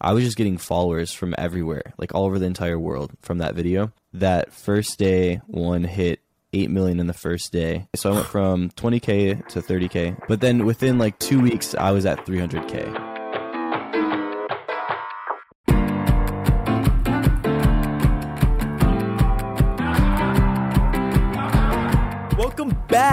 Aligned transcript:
I 0.00 0.12
was 0.12 0.24
just 0.24 0.36
getting 0.36 0.58
followers 0.58 1.12
from 1.12 1.34
everywhere, 1.36 1.94
like 1.98 2.14
all 2.14 2.24
over 2.24 2.38
the 2.38 2.46
entire 2.46 2.78
world 2.78 3.12
from 3.22 3.38
that 3.38 3.54
video. 3.54 3.92
That 4.12 4.52
first 4.52 4.98
day, 4.98 5.40
one 5.46 5.84
hit 5.84 6.20
8 6.52 6.70
million 6.70 7.00
in 7.00 7.06
the 7.06 7.12
first 7.12 7.52
day. 7.52 7.88
So 7.94 8.10
I 8.10 8.14
went 8.14 8.26
from 8.26 8.70
20K 8.70 9.46
to 9.48 9.60
30K. 9.60 10.18
But 10.28 10.40
then 10.40 10.64
within 10.64 10.98
like 10.98 11.18
two 11.18 11.40
weeks, 11.40 11.74
I 11.74 11.90
was 11.90 12.06
at 12.06 12.24
300K. 12.24 13.07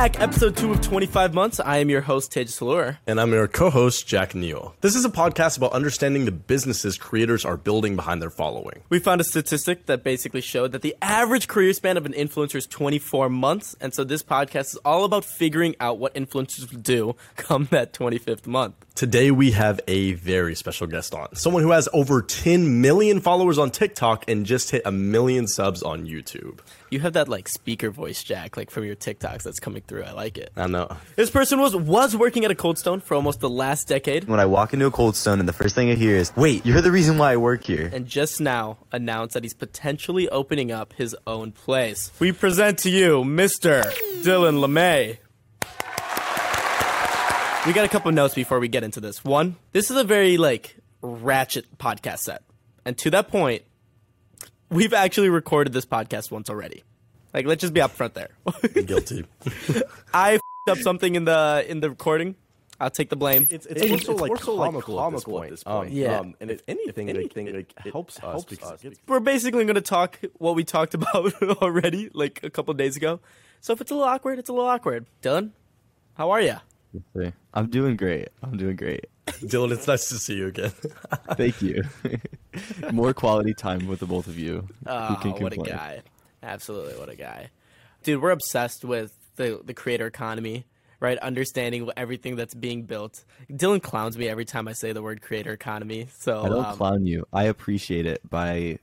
Back, 0.06 0.22
episode 0.22 0.56
two 0.56 0.72
of 0.72 0.82
25 0.82 1.34
Months. 1.34 1.60
I 1.60 1.78
am 1.78 1.90
your 1.90 2.02
host, 2.02 2.32
Tejas 2.32 2.60
Hullur. 2.60 3.00
And 3.08 3.20
I'm 3.20 3.32
your 3.32 3.48
co 3.48 3.72
host, 3.72 4.06
Jack 4.06 4.36
Neel. 4.36 4.76
This 4.82 4.96
is 4.96 5.04
a 5.04 5.10
podcast 5.10 5.58
about 5.58 5.72
understanding 5.72 6.26
the 6.26 6.32
businesses 6.32 6.96
creators 6.96 7.44
are 7.44 7.58
building 7.58 7.96
behind 7.96 8.22
their 8.22 8.30
following. 8.30 8.84
We 8.90 9.00
found 9.00 9.20
a 9.20 9.24
statistic 9.24 9.88
that 9.88 10.04
basically 10.04 10.42
showed 10.42 10.74
that 10.74 10.84
the 10.84 10.96
average 11.02 11.48
career 11.48 11.74
span 11.74 11.98
of 11.98 12.06
an 12.06 12.14
influencer 12.14 12.58
is 12.58 12.68
24 12.68 13.30
months. 13.30 13.76
And 13.82 13.96
so 13.96 14.04
this 14.04 14.22
podcast 14.22 14.76
is 14.76 14.80
all 14.86 15.06
about 15.06 15.26
figuring 15.26 15.76
out 15.80 15.98
what 15.98 16.14
influencers 16.14 16.72
will 16.72 16.82
do 16.82 17.16
come 17.36 17.68
that 17.72 17.92
25th 17.92 18.46
month. 18.46 18.85
Today, 18.96 19.30
we 19.30 19.52
have 19.52 19.82
a 19.90 20.14
very 20.14 20.56
special 20.56 20.88
guest 20.88 21.14
on 21.14 21.36
someone 21.36 21.64
who 21.64 21.72
has 21.72 21.90
over 21.92 22.22
10 22.22 22.80
million 22.80 23.20
followers 23.20 23.58
on 23.58 23.70
TikTok 23.70 24.24
and 24.30 24.46
just 24.46 24.72
hit 24.72 24.84
a 24.86 24.92
million 24.92 25.48
subs 25.48 25.84
on 25.84 26.06
YouTube. 26.06 26.60
You 26.90 27.02
have 27.02 27.12
that 27.12 27.28
like 27.28 27.50
speaker 27.50 27.92
voice, 27.92 28.24
Jack, 28.24 28.56
like 28.56 28.72
from 28.72 28.86
your 28.86 28.96
TikToks 28.96 29.44
that's 29.44 29.60
coming 29.60 29.82
through. 29.86 30.04
I 30.04 30.14
like 30.14 30.38
it. 30.38 30.54
I 30.56 30.68
know. 30.68 30.96
This 31.18 31.30
person 31.30 31.60
was 31.60 31.76
was 31.76 32.16
working 32.16 32.46
at 32.46 32.52
a 32.52 32.56
Cold 32.56 32.78
Stone 32.78 33.02
for 33.02 33.16
almost 33.16 33.42
the 33.42 33.50
last 33.50 33.90
decade, 33.90 34.30
When 34.30 34.40
I 34.40 34.46
walk 34.46 34.74
into 34.74 34.86
a 34.86 34.92
cold 34.92 35.18
stone 35.18 35.42
and 35.42 35.50
the 35.50 35.54
first 35.54 35.76
thing 35.76 35.92
I 35.92 35.96
hear 35.96 36.16
is, 36.16 36.32
wait, 36.38 36.66
you're 36.66 36.80
the 36.80 36.92
reason 36.92 37.18
why 37.18 37.34
I 37.34 37.36
work 37.38 37.66
here. 37.66 37.90
and 37.92 38.06
just 38.08 38.40
now 38.40 38.78
announced 38.94 39.34
that 39.34 39.44
he's 39.44 39.54
potentially 39.54 40.30
opening 40.30 40.72
up 40.72 40.94
his 40.94 41.14
own 41.28 41.52
place. 41.52 42.12
We 42.20 42.32
present 42.32 42.78
to 42.80 42.90
you 42.90 43.24
Mr. 43.26 43.84
Dylan 44.24 44.64
Lemay. 44.66 45.18
We 47.66 47.74
got 47.74 47.84
a 47.84 47.90
couple 47.90 48.12
notes 48.12 48.36
before 48.36 48.60
we 48.60 48.68
get 48.68 48.84
into 48.84 49.00
this. 49.00 49.24
One, 49.24 49.56
this 49.72 49.90
is 49.90 49.98
a 49.98 50.04
very 50.04 50.38
like 50.38 50.76
ratchet 51.02 51.80
podcast 51.80 52.20
set. 52.20 52.44
And 52.86 52.96
to 53.00 53.10
that 53.10 53.30
point, 53.30 53.64
we've 54.70 54.94
actually 54.94 55.30
recorded 55.30 55.74
this 55.74 55.86
podcast 55.86 56.30
once 56.30 56.48
already. 56.48 56.84
Like 57.34 57.48
let's 57.48 57.62
just 57.62 57.74
be 57.74 57.82
upfront 57.82 58.14
there. 58.14 58.30
Guilty. 58.84 59.26
I 60.14 60.36
f***ed 60.36 60.72
up 60.72 60.78
something 60.78 61.16
in 61.16 61.26
the 61.26 61.66
in 61.68 61.80
the 61.80 61.90
recording. 61.90 62.36
I'll 62.80 62.92
take 62.92 63.10
the 63.10 63.16
blame. 63.16 63.48
It's, 63.50 63.66
it's, 63.66 63.90
more 63.90 63.98
so 64.00 64.16
like 64.16 64.40
comical, 64.42 65.02
at 65.02 65.14
this 65.14 65.24
point. 65.24 65.64
Um, 65.66 65.88
Yeah. 65.88 66.20
Um, 66.20 66.36
and 66.42 66.52
if 66.52 66.62
anything, 66.68 67.08
like, 67.16 67.34
thing, 67.34 67.52
like, 67.56 67.74
it 67.86 67.92
helps 67.94 68.20
us 68.22 68.44
because 68.44 68.84
it's 68.84 69.00
We're 69.08 69.22
basically 69.22 69.64
going 69.64 69.76
to 69.76 69.82
talk 69.82 70.20
what 70.40 70.56
we 70.56 70.66
talked 70.66 70.94
about 70.94 71.42
already, 71.64 72.12
like 72.14 72.42
a 72.44 72.50
couple 72.50 72.74
days 72.74 72.98
ago. 72.98 73.22
So 73.62 73.74
if 73.74 73.80
it's 73.82 73.92
a 73.92 73.96
little 73.96 74.10
awkward, 74.10 74.40
it's 74.40 74.50
a 74.50 74.54
little 74.54 74.68
awkward. 74.68 75.06
Dylan, 75.24 75.52
how 76.16 76.32
are 76.32 76.42
you? 76.42 76.58
I'm 77.54 77.70
doing 77.70 77.96
great. 77.96 78.30
I'm 78.44 78.58
doing 78.58 78.76
great. 78.76 79.06
Dylan, 79.28 79.72
it's 79.72 79.88
nice 79.88 80.10
to 80.10 80.16
see 80.16 80.36
you 80.36 80.48
again. 80.48 80.72
Thank 81.34 81.62
you. 81.62 81.84
More 82.92 83.14
quality 83.14 83.54
time 83.54 83.88
with 83.88 84.00
the 84.00 84.06
both 84.06 84.28
of 84.28 84.38
you. 84.38 84.68
Oh, 84.86 85.18
can 85.22 85.32
what 85.32 85.54
a 85.54 85.58
guy! 85.58 86.02
Absolutely, 86.44 86.94
what 87.00 87.10
a 87.10 87.16
guy, 87.16 87.50
dude. 88.04 88.22
We're 88.22 88.32
obsessed 88.32 88.86
with 88.86 89.14
the 89.36 89.62
the 89.64 89.74
creator 89.74 90.06
economy, 90.06 90.66
right? 91.00 91.18
Understanding 91.18 91.90
everything 91.98 92.36
that's 92.36 92.54
being 92.54 92.84
built. 92.84 93.26
Dylan 93.52 93.82
clowns 93.82 94.18
me 94.18 94.30
every 94.30 94.46
time 94.46 94.68
I 94.68 94.74
say 94.74 94.94
the 94.94 95.02
word 95.02 95.22
creator 95.22 95.52
economy. 95.52 96.08
So 96.20 96.44
I 96.44 96.50
don't 96.50 96.66
um, 96.66 96.78
clown 96.78 97.06
you. 97.06 97.28
I 97.34 97.46
appreciate 97.46 98.06
it 98.06 98.22
by 98.30 98.80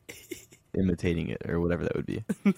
imitating 0.78 1.28
it 1.28 1.42
or 1.48 1.61
whatever 1.61 1.84
that 1.84 1.95
would 1.97 2.06
be. 2.06 2.25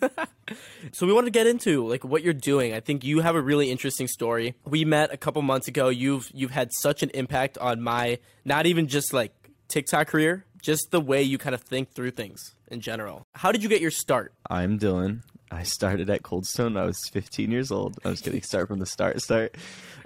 So 0.93 1.07
we 1.07 1.12
want 1.12 1.27
to 1.27 1.31
get 1.31 1.47
into 1.47 1.87
like 1.89 2.05
what 2.05 2.23
you're 2.23 2.34
doing. 2.34 2.75
I 2.75 2.81
think 2.81 3.03
you 3.03 3.20
have 3.20 3.35
a 3.35 3.41
really 3.41 3.70
interesting 3.70 4.07
story. 4.07 4.55
We 4.67 4.85
met 4.85 5.13
a 5.13 5.17
couple 5.17 5.41
months 5.41 5.69
ago. 5.69 5.89
You've 5.89 6.30
you've 6.35 6.51
had 6.51 6.70
such 6.73 7.03
an 7.03 7.11
impact 7.14 7.57
on 7.58 7.80
my 7.80 8.19
not 8.45 8.67
even 8.67 8.86
just 8.86 9.14
like 9.14 9.33
TikTok 9.69 10.08
career, 10.08 10.45
just 10.61 10.91
the 10.91 11.01
way 11.01 11.23
you 11.23 11.39
kind 11.39 11.55
of 11.55 11.63
think 11.63 11.92
through 11.92 12.11
things 12.11 12.55
in 12.69 12.80
general. 12.80 13.27
How 13.35 13.53
did 13.53 13.63
you 13.63 13.69
get 13.69 13.80
your 13.80 13.91
start? 13.91 14.35
I'm 14.51 14.79
Dylan. 14.79 15.23
I 15.51 15.63
started 15.63 16.11
at 16.11 16.23
Coldstone. 16.23 16.74
When 16.74 16.77
I 16.77 16.85
was 16.86 17.08
15 17.13 17.51
years 17.51 17.70
old. 17.70 17.98
I 18.05 18.08
was 18.08 18.20
getting 18.20 18.42
start 18.42 18.69
from 18.69 18.80
the 18.80 18.86
start. 18.86 19.20
Start. 19.23 19.57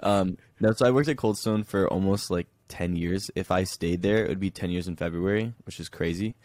Um, 0.01 0.37
no, 0.59 0.71
so 0.71 0.85
I 0.85 0.91
worked 0.91 1.09
at 1.09 1.17
Coldstone 1.17 1.65
for 1.65 1.87
almost 1.87 2.31
like 2.31 2.47
10 2.69 2.95
years. 2.95 3.29
If 3.35 3.51
I 3.51 3.63
stayed 3.63 4.01
there, 4.01 4.23
it 4.23 4.29
would 4.29 4.39
be 4.39 4.51
10 4.51 4.69
years 4.69 4.87
in 4.87 4.95
February, 4.95 5.53
which 5.65 5.79
is 5.79 5.89
crazy. 5.89 6.35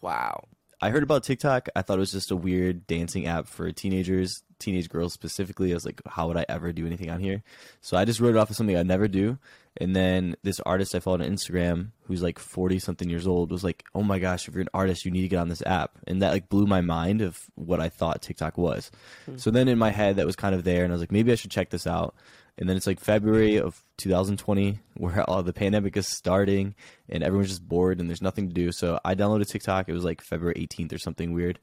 Wow. 0.00 0.44
I 0.80 0.90
heard 0.90 1.02
about 1.02 1.24
TikTok. 1.24 1.68
I 1.74 1.82
thought 1.82 1.96
it 1.96 2.00
was 2.00 2.12
just 2.12 2.30
a 2.30 2.36
weird 2.36 2.86
dancing 2.86 3.26
app 3.26 3.46
for 3.46 3.70
teenagers, 3.72 4.42
teenage 4.58 4.88
girls 4.88 5.12
specifically. 5.12 5.70
I 5.70 5.74
was 5.74 5.84
like, 5.84 6.00
how 6.06 6.28
would 6.28 6.36
I 6.36 6.46
ever 6.48 6.72
do 6.72 6.86
anything 6.86 7.10
on 7.10 7.20
here? 7.20 7.42
So 7.80 7.96
I 7.96 8.04
just 8.04 8.20
wrote 8.20 8.34
it 8.34 8.38
off 8.38 8.50
as 8.50 8.56
something 8.56 8.76
I'd 8.76 8.86
never 8.86 9.08
do. 9.08 9.38
And 9.78 9.94
then 9.94 10.36
this 10.42 10.60
artist 10.60 10.94
I 10.94 11.00
followed 11.00 11.20
on 11.20 11.28
Instagram, 11.28 11.88
who's 12.04 12.22
like 12.22 12.38
40 12.38 12.78
something 12.78 13.10
years 13.10 13.26
old, 13.26 13.50
was 13.50 13.64
like, 13.64 13.84
oh 13.94 14.02
my 14.02 14.18
gosh, 14.18 14.46
if 14.46 14.54
you're 14.54 14.62
an 14.62 14.68
artist, 14.72 15.04
you 15.04 15.10
need 15.10 15.22
to 15.22 15.28
get 15.28 15.38
on 15.38 15.48
this 15.48 15.62
app. 15.66 15.98
And 16.06 16.22
that 16.22 16.30
like 16.30 16.48
blew 16.48 16.66
my 16.66 16.80
mind 16.80 17.22
of 17.22 17.50
what 17.56 17.80
I 17.80 17.88
thought 17.88 18.22
TikTok 18.22 18.56
was. 18.56 18.90
Hmm. 19.26 19.36
So 19.36 19.50
then 19.50 19.66
in 19.68 19.78
my 19.78 19.90
head, 19.90 20.16
that 20.16 20.26
was 20.26 20.36
kind 20.36 20.54
of 20.54 20.64
there. 20.64 20.84
And 20.84 20.92
I 20.92 20.94
was 20.94 21.02
like, 21.02 21.12
maybe 21.12 21.32
I 21.32 21.34
should 21.34 21.50
check 21.50 21.70
this 21.70 21.86
out. 21.86 22.14
And 22.56 22.68
then 22.68 22.76
it's 22.76 22.86
like 22.86 23.00
February 23.00 23.56
of 23.56 23.82
2020 23.98 24.78
where 24.96 25.22
all 25.28 25.42
the 25.42 25.52
pandemic 25.52 25.96
is 25.96 26.06
starting 26.08 26.74
and 27.08 27.22
everyone's 27.22 27.50
just 27.50 27.66
bored 27.66 28.00
and 28.00 28.08
there's 28.08 28.22
nothing 28.22 28.48
to 28.48 28.54
do. 28.54 28.72
So 28.72 29.00
I 29.04 29.14
downloaded 29.14 29.48
TikTok. 29.48 29.88
It 29.88 29.92
was 29.92 30.04
like 30.04 30.22
February 30.22 30.54
18th 30.54 30.92
or 30.92 30.98
something 30.98 31.32
weird. 31.32 31.58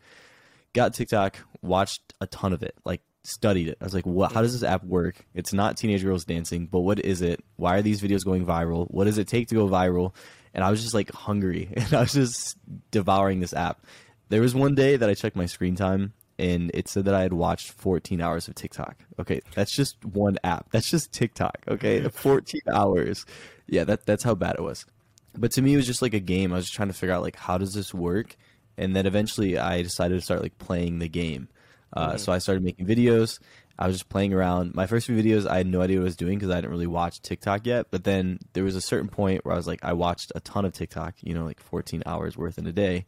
Got 0.73 0.93
TikTok, 0.93 1.37
watched 1.61 2.13
a 2.21 2.27
ton 2.27 2.53
of 2.53 2.63
it, 2.63 2.75
like 2.85 3.01
studied 3.23 3.67
it. 3.67 3.77
I 3.81 3.83
was 3.83 3.93
like, 3.93 4.05
what 4.05 4.31
how 4.31 4.41
does 4.41 4.53
this 4.53 4.67
app 4.67 4.83
work? 4.83 5.25
It's 5.33 5.53
not 5.53 5.77
teenage 5.77 6.03
girls 6.03 6.25
dancing, 6.25 6.67
but 6.67 6.79
what 6.79 6.99
is 6.99 7.21
it? 7.21 7.43
Why 7.57 7.77
are 7.77 7.81
these 7.81 8.01
videos 8.01 8.25
going 8.25 8.45
viral? 8.45 8.89
What 8.89 9.05
does 9.05 9.17
it 9.17 9.27
take 9.27 9.49
to 9.49 9.55
go 9.55 9.67
viral? 9.67 10.15
And 10.53 10.63
I 10.63 10.71
was 10.71 10.81
just 10.81 10.93
like 10.93 11.11
hungry 11.11 11.69
and 11.75 11.93
I 11.93 12.01
was 12.01 12.13
just 12.13 12.57
devouring 12.89 13.39
this 13.39 13.53
app. 13.53 13.85
There 14.29 14.41
was 14.41 14.55
one 14.55 14.75
day 14.75 14.95
that 14.95 15.09
I 15.09 15.13
checked 15.13 15.35
my 15.35 15.45
screen 15.45 15.75
time 15.75 16.13
and 16.41 16.71
it 16.73 16.87
said 16.87 17.05
that 17.05 17.13
I 17.13 17.21
had 17.21 17.33
watched 17.33 17.71
14 17.71 18.19
hours 18.21 18.47
of 18.47 18.55
TikTok. 18.55 18.95
Okay, 19.19 19.41
that's 19.55 19.71
just 19.71 20.03
one 20.03 20.37
app. 20.43 20.67
That's 20.71 20.89
just 20.89 21.11
TikTok. 21.11 21.57
Okay, 21.67 22.01
14 22.09 22.61
hours. 22.73 23.25
Yeah, 23.67 23.83
that 23.85 24.05
that's 24.05 24.23
how 24.23 24.35
bad 24.35 24.55
it 24.57 24.63
was. 24.63 24.85
But 25.37 25.51
to 25.53 25.61
me, 25.61 25.73
it 25.73 25.77
was 25.77 25.87
just 25.87 26.01
like 26.01 26.13
a 26.13 26.19
game. 26.19 26.51
I 26.51 26.57
was 26.57 26.65
just 26.65 26.75
trying 26.75 26.89
to 26.89 26.93
figure 26.93 27.15
out 27.15 27.21
like 27.21 27.37
how 27.37 27.57
does 27.57 27.73
this 27.73 27.93
work, 27.93 28.35
and 28.77 28.95
then 28.95 29.05
eventually 29.05 29.57
I 29.57 29.81
decided 29.81 30.15
to 30.15 30.21
start 30.21 30.41
like 30.41 30.57
playing 30.57 30.99
the 30.99 31.07
game. 31.07 31.47
Uh, 31.93 32.17
So 32.17 32.31
I 32.31 32.39
started 32.39 32.63
making 32.63 32.85
videos. 32.85 33.39
I 33.79 33.87
was 33.87 33.95
just 33.95 34.09
playing 34.09 34.33
around. 34.33 34.75
My 34.75 34.85
first 34.85 35.07
few 35.07 35.15
videos, 35.17 35.47
I 35.47 35.57
had 35.57 35.65
no 35.67 35.81
idea 35.81 35.97
what 35.97 36.03
I 36.03 36.05
was 36.05 36.15
doing 36.15 36.37
because 36.37 36.51
I 36.51 36.55
didn't 36.55 36.69
really 36.71 36.85
watch 36.87 37.19
TikTok 37.21 37.65
yet. 37.65 37.87
But 37.89 38.03
then 38.03 38.37
there 38.53 38.63
was 38.63 38.75
a 38.75 38.81
certain 38.81 39.07
point 39.09 39.43
where 39.43 39.53
I 39.53 39.57
was 39.57 39.65
like, 39.65 39.83
I 39.83 39.93
watched 39.93 40.31
a 40.35 40.39
ton 40.39 40.65
of 40.65 40.73
TikTok, 40.73 41.15
you 41.21 41.33
know, 41.33 41.45
like 41.45 41.59
14 41.59 42.03
hours 42.05 42.37
worth 42.37 42.57
in 42.59 42.67
a 42.67 42.71
day. 42.71 43.05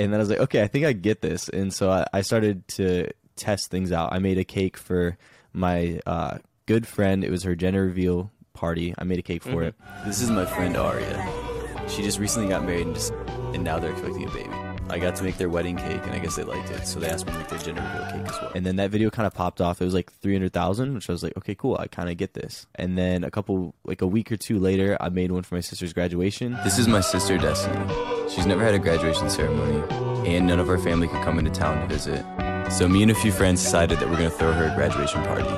And 0.00 0.14
then 0.14 0.18
I 0.18 0.22
was 0.22 0.30
like, 0.30 0.40
okay, 0.40 0.62
I 0.62 0.66
think 0.66 0.86
I 0.86 0.94
get 0.94 1.20
this. 1.20 1.50
And 1.50 1.74
so 1.74 1.90
I, 1.90 2.06
I 2.14 2.22
started 2.22 2.66
to 2.68 3.10
test 3.36 3.70
things 3.70 3.92
out. 3.92 4.14
I 4.14 4.18
made 4.18 4.38
a 4.38 4.44
cake 4.44 4.78
for 4.78 5.18
my 5.52 6.00
uh, 6.06 6.38
good 6.64 6.86
friend. 6.86 7.22
It 7.22 7.30
was 7.30 7.42
her 7.42 7.54
gender 7.54 7.84
reveal 7.84 8.30
party. 8.54 8.94
I 8.96 9.04
made 9.04 9.18
a 9.18 9.22
cake 9.22 9.42
for 9.42 9.62
it. 9.62 9.74
This 10.06 10.22
is 10.22 10.30
my 10.30 10.46
friend 10.46 10.74
Aria. 10.74 11.28
She 11.86 12.02
just 12.02 12.18
recently 12.18 12.48
got 12.48 12.64
married 12.64 12.86
and 12.86 12.94
just 12.94 13.12
and 13.52 13.62
now 13.62 13.78
they're 13.78 13.90
expecting 13.92 14.26
a 14.26 14.30
baby. 14.30 14.48
I 14.88 14.98
got 14.98 15.16
to 15.16 15.22
make 15.22 15.36
their 15.36 15.50
wedding 15.50 15.76
cake 15.76 16.00
and 16.02 16.12
I 16.12 16.18
guess 16.18 16.36
they 16.36 16.44
liked 16.44 16.70
it, 16.70 16.86
so 16.86 16.98
they 16.98 17.08
asked 17.08 17.26
me 17.26 17.32
to 17.32 17.38
make 17.38 17.48
their 17.48 17.58
gender 17.58 17.82
reveal 17.82 18.10
cake 18.10 18.32
as 18.32 18.40
well. 18.40 18.52
And 18.54 18.64
then 18.64 18.76
that 18.76 18.90
video 18.90 19.10
kind 19.10 19.26
of 19.26 19.34
popped 19.34 19.60
off. 19.60 19.82
It 19.82 19.84
was 19.84 19.94
like 19.94 20.10
300,000, 20.14 20.94
which 20.94 21.10
I 21.10 21.12
was 21.12 21.22
like, 21.22 21.36
okay, 21.36 21.54
cool. 21.54 21.76
I 21.78 21.88
kind 21.88 22.08
of 22.08 22.16
get 22.16 22.32
this. 22.32 22.66
And 22.74 22.96
then 22.96 23.22
a 23.22 23.30
couple, 23.30 23.74
like 23.84 24.00
a 24.00 24.06
week 24.06 24.32
or 24.32 24.38
two 24.38 24.58
later, 24.58 24.96
I 24.98 25.10
made 25.10 25.30
one 25.30 25.42
for 25.42 25.56
my 25.56 25.60
sister's 25.60 25.92
graduation. 25.92 26.58
This 26.64 26.78
is 26.78 26.88
my 26.88 27.02
sister 27.02 27.36
Destiny. 27.36 28.19
She's 28.34 28.46
never 28.46 28.62
had 28.64 28.74
a 28.74 28.78
graduation 28.78 29.28
ceremony, 29.28 29.82
and 30.28 30.46
none 30.46 30.60
of 30.60 30.68
our 30.68 30.78
family 30.78 31.08
could 31.08 31.22
come 31.24 31.38
into 31.38 31.50
town 31.50 31.80
to 31.80 31.86
visit. 31.92 32.24
So 32.70 32.88
me 32.88 33.02
and 33.02 33.10
a 33.10 33.14
few 33.14 33.32
friends 33.32 33.62
decided 33.62 33.98
that 33.98 34.08
we're 34.08 34.16
gonna 34.16 34.30
throw 34.30 34.52
her 34.52 34.66
a 34.66 34.74
graduation 34.74 35.20
party, 35.24 35.48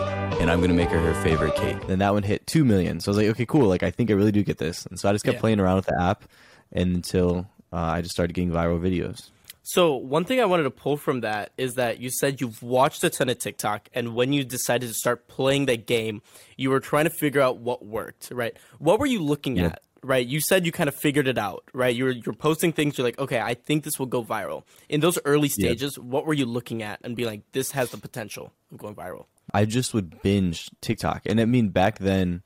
and 0.40 0.50
I'm 0.50 0.60
gonna 0.60 0.72
make 0.72 0.88
her 0.88 0.98
her 0.98 1.14
favorite 1.22 1.54
cake. 1.54 1.86
Then 1.86 1.98
that 1.98 2.14
one 2.14 2.22
hit 2.22 2.46
2 2.46 2.64
million. 2.64 3.00
So 3.00 3.10
I 3.10 3.10
was 3.10 3.18
like, 3.18 3.26
okay, 3.28 3.44
cool. 3.46 3.68
Like, 3.68 3.82
I 3.82 3.90
think 3.90 4.10
I 4.10 4.14
really 4.14 4.32
do 4.32 4.42
get 4.42 4.56
this. 4.58 4.86
And 4.86 4.98
so 4.98 5.08
I 5.08 5.12
just 5.12 5.24
kept 5.24 5.36
Yeah. 5.36 5.40
playing 5.40 5.60
around 5.60 5.76
with 5.76 5.86
the 5.86 6.00
app 6.00 6.24
until 6.72 7.46
uh, 7.72 7.76
I 7.76 8.00
just 8.00 8.12
started 8.12 8.32
getting 8.32 8.50
viral 8.50 8.80
videos. 8.80 9.30
So 9.62 9.94
one 9.94 10.24
thing 10.24 10.40
I 10.40 10.44
wanted 10.44 10.64
to 10.64 10.70
pull 10.70 10.96
from 10.96 11.20
that 11.20 11.52
is 11.56 11.74
that 11.74 12.00
you 12.00 12.10
said 12.10 12.40
you've 12.40 12.62
watched 12.62 13.04
a 13.04 13.10
ton 13.10 13.28
of 13.28 13.38
TikTok, 13.38 13.88
and 13.94 14.14
when 14.14 14.32
you 14.32 14.42
decided 14.44 14.88
to 14.88 14.94
start 14.94 15.28
playing 15.28 15.66
that 15.66 15.86
game, 15.86 16.20
you 16.56 16.70
were 16.70 16.80
trying 16.80 17.04
to 17.04 17.10
figure 17.10 17.40
out 17.40 17.58
what 17.58 17.84
worked, 17.84 18.30
right? 18.32 18.56
What 18.78 18.98
were 18.98 19.06
you 19.06 19.22
looking 19.22 19.56
Yep. 19.56 19.72
at? 19.72 19.82
Right, 20.04 20.26
you 20.26 20.40
said 20.40 20.66
you 20.66 20.72
kind 20.72 20.88
of 20.88 20.96
figured 20.96 21.28
it 21.28 21.38
out, 21.38 21.62
right? 21.72 21.94
You're 21.94 22.10
you're 22.10 22.34
posting 22.34 22.72
things. 22.72 22.98
You're 22.98 23.06
like, 23.06 23.20
okay, 23.20 23.40
I 23.40 23.54
think 23.54 23.84
this 23.84 24.00
will 24.00 24.06
go 24.06 24.24
viral. 24.24 24.64
In 24.88 25.00
those 25.00 25.16
early 25.24 25.48
stages, 25.48 25.96
what 25.96 26.26
were 26.26 26.34
you 26.34 26.44
looking 26.44 26.82
at 26.82 26.98
and 27.04 27.14
be 27.14 27.24
like, 27.24 27.42
this 27.52 27.70
has 27.70 27.90
the 27.92 27.98
potential 27.98 28.52
of 28.72 28.78
going 28.78 28.96
viral? 28.96 29.26
I 29.54 29.64
just 29.64 29.94
would 29.94 30.20
binge 30.20 30.68
TikTok. 30.80 31.22
And 31.26 31.40
I 31.40 31.44
mean, 31.44 31.68
back 31.68 31.98
then, 32.00 32.42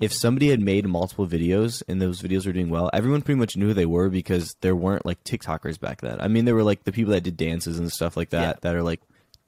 if 0.00 0.14
somebody 0.14 0.48
had 0.48 0.60
made 0.60 0.86
multiple 0.86 1.26
videos 1.26 1.82
and 1.88 2.00
those 2.00 2.22
videos 2.22 2.46
were 2.46 2.52
doing 2.54 2.70
well, 2.70 2.88
everyone 2.94 3.20
pretty 3.20 3.38
much 3.38 3.54
knew 3.54 3.66
who 3.68 3.74
they 3.74 3.84
were 3.84 4.08
because 4.08 4.56
there 4.62 4.74
weren't 4.76 5.04
like 5.04 5.22
TikTokers 5.24 5.78
back 5.78 6.00
then. 6.00 6.18
I 6.22 6.28
mean, 6.28 6.46
there 6.46 6.54
were 6.54 6.62
like 6.62 6.84
the 6.84 6.92
people 6.92 7.12
that 7.12 7.22
did 7.22 7.36
dances 7.36 7.78
and 7.78 7.92
stuff 7.92 8.16
like 8.16 8.30
that 8.30 8.40
Yeah. 8.40 8.52
that 8.62 8.74
are 8.74 8.82
like 8.82 9.02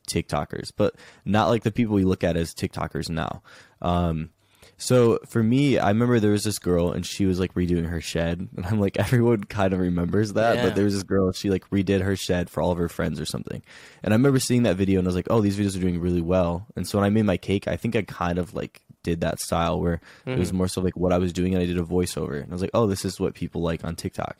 TikTokers, 0.08 0.72
but 0.76 0.94
not 1.24 1.48
like 1.48 1.62
the 1.62 1.70
people 1.70 1.94
we 1.94 2.04
look 2.04 2.24
at 2.24 2.36
as 2.36 2.52
TikTokers 2.54 3.08
now. 3.08 3.42
Um, 3.80 4.30
so 4.80 5.18
for 5.28 5.42
me, 5.42 5.78
I 5.78 5.88
remember 5.88 6.18
there 6.18 6.30
was 6.32 6.42
this 6.44 6.58
girl 6.58 6.90
and 6.90 7.04
she 7.04 7.26
was 7.26 7.38
like 7.38 7.52
redoing 7.54 7.86
her 7.88 8.00
shed, 8.00 8.48
and 8.56 8.66
I'm 8.66 8.80
like, 8.80 8.98
everyone 8.98 9.44
kind 9.44 9.72
of 9.74 9.78
remembers 9.80 10.32
that, 10.32 10.56
Yeah. 10.56 10.62
but 10.64 10.74
there 10.74 10.84
was 10.84 10.94
this 10.94 11.02
girl, 11.02 11.30
she 11.32 11.50
like 11.50 11.68
redid 11.70 12.00
her 12.00 12.16
shed 12.16 12.48
for 12.48 12.62
all 12.62 12.72
of 12.72 12.78
her 12.78 12.88
friends 12.88 13.20
or 13.20 13.26
something. 13.26 13.62
And 14.02 14.14
I 14.14 14.16
remember 14.16 14.38
seeing 14.40 14.62
that 14.62 14.76
video 14.76 14.98
and 14.98 15.06
I 15.06 15.10
was 15.10 15.16
like, 15.16 15.26
oh, 15.30 15.40
these 15.40 15.58
videos 15.58 15.76
are 15.76 15.80
doing 15.80 16.00
really 16.00 16.22
well. 16.22 16.66
And 16.76 16.88
so 16.88 16.98
when 16.98 17.04
I 17.04 17.10
made 17.10 17.26
my 17.26 17.36
cake, 17.36 17.68
I 17.68 17.76
think 17.76 17.94
I 17.94 18.02
kind 18.02 18.38
of 18.38 18.54
like 18.54 18.80
did 19.02 19.20
that 19.20 19.38
style 19.40 19.80
where 19.80 20.00
it 20.26 20.38
was 20.38 20.52
more 20.52 20.68
so 20.68 20.80
like 20.80 20.96
what 20.96 21.12
I 21.12 21.18
was 21.18 21.32
doing 21.32 21.54
and 21.54 21.62
I 21.62 21.66
did 21.66 21.78
a 21.78 21.82
voiceover. 21.82 22.42
And 22.42 22.50
I 22.50 22.54
was 22.54 22.62
like, 22.62 22.72
oh, 22.74 22.86
this 22.86 23.04
is 23.04 23.20
what 23.20 23.34
people 23.34 23.60
like 23.62 23.84
on 23.84 23.96
TikTok. 23.96 24.38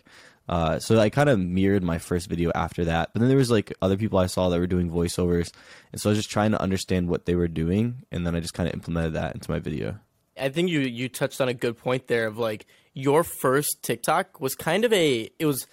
Uh, 0.48 0.78
so 0.80 0.98
I 0.98 1.10
kind 1.10 1.28
of 1.28 1.38
mirrored 1.38 1.84
my 1.84 1.98
first 1.98 2.28
video 2.28 2.50
after 2.54 2.84
that. 2.86 3.10
But 3.12 3.20
then 3.20 3.28
there 3.28 3.38
was 3.38 3.50
like 3.50 3.72
other 3.82 3.96
people 3.96 4.18
I 4.18 4.26
saw 4.26 4.48
that 4.48 4.58
were 4.58 4.66
doing 4.66 4.90
voiceovers. 4.90 5.50
And 5.92 6.00
so 6.00 6.08
I 6.08 6.12
was 6.12 6.18
just 6.18 6.30
trying 6.30 6.50
to 6.50 6.60
understand 6.60 7.08
what 7.08 7.24
they 7.26 7.34
were 7.36 7.46
doing. 7.46 8.02
And 8.10 8.26
then 8.26 8.34
I 8.34 8.40
just 8.40 8.52
kind 8.54 8.68
of 8.68 8.74
implemented 8.74 9.12
that 9.14 9.34
into 9.34 9.50
my 9.50 9.60
video. 9.60 9.98
I 10.40 10.48
think 10.48 10.70
you 10.70 10.80
you 10.80 11.08
touched 11.08 11.40
on 11.40 11.48
a 11.48 11.54
good 11.54 11.76
point 11.76 12.06
there 12.06 12.26
of 12.26 12.38
like 12.38 12.66
your 12.94 13.24
first 13.24 13.82
TikTok 13.82 14.40
was 14.40 14.54
kind 14.54 14.84
of 14.84 14.92
a 14.92 15.30
it 15.38 15.46
was 15.46 15.66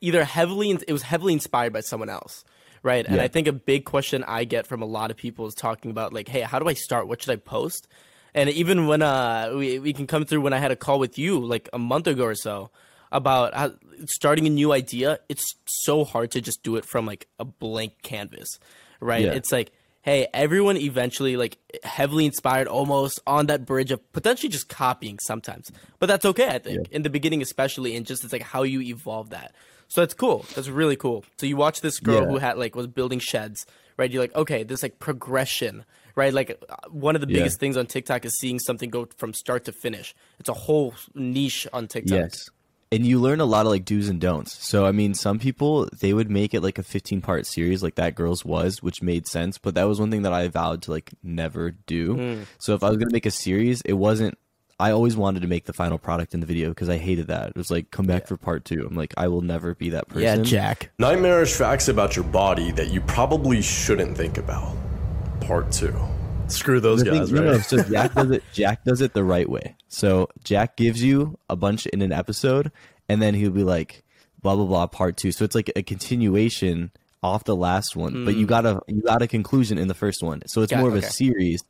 either 0.00 0.24
heavily 0.24 0.70
it 0.86 0.92
was 0.92 1.02
heavily 1.02 1.32
inspired 1.32 1.72
by 1.72 1.80
someone 1.80 2.08
else, 2.08 2.44
right? 2.82 3.06
And 3.06 3.20
I 3.20 3.28
think 3.28 3.46
a 3.46 3.52
big 3.52 3.84
question 3.84 4.24
I 4.24 4.44
get 4.44 4.66
from 4.66 4.82
a 4.82 4.86
lot 4.86 5.10
of 5.10 5.16
people 5.16 5.46
is 5.46 5.54
talking 5.54 5.90
about 5.90 6.12
like, 6.12 6.28
hey, 6.28 6.40
how 6.40 6.58
do 6.58 6.68
I 6.68 6.74
start? 6.74 7.08
What 7.08 7.22
should 7.22 7.32
I 7.32 7.36
post? 7.36 7.88
And 8.34 8.48
even 8.50 8.86
when 8.86 9.02
uh 9.02 9.52
we 9.56 9.78
we 9.78 9.92
can 9.92 10.06
come 10.06 10.24
through 10.24 10.40
when 10.40 10.52
I 10.52 10.58
had 10.58 10.70
a 10.70 10.76
call 10.76 10.98
with 10.98 11.18
you 11.18 11.38
like 11.38 11.68
a 11.72 11.78
month 11.78 12.06
ago 12.06 12.24
or 12.24 12.34
so 12.34 12.70
about 13.10 13.54
how, 13.54 13.72
starting 14.06 14.46
a 14.46 14.50
new 14.50 14.72
idea, 14.72 15.18
it's 15.28 15.54
so 15.66 16.04
hard 16.04 16.30
to 16.32 16.40
just 16.40 16.62
do 16.62 16.76
it 16.76 16.84
from 16.84 17.06
like 17.06 17.28
a 17.38 17.44
blank 17.44 18.02
canvas, 18.02 18.58
right? 19.00 19.24
Yeah. 19.24 19.32
It's 19.32 19.52
like 19.52 19.70
hey, 20.02 20.26
everyone 20.34 20.76
eventually 20.76 21.36
like 21.36 21.58
heavily 21.84 22.26
inspired 22.26 22.66
almost 22.68 23.20
on 23.26 23.46
that 23.46 23.64
bridge 23.64 23.90
of 23.92 24.12
potentially 24.12 24.48
just 24.50 24.68
copying 24.68 25.18
sometimes. 25.20 25.70
But 25.98 26.06
that's 26.06 26.24
okay, 26.24 26.48
I 26.48 26.58
think. 26.58 26.88
In 26.90 27.02
the 27.02 27.10
beginning 27.10 27.40
especially 27.42 27.96
and 27.96 28.04
just 28.04 28.24
it's 28.24 28.32
like 28.32 28.42
how 28.42 28.62
you 28.64 28.80
evolve 28.82 29.30
that. 29.30 29.54
So 29.88 30.00
that's 30.00 30.14
cool. 30.14 30.44
That's 30.54 30.68
really 30.68 30.96
cool. 30.96 31.24
So 31.38 31.46
you 31.46 31.56
watch 31.56 31.80
this 31.82 32.00
girl 32.00 32.22
Yeah. 32.22 32.26
who 32.28 32.38
had 32.38 32.58
like 32.58 32.74
was 32.74 32.86
building 32.86 33.18
sheds, 33.20 33.64
right? 33.96 34.10
You're 34.10 34.22
like, 34.22 34.34
okay, 34.34 34.62
this 34.64 34.82
like 34.82 34.98
progression, 34.98 35.84
right? 36.16 36.32
Like 36.32 36.62
uh, 36.68 36.76
one 36.90 37.14
of 37.14 37.20
the 37.20 37.28
Yeah. 37.28 37.40
biggest 37.40 37.60
things 37.60 37.76
on 37.76 37.86
TikTok 37.86 38.24
is 38.24 38.36
seeing 38.38 38.58
something 38.58 38.90
go 38.90 39.06
from 39.18 39.32
start 39.34 39.64
to 39.66 39.72
finish. 39.72 40.14
It's 40.40 40.48
a 40.48 40.54
whole 40.54 40.94
niche 41.14 41.66
on 41.72 41.86
TikTok. 41.88 42.18
Yes. 42.18 42.48
And 42.92 43.06
you 43.06 43.20
learn 43.20 43.40
a 43.40 43.44
lot 43.44 43.66
of 43.66 43.72
like 43.72 43.84
do's 43.84 44.08
and 44.08 44.20
don'ts. 44.20 44.64
So 44.64 44.86
I 44.86 44.92
mean, 44.92 45.14
some 45.14 45.38
people 45.38 45.88
they 46.00 46.12
would 46.12 46.30
make 46.30 46.54
it 46.54 46.60
like 46.60 46.78
a 46.78 46.82
15 46.82 47.20
part 47.20 47.46
series, 47.46 47.82
like 47.82 47.94
that 47.96 48.14
girl's 48.14 48.44
was, 48.44 48.82
which 48.82 49.02
made 49.02 49.26
sense. 49.26 49.58
But 49.58 49.74
that 49.74 49.84
was 49.84 49.98
one 49.98 50.10
thing 50.10 50.22
that 50.22 50.32
I 50.32 50.46
vowed 50.48 50.82
to 50.82 50.90
like 50.90 51.10
never 51.22 51.70
do. 51.70 52.14
Hmm. 52.14 52.42
So 52.58 52.74
if 52.74 52.82
I 52.82 52.88
was 52.88 52.98
gonna 52.98 53.12
make 53.12 53.26
a 53.26 53.30
series, 53.30 53.80
it 53.82 53.94
wasn't. 53.94 54.38
I 54.80 54.90
always 54.90 55.16
wanted 55.16 55.42
to 55.42 55.48
make 55.48 55.66
the 55.66 55.72
final 55.72 55.96
product 55.96 56.34
in 56.34 56.40
the 56.40 56.46
video 56.46 56.70
because 56.70 56.88
I 56.88 56.96
hated 56.96 57.28
that. 57.28 57.50
It 57.50 57.56
was 57.56 57.70
like 57.70 57.90
come 57.90 58.06
back 58.06 58.26
for 58.26 58.36
part 58.36 58.64
two. 58.64 58.86
I'm 58.88 58.96
like 58.96 59.14
I 59.16 59.28
will 59.28 59.42
never 59.42 59.74
be 59.74 59.90
that 59.90 60.08
person. 60.08 60.22
Yeah, 60.22 60.36
Jack. 60.38 60.90
Nightmarish 60.98 61.54
facts 61.54 61.88
about 61.88 62.16
your 62.16 62.24
body 62.24 62.72
that 62.72 62.90
you 62.90 63.00
probably 63.02 63.62
shouldn't 63.62 64.16
think 64.16 64.38
about. 64.38 64.76
Part 65.40 65.70
two. 65.72 65.94
Screw 66.52 66.80
those 66.80 67.02
thing- 67.02 67.14
guys, 67.14 67.32
no, 67.32 67.42
right? 67.42 67.52
no, 67.52 67.58
so 67.58 67.82
Jack 67.90 68.14
does 68.14 68.30
it. 68.30 68.42
Jack 68.52 68.84
does 68.84 69.00
it 69.00 69.14
the 69.14 69.24
right 69.24 69.48
way. 69.48 69.76
So 69.88 70.28
Jack 70.44 70.76
gives 70.76 71.02
you 71.02 71.38
a 71.48 71.56
bunch 71.56 71.86
in 71.86 72.02
an 72.02 72.12
episode, 72.12 72.70
and 73.08 73.20
then 73.20 73.34
he'll 73.34 73.50
be 73.50 73.64
like, 73.64 74.04
"blah 74.40 74.56
blah 74.56 74.66
blah," 74.66 74.86
part 74.86 75.16
two. 75.16 75.32
So 75.32 75.44
it's 75.44 75.54
like 75.54 75.70
a 75.74 75.82
continuation 75.82 76.90
off 77.22 77.44
the 77.44 77.56
last 77.56 77.94
one, 77.94 78.24
but 78.24 78.34
you 78.34 78.44
hmm. 78.44 78.48
got 78.48 78.66
a 78.66 78.80
you 78.88 79.02
got 79.02 79.22
a 79.22 79.26
conclusion 79.26 79.78
in 79.78 79.88
the 79.88 79.94
first 79.94 80.22
one. 80.22 80.42
So 80.46 80.62
it's 80.62 80.70
Got- 80.70 80.80
more 80.80 80.88
of 80.88 80.96
okay. 80.96 81.06
a 81.06 81.10
series 81.10 81.62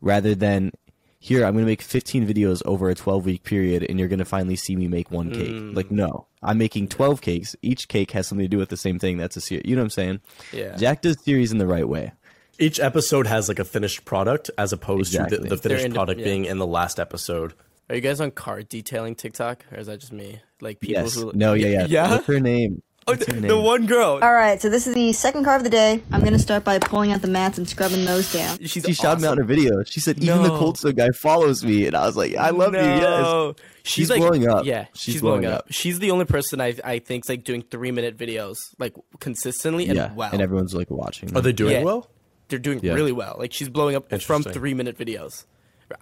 rather 0.00 0.34
than 0.34 0.72
here. 1.18 1.44
I'm 1.44 1.54
going 1.54 1.64
to 1.64 1.70
make 1.70 1.82
15 1.82 2.26
videos 2.26 2.62
over 2.64 2.90
a 2.90 2.94
12 2.94 3.24
week 3.24 3.42
period, 3.44 3.84
and 3.88 3.98
you're 3.98 4.08
going 4.08 4.18
to 4.18 4.24
finally 4.24 4.56
see 4.56 4.76
me 4.76 4.88
make 4.88 5.10
one 5.10 5.30
cake. 5.30 5.50
Hmm. 5.50 5.74
Like 5.74 5.90
no, 5.90 6.26
I'm 6.42 6.58
making 6.58 6.88
12 6.88 7.20
cakes. 7.20 7.56
Each 7.62 7.88
cake 7.88 8.10
has 8.12 8.26
something 8.26 8.44
to 8.44 8.48
do 8.48 8.58
with 8.58 8.68
the 8.68 8.76
same 8.76 8.98
thing. 8.98 9.16
That's 9.16 9.36
a 9.36 9.40
series. 9.40 9.64
You 9.66 9.76
know 9.76 9.82
what 9.82 9.86
I'm 9.86 9.90
saying? 9.90 10.20
Yeah. 10.52 10.76
Jack 10.76 11.02
does 11.02 11.22
series 11.22 11.52
in 11.52 11.58
the 11.58 11.66
right 11.66 11.88
way. 11.88 12.12
Each 12.58 12.80
episode 12.80 13.26
has 13.26 13.48
like 13.48 13.58
a 13.58 13.64
finished 13.64 14.04
product 14.04 14.50
as 14.56 14.72
opposed 14.72 15.12
to 15.12 15.18
the, 15.28 15.36
the 15.38 15.56
finished 15.56 15.84
They're 15.84 15.92
product 15.92 16.20
yeah. 16.20 16.24
being 16.24 16.44
in 16.46 16.58
the 16.58 16.66
last 16.66 16.98
episode. 16.98 17.54
Are 17.88 17.94
you 17.94 18.00
guys 18.00 18.20
on 18.20 18.30
car 18.32 18.62
detailing 18.62 19.14
TikTok? 19.14 19.64
Or 19.70 19.78
is 19.78 19.86
that 19.86 20.00
just 20.00 20.12
me? 20.12 20.40
Like 20.60 20.80
people 20.80 21.02
Yes. 21.04 21.14
who 21.14 21.32
No. 21.34 21.54
Yeah. 21.54 21.68
Yeah. 21.68 21.86
Yeah? 21.88 22.10
What's 22.12 22.26
her 22.26 22.40
name? 22.40 22.82
Oh, 23.08 23.12
What's 23.12 23.26
her 23.26 23.34
the, 23.34 23.40
name? 23.42 23.48
the 23.48 23.60
one 23.60 23.86
girl. 23.86 24.18
All 24.20 24.32
right, 24.32 24.60
so 24.60 24.68
this 24.68 24.88
is 24.88 24.94
the 24.94 25.12
second 25.12 25.44
car 25.44 25.54
of 25.54 25.62
the 25.62 25.70
day. 25.70 26.02
I'm 26.10 26.24
gonna 26.24 26.40
start 26.40 26.64
by 26.64 26.80
pulling 26.80 27.12
out 27.12 27.22
the 27.22 27.28
mats 27.28 27.56
and 27.56 27.68
scrubbing 27.68 28.04
those 28.04 28.32
down. 28.32 28.58
She's 28.58 28.82
she 28.84 28.94
shot 28.94 29.20
me 29.20 29.28
out 29.28 29.36
in 29.38 29.44
a 29.44 29.46
video. 29.46 29.84
She 29.84 30.00
said, 30.00 30.18
"Even 30.18 30.42
the 30.42 30.48
No. 30.48 30.58
Cold 30.58 30.76
Stone 30.76 30.94
guy 30.94 31.10
follows 31.10 31.64
me," 31.64 31.86
and 31.86 31.94
I 31.94 32.04
was 32.04 32.16
like, 32.16 32.34
"I 32.34 32.50
love 32.50 32.72
you." 32.74 32.80
Yes. 32.80 33.00
No. 33.02 33.54
She's 33.84 34.08
blowing 34.08 34.48
up. 34.48 34.64
Yeah, 34.64 34.86
She's 34.94 35.14
she's, 35.14 35.20
blowing, 35.20 35.42
blowing 35.42 35.54
up. 35.54 35.60
up. 35.66 35.72
She's 35.72 36.00
the 36.00 36.10
only 36.10 36.24
person 36.24 36.60
I 36.60 36.74
I 36.82 36.98
think's 36.98 37.28
like 37.28 37.44
doing 37.44 37.62
three 37.62 37.92
minute 37.92 38.16
videos 38.16 38.56
like 38.80 38.94
consistently 39.20 39.86
and 39.86 39.94
Yeah, 39.94 40.12
well. 40.12 40.30
and 40.32 40.42
everyone's 40.42 40.74
like 40.74 40.90
watching. 40.90 41.36
Are 41.36 41.40
they 41.42 41.52
doing 41.52 41.74
Yeah. 41.74 41.82
well? 41.84 42.10
They're 42.48 42.58
doing 42.58 42.80
Yeah. 42.82 42.94
really 42.94 43.12
well. 43.12 43.36
Like 43.38 43.52
she's 43.52 43.68
blowing 43.68 43.96
up 43.96 44.12
from 44.22 44.42
three 44.42 44.74
minute 44.74 44.96
videos. 44.98 45.44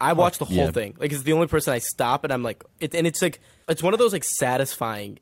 I 0.00 0.14
watch 0.14 0.38
the 0.38 0.44
whole 0.46 0.56
yeah. 0.56 0.70
thing. 0.70 0.94
Like 0.98 1.12
it's 1.12 1.22
the 1.24 1.32
only 1.34 1.46
person 1.46 1.72
I 1.74 1.78
stop 1.78 2.24
and 2.24 2.32
I'm 2.32 2.42
like, 2.42 2.64
it, 2.80 2.94
and 2.94 3.06
it's 3.06 3.20
like 3.20 3.40
it's 3.68 3.82
one 3.82 3.92
of 3.92 3.98
those 3.98 4.12
like 4.12 4.24
satisfying, 4.24 5.18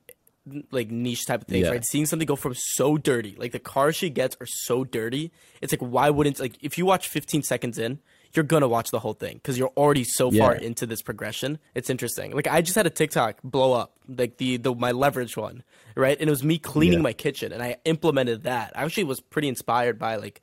like 0.71 0.91
niche 0.91 1.27
type 1.27 1.43
of 1.43 1.47
things, 1.49 1.65
Yeah. 1.67 1.73
right? 1.73 1.85
Seeing 1.85 2.07
something 2.07 2.27
go 2.27 2.37
from 2.37 2.55
so 2.57 2.97
dirty, 2.97 3.35
like 3.39 3.53
the 3.53 3.59
cars 3.59 3.97
she 3.97 4.11
gets 4.11 4.37
are 4.41 4.47
so 4.47 4.85
dirty. 4.85 5.33
It's 5.61 5.73
like 5.73 5.81
why 5.81 6.11
wouldn't 6.11 6.39
like 6.41 6.57
if 6.61 6.79
you 6.79 6.87
watch 6.87 7.09
15 7.09 7.43
seconds 7.43 7.79
in, 7.79 7.99
you're 8.35 8.45
gonna 8.45 8.69
watch 8.69 8.91
the 8.91 8.99
whole 9.01 9.13
thing 9.15 9.35
because 9.35 9.59
you're 9.59 9.73
already 9.77 10.05
so 10.05 10.31
far 10.31 10.55
into 10.55 10.87
this 10.87 11.03
progression. 11.03 11.59
It's 11.75 11.91
interesting. 11.91 12.33
Like 12.33 12.47
I 12.49 12.63
just 12.63 12.75
had 12.77 12.87
a 12.87 12.91
TikTok 12.91 13.39
blow 13.45 13.73
up, 13.75 13.97
like 14.09 14.39
the 14.39 14.57
the 14.57 14.75
my 14.75 14.93
leverage 14.93 15.37
one, 15.37 15.63
right? 15.97 16.17
And 16.19 16.29
it 16.29 16.31
was 16.31 16.43
me 16.43 16.59
cleaning 16.59 17.01
Yeah. 17.01 17.03
my 17.03 17.13
kitchen, 17.13 17.53
and 17.53 17.63
I 17.63 17.77
implemented 17.85 18.45
that. 18.45 18.73
I 18.75 18.85
actually 18.85 19.05
was 19.05 19.21
pretty 19.21 19.49
inspired 19.49 19.99
by 19.99 20.17
like 20.17 20.41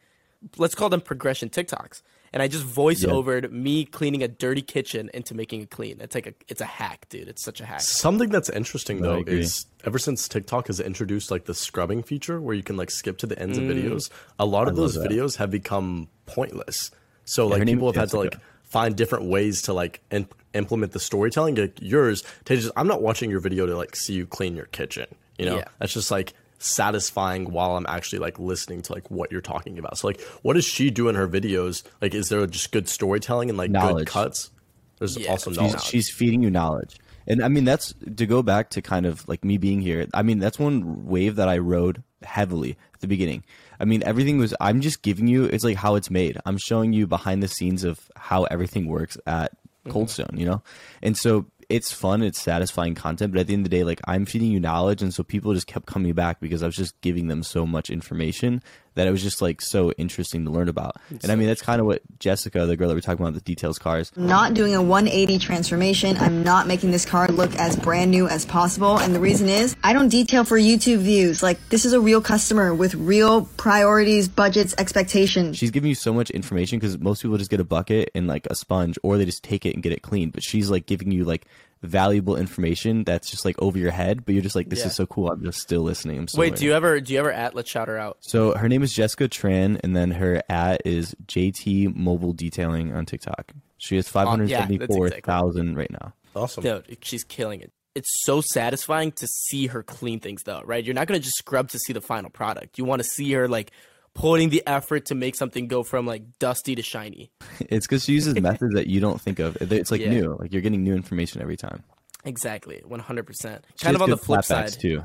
let's 0.57 0.75
call 0.75 0.89
them 0.89 1.01
progression 1.01 1.49
TikToks. 1.49 2.01
And 2.31 2.43
I 2.43 2.47
just 2.47 2.63
voice 2.63 3.03
Yeah. 3.03 3.09
overed 3.09 3.51
me 3.51 3.85
cleaning 3.85 4.21
a 4.21 4.27
dirty 4.27 4.61
kitchen 4.61 5.09
into 5.13 5.33
making 5.33 5.61
it 5.61 5.71
clean. 5.71 5.99
It's 5.99 6.13
like 6.13 6.27
a 6.27 6.33
it's 6.47 6.61
a 6.61 6.65
hack, 6.65 7.07
dude. 7.09 7.27
It's 7.27 7.43
such 7.43 7.59
a 7.59 7.65
hack. 7.65 7.81
Something 7.81 8.29
that's 8.29 8.49
interesting 8.49 9.01
though 9.01 9.23
is 9.25 9.65
ever 9.83 9.97
since 9.97 10.27
TikTok 10.27 10.67
has 10.67 10.79
introduced 10.79 11.31
like 11.31 11.45
the 11.45 11.55
scrubbing 11.55 12.03
feature 12.03 12.39
where 12.39 12.55
you 12.55 12.61
can 12.61 12.77
like 12.77 12.91
skip 12.91 13.17
to 13.19 13.27
the 13.27 13.39
ends 13.39 13.57
of 13.57 13.63
mm. 13.63 13.71
videos, 13.71 14.11
a 14.37 14.45
lot 14.45 14.67
of 14.67 14.75
those 14.75 14.95
videos 14.95 15.37
have 15.37 15.49
become 15.49 16.07
pointless. 16.27 16.91
So 17.25 17.49
her 17.49 17.57
like 17.57 17.65
people 17.65 17.89
is 17.89 17.95
have 17.95 18.03
had 18.03 18.09
to 18.11 18.17
like 18.19 18.35
find 18.63 18.95
different 18.95 19.25
ways 19.25 19.63
to 19.63 19.73
like 19.73 20.01
in- 20.11 20.27
implement 20.53 20.91
the 20.91 20.99
storytelling. 20.99 21.55
Like 21.55 21.81
yours, 21.81 22.23
Tejas, 22.45 22.69
I'm 22.75 22.87
not 22.87 23.01
watching 23.01 23.31
your 23.31 23.39
video 23.39 23.65
to 23.65 23.75
like 23.75 23.95
see 23.95 24.13
you 24.13 24.27
clean 24.27 24.55
your 24.55 24.65
kitchen. 24.65 25.07
You 25.39 25.45
know, 25.45 25.57
Yeah. 25.57 25.65
that's 25.79 25.93
just 25.93 26.11
like 26.11 26.33
satisfying 26.59 27.51
while 27.51 27.75
I'm 27.77 27.85
actually 27.87 28.19
like 28.19 28.37
listening 28.37 28.81
to 28.83 28.93
like 28.93 29.09
what 29.09 29.31
you're 29.31 29.41
talking 29.41 29.79
about. 29.79 29.97
So 29.97 30.07
like, 30.07 30.21
what 30.41 30.53
does 30.53 30.65
she 30.65 30.91
do 30.91 31.09
in 31.09 31.15
her 31.15 31.27
videos? 31.27 31.83
Like, 32.01 32.13
is 32.13 32.29
there 32.29 32.45
just 32.45 32.71
good 32.71 32.87
storytelling 32.87 33.49
and 33.49 33.57
like 33.57 33.71
Knowledge. 33.71 34.05
good 34.05 34.07
cuts? 34.07 34.51
There's 34.99 35.17
Yeah, 35.17 35.31
also 35.31 35.51
knowledge. 35.51 35.81
she's, 35.81 35.83
she's 35.83 36.09
feeding 36.11 36.43
you 36.43 36.51
knowledge. 36.51 36.97
And 37.27 37.43
I 37.43 37.47
mean, 37.47 37.63
that's 37.63 37.93
to 38.17 38.25
go 38.25 38.41
back 38.43 38.71
to 38.71 38.81
kind 38.81 39.05
of 39.05 39.27
like 39.27 39.45
me 39.45 39.57
being 39.57 39.81
here. 39.81 40.07
I 40.13 40.23
mean, 40.23 40.39
that's 40.39 40.59
one 40.59 41.05
wave 41.05 41.35
that 41.37 41.47
I 41.47 41.59
rode 41.59 42.03
heavily 42.23 42.77
at 42.93 42.99
the 42.99 43.07
beginning. 43.07 43.43
I 43.79 43.85
mean, 43.85 44.03
everything 44.03 44.37
was, 44.39 44.53
I'm 44.59 44.81
just 44.81 45.01
giving 45.01 45.27
you, 45.27 45.45
it's 45.45 45.63
like 45.63 45.77
how 45.77 45.95
it's 45.95 46.09
made. 46.09 46.37
I'm 46.45 46.57
showing 46.57 46.91
you 46.91 47.07
behind 47.07 47.41
the 47.41 47.47
scenes 47.47 47.83
of 47.83 47.99
how 48.15 48.43
everything 48.45 48.87
works 48.87 49.17
at 49.25 49.53
Cold 49.89 50.07
mm-hmm. 50.07 50.23
Stone, 50.23 50.39
you 50.39 50.45
know? 50.45 50.61
And 51.01 51.15
so 51.15 51.45
it's 51.69 51.91
fun, 51.91 52.23
it's 52.23 52.41
satisfying 52.41 52.95
content, 52.95 53.31
but 53.31 53.39
at 53.39 53.47
the 53.47 53.53
end 53.53 53.65
of 53.65 53.69
the 53.69 53.77
day, 53.77 53.83
like 53.83 54.01
I'm 54.07 54.25
feeding 54.25 54.51
you 54.51 54.59
knowledge. 54.59 55.01
And 55.01 55.13
so 55.13 55.23
people 55.23 55.53
just 55.53 55.67
kept 55.67 55.85
coming 55.85 56.13
back 56.13 56.39
because 56.39 56.63
I 56.63 56.65
was 56.65 56.75
just 56.75 56.99
giving 57.01 57.27
them 57.27 57.43
so 57.43 57.65
much 57.65 57.89
information 57.91 58.63
that 58.99 59.07
it 59.07 59.11
was 59.11 59.23
just 59.23 59.41
like 59.41 59.61
so 59.61 59.93
interesting 59.93 60.43
to 60.43 60.51
learn 60.51 60.67
about. 60.67 60.97
and 61.09 61.31
I 61.31 61.35
mean, 61.35 61.47
that's 61.47 61.61
kind 61.61 61.79
of 61.79 61.87
what 61.87 62.01
Jessica, 62.19 62.65
the 62.65 62.75
girl 62.75 62.89
that 62.89 62.95
we're 62.95 62.99
talking 62.99 63.25
about, 63.25 63.33
the 63.33 63.39
details 63.39 63.79
cars, 63.79 64.11
not 64.17 64.53
doing 64.53 64.75
a 64.75 64.81
180 64.81 65.39
transformation. 65.39 66.17
I'm 66.17 66.43
not 66.43 66.67
making 66.67 66.91
this 66.91 67.05
car 67.05 67.29
look 67.29 67.55
as 67.55 67.77
brand 67.77 68.11
new 68.11 68.27
as 68.27 68.45
possible. 68.45 68.99
And 68.99 69.15
the 69.15 69.21
reason 69.21 69.47
is 69.47 69.77
I 69.85 69.93
don't 69.93 70.09
detail 70.09 70.43
for 70.43 70.57
YouTube 70.59 70.97
views. 70.97 71.41
Like 71.41 71.59
this 71.69 71.85
is 71.85 71.93
a 71.93 72.01
real 72.01 72.19
customer 72.19 72.75
with 72.75 72.93
real 72.95 73.45
priorities, 73.55 74.27
budgets, 74.27 74.75
expectations. 74.77 75.57
she's 75.57 75.71
giving 75.71 75.87
you 75.87 75.95
so 75.95 76.13
much 76.13 76.29
information 76.31 76.77
because 76.77 76.99
most 76.99 77.21
people 77.21 77.37
just 77.37 77.49
get 77.49 77.61
a 77.61 77.63
bucket 77.63 78.11
and 78.13 78.27
like 78.27 78.45
a 78.47 78.55
sponge 78.55 78.99
or 79.01 79.17
they 79.17 79.23
just 79.23 79.43
take 79.43 79.65
it 79.65 79.73
and 79.73 79.81
get 79.81 79.93
it 79.93 80.01
clean 80.01 80.29
but 80.29 80.43
she's 80.43 80.69
like 80.69 80.85
giving 80.85 81.09
you 81.09 81.23
like 81.23 81.45
valuable 81.81 82.35
information 82.35 83.03
that's 83.05 83.29
just 83.31 83.45
like 83.45 83.55
over 83.61 83.77
your 83.77 83.91
head 83.91 84.25
but 84.25 84.33
you're 84.33 84.43
just 84.43 84.55
like 84.55 84.69
this 84.69 84.79
Yeah. 84.79 84.87
is 84.87 84.95
so 84.95 85.05
cool 85.05 85.31
i'm 85.31 85.41
just 85.43 85.59
still 85.59 85.81
listening 85.81 86.17
i'm 86.19 86.27
still 86.27 86.41
Wait, 86.41 86.47
learning. 86.47 86.59
do 86.59 86.65
you 86.65 86.73
ever 86.73 86.99
do 86.99 87.13
you 87.13 87.19
ever 87.19 87.31
at 87.31 87.55
let's 87.55 87.69
shout 87.71 87.87
her 87.87 87.97
out? 87.97 88.17
so 88.19 88.53
her 88.55 88.67
name 88.67 88.83
is 88.83 88.91
jessica 88.93 89.29
tran 89.29 89.79
and 89.83 89.95
then 89.95 90.11
her 90.11 90.43
at 90.49 90.81
is 90.85 91.15
jt 91.25 91.95
mobile 91.95 92.33
detailing 92.33 92.93
on 92.93 93.05
tiktok 93.05 93.53
She 93.77 93.95
has 93.95 94.09
five 94.09 94.27
hundred 94.27 94.49
seventy-four 94.49 95.09
thousand 95.09 95.77
right 95.77 95.89
now. 95.91 96.13
Awesome, 96.35 96.63
dude. 96.63 96.97
She's 97.01 97.23
killing 97.23 97.61
it. 97.61 97.71
It's 97.95 98.09
so 98.23 98.39
satisfying 98.41 99.11
to 99.13 99.25
see 99.25 99.67
her 99.67 99.81
clean 99.83 100.19
things, 100.19 100.43
though, 100.43 100.61
right? 100.65 100.83
You're 100.83 100.93
not 100.93 101.07
gonna 101.07 101.19
just 101.19 101.37
scrub 101.37 101.69
to 101.69 101.79
see 101.79 101.91
the 101.93 102.01
final 102.01 102.29
product. 102.29 102.77
You 102.77 102.83
want 102.85 103.01
to 103.01 103.07
see 103.07 103.31
her 103.33 103.47
like 103.47 103.71
putting 104.13 104.49
the 104.49 104.63
effort 104.65 105.05
to 105.05 105.15
make 105.15 105.35
something 105.35 105.67
go 105.67 105.83
from 105.83 106.05
like 106.05 106.23
dusty 106.39 106.75
to 106.75 106.81
shiny. 106.81 107.31
It's 107.59 107.85
because 107.85 108.05
she 108.05 108.13
uses 108.13 108.33
methods 108.41 108.73
that 108.73 108.87
you 108.87 108.99
don't 108.99 109.19
think 109.19 109.39
of. 109.39 109.57
It's 109.61 109.91
like 109.91 110.01
yeah. 110.01 110.09
new. 110.09 110.37
Like 110.39 110.51
you're 110.51 110.61
getting 110.61 110.83
new 110.83 110.95
information 110.95 111.41
every 111.41 111.57
time. 111.57 111.83
Exactly, 112.25 112.81
100. 112.85 113.27
percent 113.27 113.65
Kind 113.81 113.95
of 113.95 114.01
on 114.01 114.09
the 114.09 114.17
flip 114.17 114.43
side 114.43 114.71
too, 114.71 115.03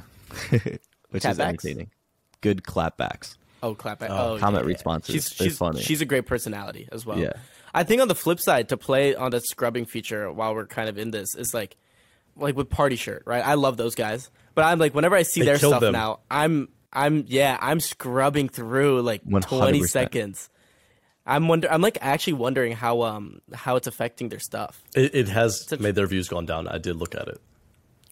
which 1.11 1.25
is 1.25 1.39
entertaining. 1.39 1.91
Good 2.41 2.63
clapbacks. 2.63 3.37
Oh, 3.63 3.75
clapback. 3.75 4.09
Oh, 4.11 4.35
oh 4.35 4.39
comment 4.39 4.65
yeah, 4.65 4.73
responses. 4.73 5.15
She's 5.15 5.29
she's 5.29 5.59
funny. 5.59 5.81
She's 5.81 6.01
a 6.01 6.05
great 6.05 6.27
personality 6.27 6.89
as 6.93 7.07
well. 7.07 7.19
Yeah. 7.19 7.33
I 7.75 7.83
think 7.83 8.01
on 8.01 8.09
the 8.09 8.15
flip 8.15 8.39
side, 8.41 8.69
to 8.69 8.77
play 8.77 9.15
on 9.15 9.33
the 9.33 9.41
scrubbing 9.41 9.85
feature 9.85 10.31
while 10.31 10.55
we're 10.55 10.67
kind 10.67 10.89
of 10.89 10.97
in 10.97 11.11
this 11.11 11.35
is 11.35 11.53
like, 11.53 11.77
like 12.37 12.57
with 12.57 12.71
Party 12.71 12.97
Shirt, 12.97 13.25
right? 13.27 13.45
I 13.45 13.55
love 13.55 13.77
those 13.77 13.97
guys, 13.97 14.31
but 14.55 14.65
I'm 14.65 14.79
like, 14.79 14.95
whenever 14.95 15.17
I 15.17 15.23
see 15.23 15.41
they 15.41 15.47
their 15.47 15.59
stuff 15.59 15.81
them. 15.81 15.93
now, 15.93 16.21
I'm 16.31 16.69
I'm 16.95 17.25
yeah, 17.27 17.59
I'm 17.61 17.81
scrubbing 17.81 18.49
through 18.49 19.03
like 19.03 19.25
100%. 19.25 19.49
20 19.49 19.83
seconds. 19.85 20.51
I'm 21.27 21.49
wonder. 21.49 21.71
I'm 21.71 21.81
like 21.81 21.99
actually 22.01 22.35
wondering 22.35 22.73
how 22.73 23.03
um 23.03 23.41
how 23.53 23.77
it's 23.77 23.87
affecting 23.87 24.29
their 24.29 24.39
stuff. 24.39 24.83
It, 24.95 25.15
it 25.15 25.29
has 25.29 25.71
a, 25.73 25.79
made 25.79 25.95
their 25.95 26.07
views 26.07 26.29
gone 26.29 26.47
down. 26.47 26.69
I 26.69 26.79
did 26.79 26.97
look 26.97 27.15
at 27.15 27.29
it. 27.29 27.41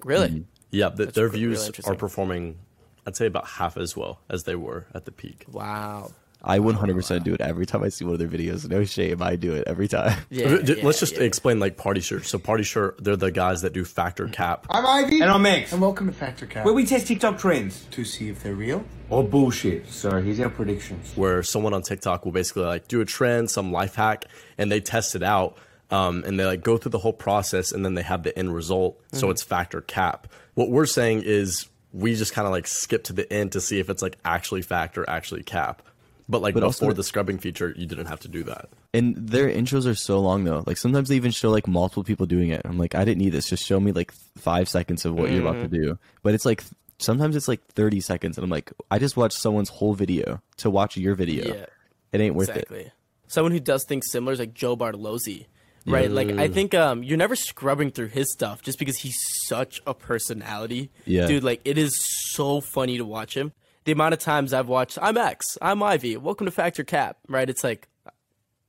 Really? 0.05 0.29
Mm-hmm. 0.29 0.43
Yeah, 0.71 0.89
the, 0.89 1.07
their 1.07 1.29
views 1.29 1.71
really 1.79 1.95
are 1.95 1.97
performing. 1.97 2.59
I'd 3.07 3.17
say 3.17 3.27
about 3.27 3.47
half 3.47 3.77
as 3.77 3.97
well 3.97 4.21
as 4.31 4.45
they 4.45 4.55
were 4.55 4.87
at 4.95 5.05
the 5.05 5.13
peak. 5.13 5.45
Wow. 5.51 6.13
I 6.45 6.59
100% 6.59 7.23
do 7.23 7.35
it 7.35 7.41
every 7.41 7.67
time 7.67 7.85
I 7.85 7.89
see 7.89 8.05
one 8.05 8.15
of 8.15 8.19
their 8.19 8.29
videos. 8.29 8.69
No 8.69 8.85
shame, 8.85 9.23
I 9.23 9.37
do 9.37 9.53
it 9.55 9.65
every 9.67 9.89
time. 9.89 10.19
Yeah, 10.31 10.59
yeah 10.65 10.77
Let's 10.83 10.99
just 10.99 11.17
yeah. 11.17 11.25
explain 11.25 11.61
like 11.61 11.77
Party 11.77 12.01
Shirt. 12.01 12.25
So 12.25 12.39
Party 12.39 12.63
Shirt, 12.65 13.03
they're 13.03 13.17
the 13.17 13.31
guys 13.31 13.63
that 13.63 13.73
do 13.73 13.85
Fact 13.85 14.19
or 14.19 14.29
Cap. 14.29 14.67
I'm 14.71 14.87
Ivy. 14.87 15.21
And 15.21 15.31
I'm 15.31 15.43
Max. 15.43 15.73
And 15.73 15.81
welcome 15.81 16.07
to 16.07 16.13
Fact 16.13 16.43
or 16.43 16.47
Cap. 16.47 16.65
Where 16.65 16.73
we 16.73 16.87
test 16.87 17.07
TikTok 17.07 17.39
trends. 17.39 17.85
To 17.91 18.05
see 18.05 18.29
if 18.31 18.43
they're 18.43 18.55
real 18.55 18.85
or 19.11 19.23
bullshit. 19.23 19.89
So 19.89 20.23
here's 20.23 20.41
our 20.41 20.49
predictions. 20.49 21.13
Where 21.17 21.43
someone 21.43 21.75
on 21.75 21.83
TikTok 21.83 22.25
will 22.25 22.33
basically 22.33 22.65
like 22.65 22.89
do 22.89 23.01
a 23.01 23.05
trend, 23.05 23.51
some 23.51 23.71
life 23.71 23.95
hack, 23.95 24.25
and 24.57 24.73
they 24.73 24.81
test 24.81 25.15
it 25.15 25.23
out. 25.23 25.59
Um, 25.91 26.25
and 26.27 26.41
they 26.41 26.47
like 26.47 26.63
go 26.63 26.79
through 26.79 26.91
the 26.91 26.99
whole 26.99 27.13
process 27.13 27.71
and 27.71 27.85
then 27.85 27.95
they 27.95 28.03
have 28.03 28.23
the 28.23 28.37
end 28.37 28.55
result. 28.55 28.99
Mm-hmm. 28.99 29.19
So 29.19 29.31
it's 29.31 29.43
Fact 29.43 29.75
or 29.75 29.83
Cap. 29.83 30.33
What 30.55 30.71
we're 30.71 30.87
saying 30.87 31.23
is 31.25 31.69
we 31.93 32.15
just 32.15 32.33
kind 32.33 32.47
of 32.47 32.53
like 32.53 32.67
skip 32.67 33.05
to 33.05 33.13
the 33.13 33.31
end 33.31 33.53
to 33.53 33.61
see 33.61 33.79
if 33.79 33.91
it's 33.91 34.03
like 34.03 34.17
actually 34.25 34.63
Factor, 34.63 35.05
actually 35.09 35.43
Cap. 35.43 35.83
But 36.29 36.41
like 36.41 36.55
but 36.55 36.61
before 36.61 36.89
also, 36.89 36.93
the 36.93 37.03
scrubbing 37.03 37.39
feature, 37.39 37.75
you 37.77 37.87
didn't 37.87 38.07
have 38.07 38.21
to 38.21 38.29
do 38.29 38.45
that. 38.45 38.69
And 38.95 39.17
their 39.17 39.49
intros 39.49 39.87
are 39.87 39.95
so 39.95 40.21
long 40.21 40.45
though. 40.45 40.63
Like 40.67 40.77
sometimes 40.77 41.09
they 41.09 41.17
even 41.17 41.31
show 41.31 41.51
like 41.51 41.67
multiple 41.67 42.05
people 42.05 42.27
doing 42.27 42.51
it. 42.51 42.63
I'm 42.65 42.79
like, 42.79 42.95
I 42.95 43.05
didn't 43.05 43.19
need 43.19 43.31
this. 43.31 43.49
Just 43.49 43.65
show 43.65 43.81
me 43.81 43.93
like 43.93 44.13
five 44.37 44.69
seconds 44.69 45.05
of 45.05 45.15
what 45.15 45.27
mm-hmm. 45.27 45.35
you're 45.35 45.43
about 45.43 45.61
to 45.61 45.69
mm-hmm. 45.69 45.89
do. 45.89 45.99
But 46.23 46.35
it's 46.35 46.45
like 46.45 46.65
sometimes 46.99 47.37
it's 47.37 47.49
like 47.49 47.65
30 47.73 48.01
seconds, 48.01 48.39
and 48.39 48.45
I'm 48.45 48.51
like, 48.51 48.73
I 48.91 48.99
just 48.99 49.17
watched 49.17 49.39
someone's 49.39 49.69
whole 49.69 49.95
video 49.95 50.41
to 50.59 50.71
watch 50.71 50.97
your 50.97 51.15
video. 51.15 51.55
Yeah, 51.55 51.67
it 52.13 52.21
ain't 52.21 52.35
worth 52.35 52.51
exactly. 52.51 52.81
it. 52.81 52.93
Someone 53.27 53.53
who 53.53 53.61
does 53.61 53.85
things 53.85 54.07
similar 54.11 54.35
is 54.35 54.39
like 54.39 54.55
Joe 54.55 54.77
Bartolozzi 54.77 55.47
right? 55.87 56.09
Yeah. 56.09 56.15
Like 56.15 56.31
I 56.33 56.49
think 56.49 56.75
um, 56.75 57.03
you're 57.03 57.19
never 57.19 57.37
scrubbing 57.37 57.91
through 57.91 58.09
his 58.09 58.33
stuff 58.33 58.63
just 58.63 58.79
because 58.79 58.99
he's 58.99 59.17
such 59.47 59.81
a 59.87 59.95
personality. 59.95 60.91
Yeah, 61.05 61.27
dude, 61.27 61.45
like 61.45 61.61
it 61.65 61.79
is 61.79 61.97
so 62.33 62.61
funny 62.61 62.99
to 62.99 63.05
watch 63.05 63.37
him 63.37 63.53
the 63.85 63.93
amount 63.93 64.15
of 64.15 64.21
times 64.21 64.53
I've 64.53 64.69
watched 64.69 64.99
I'm 65.01 65.17
X, 65.17 65.59
I'm 65.61 65.83
Ivy, 65.83 66.17
welcome 66.17 66.47
to 66.47 66.51
Fact 66.51 66.79
or 66.79 66.85
Cap, 66.85 67.17
right? 67.29 67.49
It's 67.49 67.65
like 67.65 67.89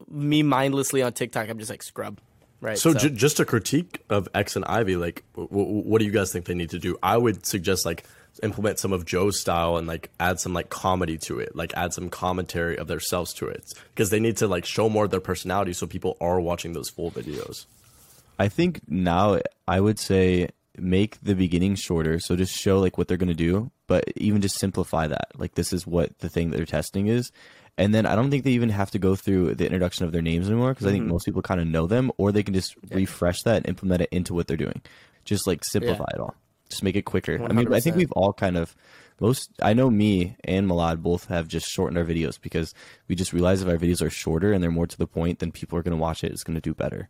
me 0.09 0.43
mindlessly 0.43 1.01
on 1.01 1.13
TikTok, 1.13 1.49
I'm 1.49 1.59
just 1.59 1.69
like 1.69 1.83
scrub. 1.83 2.19
Right. 2.61 2.77
So, 2.77 2.93
so. 2.93 2.99
J- 2.99 3.09
just 3.09 3.41
a 3.41 3.45
critique 3.45 3.99
of 4.09 4.29
X 4.33 4.55
and 4.55 4.63
Ivy, 4.63 4.95
like, 4.95 5.23
w- 5.35 5.49
w- 5.49 5.83
what 5.83 5.99
do 5.99 6.05
you 6.05 6.11
guys 6.11 6.31
think 6.31 6.45
they 6.45 6.53
need 6.53 6.69
to 6.69 6.79
do? 6.79 6.97
I 7.03 7.17
would 7.17 7.45
suggest 7.45 7.85
like 7.85 8.05
implement 8.41 8.79
some 8.79 8.93
of 8.93 9.05
Joe's 9.05 9.37
style 9.37 9.75
and 9.75 9.85
like 9.85 10.09
add 10.19 10.39
some 10.39 10.53
like 10.53 10.69
comedy 10.69 11.17
to 11.19 11.39
it, 11.39 11.57
like 11.57 11.73
add 11.75 11.93
some 11.93 12.09
commentary 12.09 12.77
of 12.77 12.87
themselves 12.87 13.33
to 13.35 13.47
it, 13.47 13.65
because 13.93 14.11
they 14.11 14.19
need 14.21 14.37
to 14.37 14.47
like 14.47 14.65
show 14.65 14.87
more 14.87 15.03
of 15.05 15.11
their 15.11 15.19
personality 15.19 15.73
so 15.73 15.85
people 15.85 16.15
are 16.21 16.39
watching 16.39 16.71
those 16.71 16.89
full 16.89 17.11
videos. 17.11 17.65
I 18.39 18.47
think 18.47 18.79
now 18.87 19.41
I 19.67 19.81
would 19.81 19.99
say 19.99 20.49
make 20.77 21.19
the 21.21 21.35
beginning 21.35 21.75
shorter, 21.75 22.19
so 22.19 22.35
just 22.35 22.55
show 22.55 22.79
like 22.79 22.97
what 22.97 23.07
they're 23.07 23.17
gonna 23.17 23.33
do, 23.33 23.71
but 23.87 24.05
even 24.15 24.41
just 24.41 24.59
simplify 24.59 25.07
that. 25.07 25.27
Like 25.37 25.55
this 25.55 25.73
is 25.73 25.85
what 25.85 26.17
the 26.19 26.29
thing 26.29 26.49
that 26.49 26.57
they're 26.57 26.65
testing 26.65 27.07
is. 27.07 27.31
And 27.77 27.93
then 27.93 28.05
I 28.05 28.15
don't 28.15 28.29
think 28.29 28.43
they 28.43 28.51
even 28.51 28.69
have 28.69 28.91
to 28.91 28.99
go 28.99 29.15
through 29.15 29.55
the 29.55 29.65
introduction 29.65 30.05
of 30.05 30.11
their 30.11 30.21
names 30.21 30.47
anymore 30.47 30.73
because 30.73 30.83
mm-hmm. 30.83 30.89
I 30.89 30.91
think 30.91 31.03
mm-hmm. 31.03 31.13
most 31.13 31.25
people 31.25 31.41
kind 31.41 31.59
of 31.59 31.67
know 31.67 31.87
them, 31.87 32.11
or 32.17 32.31
they 32.31 32.43
can 32.43 32.53
just 32.53 32.75
yeah. 32.89 32.97
refresh 32.97 33.41
that 33.43 33.57
and 33.57 33.67
implement 33.67 34.03
it 34.03 34.09
into 34.11 34.33
what 34.33 34.47
they're 34.47 34.57
doing. 34.57 34.81
Just 35.25 35.47
like 35.47 35.63
simplify 35.63 36.05
yeah. 36.11 36.15
it 36.15 36.19
all. 36.19 36.35
Just 36.69 36.83
make 36.83 36.95
it 36.95 37.03
quicker. 37.03 37.37
100%. 37.37 37.49
I 37.49 37.53
mean, 37.53 37.73
I 37.73 37.79
think 37.79 37.95
we've 37.95 38.11
all 38.11 38.33
kind 38.33 38.57
of 38.57 38.75
most. 39.19 39.49
I 39.61 39.73
know 39.73 39.89
me 39.89 40.35
and 40.43 40.69
Malad 40.69 41.01
both 41.01 41.25
have 41.25 41.47
just 41.47 41.67
shortened 41.67 41.97
our 41.97 42.03
videos 42.03 42.39
because 42.39 42.73
we 43.07 43.15
just 43.15 43.33
realize 43.33 43.61
if 43.61 43.67
our 43.67 43.77
videos 43.77 44.01
are 44.01 44.09
shorter 44.09 44.53
and 44.53 44.63
they're 44.63 44.71
more 44.71 44.87
to 44.87 44.97
the 44.97 45.07
point, 45.07 45.39
then 45.39 45.51
people 45.51 45.77
are 45.77 45.83
going 45.83 45.95
to 45.95 46.01
watch 46.01 46.23
it. 46.23 46.31
It's 46.31 46.43
going 46.43 46.55
to 46.55 46.61
do 46.61 46.73
better 46.73 47.09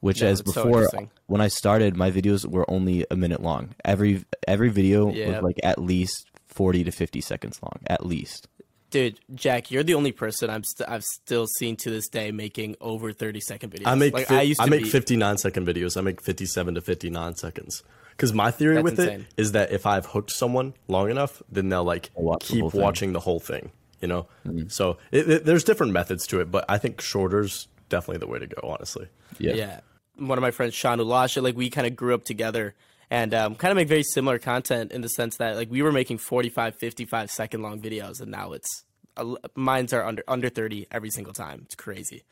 which 0.00 0.22
yeah, 0.22 0.28
as 0.28 0.42
before 0.42 0.88
so 0.88 1.08
when 1.26 1.40
I 1.40 1.48
started, 1.48 1.96
my 1.96 2.10
videos 2.10 2.46
were 2.46 2.68
only 2.70 3.06
a 3.10 3.16
minute 3.16 3.42
long. 3.42 3.74
Every 3.84 4.24
every 4.46 4.68
video 4.68 5.10
yeah. 5.12 5.28
was 5.28 5.42
like 5.42 5.60
at 5.62 5.78
least 5.78 6.26
forty 6.46 6.84
to 6.84 6.90
fifty 6.90 7.20
seconds 7.20 7.60
long, 7.62 7.80
at 7.86 8.04
least. 8.06 8.48
Dude, 8.90 9.20
Jack, 9.34 9.70
you're 9.70 9.82
the 9.82 9.94
only 9.94 10.12
person 10.12 10.48
I'm 10.48 10.64
st- 10.64 10.88
I've 10.88 11.04
still 11.04 11.46
seen 11.46 11.76
to 11.76 11.90
this 11.90 12.08
day 12.08 12.30
making 12.32 12.76
over 12.80 13.12
thirty 13.12 13.40
second 13.40 13.72
videos. 13.72 13.86
I 13.86 13.94
make 13.94 14.14
like, 14.14 14.28
fi- 14.28 14.38
I, 14.38 14.42
used 14.42 14.60
to 14.60 14.66
I 14.66 14.70
make 14.70 14.84
be... 14.84 14.88
fifty 14.88 15.16
nine 15.16 15.36
second 15.36 15.66
videos. 15.66 15.96
I 15.96 16.00
make 16.00 16.22
fifty 16.22 16.46
seven 16.46 16.74
to 16.74 16.80
fifty 16.80 17.10
nine 17.10 17.34
seconds. 17.34 17.82
Because 18.12 18.32
my 18.32 18.50
theory 18.50 18.76
That's 18.76 18.84
with 18.84 18.98
insane. 18.98 19.20
it 19.20 19.40
is 19.40 19.52
that 19.52 19.70
if 19.70 19.86
I've 19.86 20.06
hooked 20.06 20.32
someone 20.32 20.74
long 20.88 21.10
enough, 21.10 21.42
then 21.50 21.68
they'll 21.68 21.84
like 21.84 22.10
keep 22.40 22.70
the 22.70 22.78
watching 22.78 23.12
the 23.12 23.20
whole 23.20 23.40
thing. 23.40 23.72
You 24.00 24.08
know, 24.08 24.26
mm-hmm. 24.46 24.68
so 24.68 24.96
it, 25.10 25.28
it, 25.28 25.44
there's 25.44 25.64
different 25.64 25.92
methods 25.92 26.26
to 26.28 26.40
it, 26.40 26.50
but 26.50 26.64
I 26.68 26.78
think 26.78 27.00
shorter's 27.00 27.68
definitely 27.88 28.18
the 28.18 28.28
way 28.28 28.38
to 28.38 28.46
go. 28.46 28.60
Honestly, 28.62 29.08
yeah. 29.38 29.54
Yeah 29.54 29.80
one 30.18 30.36
of 30.36 30.42
my 30.42 30.50
friends, 30.50 30.74
Sean 30.74 30.98
Ulasha, 30.98 31.42
like 31.42 31.56
we 31.56 31.70
kind 31.70 31.86
of 31.86 31.96
grew 31.96 32.14
up 32.14 32.24
together 32.24 32.74
and 33.10 33.32
um, 33.32 33.54
kind 33.54 33.70
of 33.70 33.76
make 33.76 33.88
very 33.88 34.02
similar 34.02 34.38
content 34.38 34.92
in 34.92 35.00
the 35.00 35.08
sense 35.08 35.36
that 35.36 35.56
like 35.56 35.70
we 35.70 35.82
were 35.82 35.92
making 35.92 36.18
45, 36.18 36.76
55 36.76 37.30
second 37.30 37.62
long 37.62 37.80
videos 37.80 38.20
and 38.20 38.30
now 38.30 38.52
it's 38.52 38.84
uh, 39.16 39.36
mine's 39.54 39.92
are 39.92 40.04
under 40.04 40.22
under 40.28 40.48
30 40.48 40.86
every 40.90 41.10
single 41.10 41.32
time. 41.32 41.62
It's 41.64 41.74
crazy. 41.74 42.24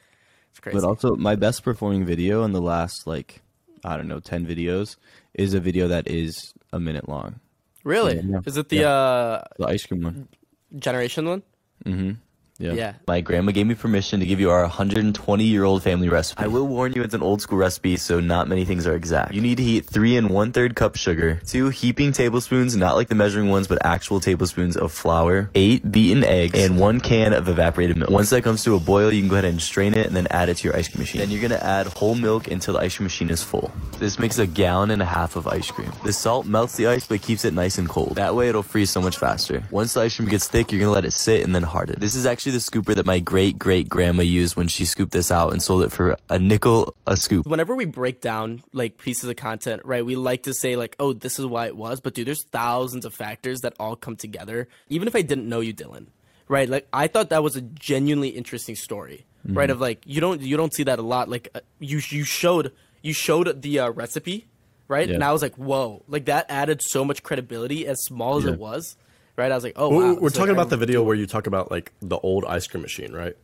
It's 0.51 0.61
crazy. 0.61 0.79
But 0.79 0.87
also 0.87 1.17
my 1.17 1.37
best 1.37 1.63
performing 1.63 2.05
video 2.05 2.45
in 2.45 2.53
the 2.53 2.61
last 2.61 3.07
like 3.07 3.41
I 3.85 3.97
don't 3.97 4.09
know 4.09 4.21
10 4.21 4.47
videos 4.47 4.97
is 5.35 5.55
a 5.55 5.61
video 5.61 5.89
that 5.89 6.09
is 6.09 6.55
a 6.73 6.81
minute 6.81 7.09
long. 7.09 7.41
Really? 7.85 8.21
Yeah. 8.21 8.41
Is 8.45 8.57
it 8.57 8.69
the 8.69 8.79
yeah. 8.79 8.91
uh 8.91 9.45
the 9.59 9.67
ice 9.67 9.87
cream 9.87 10.03
one? 10.03 10.29
Generation 10.77 11.27
one? 11.27 11.43
Mhm. 11.85 12.17
Yeah. 12.59 12.73
yeah. 12.73 12.95
My 13.07 13.21
grandma 13.21 13.53
gave 13.53 13.67
me 13.67 13.75
permission 13.75 14.21
to 14.21 14.27
give 14.27 14.41
you 14.41 14.51
our 14.51 14.63
120 14.63 15.45
year 15.45 15.65
old 15.65 15.83
family 15.83 16.09
recipe. 16.09 16.43
I 16.43 16.47
will 16.47 16.67
warn 16.67 16.93
you 16.93 17.03
it's 17.03 17.15
an 17.15 17.23
old 17.23 17.43
school 17.43 17.59
recipe, 17.59 17.97
so 17.97 18.21
not 18.21 18.49
many 18.49 18.65
things 18.65 18.87
are 18.87 18.95
exact. 18.95 19.35
You 19.35 19.41
need 19.41 19.57
to 19.59 19.63
heat 19.63 19.85
three 19.85 20.17
and 20.17 20.31
one 20.31 20.53
third 20.53 20.75
cup 20.75 20.97
sugar, 20.97 21.41
two 21.47 21.69
heaping 21.69 22.13
tablespoons, 22.13 22.77
not 22.77 22.97
like 22.97 23.09
the 23.09 23.15
measuring 23.15 23.51
ones, 23.51 23.67
but 23.67 23.85
actual 23.85 24.21
tablespoons 24.21 24.77
of 24.77 24.93
flour, 24.93 25.51
eight 25.55 25.91
beaten 25.91 26.25
eggs, 26.25 26.59
and 26.59 26.79
one 26.79 27.01
can 27.01 27.33
of 27.33 27.49
evaporated 27.49 27.97
milk. 27.97 28.11
Once 28.11 28.31
that 28.31 28.43
comes 28.43 28.65
to 28.65 28.75
a 28.75 28.81
boil, 28.81 29.13
you 29.13 29.21
can 29.21 29.29
go 29.29 29.37
ahead 29.37 29.45
and 29.45 29.61
strain 29.61 29.95
it 29.95 30.07
and 30.07 30.17
then 30.17 30.27
add 30.31 30.49
it 30.49 30.57
to 30.59 30.69
your 30.69 30.77
ice 30.77 30.89
cream 30.89 31.01
machine. 31.01 31.21
Then 31.21 31.31
you're 31.31 31.43
gonna 31.43 31.57
add 31.57 31.87
whole 31.89 32.15
milk 32.15 32.49
until 32.49 32.75
the 32.75 32.81
ice 32.81 32.97
cream 32.97 33.05
machine 33.05 33.31
is 33.31 33.43
full. 33.43 33.71
This 33.99 34.19
makes 34.19 34.39
a 34.39 34.47
gallon 34.47 34.91
and 34.91 35.03
a 35.03 35.07
half 35.07 35.37
of 35.37 35.47
ice 35.47 35.71
cream. 35.71 35.93
The 36.05 36.13
salt 36.13 36.47
melts 36.47 36.77
the 36.77 36.87
ice 36.87 37.07
but 37.07 37.21
keeps 37.23 37.45
it 37.45 37.53
nice 37.53 37.79
and 37.79 37.89
cold. 37.89 38.17
That 38.17 38.35
way 38.35 38.49
it'll 38.49 38.63
freeze 38.63 38.91
so 38.91 39.01
much 39.01 39.19
faster. 39.19 39.63
Once 39.71 39.95
the 39.95 40.01
ice 40.01 40.17
cream 40.17 40.29
gets 40.29 40.49
thick, 40.49 40.73
you're 40.73 40.81
gonna 40.81 40.93
let 40.93 41.05
it 41.05 41.13
sit 41.13 41.45
and 41.45 41.55
then 41.55 41.63
harden. 41.63 41.97
This 41.99 42.15
is 42.15 42.27
actually 42.27 42.46
the 42.51 42.59
scooper 42.59 42.95
that 42.95 43.07
my 43.07 43.19
great 43.19 43.59
great 43.59 43.89
grandma 43.89 44.23
used 44.23 44.57
when 44.57 44.69
she 44.69 44.85
scooped 44.85 45.13
this 45.13 45.31
out 45.31 45.53
and 45.53 45.63
sold 45.63 45.83
it 45.83 45.93
for 45.93 46.17
a 46.29 46.39
nickel 46.39 46.95
a 47.07 47.17
scoop. 47.17 47.47
Whenever 47.47 47.75
we 47.75 47.85
break 47.85 48.21
down 48.21 48.63
like 48.73 48.99
pieces 48.99 49.29
of 49.29 49.37
content, 49.37 49.83
right, 49.85 50.05
we 50.05 50.17
like 50.17 50.45
to 50.45 50.55
say 50.55 50.77
like, 50.77 50.97
oh, 50.99 51.13
this 51.13 51.39
is 51.39 51.47
why 51.47 51.67
it 51.67 51.77
was, 51.77 52.01
but 52.01 52.15
dude, 52.15 52.27
there's 52.27 52.45
thousands 52.45 53.05
of 53.05 53.15
factors 53.15 53.61
that 53.61 53.75
all 53.79 53.97
come 53.97 54.17
together. 54.17 54.69
Even 54.89 55.09
if 55.09 55.17
I 55.17 55.23
didn't 55.23 55.49
know 55.49 55.61
you, 55.61 55.75
Dylan, 55.75 56.07
right? 56.49 56.69
Like 56.69 56.89
I 56.93 57.07
thought 57.07 57.31
that 57.31 57.43
was 57.43 57.57
a 57.57 57.63
genuinely 57.63 58.29
interesting 58.29 58.77
story, 58.77 59.27
mm-hmm. 59.47 59.57
right? 59.57 59.71
Of 59.71 59.81
like 59.81 60.03
you 60.05 60.21
don't 60.21 60.41
you 60.41 60.57
don't 60.57 60.73
see 60.75 60.85
that 60.85 60.99
a 60.99 61.03
lot. 61.03 61.29
Like 61.29 61.49
uh, 61.55 61.61
you 61.79 62.01
you 62.09 62.25
showed 62.25 62.73
you 63.03 63.13
showed 63.13 63.63
the 63.63 63.81
uh, 63.81 63.91
recipe, 63.91 64.47
right? 64.89 65.09
Yeah. 65.09 65.15
And 65.15 65.25
I 65.25 65.33
was 65.33 65.43
like, 65.43 65.55
whoa, 65.57 66.03
like 66.09 66.27
that 66.27 66.47
added 66.49 66.83
so 66.83 67.05
much 67.05 67.23
credibility 67.23 67.87
as 67.87 68.03
small 68.05 68.39
as 68.39 68.45
yeah. 68.45 68.53
it 68.53 68.59
was 68.59 68.97
right? 69.37 69.53
I 69.53 69.55
was 69.55 69.65
like, 69.65 69.75
oh, 69.77 69.89
wow. 69.89 70.19
We're, 70.21 70.31
talking 70.31 70.49
like, 70.49 70.53
about 70.53 70.71
the 70.71 70.77
video 70.77 71.03
where 71.03 71.15
you 71.15 71.27
talk 71.27 71.47
about 71.47 71.71
like 71.71 71.93
the 72.01 72.19
old 72.19 72.45
ice 72.45 72.67
cream 72.67 72.83
machine, 72.83 73.13
right? 73.13 73.37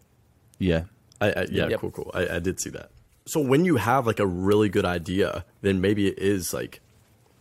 Yeah. 0.58 0.84
I, 1.20 1.30
I 1.30 1.46
yeah, 1.50 1.68
yep. 1.68 1.80
cool, 1.80 1.90
cool. 1.90 2.10
I, 2.14 2.36
I 2.36 2.38
did 2.38 2.60
see 2.60 2.70
that. 2.70 2.90
So 3.26 3.40
when 3.40 3.64
you 3.64 3.76
have 3.76 4.06
like 4.06 4.18
a 4.18 4.26
really 4.26 4.68
good 4.68 4.84
idea, 4.84 5.44
then 5.60 5.80
maybe 5.80 6.08
it 6.08 6.18
is 6.18 6.52
like 6.52 6.80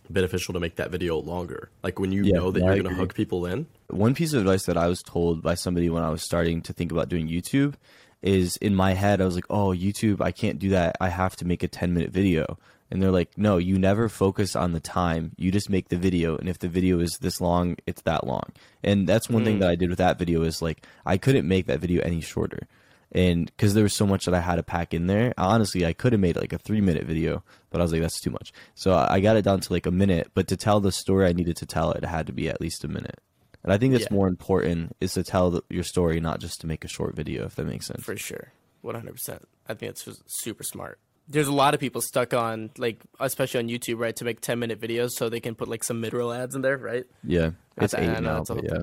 beneficial 0.08 0.54
to 0.54 0.60
make 0.60 0.76
that 0.76 0.90
video 0.90 1.18
longer. 1.18 1.70
Like 1.82 1.98
when 1.98 2.12
you 2.12 2.24
yeah, 2.24 2.34
know 2.34 2.50
that 2.50 2.60
you're 2.60 2.82
going 2.82 2.84
to 2.84 2.94
hook 2.94 3.14
people 3.14 3.46
in. 3.46 3.66
One 3.88 4.14
piece 4.14 4.32
of 4.32 4.40
advice 4.40 4.64
that 4.66 4.76
I 4.76 4.86
was 4.86 5.02
told 5.02 5.42
by 5.42 5.54
somebody 5.54 5.90
when 5.90 6.02
I 6.02 6.10
was 6.10 6.22
starting 6.22 6.62
to 6.62 6.72
think 6.72 6.92
about 6.92 7.08
doing 7.08 7.28
YouTube 7.28 7.74
is 8.22 8.56
in 8.58 8.74
my 8.74 8.94
head 8.94 9.20
I 9.20 9.24
was 9.24 9.34
like, 9.34 9.46
"Oh, 9.50 9.68
YouTube, 9.68 10.20
I 10.20 10.30
can't 10.30 10.58
do 10.58 10.68
that. 10.70 10.96
I 11.00 11.08
have 11.08 11.34
to 11.36 11.44
make 11.44 11.62
a 11.64 11.68
10-minute 11.68 12.10
video." 12.10 12.58
And 12.92 13.02
they're 13.02 13.10
like, 13.10 13.38
"No, 13.38 13.56
you 13.56 13.78
never 13.78 14.10
focus 14.10 14.54
on 14.54 14.72
the 14.72 14.80
time. 14.80 15.32
You 15.38 15.50
just 15.50 15.70
make 15.70 15.88
the 15.88 15.96
video, 15.96 16.36
and 16.36 16.46
if 16.46 16.58
the 16.58 16.68
video 16.68 17.00
is 17.00 17.16
this 17.22 17.40
long, 17.40 17.76
it's 17.86 18.02
that 18.02 18.26
long." 18.26 18.52
And 18.84 19.08
that's 19.08 19.30
one 19.30 19.44
thing 19.44 19.54
hmm. 19.54 19.60
that 19.60 19.70
I 19.70 19.76
did 19.76 19.88
with 19.88 19.98
that 19.98 20.18
video 20.18 20.42
is 20.42 20.60
like 20.60 20.86
I 21.06 21.16
couldn't 21.16 21.48
make 21.48 21.66
that 21.66 21.80
video 21.80 22.02
any 22.02 22.20
shorter. 22.20 22.68
And 23.10 23.46
because 23.46 23.72
there 23.72 23.82
was 23.82 23.96
so 23.96 24.06
much 24.06 24.26
that 24.26 24.34
I 24.34 24.40
had 24.40 24.56
to 24.56 24.62
pack 24.62 24.92
in 24.92 25.06
there, 25.06 25.32
honestly, 25.38 25.86
I 25.86 25.94
could 25.94 26.12
have 26.12 26.20
made 26.20 26.36
like 26.36 26.52
a 26.52 26.58
three 26.58 26.82
minute 26.82 27.04
video, 27.06 27.42
but 27.70 27.80
I 27.80 27.84
was 27.84 27.92
like, 27.92 28.02
that's 28.02 28.20
too 28.20 28.30
much. 28.30 28.52
So 28.74 28.92
I 28.92 29.14
I 29.14 29.20
got 29.20 29.36
it 29.36 29.42
down 29.42 29.60
to 29.60 29.72
like 29.72 29.86
a 29.86 29.90
minute. 29.90 30.30
But 30.34 30.48
to 30.48 30.56
tell 30.56 30.80
the 30.80 30.92
story 30.92 31.26
I 31.26 31.32
needed 31.32 31.56
to 31.58 31.66
tell, 31.66 31.92
it 31.92 32.04
had 32.04 32.26
to 32.26 32.32
be 32.32 32.48
at 32.48 32.60
least 32.60 32.84
a 32.84 32.88
minute. 32.88 33.20
And 33.64 33.72
I 33.72 33.78
think 33.78 33.92
that's 33.92 34.10
Yeah. 34.10 34.14
more 34.14 34.28
important 34.28 34.96
is 35.00 35.14
to 35.14 35.22
tell 35.22 35.50
the, 35.50 35.62
your 35.70 35.84
story, 35.84 36.20
not 36.20 36.40
just 36.40 36.60
to 36.60 36.66
make 36.66 36.84
a 36.84 36.88
short 36.88 37.14
video, 37.14 37.46
if 37.46 37.54
that 37.54 37.64
makes 37.64 37.86
sense. 37.86 38.02
For 38.02 38.16
sure. 38.16 38.52
100%. 38.82 39.44
I 39.68 39.74
think 39.74 39.90
it's 39.90 40.08
super 40.26 40.64
smart. 40.64 40.98
There's 41.28 41.46
a 41.48 41.52
lot 41.52 41.72
of 41.74 41.80
people 41.80 42.00
stuck 42.00 42.34
on, 42.34 42.70
like, 42.76 43.00
especially 43.20 43.60
on 43.60 43.68
YouTube, 43.68 43.98
right, 43.98 44.14
to 44.16 44.24
make 44.24 44.40
10 44.40 44.58
minute 44.58 44.80
videos 44.80 45.10
so 45.12 45.28
they 45.28 45.40
can 45.40 45.54
put, 45.54 45.68
like, 45.68 45.84
some 45.84 46.00
mid 46.00 46.12
roll 46.12 46.32
ads 46.32 46.54
in 46.54 46.62
there, 46.62 46.76
right? 46.76 47.04
Yeah, 47.24 47.50
it's 47.78 47.94
eight 47.94 48.06
know, 48.06 48.20
now, 48.20 48.40
it's 48.40 48.48
but 48.50 48.54
whole 48.58 48.64
yeah, 48.64 48.82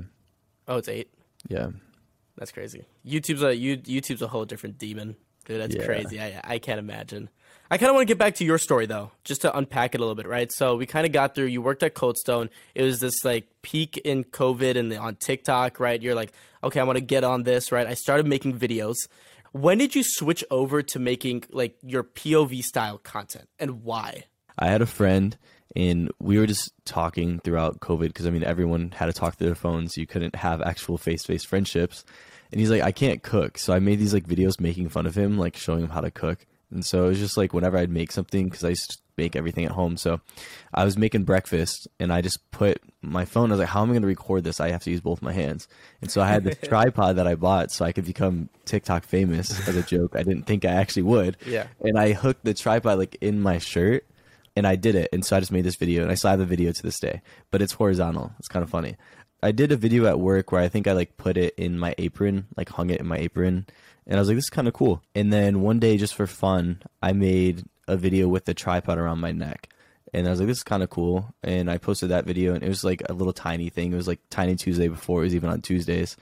Oh, 0.67 0.77
it's 0.77 0.87
eight. 0.87 1.09
yeah. 1.47 1.67
That's 2.37 2.51
crazy. 2.51 2.85
YouTube's 3.05 3.43
a 3.43 3.53
you, 3.55 3.75
YouTube's 3.77 4.21
a 4.21 4.27
whole 4.27 4.45
different 4.45 4.77
demon, 4.77 5.17
dude. 5.45 5.59
That's 5.59 5.75
Yeah. 5.75 5.85
crazy. 5.85 6.21
I 6.21 6.39
I 6.43 6.57
can't 6.59 6.79
imagine. 6.79 7.29
I 7.69 7.77
kind 7.77 7.89
of 7.89 7.95
want 7.95 8.07
to 8.07 8.11
get 8.11 8.17
back 8.17 8.35
to 8.35 8.45
your 8.45 8.57
story 8.57 8.85
though, 8.85 9.11
just 9.25 9.41
to 9.41 9.55
unpack 9.55 9.93
it 9.93 9.97
a 9.97 10.01
little 10.01 10.15
bit, 10.15 10.25
right? 10.25 10.49
So 10.51 10.77
we 10.77 10.85
kind 10.85 11.05
of 11.05 11.11
got 11.11 11.35
through. 11.35 11.47
You 11.47 11.61
worked 11.61 11.83
at 11.83 11.95
Coldstone. 11.95 12.49
It 12.75 12.83
was 12.83 13.01
this 13.01 13.25
like 13.25 13.47
peak 13.61 13.97
in 13.97 14.23
COVID 14.23 14.77
and 14.77 14.93
on 14.93 15.17
TikTok, 15.17 15.81
right? 15.81 16.01
You're 16.01 16.15
like, 16.15 16.31
okay, 16.63 16.79
I 16.79 16.83
want 16.83 16.95
to 16.97 17.03
get 17.03 17.25
on 17.25 17.43
this, 17.43 17.73
right? 17.73 17.85
I 17.85 17.93
started 17.93 18.25
making 18.25 18.57
videos. 18.57 18.95
When 19.51 19.77
did 19.77 19.95
you 19.95 20.03
switch 20.03 20.43
over 20.51 20.81
to 20.81 20.99
making 20.99 21.45
like 21.49 21.75
your 21.81 22.03
POV 22.03 22.63
style 22.63 22.97
content, 22.99 23.49
and 23.57 23.83
why? 23.83 24.25
I 24.57 24.67
had 24.67 24.81
a 24.81 24.85
friend, 24.85 25.37
and 25.75 26.11
we 26.19 26.37
were 26.37 26.47
just 26.47 26.71
talking 26.85 27.39
throughout 27.39 27.79
COVID 27.79 28.07
because 28.07 28.27
I 28.27 28.29
mean 28.29 28.43
everyone 28.43 28.91
had 28.91 29.07
to 29.07 29.13
talk 29.13 29.35
through 29.35 29.47
their 29.47 29.55
phones. 29.55 29.97
You 29.97 30.05
couldn't 30.05 30.35
have 30.35 30.61
actual 30.61 30.97
face 30.97 31.23
to 31.23 31.33
face 31.33 31.43
friendships, 31.43 32.03
and 32.51 32.59
he's 32.59 32.69
like, 32.69 32.83
I 32.83 32.91
can't 32.91 33.23
cook, 33.23 33.57
so 33.57 33.73
I 33.73 33.79
made 33.79 33.99
these 33.99 34.13
like 34.13 34.27
videos 34.27 34.59
making 34.59 34.89
fun 34.89 35.05
of 35.05 35.15
him, 35.15 35.37
like 35.37 35.55
showing 35.55 35.83
him 35.83 35.89
how 35.89 36.01
to 36.01 36.11
cook. 36.11 36.45
And 36.71 36.85
so 36.85 37.05
it 37.05 37.09
was 37.09 37.19
just 37.19 37.37
like 37.37 37.53
whenever 37.53 37.77
I'd 37.77 37.89
make 37.89 38.11
something 38.11 38.45
because 38.45 38.63
I 38.63 38.69
used 38.69 38.91
to 38.91 38.97
make 39.17 39.35
everything 39.35 39.65
at 39.65 39.71
home. 39.71 39.97
So 39.97 40.21
I 40.73 40.85
was 40.85 40.97
making 40.97 41.23
breakfast, 41.23 41.87
and 41.99 42.13
I 42.13 42.21
just 42.21 42.51
put 42.51 42.81
my 43.01 43.25
phone. 43.25 43.51
I 43.51 43.53
was 43.53 43.59
like, 43.59 43.69
How 43.69 43.81
am 43.81 43.89
I 43.89 43.93
going 43.93 44.03
to 44.03 44.07
record 44.07 44.43
this? 44.43 44.59
I 44.59 44.69
have 44.69 44.83
to 44.83 44.91
use 44.91 45.01
both 45.01 45.21
my 45.21 45.33
hands. 45.33 45.67
And 46.01 46.11
so 46.11 46.21
I 46.21 46.27
had 46.27 46.43
this 46.43 46.57
tripod 46.63 47.15
that 47.17 47.27
I 47.27 47.35
bought 47.35 47.71
so 47.71 47.85
I 47.85 47.91
could 47.91 48.05
become 48.05 48.49
TikTok 48.65 49.03
famous 49.03 49.67
as 49.67 49.75
a 49.75 49.83
joke. 49.83 50.15
I 50.15 50.23
didn't 50.23 50.43
think 50.43 50.65
I 50.65 50.71
actually 50.71 51.03
would. 51.03 51.37
Yeah. 51.45 51.67
And 51.81 51.97
I 51.97 52.13
hooked 52.13 52.45
the 52.45 52.53
tripod 52.53 52.97
like 52.97 53.17
in 53.21 53.41
my 53.41 53.57
shirt 53.57 54.05
and 54.55 54.67
I 54.67 54.75
did 54.75 54.95
it. 54.95 55.09
And 55.13 55.25
so 55.25 55.37
I 55.37 55.39
just 55.39 55.51
made 55.51 55.63
this 55.63 55.75
video, 55.75 56.03
and 56.03 56.11
I 56.11 56.15
still 56.15 56.31
have 56.31 56.39
the 56.39 56.45
video 56.45 56.71
to 56.71 56.83
this 56.83 56.99
day, 56.99 57.21
but 57.49 57.61
it's 57.61 57.73
horizontal. 57.73 58.33
It's 58.39 58.47
kind 58.47 58.61
of 58.61 58.69
funny. 58.69 58.97
I 59.41 59.51
did 59.53 59.71
a 59.71 59.77
video 59.77 60.05
at 60.05 60.19
work 60.19 60.51
where 60.51 60.61
I 60.61 60.67
think 60.67 60.85
I 60.85 60.91
like 60.91 61.15
put 61.15 61.37
it 61.37 61.55
in 61.57 61.79
my 61.79 61.95
apron, 61.97 62.47
like 62.57 62.69
hung 62.69 62.89
it 62.89 62.99
in 62.99 63.07
my 63.07 63.17
apron, 63.17 63.67
and 64.09 64.17
I 64.17 64.19
was 64.19 64.27
like, 64.27 64.35
this 64.37 64.45
is 64.45 64.49
kind 64.49 64.67
of 64.67 64.73
cool. 64.73 65.01
And 65.15 65.31
then 65.31 65.61
one 65.61 65.79
day, 65.79 65.95
just 65.97 66.15
for 66.15 66.27
fun, 66.27 66.81
I 67.01 67.13
made 67.13 67.63
a 67.87 67.95
video 67.95 68.27
with 68.27 68.43
the 68.45 68.53
tripod 68.53 68.97
around 68.97 69.19
my 69.19 69.31
neck. 69.31 69.69
And 70.13 70.27
I 70.27 70.31
was 70.31 70.39
like, 70.39 70.47
this 70.47 70.57
is 70.57 70.63
kind 70.63 70.81
of 70.83 70.89
cool. 70.89 71.33
And 71.43 71.69
I 71.69 71.77
posted 71.77 72.09
that 72.09 72.25
video, 72.25 72.55
and 72.55 72.63
it 72.63 72.67
was 72.67 72.83
like 72.83 73.03
a 73.07 73.13
little 73.13 73.31
tiny 73.33 73.69
thing. 73.69 73.93
It 73.93 73.95
was 73.95 74.07
like 74.07 74.19
Tiny 74.31 74.55
Tuesday 74.55 74.87
before 74.87 75.21
it 75.21 75.25
was 75.25 75.35
even 75.35 75.49
on 75.51 75.61
Tuesdays. 75.61 76.17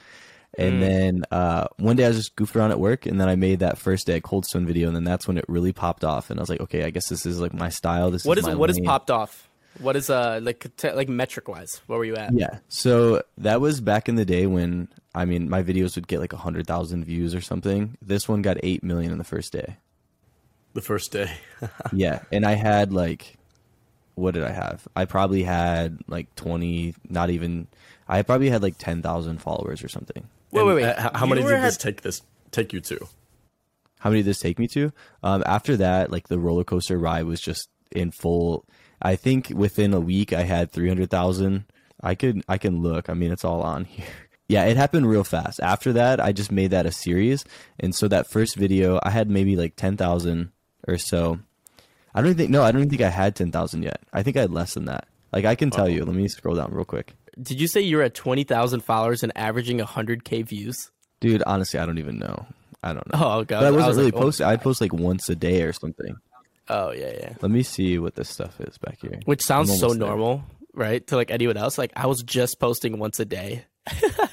And 0.57 0.81
then 0.81 1.23
uh, 1.31 1.67
one 1.77 1.95
day 1.95 2.05
I 2.05 2.07
was 2.07 2.17
just 2.17 2.35
goofing 2.35 2.55
around 2.57 2.71
at 2.71 2.79
work, 2.79 3.05
and 3.05 3.21
then 3.21 3.29
I 3.29 3.35
made 3.35 3.59
that 3.59 3.77
first 3.77 4.07
day 4.07 4.15
at 4.15 4.23
Coldstone 4.23 4.65
video, 4.65 4.87
and 4.87 4.95
then 4.95 5.03
that's 5.03 5.27
when 5.27 5.37
it 5.37 5.45
really 5.47 5.71
popped 5.71 6.03
off. 6.03 6.29
And 6.29 6.39
I 6.39 6.41
was 6.41 6.49
like, 6.49 6.61
okay, 6.61 6.83
I 6.83 6.89
guess 6.89 7.07
this 7.07 7.25
is 7.25 7.39
like 7.39 7.53
my 7.53 7.69
style. 7.69 8.11
This 8.11 8.25
What 8.25 8.37
is 8.37 8.43
is 8.43 8.49
my 8.49 8.55
what 8.55 8.69
is 8.69 8.77
lane. 8.77 8.85
popped 8.85 9.11
off? 9.11 9.49
What 9.79 9.95
is 9.95 10.09
uh 10.09 10.39
like 10.41 10.65
te- 10.75 10.93
like 10.93 11.07
metric 11.09 11.47
wise? 11.47 11.81
Where 11.85 11.99
were 11.99 12.05
you 12.05 12.15
at? 12.15 12.33
Yeah. 12.33 12.59
So 12.69 13.21
that 13.37 13.61
was 13.61 13.79
back 13.81 14.09
in 14.09 14.15
the 14.15 14.25
day 14.25 14.47
when 14.47 14.87
I 15.17 15.25
mean 15.25 15.49
my 15.49 15.63
videos 15.63 15.95
would 15.95 16.07
get 16.07 16.19
like 16.19 16.33
a 16.33 16.37
hundred 16.37 16.67
thousand 16.67 17.03
views 17.05 17.33
or 17.35 17.41
something. 17.41 17.97
This 18.01 18.27
one 18.29 18.41
got 18.41 18.57
eight 18.63 18.83
million 18.83 19.11
in 19.11 19.17
the 19.17 19.23
first 19.23 19.51
day. 19.51 19.77
The 20.73 20.81
first 20.81 21.11
day. 21.11 21.31
Yeah, 21.91 22.21
and 22.31 22.45
I 22.45 22.53
had 22.53 22.93
like, 22.93 23.37
what 24.15 24.33
did 24.35 24.43
I 24.43 24.51
have? 24.51 24.87
I 24.95 25.05
probably 25.05 25.43
had 25.43 25.97
like 26.07 26.33
twenty, 26.35 26.93
not 27.09 27.29
even. 27.31 27.67
I 28.07 28.21
probably 28.21 28.49
had 28.49 28.61
like 28.61 28.77
ten 28.77 29.01
thousand 29.01 29.41
followers 29.41 29.83
or 29.83 29.89
something. 29.89 30.27
Wait, 30.51 30.61
And, 30.61 30.67
wait, 30.69 30.75
wait. 30.75 30.85
uh, 30.85 31.01
how- 31.01 31.11
how 31.19 31.25
You 31.25 31.29
many 31.31 31.43
were 31.43 31.51
did 31.51 31.63
this 31.63 31.77
take 31.77 32.01
this 32.03 32.21
take 32.51 32.71
you 32.73 32.79
to? 32.81 33.07
How 33.99 34.09
many 34.11 34.21
did 34.21 34.29
this 34.29 34.39
take 34.39 34.59
me 34.59 34.67
to? 34.69 34.91
Um, 35.23 35.43
after 35.47 35.75
that, 35.77 36.11
like 36.11 36.27
the 36.27 36.37
roller 36.39 36.63
coaster 36.63 36.97
ride 36.99 37.23
was 37.25 37.41
just 37.41 37.69
in 37.91 38.11
full. 38.11 38.63
I 39.01 39.15
think 39.15 39.51
within 39.55 39.93
a 39.93 39.99
week 39.99 40.31
I 40.31 40.43
had 40.43 40.71
three 40.71 40.87
hundred 40.89 41.09
thousand. 41.09 41.65
I 42.01 42.13
could 42.13 42.43
I 42.47 42.57
can 42.59 42.81
look. 42.83 43.09
I 43.09 43.13
mean, 43.15 43.31
it's 43.31 43.43
all 43.45 43.61
on 43.63 43.85
here. 43.95 44.05
Yeah, 44.49 44.63
it 44.65 44.77
happened 44.77 45.09
real 45.09 45.23
fast. 45.25 45.59
After 45.59 45.93
that, 45.93 46.19
I 46.21 46.31
just 46.31 46.51
made 46.51 46.71
that 46.71 46.85
a 46.85 46.91
series, 46.91 47.43
and 47.79 47.93
so 47.93 48.07
that 48.07 48.27
first 48.29 48.55
video 48.55 48.99
I 49.03 49.09
had 49.09 49.29
maybe 49.29 49.55
like 49.55 49.75
ten 49.75 49.97
thousand 49.97 50.51
or 50.87 50.97
so. 50.97 51.39
I 52.15 52.21
don't 52.21 52.35
think 52.35 52.49
no, 52.49 52.63
I 52.63 52.71
don't 52.71 52.89
think 52.89 53.01
I 53.01 53.09
had 53.09 53.35
ten 53.35 53.51
thousand 53.51 53.83
yet. 53.83 53.99
I 54.13 54.23
think 54.23 54.37
I 54.37 54.41
had 54.41 54.51
less 54.51 54.73
than 54.73 54.85
that. 54.85 55.07
Like 55.33 55.45
I 55.45 55.55
can 55.55 55.69
tell 55.69 55.89
you. 55.89 56.03
Uh-huh. 56.03 56.11
Let 56.11 56.15
me 56.17 56.27
scroll 56.29 56.55
down 56.55 56.71
real 56.71 56.85
quick, 56.85 57.13
Did 57.41 57.59
you 57.59 57.67
say 57.67 57.81
you're 57.81 58.01
at 58.03 58.13
twenty 58.13 58.43
thousand 58.43 58.81
followers 58.81 59.21
and 59.21 59.31
averaging 59.35 59.79
hundred 59.79 60.23
k 60.23 60.41
views? 60.43 60.91
dude. 61.19 61.43
Honestly, 61.45 61.79
I 61.79 61.85
don't 61.85 61.97
even 61.97 62.17
know. 62.19 62.45
I 62.83 62.93
don't 62.93 63.11
know. 63.11 63.19
Oh, 63.19 63.43
God. 63.43 63.59
But 63.61 63.63
I 63.63 63.67
I 63.67 63.71
wasn't 63.71 63.87
was 63.87 63.97
really 63.97 64.11
like, 64.11 64.15
oh, 64.15 64.21
posting. 64.21 64.45
I'd 64.47 64.61
post 64.61 64.81
like 64.81 64.93
once 64.93 65.27
a 65.29 65.35
day 65.35 65.63
or 65.63 65.73
something. 65.73 66.15
Oh 66.69 66.91
yeah, 66.91 67.11
yeah. 67.11 67.33
Let 67.41 67.51
me 67.51 67.63
see 67.63 67.97
what 67.97 68.15
this 68.15 68.29
stuff 68.29 68.59
is 68.61 68.77
back 68.77 68.99
here. 69.01 69.19
Which 69.25 69.41
sounds 69.41 69.77
so 69.79 69.89
there. 69.89 69.97
normal, 69.97 70.43
right? 70.73 71.05
To 71.07 71.15
like 71.15 71.31
anyone 71.31 71.57
else. 71.57 71.77
Like 71.77 71.91
I 71.95 72.07
was 72.07 72.21
just 72.23 72.59
posting 72.59 72.99
once 72.99 73.19
a 73.19 73.25
day. 73.25 73.65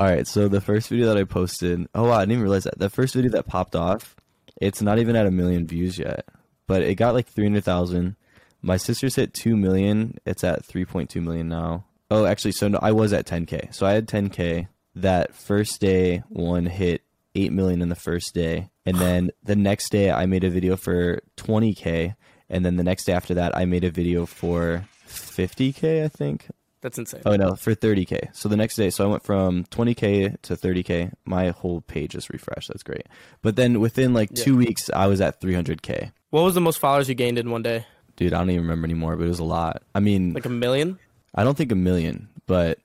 All 0.00 0.06
right, 0.06 0.26
so 0.26 0.48
the 0.48 0.62
first 0.62 0.88
video 0.88 1.08
that 1.08 1.18
I 1.18 1.24
posted, 1.24 1.86
oh 1.94 2.04
wow, 2.04 2.14
I 2.14 2.20
didn't 2.20 2.32
even 2.32 2.44
realize 2.44 2.64
that. 2.64 2.78
The 2.78 2.88
first 2.88 3.14
video 3.14 3.32
that 3.32 3.46
popped 3.46 3.76
off, 3.76 4.16
it's 4.58 4.80
not 4.80 4.98
even 4.98 5.14
at 5.14 5.26
a 5.26 5.30
million 5.30 5.66
views 5.66 5.98
yet, 5.98 6.26
but 6.66 6.80
it 6.80 6.94
got 6.94 7.12
like 7.12 7.28
300,000. 7.28 8.16
My 8.62 8.78
sister's 8.78 9.16
hit 9.16 9.34
2 9.34 9.58
million. 9.58 10.16
It's 10.24 10.42
at 10.42 10.66
3.2 10.66 11.22
million 11.22 11.50
now. 11.50 11.84
Oh, 12.10 12.24
actually, 12.24 12.52
so 12.52 12.68
no, 12.68 12.78
I 12.80 12.92
was 12.92 13.12
at 13.12 13.26
10K. 13.26 13.74
So 13.74 13.84
I 13.84 13.92
had 13.92 14.08
10K. 14.08 14.68
That 14.94 15.34
first 15.34 15.82
day, 15.82 16.22
one 16.30 16.64
hit 16.64 17.02
8 17.34 17.52
million 17.52 17.82
in 17.82 17.90
the 17.90 17.94
first 17.94 18.34
day. 18.34 18.70
And 18.86 18.96
then 18.96 19.32
the 19.44 19.54
next 19.54 19.92
day, 19.92 20.10
I 20.10 20.24
made 20.24 20.44
a 20.44 20.50
video 20.50 20.76
for 20.76 21.20
20K. 21.36 22.14
And 22.48 22.64
then 22.64 22.76
the 22.76 22.84
next 22.84 23.04
day 23.04 23.12
after 23.12 23.34
that, 23.34 23.54
I 23.54 23.66
made 23.66 23.84
a 23.84 23.90
video 23.90 24.24
for 24.24 24.88
50K, 25.06 26.04
I 26.04 26.08
think. 26.08 26.48
That's 26.82 26.98
insane. 26.98 27.22
Oh 27.26 27.36
no, 27.36 27.54
for 27.56 27.74
30k. 27.74 28.34
So 28.34 28.48
the 28.48 28.56
next 28.56 28.76
day, 28.76 28.88
so 28.90 29.04
I 29.04 29.08
went 29.10 29.22
from 29.22 29.64
20k 29.64 30.40
to 30.42 30.56
30k. 30.56 31.12
My 31.24 31.50
whole 31.50 31.82
page 31.82 32.14
is 32.14 32.30
refreshed. 32.30 32.68
That's 32.68 32.82
great. 32.82 33.06
But 33.42 33.56
then 33.56 33.80
within 33.80 34.14
like 34.14 34.32
two 34.34 34.56
weeks, 34.56 34.88
I 34.90 35.06
was 35.06 35.20
at 35.20 35.40
300k. 35.40 36.12
What 36.30 36.42
was 36.42 36.54
the 36.54 36.60
most 36.60 36.78
followers 36.78 37.08
you 37.08 37.14
gained 37.14 37.38
in 37.38 37.50
one 37.50 37.62
day? 37.62 37.86
Dude, 38.16 38.32
I 38.32 38.38
don't 38.38 38.50
even 38.50 38.62
remember 38.62 38.86
anymore, 38.86 39.16
but 39.16 39.24
it 39.24 39.28
was 39.28 39.38
a 39.40 39.44
lot. 39.44 39.82
I 39.94 40.00
mean, 40.00 40.32
Like 40.32 40.46
a 40.46 40.50
million? 40.50 40.98
I 41.34 41.44
don't 41.44 41.56
think 41.56 41.70
a 41.72 41.76
million, 41.76 42.28
but 42.46 42.78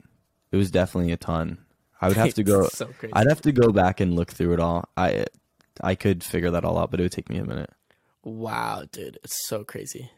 it 0.52 0.58
was 0.58 0.72
definitely 0.72 1.12
a 1.14 1.18
ton. 1.18 1.58
I 2.02 2.08
would 2.10 2.18
have 2.18 2.34
to 2.36 2.44
go. 2.54 2.68
So 2.68 2.88
crazy. 2.88 3.14
I'd 3.14 3.28
have 3.30 3.42
to 3.44 3.52
go 3.52 3.72
back 3.72 4.00
and 4.02 4.14
look 4.16 4.32
through 4.32 4.54
it 4.54 4.60
all. 4.60 4.90
I 4.98 5.26
I 5.82 5.96
could 5.96 6.24
figure 6.24 6.52
that 6.52 6.66
all 6.66 6.78
out, 6.78 6.92
but 6.92 7.00
it 7.00 7.04
would 7.04 7.12
take 7.12 7.30
me 7.30 7.38
a 7.38 7.46
minute. 7.46 7.70
Wow, 8.24 8.84
dude, 8.92 9.20
it's 9.24 9.48
so 9.48 9.64
crazy. 9.64 10.10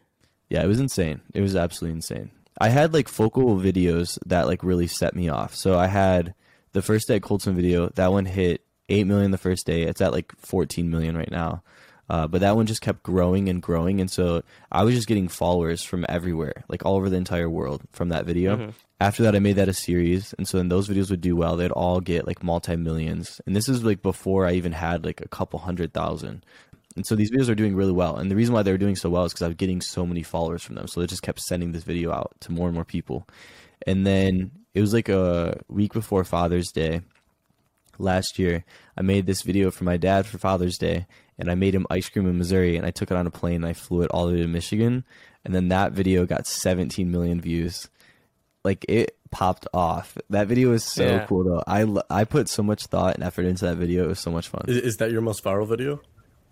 Yeah, 0.49 0.63
it 0.63 0.67
was 0.67 0.79
insane. 0.79 1.21
It 1.33 1.41
was 1.41 1.55
absolutely 1.55 1.97
insane. 1.97 2.31
I 2.59 2.69
had 2.69 2.93
like 2.93 3.07
focal 3.07 3.57
videos 3.57 4.17
that 4.25 4.47
like 4.47 4.63
really 4.63 4.87
set 4.87 5.15
me 5.15 5.29
off. 5.29 5.55
So 5.55 5.77
I 5.77 5.87
had 5.87 6.33
the 6.73 6.81
first 6.81 7.07
day 7.07 7.15
at 7.15 7.21
Coldstone 7.21 7.55
video. 7.55 7.89
That 7.89 8.11
one 8.11 8.25
hit 8.25 8.61
eight 8.89 9.05
million 9.05 9.31
the 9.31 9.37
first 9.37 9.65
day. 9.65 9.83
It's 9.83 10.01
at 10.01 10.11
like 10.11 10.33
fourteen 10.37 10.89
million 10.89 11.15
right 11.17 11.31
now. 11.31 11.63
Uh, 12.09 12.25
but 12.25 12.39
that 12.39 12.55
one 12.55 12.65
just 12.65 12.79
kept 12.79 13.03
growing 13.03 13.49
and 13.49 13.61
growing, 13.61 13.99
and 13.99 14.09
so 14.09 14.41
I 14.71 14.85
was 14.85 14.95
just 14.95 15.09
getting 15.09 15.27
followers 15.27 15.83
from 15.83 16.05
everywhere, 16.07 16.63
like 16.69 16.85
all 16.85 16.95
over 16.95 17.09
the 17.09 17.17
entire 17.17 17.49
world, 17.49 17.81
from 17.91 18.09
that 18.09 18.25
video. 18.25 18.55
After 19.01 19.23
that, 19.23 19.35
I 19.35 19.39
made 19.39 19.57
that 19.57 19.67
a 19.67 19.73
series, 19.73 20.33
and 20.37 20.47
so 20.47 20.55
then 20.57 20.69
those 20.69 20.87
videos 20.87 21.09
would 21.09 21.19
do 21.19 21.35
well. 21.35 21.57
They'd 21.57 21.69
all 21.69 21.99
get 21.99 22.25
like 22.25 22.41
multi 22.43 22.77
millions, 22.77 23.41
and 23.45 23.53
this 23.53 23.67
is 23.67 23.83
like 23.83 24.01
before 24.01 24.45
I 24.45 24.53
even 24.53 24.71
had 24.71 25.03
like 25.03 25.19
a 25.19 25.27
couple 25.27 25.59
hundred 25.59 25.93
thousand. 25.93 26.45
And 26.97 27.05
so 27.05 27.15
these 27.15 27.31
videos 27.31 27.47
are 27.47 27.55
doing 27.55 27.75
really 27.75 27.91
well. 27.93 28.17
And 28.17 28.29
the 28.29 28.35
reason 28.35 28.53
why 28.53 28.63
they 28.63 28.71
were 28.71 28.77
doing 28.77 28.95
so 28.97 29.09
well 29.09 29.23
is 29.23 29.31
because 29.31 29.43
I 29.43 29.47
was 29.47 29.55
getting 29.55 29.79
so 29.81 30.05
many 30.05 30.23
followers 30.23 30.63
from 30.63 30.75
them. 30.75 30.87
So 30.87 30.99
they 30.99 31.07
just 31.07 31.21
kept 31.21 31.39
sending 31.39 31.71
this 31.71 31.83
video 31.83 32.11
out 32.11 32.33
to 32.41 32.51
more 32.51 32.67
and 32.67 32.75
more 32.75 32.83
people. 32.83 33.25
And 33.85 34.05
then 34.05 34.51
it 34.73 34.81
was 34.81 34.93
like 34.93 35.07
a 35.07 35.61
week 35.69 35.93
before 35.93 36.23
Father's 36.25 36.71
Day 36.71 37.01
last 37.99 38.37
year. 38.39 38.65
I 38.97 39.01
made 39.03 39.27
this 39.27 39.43
video 39.43 39.71
for 39.71 39.83
my 39.83 39.95
dad 39.97 40.25
for 40.25 40.37
Father's 40.39 40.77
Day. 40.77 41.05
And 41.39 41.51
I 41.51 41.55
made 41.55 41.75
him 41.75 41.85
ice 41.91 42.09
cream 42.09 42.27
in 42.27 42.37
Missouri. 42.37 42.75
And 42.77 42.85
I 42.85 42.91
took 42.91 43.11
it 43.11 43.17
on 43.17 43.27
a 43.27 43.31
plane 43.31 43.57
and 43.57 43.65
I 43.67 43.73
flew 43.73 44.01
it 44.01 44.09
all 44.11 44.25
the 44.27 44.33
way 44.33 44.41
to 44.41 44.47
Michigan. 44.47 45.05
And 45.45 45.53
then 45.53 45.67
that 45.69 45.91
video 45.93 46.25
got 46.25 46.47
17 46.47 47.09
million 47.11 47.39
views. 47.39 47.89
like 48.65 48.85
it 48.89 49.15
popped 49.29 49.67
off. 49.73 50.17
That 50.29 50.47
video 50.47 50.71
was 50.71 50.83
so 50.83 51.05
Yeah. 51.05 51.25
cool 51.25 51.43
though. 51.43 51.63
I, 51.67 51.85
I 52.09 52.23
put 52.25 52.49
so 52.49 52.63
much 52.63 52.87
thought 52.87 53.15
and 53.15 53.23
effort 53.23 53.45
into 53.45 53.65
that 53.65 53.77
video. 53.77 54.05
It 54.05 54.07
was 54.07 54.19
so 54.19 54.31
much 54.31 54.47
fun. 54.47 54.65
Is, 54.67 54.77
is 54.77 54.97
that 54.97 55.11
your 55.11 55.21
most 55.21 55.43
viral 55.43 55.67
video? 55.67 56.01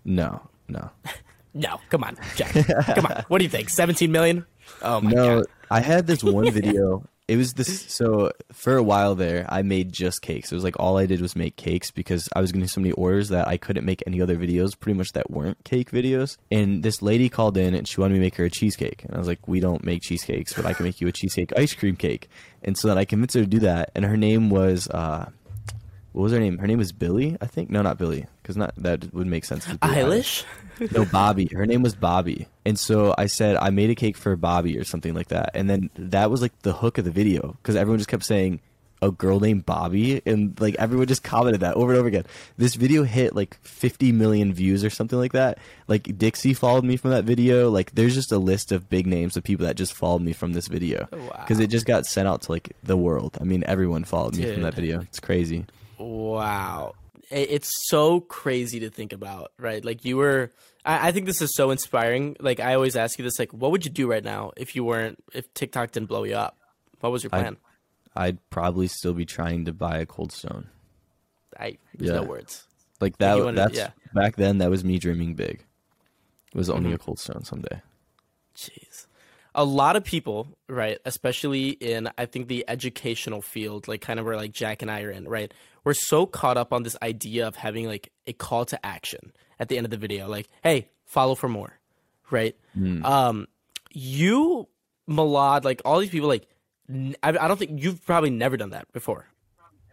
No, 0.06 0.40
no, 0.68 0.90
No, 1.54 1.80
come 1.90 2.04
on, 2.04 2.16
Jack. 2.36 2.52
come 2.94 3.06
on. 3.06 3.24
What 3.28 3.38
do 3.38 3.44
you 3.44 3.50
think? 3.50 3.68
17 3.70 4.10
million? 4.12 4.46
Oh 4.82 5.00
my 5.00 5.10
no. 5.10 5.36
god. 5.40 5.46
I 5.70 5.80
had 5.80 6.06
this 6.06 6.22
one 6.22 6.50
video. 6.52 7.02
It 7.28 7.36
was 7.38 7.54
this. 7.54 7.82
So 7.92 8.30
for 8.52 8.76
a 8.76 8.82
while 8.84 9.16
there, 9.16 9.46
I 9.48 9.62
made 9.62 9.92
just 9.92 10.22
cakes. 10.22 10.52
It 10.52 10.54
was 10.54 10.62
like 10.62 10.78
all 10.78 10.96
I 10.96 11.06
did 11.06 11.20
was 11.20 11.34
make 11.34 11.56
cakes 11.56 11.90
because 11.90 12.28
I 12.36 12.40
was 12.40 12.52
getting 12.52 12.68
so 12.68 12.80
many 12.80 12.92
orders 12.92 13.30
that 13.30 13.48
I 13.48 13.56
couldn't 13.56 13.84
make 13.84 14.00
any 14.06 14.20
other 14.22 14.36
videos, 14.36 14.78
pretty 14.78 14.96
much 14.96 15.12
that 15.14 15.28
weren't 15.30 15.64
cake 15.64 15.90
videos. 15.90 16.36
And 16.52 16.84
this 16.84 17.02
lady 17.02 17.28
called 17.28 17.56
in 17.56 17.74
and 17.74 17.88
she 17.88 18.00
wanted 18.00 18.14
me 18.14 18.20
to 18.20 18.26
make 18.26 18.36
her 18.36 18.44
a 18.44 18.50
cheesecake. 18.50 19.02
And 19.04 19.14
I 19.16 19.18
was 19.18 19.26
like, 19.26 19.48
we 19.48 19.58
don't 19.58 19.82
make 19.82 20.02
cheesecakes, 20.02 20.52
but 20.52 20.66
I 20.66 20.72
can 20.74 20.84
make 20.84 21.00
you 21.00 21.08
a 21.08 21.12
cheesecake 21.12 21.52
ice 21.56 21.74
cream 21.74 21.96
cake. 21.96 22.28
And 22.62 22.78
so 22.78 22.86
then 22.86 22.96
I 22.98 23.04
convinced 23.04 23.34
her 23.34 23.40
to 23.40 23.46
do 23.46 23.58
that. 23.60 23.90
And 23.96 24.04
her 24.04 24.16
name 24.16 24.50
was. 24.50 24.88
uh 24.88 25.30
what 26.16 26.22
was 26.22 26.32
her 26.32 26.40
name? 26.40 26.56
Her 26.56 26.66
name 26.66 26.78
was 26.78 26.92
Billy, 26.92 27.36
I 27.42 27.46
think. 27.46 27.68
No, 27.68 27.82
not 27.82 27.98
Billy, 27.98 28.24
because 28.40 28.56
not 28.56 28.72
that 28.78 29.12
would 29.12 29.26
make 29.26 29.44
sense. 29.44 29.66
Eilish? 29.66 30.44
no, 30.92 31.04
Bobby. 31.04 31.46
Her 31.52 31.66
name 31.66 31.82
was 31.82 31.94
Bobby. 31.94 32.48
And 32.64 32.78
so 32.78 33.14
I 33.18 33.26
said, 33.26 33.58
I 33.58 33.68
made 33.68 33.90
a 33.90 33.94
cake 33.94 34.16
for 34.16 34.34
Bobby 34.34 34.78
or 34.78 34.84
something 34.84 35.12
like 35.12 35.28
that. 35.28 35.50
And 35.52 35.68
then 35.68 35.90
that 35.96 36.30
was 36.30 36.40
like 36.40 36.58
the 36.62 36.72
hook 36.72 36.96
of 36.96 37.04
the 37.04 37.10
video 37.10 37.54
because 37.60 37.76
everyone 37.76 37.98
just 37.98 38.08
kept 38.08 38.24
saying, 38.24 38.60
a 39.02 39.10
girl 39.10 39.40
named 39.40 39.66
Bobby. 39.66 40.22
And 40.24 40.58
like 40.58 40.74
everyone 40.76 41.06
just 41.06 41.22
commented 41.22 41.60
that 41.60 41.74
over 41.74 41.92
and 41.92 41.98
over 41.98 42.08
again. 42.08 42.24
This 42.56 42.76
video 42.76 43.02
hit 43.02 43.36
like 43.36 43.58
50 43.60 44.10
million 44.12 44.54
views 44.54 44.84
or 44.84 44.88
something 44.88 45.18
like 45.18 45.32
that. 45.32 45.58
Like 45.86 46.16
Dixie 46.16 46.54
followed 46.54 46.84
me 46.84 46.96
from 46.96 47.10
that 47.10 47.24
video. 47.24 47.68
Like 47.68 47.94
there's 47.94 48.14
just 48.14 48.32
a 48.32 48.38
list 48.38 48.72
of 48.72 48.88
big 48.88 49.06
names 49.06 49.36
of 49.36 49.44
people 49.44 49.66
that 49.66 49.76
just 49.76 49.92
followed 49.92 50.22
me 50.22 50.32
from 50.32 50.54
this 50.54 50.66
video 50.66 51.08
oh, 51.12 51.30
because 51.40 51.60
it 51.60 51.66
just 51.66 51.84
got 51.84 52.06
sent 52.06 52.26
out 52.26 52.40
to 52.42 52.52
like 52.52 52.74
the 52.82 52.96
world. 52.96 53.36
I 53.38 53.44
mean, 53.44 53.64
everyone 53.66 54.04
followed 54.04 54.34
me 54.34 54.50
from 54.50 54.62
that 54.62 54.72
video. 54.72 55.00
It's 55.00 55.20
crazy. 55.20 55.66
Wow. 55.98 56.94
It's 57.30 57.70
so 57.88 58.20
crazy 58.20 58.80
to 58.80 58.90
think 58.90 59.12
about, 59.12 59.52
right? 59.58 59.84
Like 59.84 60.04
you 60.04 60.16
were 60.16 60.52
I, 60.84 61.08
I 61.08 61.12
think 61.12 61.26
this 61.26 61.42
is 61.42 61.54
so 61.56 61.70
inspiring. 61.70 62.36
Like 62.38 62.60
I 62.60 62.74
always 62.74 62.94
ask 62.96 63.18
you 63.18 63.24
this, 63.24 63.38
like, 63.38 63.52
what 63.52 63.72
would 63.72 63.84
you 63.84 63.90
do 63.90 64.08
right 64.08 64.22
now 64.24 64.52
if 64.56 64.76
you 64.76 64.84
weren't 64.84 65.18
if 65.34 65.52
TikTok 65.54 65.90
didn't 65.92 66.08
blow 66.08 66.22
you 66.24 66.34
up? 66.36 66.56
What 67.00 67.10
was 67.12 67.22
your 67.24 67.30
plan? 67.30 67.56
I'd 68.14 68.38
probably 68.50 68.86
still 68.86 69.12
be 69.12 69.26
trying 69.26 69.64
to 69.66 69.72
buy 69.72 69.98
a 69.98 70.06
cold 70.06 70.32
stone. 70.32 70.68
I, 71.58 71.78
there's 71.94 72.12
no 72.12 72.22
Yeah. 72.22 72.28
words. 72.28 72.66
Like 73.00 73.18
that. 73.18 73.36
you 73.36 73.44
wanted- 73.44 73.58
that's 73.58 73.76
yeah. 73.76 73.90
back 74.14 74.36
then. 74.36 74.58
That 74.58 74.70
was 74.70 74.84
me 74.84 74.98
dreaming 74.98 75.34
big. 75.34 75.64
It 76.52 76.54
was 76.56 76.68
Mm-hmm. 76.68 76.76
only 76.78 76.92
a 76.92 76.98
cold 76.98 77.18
stone 77.18 77.44
someday. 77.44 77.82
Jeez. 78.56 79.06
A 79.54 79.64
lot 79.64 79.96
of 79.96 80.04
people, 80.04 80.48
right, 80.68 80.98
especially 81.04 81.70
in 81.70 82.08
I 82.18 82.26
think 82.26 82.48
the 82.48 82.64
educational 82.68 83.42
field, 83.42 83.88
like 83.88 84.00
kind 84.02 84.20
of 84.20 84.26
where 84.26 84.36
like 84.36 84.52
Jack 84.52 84.82
and 84.82 84.90
I 84.90 85.02
are 85.02 85.10
in, 85.10 85.26
right? 85.28 85.52
We're 85.86 85.94
so 85.94 86.26
caught 86.26 86.56
up 86.56 86.72
on 86.72 86.82
this 86.82 86.96
idea 87.00 87.46
of 87.46 87.54
having 87.54 87.86
like 87.86 88.10
a 88.26 88.32
call 88.32 88.64
to 88.66 88.84
action 88.84 89.32
at 89.60 89.68
the 89.68 89.76
end 89.76 89.84
of 89.86 89.90
the 89.92 89.96
video, 89.96 90.26
like, 90.28 90.48
hey, 90.64 90.88
follow 91.04 91.36
for 91.36 91.48
more, 91.48 91.78
right? 92.28 92.56
Um, 93.04 93.46
you, 93.92 94.66
Malad, 95.08 95.62
like 95.64 95.80
all 95.84 96.00
these 96.00 96.10
people, 96.10 96.26
like, 96.28 96.48
n- 96.90 97.14
I, 97.22 97.28
I 97.28 97.46
don't 97.46 97.56
think 97.56 97.80
you've 97.82 98.04
probably 98.04 98.30
never 98.30 98.56
done 98.56 98.70
that 98.70 98.90
before, 98.92 99.28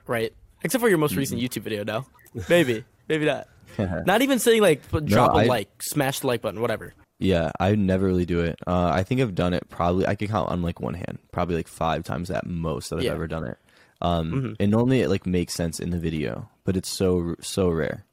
right? 0.08 0.34
Except 0.64 0.82
for 0.82 0.90
your 0.90 0.98
most 0.98 1.16
recent 1.16 1.40
YouTube 1.40 1.62
video, 1.62 1.84
no? 1.84 2.08
Maybe, 2.50 2.84
maybe 3.08 3.26
not. 3.26 3.48
not 3.78 4.24
even 4.24 4.40
saying 4.40 4.64
like 4.64 4.82
drop 5.06 5.36
a 5.36 5.42
I- 5.42 5.46
like, 5.46 5.84
smash 5.84 6.22
the 6.22 6.28
like 6.28 6.42
button, 6.42 6.60
whatever. 6.60 6.96
Yeah, 7.20 7.52
I 7.60 7.76
never 7.76 8.08
really 8.08 8.26
do 8.26 8.40
it. 8.40 8.58
Uh, 8.66 8.90
I 8.92 9.04
think 9.04 9.22
I've 9.22 9.36
done 9.36 9.54
it 9.54 9.70
probably. 9.70 10.08
I 10.08 10.16
could 10.16 10.30
count 10.30 10.50
on 10.50 10.64
like 10.64 10.82
one 10.82 10.96
hand, 10.96 11.20
probably 11.32 11.56
like 11.56 11.68
five 11.68 12.04
times 12.04 12.32
at 12.32 12.48
most 12.48 12.90
that 12.90 12.98
I've 12.98 13.04
Yeah. 13.04 13.12
Ever 13.12 13.28
done 13.28 13.44
it. 13.46 13.58
Um, 14.04 14.56
and 14.60 14.70
normally 14.70 15.02
it 15.02 15.10
like 15.10 15.26
makes 15.26 15.54
sense 15.54 15.80
in 15.80 15.90
the 15.92 15.98
video, 15.98 16.50
but 16.66 16.76
it's 16.78 16.90
so 16.90 17.36
so 17.42 17.70
rare. 17.70 18.04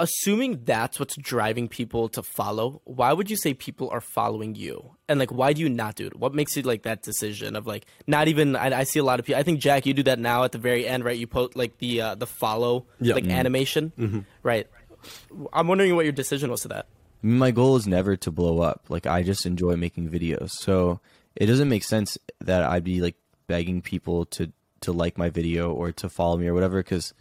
assuming 0.00 0.62
that's 0.64 1.00
what's 1.00 1.16
driving 1.16 1.66
people 1.68 2.08
to 2.08 2.22
follow, 2.22 2.80
why 2.84 3.12
would 3.12 3.28
you 3.30 3.36
say 3.36 3.52
people 3.54 3.88
are 3.90 4.00
following 4.00 4.54
you? 4.54 4.94
And 5.08 5.18
like, 5.18 5.32
why 5.32 5.52
do 5.52 5.60
you 5.60 5.68
not 5.68 5.96
do 5.96 6.06
it? 6.06 6.16
What 6.16 6.34
makes 6.34 6.56
you 6.56 6.62
like 6.62 6.82
that 6.82 7.02
decision 7.02 7.56
of 7.56 7.66
like 7.66 7.86
not 8.06 8.28
even? 8.28 8.54
I, 8.56 8.80
I 8.80 8.84
see 8.84 8.98
a 9.00 9.04
lot 9.04 9.18
of 9.20 9.26
people. 9.26 9.40
I 9.40 9.42
think 9.44 9.60
Jack, 9.60 9.86
you 9.86 9.94
do 9.94 10.02
that 10.04 10.18
now 10.18 10.44
at 10.44 10.52
the 10.52 10.58
very 10.58 10.86
end, 10.86 11.04
right? 11.04 11.16
You 11.18 11.26
put 11.26 11.56
like 11.56 11.78
the 11.78 12.00
uh, 12.00 12.14
the 12.14 12.26
follow 12.26 12.86
Yeah. 13.00 13.14
like 13.14 13.26
animation, 13.26 14.26
right? 14.42 14.66
I'm 15.52 15.68
wondering 15.68 15.94
what 15.96 16.04
your 16.04 16.12
decision 16.12 16.50
was 16.50 16.60
to 16.62 16.68
that. 16.68 16.86
My 17.22 17.50
goal 17.50 17.76
is 17.76 17.86
never 17.86 18.16
to 18.16 18.30
blow 18.30 18.60
up. 18.60 18.86
Like 18.88 19.06
I 19.06 19.22
just 19.22 19.46
enjoy 19.46 19.76
making 19.76 20.08
videos, 20.10 20.50
so 20.50 21.00
it 21.36 21.46
doesn't 21.46 21.68
make 21.68 21.82
sense 21.84 22.18
that 22.40 22.62
I'd 22.62 22.84
be 22.84 23.00
like 23.00 23.16
begging 23.46 23.82
people 23.82 24.26
to 24.26 24.52
to 24.80 24.92
like 24.92 25.18
my 25.18 25.30
video 25.30 25.72
or 25.72 25.92
to 25.92 26.08
follow 26.08 26.36
me 26.36 26.46
or 26.46 26.54
whatever. 26.54 26.78
Because 26.78 27.14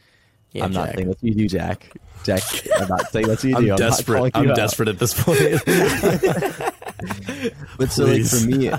Yeah, 0.51 0.65
I'm 0.65 0.73
not 0.73 0.93
saying 0.93 1.07
that's 1.07 1.21
what 1.21 1.29
you 1.29 1.35
do, 1.35 1.47
Jack. 1.47 1.91
Jack, 2.23 2.41
I'm 2.79 2.87
not 2.87 3.09
saying 3.11 3.27
that's 3.27 3.43
what 3.43 3.49
you 3.49 3.55
I'm 3.57 3.63
do. 3.63 3.69
not 3.69 3.77
desperate. 3.79 4.31
I'm 4.35 4.49
out. 4.49 4.55
desperate 4.55 4.89
at 4.89 4.99
this 4.99 5.13
point. 5.13 5.39
But 7.77 7.91
so 7.91 8.05
like 8.05 8.25
for 8.25 8.45
me, 8.45 8.71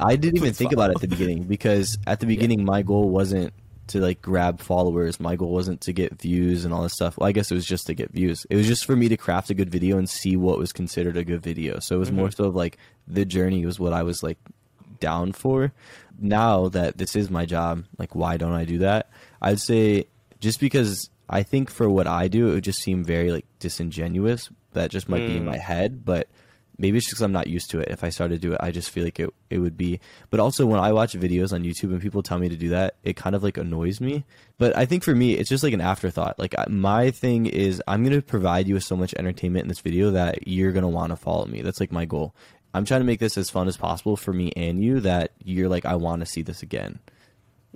I 0.00 0.16
didn't 0.16 0.36
even 0.36 0.54
think 0.54 0.72
about 0.72 0.90
it 0.90 0.96
at 0.96 1.00
the 1.02 1.08
beginning 1.08 1.42
because 1.42 1.98
at 2.06 2.20
the 2.20 2.26
beginning 2.26 2.64
my 2.64 2.82
goal 2.82 3.10
wasn't 3.10 3.52
to 3.88 4.00
like 4.00 4.22
grab 4.22 4.60
followers. 4.60 5.20
My 5.20 5.36
goal 5.36 5.52
wasn't 5.52 5.80
to 5.82 5.92
get 5.92 6.20
views 6.20 6.64
and 6.64 6.72
all 6.72 6.82
this 6.82 6.94
stuff. 6.94 7.18
Well, 7.18 7.28
I 7.28 7.32
guess 7.32 7.50
it 7.50 7.54
was 7.54 7.66
just 7.66 7.86
to 7.88 7.94
get 7.94 8.12
views. 8.12 8.46
It 8.48 8.56
was 8.56 8.66
just 8.66 8.86
for 8.86 8.96
me 8.96 9.08
to 9.08 9.16
craft 9.16 9.50
a 9.50 9.54
good 9.54 9.70
video 9.70 9.98
and 9.98 10.08
see 10.08 10.36
what 10.36 10.58
was 10.58 10.72
considered 10.72 11.16
a 11.16 11.24
good 11.24 11.42
video. 11.42 11.80
So 11.80 11.96
it 11.96 11.98
was 11.98 12.08
mm-hmm. 12.08 12.18
more 12.18 12.30
so 12.30 12.44
of 12.44 12.54
like 12.54 12.78
the 13.06 13.24
journey 13.24 13.66
was 13.66 13.78
what 13.78 13.92
I 13.92 14.04
was 14.04 14.22
like 14.22 14.38
down 15.00 15.32
for. 15.32 15.72
Now 16.18 16.68
that 16.68 16.98
this 16.98 17.16
is 17.16 17.30
my 17.30 17.46
job, 17.46 17.84
like 17.98 18.14
why 18.14 18.36
don't 18.36 18.52
I 18.52 18.64
do 18.64 18.78
that? 18.78 19.10
I'd 19.40 19.60
say 19.60 20.06
just 20.40 20.60
because 20.60 21.08
I 21.28 21.42
think 21.42 21.70
for 21.70 21.88
what 21.88 22.06
I 22.06 22.28
do, 22.28 22.48
it 22.48 22.54
would 22.54 22.64
just 22.64 22.82
seem 22.82 23.04
very 23.04 23.30
like 23.30 23.46
disingenuous. 23.58 24.50
That 24.72 24.90
just 24.90 25.08
might 25.08 25.26
be 25.26 25.36
in 25.36 25.44
my 25.44 25.56
mm. 25.56 25.60
head, 25.60 26.04
but 26.04 26.28
maybe 26.80 26.96
it's 26.96 27.06
just 27.06 27.16
because 27.16 27.22
I'm 27.22 27.32
not 27.32 27.46
used 27.46 27.70
to 27.70 27.80
it. 27.80 27.88
If 27.88 28.02
I 28.02 28.08
started 28.08 28.40
to 28.40 28.48
do 28.48 28.54
it, 28.54 28.60
I 28.60 28.70
just 28.70 28.90
feel 28.90 29.04
like 29.04 29.20
it 29.20 29.30
it 29.50 29.58
would 29.58 29.76
be. 29.76 30.00
But 30.30 30.40
also 30.40 30.66
when 30.66 30.80
I 30.80 30.92
watch 30.92 31.12
videos 31.12 31.52
on 31.52 31.62
YouTube 31.62 31.90
and 31.90 32.00
people 32.00 32.22
tell 32.22 32.38
me 32.38 32.48
to 32.48 32.56
do 32.56 32.70
that, 32.70 32.96
it 33.02 33.16
kind 33.16 33.36
of 33.36 33.42
like 33.42 33.58
annoys 33.58 34.00
me. 34.00 34.24
But 34.58 34.76
I 34.76 34.86
think 34.86 35.04
for 35.04 35.14
me, 35.14 35.34
it's 35.34 35.48
just 35.48 35.62
like 35.62 35.72
an 35.72 35.80
afterthought. 35.80 36.38
Like 36.38 36.54
I- 36.58 36.66
my 36.68 37.10
thing 37.10 37.46
is, 37.46 37.82
I'm 37.86 38.02
gonna 38.02 38.22
provide 38.22 38.66
you 38.66 38.74
with 38.74 38.84
so 38.84 38.96
much 38.96 39.14
entertainment 39.14 39.64
in 39.64 39.68
this 39.68 39.80
video 39.80 40.10
that 40.12 40.48
you're 40.48 40.72
gonna 40.72 40.88
want 40.88 41.10
to 41.10 41.16
follow 41.16 41.46
me. 41.46 41.62
That's 41.62 41.80
like 41.80 41.92
my 41.92 42.06
goal. 42.06 42.34
I'm 42.72 42.84
trying 42.84 43.00
to 43.00 43.06
make 43.06 43.20
this 43.20 43.36
as 43.36 43.50
fun 43.50 43.68
as 43.68 43.76
possible 43.76 44.16
for 44.16 44.32
me 44.32 44.52
and 44.56 44.82
you. 44.82 45.00
That 45.00 45.32
you're 45.42 45.68
like, 45.68 45.84
I 45.84 45.96
want 45.96 46.20
to 46.20 46.26
see 46.26 46.42
this 46.42 46.62
again. 46.62 46.98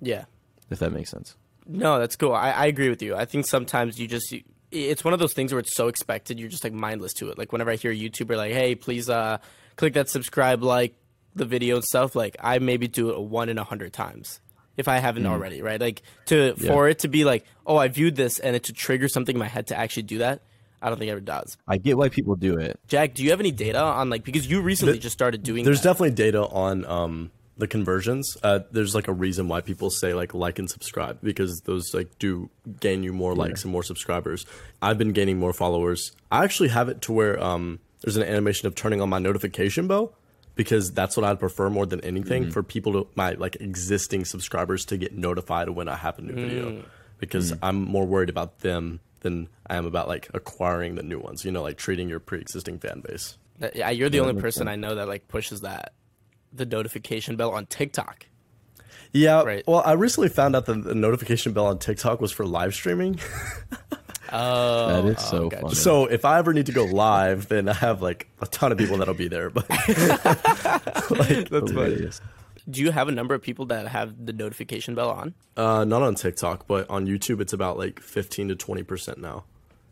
Yeah. 0.01 0.25
If 0.71 0.79
that 0.79 0.93
makes 0.93 1.11
sense. 1.11 1.37
No, 1.67 1.99
that's 1.99 2.17
cool. 2.17 2.33
I, 2.33 2.51
I 2.51 2.67
agree 2.67 2.89
with 2.89 3.03
you. 3.03 3.15
I 3.17 3.25
think 3.25 3.47
sometimes 3.47 3.99
you 3.99 4.07
just 4.07 4.35
it's 4.71 5.05
one 5.05 5.15
of 5.15 5.21
those 5.21 5.33
things 5.33 5.53
where 5.53 5.61
it's 5.61 5.75
so 5.75 5.89
expected, 5.89 6.39
you're 6.39 6.49
just 6.49 6.65
like 6.65 6.73
mindless 6.73 7.13
to 7.15 7.31
it. 7.31 7.39
Like 7.39 7.53
whenever 7.53 7.71
I 7.71 7.77
hear 7.77 7.93
a 7.93 7.97
YouTuber 7.97 8.37
like, 8.37 8.53
"Hey, 8.53 8.75
please 8.75 9.09
uh 9.09 9.39
click 9.77 9.95
that 9.95 10.09
subscribe, 10.09 10.63
like 10.63 10.95
the 11.35 11.45
video 11.45 11.77
and 11.77 11.85
stuff," 11.85 12.15
like 12.15 12.37
I 12.41 12.59
maybe 12.59 12.89
do 12.89 13.11
it 13.11 13.21
one 13.21 13.49
in 13.49 13.59
a 13.59 13.65
hundred 13.65 13.93
times 13.93 14.41
if 14.77 14.89
I 14.89 14.99
haven't 14.99 15.27
already, 15.27 15.63
right? 15.63 15.81
Like 15.81 16.03
to 16.27 16.55
for 16.57 16.89
it 16.89 17.01
to 17.01 17.09
be 17.09 17.25
like, 17.25 17.45
"Oh, 17.67 17.77
I 17.77 17.89
viewed 17.89 18.17
this," 18.17 18.39
and 18.39 18.57
it 18.57 18.65
to 18.65 18.73
trigger 18.73 19.09
something 19.09 19.37
in 19.37 19.41
my 19.41 19.49
head 19.49 19.69
to 19.69 19.77
actually 19.77 20.05
do 20.05 20.19
that. 20.19 20.43
I 20.85 20.91
don't 20.91 20.99
think 20.99 21.09
it 21.09 21.13
ever 21.13 21.21
does. 21.21 21.57
I 21.67 21.79
get 21.79 21.97
why 21.97 22.11
people 22.11 22.37
do 22.37 22.59
it. 22.59 22.79
Jack, 22.89 23.15
do 23.15 23.25
you 23.25 23.31
have 23.31 23.41
any 23.41 23.53
data 23.53 23.81
on 23.81 24.11
like 24.11 24.23
because 24.23 24.47
you 24.47 24.61
recently 24.61 24.99
just 24.99 25.15
started 25.15 25.43
doing 25.43 25.65
There's 25.65 25.81
that. 25.81 25.89
definitely 25.89 26.11
data 26.11 26.47
on 26.47 26.85
um, 26.85 27.31
the 27.57 27.67
conversions. 27.67 28.37
Uh, 28.43 28.61
there's 28.71 28.95
like 28.95 29.09
a 29.09 29.13
reason 29.13 29.49
why 29.49 29.63
people 29.63 29.89
say 29.89 30.13
like 30.13 30.35
like 30.35 30.59
and 30.59 30.69
subscribe 30.69 31.19
because 31.23 31.63
those 31.63 31.95
like 31.95 32.19
do 32.19 32.51
gain 32.81 33.03
you 33.03 33.15
more 33.15 33.35
likes 33.35 33.63
and 33.65 33.73
more 33.73 33.83
subscribers. 33.83 34.45
I've 34.83 34.99
been 34.99 35.13
gaining 35.13 35.39
more 35.39 35.55
followers. 35.55 36.13
I 36.31 36.45
actually 36.45 36.69
have 36.69 36.91
it 36.91 37.01
to 37.03 37.13
where 37.13 37.43
um, 37.43 37.79
there's 38.03 38.19
an 38.19 38.23
animation 38.23 38.67
of 38.67 38.75
turning 38.75 39.01
on 39.01 39.09
my 39.09 39.19
notification 39.19 39.89
bell 39.89 40.13
because 40.55 40.93
that's 40.93 41.17
what 41.17 41.25
I'd 41.25 41.41
prefer 41.41 41.71
more 41.71 41.87
than 41.87 42.03
anything 42.03 42.51
for 42.51 42.63
people 42.63 42.93
to 42.93 43.07
my 43.15 43.33
like 43.33 43.57
existing 43.59 44.27
subscribers 44.27 44.85
to 44.87 44.99
get 44.99 45.15
notified 45.15 45.71
when 45.71 45.89
I 45.89 45.97
have 45.97 46.19
a 46.19 46.23
new 46.23 46.35
video 46.35 46.85
because 47.19 47.55
I'm 47.63 47.83
more 47.85 48.05
worried 48.05 48.29
about 48.29 48.59
them 48.59 49.01
than 49.25 49.49
I 49.67 49.75
am 49.75 49.85
about 49.87 50.07
like 50.07 50.29
acquiring 50.33 50.95
the 50.95 51.03
new 51.03 51.19
ones. 51.19 51.45
You 51.45 51.51
know, 51.51 51.63
like 51.63 51.77
treating 51.77 52.09
your 52.09 52.21
pre-existing 52.21 52.79
fan 52.79 53.03
base. 53.05 53.37
Uh, 53.61 53.71
yeah, 53.75 53.91
you're 53.91 54.09
the 54.09 54.21
only 54.21 54.41
person 54.41 54.69
I 54.69 54.77
know 54.77 54.95
that 54.95 55.09
like 55.09 55.27
pushes 55.27 55.63
that 55.63 55.93
the 56.53 56.65
notification 56.65 57.35
bell 57.35 57.51
on 57.51 57.67
TikTok. 57.67 58.27
Yeah. 59.13 59.43
Right. 59.43 59.65
Well, 59.67 59.83
I 59.85 59.93
recently 59.93 60.29
found 60.29 60.55
out 60.57 60.67
that 60.67 60.85
the 60.85 60.95
notification 60.95 61.53
bell 61.53 61.67
on 61.67 61.79
TikTok 61.79 62.21
was 62.21 62.31
for 62.31 62.47
live 62.47 62.75
streaming. 62.75 63.19
Oh, 64.33 65.03
That 65.03 65.19
is 65.19 65.25
so 65.25 65.45
okay. 65.45 65.61
funny. 65.61 65.75
so 65.77 66.07
if 66.07 66.25
I 66.25 66.39
ever 66.39 66.53
need 66.53 66.67
to 66.67 66.73
go 66.73 66.85
live, 66.87 67.47
then 67.49 67.69
I 67.69 67.75
have 67.75 68.03
like 68.03 68.27
a 68.41 68.47
ton 68.47 68.73
of 68.73 68.79
people 68.79 68.97
that'll 68.97 69.15
be 69.15 69.29
there. 69.29 69.49
But 69.51 69.69
like, 71.11 71.49
That's 71.51 71.71
Hilarious. 71.71 72.21
Do 72.69 72.81
you 72.81 72.91
have 72.93 73.09
a 73.09 73.13
number 73.13 73.35
of 73.35 73.43
people 73.43 73.67
that 73.67 73.89
have 73.89 74.25
the 74.27 74.33
notification 74.33 74.95
bell 74.95 75.11
on? 75.11 75.35
uh, 75.57 75.85
not 75.85 76.03
on 76.03 76.15
TikTok, 76.15 76.67
but 76.67 76.89
on 76.91 77.07
YouTube, 77.07 77.41
it's 77.41 77.53
about 77.53 77.79
like 77.79 78.01
15 78.01 78.49
to 78.49 78.55
20 78.57 78.83
percent 78.83 79.19
now, 79.19 79.45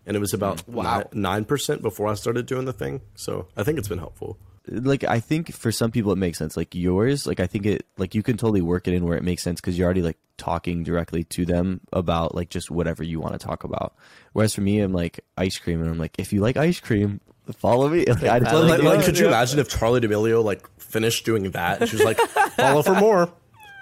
and 0.06 0.16
it 0.16 0.20
was 0.20 0.32
about 0.34 0.66
Wow. 0.68 1.08
nine 1.12 1.44
percent 1.44 1.82
before 1.82 2.08
I 2.08 2.14
started 2.14 2.46
doing 2.46 2.64
the 2.64 2.72
thing. 2.72 3.00
So 3.14 3.48
I 3.56 3.62
think 3.62 3.78
it's 3.78 3.88
been 3.88 3.98
helpful. 3.98 4.38
like 4.68 5.02
I 5.04 5.18
think 5.20 5.52
for 5.52 5.70
some 5.72 5.90
people 5.90 6.12
it 6.12 6.18
makes 6.18 6.38
sense. 6.38 6.56
Like 6.56 6.74
yours, 6.74 7.26
like 7.26 7.40
I 7.40 7.46
think 7.46 7.66
it 7.66 7.84
like 7.98 8.14
you 8.14 8.22
can 8.22 8.36
totally 8.36 8.62
work 8.62 8.88
it 8.88 8.94
in 8.94 9.04
where 9.04 9.16
it 9.18 9.22
makes 9.24 9.42
sense 9.42 9.60
because 9.60 9.76
you're 9.76 9.84
already 9.84 10.02
like 10.02 10.18
talking 10.38 10.82
directly 10.82 11.24
to 11.24 11.44
them 11.44 11.80
about 11.92 12.34
like 12.34 12.48
just 12.48 12.70
whatever 12.70 13.02
you 13.04 13.20
want 13.20 13.32
to 13.34 13.38
talk 13.38 13.64
about. 13.64 13.94
Whereas 14.32 14.54
for 14.54 14.60
me, 14.62 14.80
I'm 14.80 14.92
like 14.92 15.20
ice 15.36 15.58
cream, 15.58 15.80
and 15.82 15.90
I'm 15.90 15.98
like, 15.98 16.14
if 16.18 16.32
you 16.32 16.40
like 16.40 16.56
ice 16.56 16.80
cream, 16.80 17.20
follow 17.58 17.88
me. 17.88 18.04
Like, 18.08 18.22
I 18.22 18.38
just 18.40 18.52
Like, 18.54 18.68
like, 18.70 18.82
like, 18.82 19.04
could 19.04 19.18
you 19.18 19.26
imagine 19.26 19.58
if 19.58 19.68
Charli 19.68 20.00
D'Amelio 20.00 20.42
like 20.44 20.64
finished 20.92 21.24
doing 21.24 21.50
that 21.52 21.80
and 21.80 21.90
she 21.90 21.96
was 21.96 22.04
like, 22.04 22.18
follow 22.56 22.82
for 22.82 22.94
more? 22.94 23.20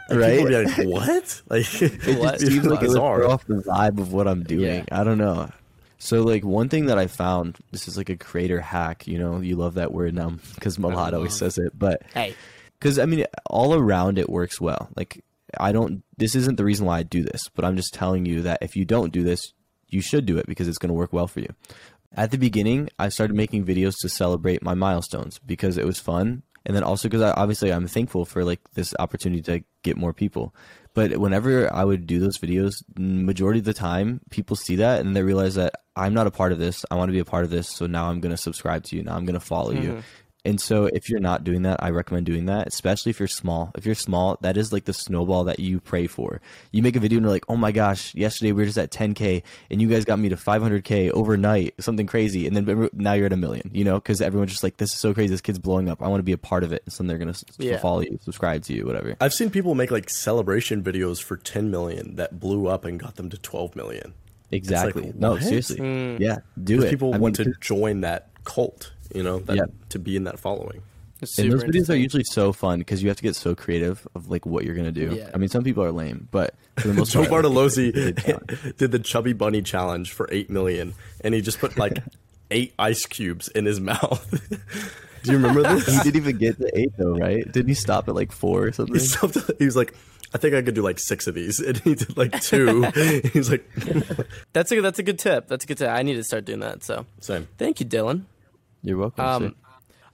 Like, 0.09 0.19
Right? 0.19 0.39
People 0.39 0.45
would 0.45 0.77
be 0.77 0.85
like, 0.85 1.09
what? 1.09 1.43
Like, 1.51 1.83
it 1.83 2.01
just 2.01 2.47
seems 2.47 2.65
like 2.67 2.83
it 2.83 2.89
would 2.89 2.95
bizarre. 2.95 3.27
off 3.27 3.47
the 3.47 3.63
vibe 3.63 3.99
of 4.01 4.13
what 4.13 4.27
I'm 4.27 4.43
doing. 4.43 4.87
I 4.91 5.05
don't 5.05 5.19
know. 5.19 5.51
So 5.99 6.23
like 6.23 6.45
one 6.45 6.69
thing 6.69 6.87
that 6.87 6.99
I 6.99 7.07
found, 7.07 7.59
this 7.73 7.87
is 7.87 7.97
like 7.99 8.09
a 8.09 8.17
creator 8.17 8.61
hack. 8.61 9.07
You 9.07 9.19
know, 9.19 9.41
you 9.41 9.57
love 9.57 9.75
that 9.75 9.93
word 9.93 10.19
um, 10.19 10.37
now 10.37 10.39
because 10.55 10.79
Malad 10.79 11.13
always 11.13 11.35
says 11.35 11.59
it, 11.59 11.79
but 11.79 12.03
Hey, 12.15 12.35
because 12.79 12.99
I 12.99 13.05
mean, 13.05 13.27
all 13.47 13.75
around 13.75 14.19
it 14.19 14.31
works 14.31 14.61
well. 14.61 14.89
Like 14.97 15.23
I 15.59 15.73
don't. 15.73 16.03
This 16.17 16.35
isn't 16.35 16.57
the 16.57 16.65
reason 16.65 16.87
why 16.87 16.99
I 16.99 17.03
do 17.03 17.23
this, 17.23 17.49
but 17.55 17.65
I'm 17.67 17.77
just 17.77 17.93
telling 17.93 18.25
you 18.25 18.43
that 18.43 18.59
if 18.63 18.77
you 18.77 18.85
don't 18.87 19.13
do 19.13 19.23
this, 19.23 19.53
you 19.89 20.01
should 20.01 20.25
do 20.25 20.39
it 20.39 20.47
because 20.47 20.69
it's 20.69 20.79
going 20.79 20.89
to 20.89 20.95
work 20.95 21.13
well 21.13 21.27
for 21.27 21.41
you. 21.41 21.53
At 22.17 22.31
the 22.31 22.39
beginning, 22.39 22.89
I 22.99 23.09
started 23.11 23.37
making 23.37 23.67
videos 23.67 23.95
to 24.01 24.09
celebrate 24.09 24.63
my 24.63 24.75
milestones 24.75 25.39
because 25.39 25.77
it 25.77 25.85
was 25.87 26.01
fun, 26.01 26.43
and 26.67 26.77
then 26.77 26.83
also 26.83 27.09
because 27.09 27.23
obviously 27.37 27.73
I'm 27.73 27.87
thankful 27.87 28.25
for 28.25 28.45
like 28.45 28.61
this 28.75 28.95
opportunity 28.99 29.43
to 29.43 29.65
get 29.83 29.97
more 29.97 30.13
people. 30.13 30.55
But 30.93 31.19
whenever 31.19 31.73
I 31.73 31.85
would 31.85 32.07
do 32.07 32.19
those 32.19 32.39
videos, 32.39 32.83
majority 32.99 33.61
of 33.61 33.65
the 33.65 33.75
time, 33.75 34.21
people 34.31 34.57
see 34.57 34.77
that 34.77 35.01
and 35.01 35.15
they 35.15 35.23
realize 35.23 35.55
that 35.55 35.75
I'm 35.95 36.15
not 36.15 36.27
a 36.27 36.31
part 36.31 36.53
of 36.53 36.59
this. 36.59 36.85
I 36.91 36.97
want 36.97 37.09
to 37.09 37.13
be 37.13 37.21
a 37.21 37.25
part 37.25 37.45
of 37.45 37.51
this, 37.51 37.69
so 37.69 37.87
now 37.87 38.09
I'm 38.09 38.21
going 38.21 38.35
to 38.35 38.37
subscribe 38.37 38.85
to 38.85 38.97
you. 38.97 39.03
Now 39.03 39.17
I'm 39.17 39.25
going 39.25 39.39
to 39.39 39.45
follow 39.45 39.71
you. 39.73 39.91
Mm-hmm. 39.91 40.01
And 40.45 40.61
so 40.61 40.87
if 40.87 41.09
you're 41.11 41.21
not 41.21 41.45
doing 41.45 41.63
that, 41.63 41.83
I 41.83 41.91
recommend 41.91 42.25
doing 42.27 42.47
that, 42.47 42.67
especially 42.67 43.11
if 43.11 43.19
you're 43.19 43.29
small. 43.29 43.71
If 43.77 43.85
you're 43.85 43.95
small, 43.95 44.39
that 44.41 44.57
is 44.57 44.73
like 44.73 44.85
the 44.87 44.93
snowball 44.95 45.45
that 45.45 45.61
you 45.61 45.81
pray 45.81 46.07
for. 46.07 46.41
You 46.73 46.83
make 46.83 46.97
a 46.97 47.01
video 47.01 47.19
and 47.19 47.25
you're 47.25 47.33
like, 47.33 47.45
oh 47.49 47.57
my 47.57 47.73
gosh, 47.73 48.15
yesterday 48.15 48.53
we 48.53 48.63
were 48.63 48.67
just 48.67 48.79
at 48.79 48.91
10K 48.91 49.43
and 49.71 49.83
you 49.83 49.89
guys 49.89 50.05
got 50.05 50.19
me 50.19 50.31
to 50.31 50.37
500K 50.37 51.11
overnight, 51.11 51.75
something 51.83 52.07
crazy. 52.07 52.47
And 52.47 52.57
then 52.57 52.89
now 52.95 53.13
you're 53.13 53.27
at 53.27 53.33
a 53.33 53.37
million, 53.37 53.71
you 53.75 53.85
know, 53.85 53.97
because 53.97 54.21
everyone's 54.23 54.51
just 54.53 54.63
like, 54.63 54.79
this 54.79 54.93
is 54.93 54.99
so 54.99 55.13
crazy. 55.13 55.29
This 55.31 55.41
kid's 55.43 55.59
blowing 55.59 55.89
up. 55.91 56.03
I 56.03 56.09
want 56.09 56.21
to 56.21 56.25
be 56.25 56.33
a 56.33 56.39
part 56.39 56.65
of 56.65 56.73
it. 56.73 56.83
And 56.87 56.93
so 56.93 57.03
they're 57.05 57.19
going 57.19 57.33
to 57.33 57.45
Yeah. 57.59 57.79
follow 57.79 58.01
you, 58.01 58.19
subscribe 58.23 58.63
to 58.65 58.73
you, 58.73 58.87
whatever. 58.87 59.17
I've 59.21 59.35
seen 59.35 59.51
people 59.51 59.75
make 59.75 59.91
like 59.91 60.09
celebration 60.09 60.83
videos 60.83 61.23
for 61.23 61.37
10 61.37 61.71
million 61.71 62.17
that 62.17 62.41
blew 62.41 62.67
up 62.67 62.85
and 62.85 62.99
got 62.99 63.17
them 63.17 63.29
to 63.31 63.37
12 63.37 63.77
million. 63.77 64.15
Exactly. 64.53 65.13
no, 65.17 65.33
what? 65.33 65.43
seriously. 65.43 65.77
Hmm. 65.79 66.17
Yeah, 66.21 66.39
do 66.63 66.83
it. 66.83 66.91
People 66.91 67.15
I 67.15 67.19
want 67.19 67.39
mean, 67.39 67.53
to 67.53 67.55
join 67.61 68.01
that 68.01 68.31
cult, 68.45 68.93
you 69.15 69.23
know, 69.23 69.39
that, 69.41 69.57
Yeah. 69.57 69.65
to 69.91 69.99
be 69.99 70.17
in 70.17 70.25
that 70.25 70.39
following. 70.39 70.83
and 71.39 71.53
those 71.53 71.65
videos 71.65 71.91
are 71.91 71.97
usually 71.97 72.25
so 72.25 72.53
fun 72.53 72.79
because 72.79 73.03
you 73.03 73.09
have 73.11 73.17
to 73.19 73.23
get 73.23 73.37
so 73.37 73.55
creative 73.55 74.07
of 74.15 74.31
like 74.31 74.47
what 74.47 74.65
you're 74.65 74.75
gonna 74.75 74.91
do. 74.93 75.15
Yeah. 75.17 75.31
I 75.35 75.37
mean, 75.39 75.49
some 75.51 75.63
people 75.65 75.83
are 75.85 75.93
lame, 75.93 76.29
but 76.31 76.55
for 76.79 76.89
the 76.89 76.95
most 76.95 77.13
Joe 77.13 77.27
part, 77.27 77.45
Bartolozzi 77.45 77.93
did 78.79 78.91
the 78.91 78.99
Chubby 78.99 79.33
Bunny 79.35 79.61
challenge 79.63 80.13
for 80.13 80.29
8 80.33 80.49
million 80.49 80.95
and 81.23 81.35
he 81.35 81.41
just 81.43 81.59
put 81.59 81.77
like 81.77 81.99
eight 82.51 82.73
ice 82.79 83.05
cubes 83.07 83.49
in 83.49 83.67
his 83.67 83.81
mouth. 83.81 84.27
Do 85.23 85.33
you 85.33 85.37
remember 85.37 85.63
this? 85.63 85.87
he 85.87 86.03
didn't 86.03 86.17
even 86.17 86.39
get 86.39 86.57
to 86.59 86.71
eight 86.79 86.93
though, 86.97 87.15
right? 87.15 87.45
Didn't 87.53 87.69
he 87.69 87.75
stop 87.75 88.09
at 88.09 88.15
like 88.15 88.33
four 88.33 88.65
or 88.69 88.73
something? 88.73 88.95
He, 88.95 89.01
stopped, 89.01 89.37
he 89.59 89.67
was 89.67 89.77
like, 89.77 89.95
I 90.33 90.39
think 90.39 90.55
I 90.55 90.63
could 90.63 90.75
do 90.75 90.81
like 90.81 90.99
six 90.99 91.27
of 91.27 91.35
these. 91.35 91.61
And 91.61 91.77
he 91.79 91.95
did 91.97 92.17
like 92.17 92.41
two. 92.41 92.83
he 92.93 93.39
was 93.39 93.51
like, 93.51 93.69
That's 94.55 94.73
a 94.73 94.81
that's 94.81 94.99
a 94.99 95.03
good 95.03 95.19
tip. 95.19 95.49
That's 95.49 95.65
a 95.65 95.67
good 95.67 95.77
tip. 95.77 95.91
I 95.91 96.03
need 96.03 96.15
to 96.15 96.25
start 96.25 96.47
doing 96.47 96.61
that. 96.61 96.83
So 96.85 97.05
same. 97.21 97.49
thank 97.59 97.81
you, 97.81 97.85
Dylan. 97.87 98.23
You're 98.83 98.99
welcome. 98.99 99.25
Um. 99.25 99.57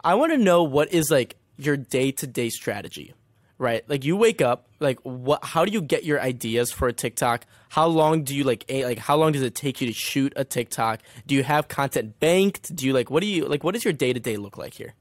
I 0.02 0.14
want 0.14 0.32
to 0.32 0.38
know 0.38 0.62
what 0.62 0.92
is 0.92 1.10
like 1.10 1.36
your 1.56 1.76
day 1.76 2.12
to 2.12 2.26
day 2.26 2.48
strategy, 2.48 3.14
right? 3.58 3.88
Like 3.88 4.04
you 4.04 4.16
wake 4.16 4.40
up, 4.40 4.68
like 4.78 5.00
what? 5.00 5.44
How 5.44 5.64
do 5.64 5.72
you 5.72 5.80
get 5.80 6.04
your 6.04 6.20
ideas 6.20 6.70
for 6.70 6.86
a 6.86 6.92
TikTok? 6.92 7.44
How 7.70 7.86
long 7.86 8.22
do 8.22 8.34
you 8.34 8.44
like? 8.44 8.64
A, 8.68 8.84
like 8.84 8.98
how 8.98 9.16
long 9.16 9.32
does 9.32 9.42
it 9.42 9.54
take 9.54 9.80
you 9.80 9.88
to 9.88 9.92
shoot 9.92 10.32
a 10.36 10.44
TikTok? 10.44 11.00
Do 11.26 11.34
you 11.34 11.42
have 11.42 11.68
content 11.68 12.20
banked? 12.20 12.74
Do 12.74 12.86
you 12.86 12.92
like 12.92 13.10
what 13.10 13.20
do 13.20 13.26
you 13.26 13.46
like? 13.46 13.64
What 13.64 13.74
does 13.74 13.84
your 13.84 13.92
day 13.92 14.12
to 14.12 14.20
day 14.20 14.36
look 14.36 14.56
like 14.56 14.74
here? 14.74 14.94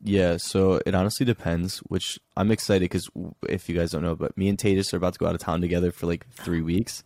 Yeah, 0.00 0.36
so 0.36 0.80
it 0.86 0.94
honestly 0.94 1.26
depends. 1.26 1.78
Which 1.88 2.18
I'm 2.36 2.52
excited 2.52 2.82
because 2.82 3.10
if 3.48 3.68
you 3.68 3.76
guys 3.76 3.90
don't 3.90 4.02
know, 4.02 4.14
but 4.14 4.36
me 4.38 4.48
and 4.48 4.56
Tejas 4.56 4.92
are 4.92 4.96
about 4.98 5.14
to 5.14 5.18
go 5.18 5.26
out 5.26 5.34
of 5.34 5.40
town 5.40 5.60
together 5.60 5.90
for 5.90 6.06
like 6.06 6.28
three 6.30 6.62
weeks. 6.62 7.02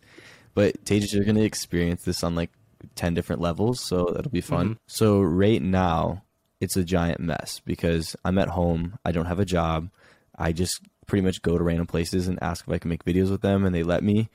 But 0.53 0.85
Tejas, 0.85 1.13
you're 1.13 1.25
gonna 1.25 1.41
experience 1.41 2.03
this 2.03 2.23
on 2.23 2.35
like 2.35 2.51
ten 2.95 3.13
different 3.13 3.41
levels, 3.41 3.79
so 3.79 4.11
that'll 4.13 4.31
be 4.31 4.41
fun. 4.41 4.77
So 4.87 5.21
right 5.21 5.61
now, 5.61 6.23
it's 6.59 6.77
a 6.77 6.83
giant 6.83 7.19
mess 7.19 7.61
because 7.65 8.15
I'm 8.23 8.37
at 8.37 8.49
home. 8.49 8.97
I 9.03 9.11
don't 9.11 9.25
have 9.25 9.39
a 9.39 9.45
job. 9.45 9.89
I 10.37 10.51
just 10.51 10.81
pretty 11.05 11.23
much 11.23 11.41
go 11.41 11.57
to 11.57 11.63
random 11.63 11.87
places 11.87 12.27
and 12.27 12.41
ask 12.41 12.65
if 12.67 12.73
I 12.73 12.77
can 12.77 12.89
make 12.89 13.03
videos 13.03 13.29
with 13.29 13.41
them, 13.41 13.65
and 13.65 13.75
they 13.75 13.83
let 13.83 14.03
me. 14.03 14.29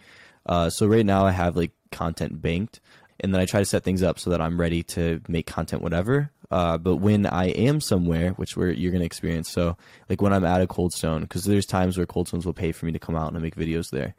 Uh, 0.46 0.70
so 0.70 0.86
right 0.86 1.06
now, 1.06 1.26
I 1.26 1.32
have 1.32 1.56
like 1.56 1.72
content 1.90 2.40
banked, 2.40 2.80
and 3.20 3.34
then 3.34 3.40
I 3.40 3.46
try 3.46 3.60
to 3.60 3.66
set 3.66 3.84
things 3.84 4.02
up 4.02 4.18
so 4.18 4.30
that 4.30 4.40
I'm 4.40 4.60
ready 4.60 4.82
to 4.84 5.20
make 5.28 5.46
content 5.46 5.82
whatever. 5.82 6.30
Uh, 6.50 6.78
but 6.78 6.96
when 6.96 7.26
I 7.26 7.48
am 7.48 7.80
somewhere, 7.80 8.30
which 8.30 8.56
we're, 8.56 8.70
you're 8.70 8.92
gonna 8.92 9.04
experience, 9.04 9.50
so 9.50 9.76
like 10.08 10.22
when 10.22 10.32
I'm 10.32 10.44
at 10.44 10.62
a 10.62 10.66
Cold 10.66 10.92
Stone, 10.94 11.22
because 11.22 11.44
there's 11.44 11.66
times 11.66 11.96
where 11.96 12.06
Cold 12.06 12.28
Stones 12.28 12.46
will 12.46 12.54
pay 12.54 12.72
for 12.72 12.86
me 12.86 12.92
to 12.92 12.98
come 12.98 13.16
out 13.16 13.32
and 13.32 13.42
make 13.42 13.56
videos 13.56 13.90
there. 13.90 14.14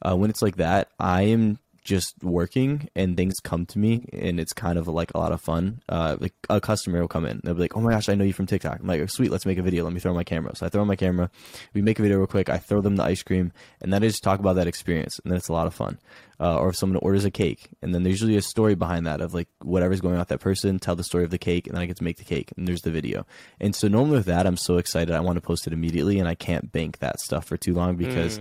Uh, 0.00 0.16
when 0.16 0.30
it's 0.30 0.42
like 0.42 0.56
that, 0.56 0.88
I 0.98 1.22
am 1.22 1.58
just 1.84 2.14
working 2.22 2.88
and 2.96 3.16
things 3.16 3.34
come 3.40 3.66
to 3.66 3.78
me 3.78 4.08
and 4.12 4.40
it's 4.40 4.52
kind 4.52 4.78
of 4.78 4.88
like 4.88 5.12
a 5.14 5.18
lot 5.18 5.32
of 5.32 5.40
fun. 5.40 5.80
Uh, 5.88 6.16
like 6.18 6.32
a 6.48 6.60
customer 6.60 7.00
will 7.00 7.08
come 7.08 7.26
in, 7.26 7.40
they'll 7.44 7.54
be 7.54 7.60
like, 7.60 7.76
"Oh 7.76 7.80
my 7.80 7.92
gosh, 7.92 8.08
I 8.08 8.14
know 8.14 8.24
you 8.24 8.32
from 8.32 8.46
TikTok." 8.46 8.80
I'm 8.80 8.86
like, 8.86 9.08
"Sweet, 9.10 9.30
let's 9.30 9.46
make 9.46 9.58
a 9.58 9.62
video. 9.62 9.84
Let 9.84 9.92
me 9.92 10.00
throw 10.00 10.14
my 10.14 10.24
camera." 10.24 10.56
So 10.56 10.66
I 10.66 10.70
throw 10.70 10.84
my 10.84 10.96
camera, 10.96 11.30
we 11.74 11.82
make 11.82 11.98
a 11.98 12.02
video 12.02 12.18
real 12.18 12.26
quick. 12.26 12.48
I 12.48 12.58
throw 12.58 12.80
them 12.80 12.96
the 12.96 13.04
ice 13.04 13.22
cream, 13.22 13.52
and 13.80 13.92
then 13.92 14.02
I 14.02 14.06
just 14.08 14.22
talk 14.22 14.40
about 14.40 14.56
that 14.56 14.66
experience, 14.66 15.20
and 15.22 15.30
then 15.30 15.36
it's 15.36 15.48
a 15.48 15.52
lot 15.52 15.66
of 15.66 15.74
fun. 15.74 15.98
Uh, 16.40 16.58
or 16.58 16.70
if 16.70 16.76
someone 16.76 16.96
orders 16.96 17.24
a 17.24 17.30
cake, 17.30 17.68
and 17.80 17.94
then 17.94 18.02
there's 18.02 18.20
usually 18.20 18.36
a 18.36 18.42
story 18.42 18.74
behind 18.74 19.06
that 19.06 19.20
of 19.20 19.34
like 19.34 19.48
whatever's 19.62 20.00
going 20.00 20.14
on 20.14 20.20
with 20.20 20.28
that 20.28 20.40
person, 20.40 20.78
tell 20.78 20.96
the 20.96 21.04
story 21.04 21.22
of 21.22 21.30
the 21.30 21.38
cake, 21.38 21.66
and 21.66 21.76
then 21.76 21.82
I 21.82 21.86
get 21.86 21.96
to 21.98 22.04
make 22.04 22.16
the 22.16 22.24
cake, 22.24 22.52
and 22.56 22.66
there's 22.66 22.82
the 22.82 22.90
video. 22.90 23.24
And 23.60 23.74
so 23.74 23.86
normally 23.88 24.16
with 24.16 24.26
that, 24.26 24.46
I'm 24.46 24.56
so 24.56 24.78
excited, 24.78 25.14
I 25.14 25.20
want 25.20 25.36
to 25.36 25.40
post 25.40 25.66
it 25.66 25.72
immediately, 25.72 26.18
and 26.18 26.28
I 26.28 26.34
can't 26.34 26.72
bank 26.72 26.98
that 26.98 27.20
stuff 27.20 27.44
for 27.44 27.56
too 27.56 27.74
long 27.74 27.96
because 27.96 28.40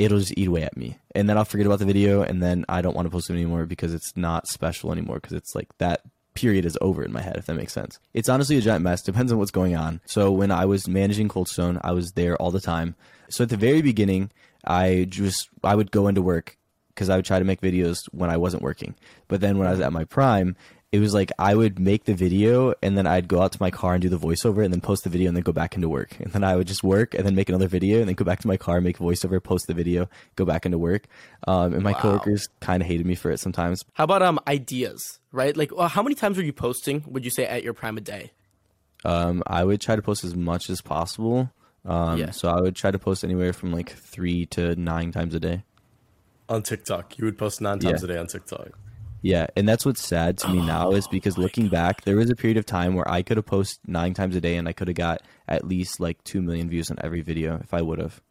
it'll 0.00 0.18
just 0.18 0.36
eat 0.36 0.48
away 0.48 0.62
at 0.62 0.76
me. 0.76 0.98
And 1.14 1.28
then 1.28 1.36
I'll 1.36 1.44
forget 1.44 1.66
about 1.66 1.78
the 1.78 1.84
video 1.84 2.22
and 2.22 2.42
then 2.42 2.64
I 2.68 2.82
don't 2.82 2.96
want 2.96 3.06
to 3.06 3.10
post 3.10 3.30
it 3.30 3.34
anymore 3.34 3.66
because 3.66 3.94
it's 3.94 4.16
not 4.16 4.48
special 4.48 4.92
anymore 4.92 5.16
because 5.16 5.34
it's 5.34 5.54
like 5.54 5.68
that 5.78 6.02
period 6.34 6.64
is 6.64 6.78
over 6.80 7.02
in 7.04 7.12
my 7.12 7.20
head 7.20 7.36
if 7.36 7.46
that 7.46 7.54
makes 7.54 7.72
sense. 7.72 7.98
It's 8.14 8.28
honestly 8.28 8.56
a 8.56 8.60
giant 8.60 8.82
mess 8.82 9.02
depends 9.02 9.30
on 9.30 9.38
what's 9.38 9.50
going 9.50 9.76
on. 9.76 10.00
So 10.06 10.30
when 10.30 10.50
I 10.50 10.64
was 10.64 10.88
managing 10.88 11.28
Cold 11.28 11.48
Stone, 11.48 11.80
I 11.84 11.92
was 11.92 12.12
there 12.12 12.36
all 12.36 12.50
the 12.50 12.60
time. 12.60 12.94
So 13.28 13.44
at 13.44 13.50
the 13.50 13.56
very 13.56 13.82
beginning, 13.82 14.30
I 14.64 15.06
just 15.08 15.48
I 15.62 15.74
would 15.74 15.90
go 15.90 16.08
into 16.08 16.22
work 16.22 16.56
because 16.88 17.10
I 17.10 17.16
would 17.16 17.24
try 17.24 17.38
to 17.38 17.44
make 17.44 17.60
videos 17.60 17.98
when 18.12 18.30
I 18.30 18.36
wasn't 18.36 18.62
working. 18.62 18.94
But 19.28 19.40
then 19.40 19.58
when 19.58 19.68
I 19.68 19.70
was 19.70 19.80
at 19.80 19.92
my 19.92 20.04
prime, 20.04 20.56
it 20.92 20.98
was 20.98 21.14
like 21.14 21.30
I 21.38 21.54
would 21.54 21.78
make 21.78 22.04
the 22.04 22.14
video 22.14 22.74
and 22.82 22.98
then 22.98 23.06
I'd 23.06 23.28
go 23.28 23.40
out 23.40 23.52
to 23.52 23.58
my 23.60 23.70
car 23.70 23.94
and 23.94 24.02
do 24.02 24.08
the 24.08 24.18
voiceover 24.18 24.64
and 24.64 24.72
then 24.74 24.80
post 24.80 25.04
the 25.04 25.10
video 25.10 25.28
and 25.28 25.36
then 25.36 25.44
go 25.44 25.52
back 25.52 25.76
into 25.76 25.88
work. 25.88 26.16
And 26.18 26.32
then 26.32 26.42
I 26.42 26.56
would 26.56 26.66
just 26.66 26.82
work 26.82 27.14
and 27.14 27.24
then 27.24 27.36
make 27.36 27.48
another 27.48 27.68
video 27.68 28.00
and 28.00 28.08
then 28.08 28.16
go 28.16 28.24
back 28.24 28.40
to 28.40 28.48
my 28.48 28.56
car, 28.56 28.80
make 28.80 28.98
voiceover, 28.98 29.40
post 29.42 29.68
the 29.68 29.74
video, 29.74 30.08
go 30.34 30.44
back 30.44 30.66
into 30.66 30.78
work. 30.78 31.06
Um, 31.46 31.74
and 31.74 31.82
my 31.84 31.92
coworkers 31.92 32.48
kind 32.58 32.82
of 32.82 32.88
hated 32.88 33.06
me 33.06 33.14
for 33.14 33.30
it 33.30 33.38
sometimes. 33.38 33.84
How 33.92 34.02
about 34.04 34.22
um 34.22 34.40
ideas, 34.48 35.20
right? 35.30 35.56
Like 35.56 35.72
well, 35.74 35.86
how 35.88 36.02
many 36.02 36.16
times 36.16 36.36
were 36.36 36.42
you 36.42 36.52
posting? 36.52 37.04
Would 37.06 37.24
you 37.24 37.30
say 37.30 37.46
at 37.46 37.62
your 37.62 37.72
prime 37.72 37.96
a 37.96 38.00
day? 38.00 38.32
Um, 39.04 39.42
I 39.46 39.62
would 39.64 39.80
try 39.80 39.94
to 39.96 40.02
post 40.02 40.24
as 40.24 40.34
much 40.34 40.68
as 40.70 40.80
possible. 40.80 41.50
Um, 41.84 42.18
Yeah. 42.18 42.30
So 42.32 42.48
I 42.48 42.60
would 42.60 42.74
try 42.74 42.90
to 42.90 42.98
post 42.98 43.22
anywhere 43.22 43.52
from 43.52 43.72
like 43.72 43.90
three 43.90 44.44
to 44.46 44.74
nine 44.74 45.12
times 45.12 45.34
a 45.36 45.40
day. 45.40 45.62
On 46.48 46.62
TikTok. 46.64 47.16
You 47.16 47.26
would 47.26 47.38
post 47.38 47.60
nine 47.60 47.78
times 47.78 48.02
Yeah. 48.02 48.04
a 48.06 48.12
day 48.12 48.18
on 48.18 48.26
TikTok. 48.26 48.76
Yeah, 49.22 49.46
and 49.56 49.68
that's 49.68 49.84
what's 49.84 50.02
sad 50.02 50.38
to 50.38 50.48
me 50.48 50.64
now 50.64 50.92
is 50.92 51.06
because 51.08 51.36
looking 51.36 51.68
back, 51.68 52.04
there 52.04 52.16
was 52.16 52.30
a 52.30 52.34
period 52.36 52.56
of 52.56 52.64
time 52.64 52.94
where 52.94 53.08
I 53.10 53.22
could 53.22 53.36
have 53.36 53.46
posted 53.46 53.78
nine 53.86 54.14
times 54.14 54.34
a 54.34 54.40
day 54.40 54.56
and 54.56 54.66
I 54.66 54.72
could 54.72 54.88
have 54.88 54.96
got 54.96 55.22
at 55.46 55.66
least 55.66 56.00
like 56.00 56.22
two 56.24 56.40
million 56.40 56.70
views 56.70 56.90
on 56.90 56.96
every 57.02 57.20
video 57.20 57.58
if 57.62 57.74
I 57.74 57.82
would 57.82 57.98
have, 57.98 58.22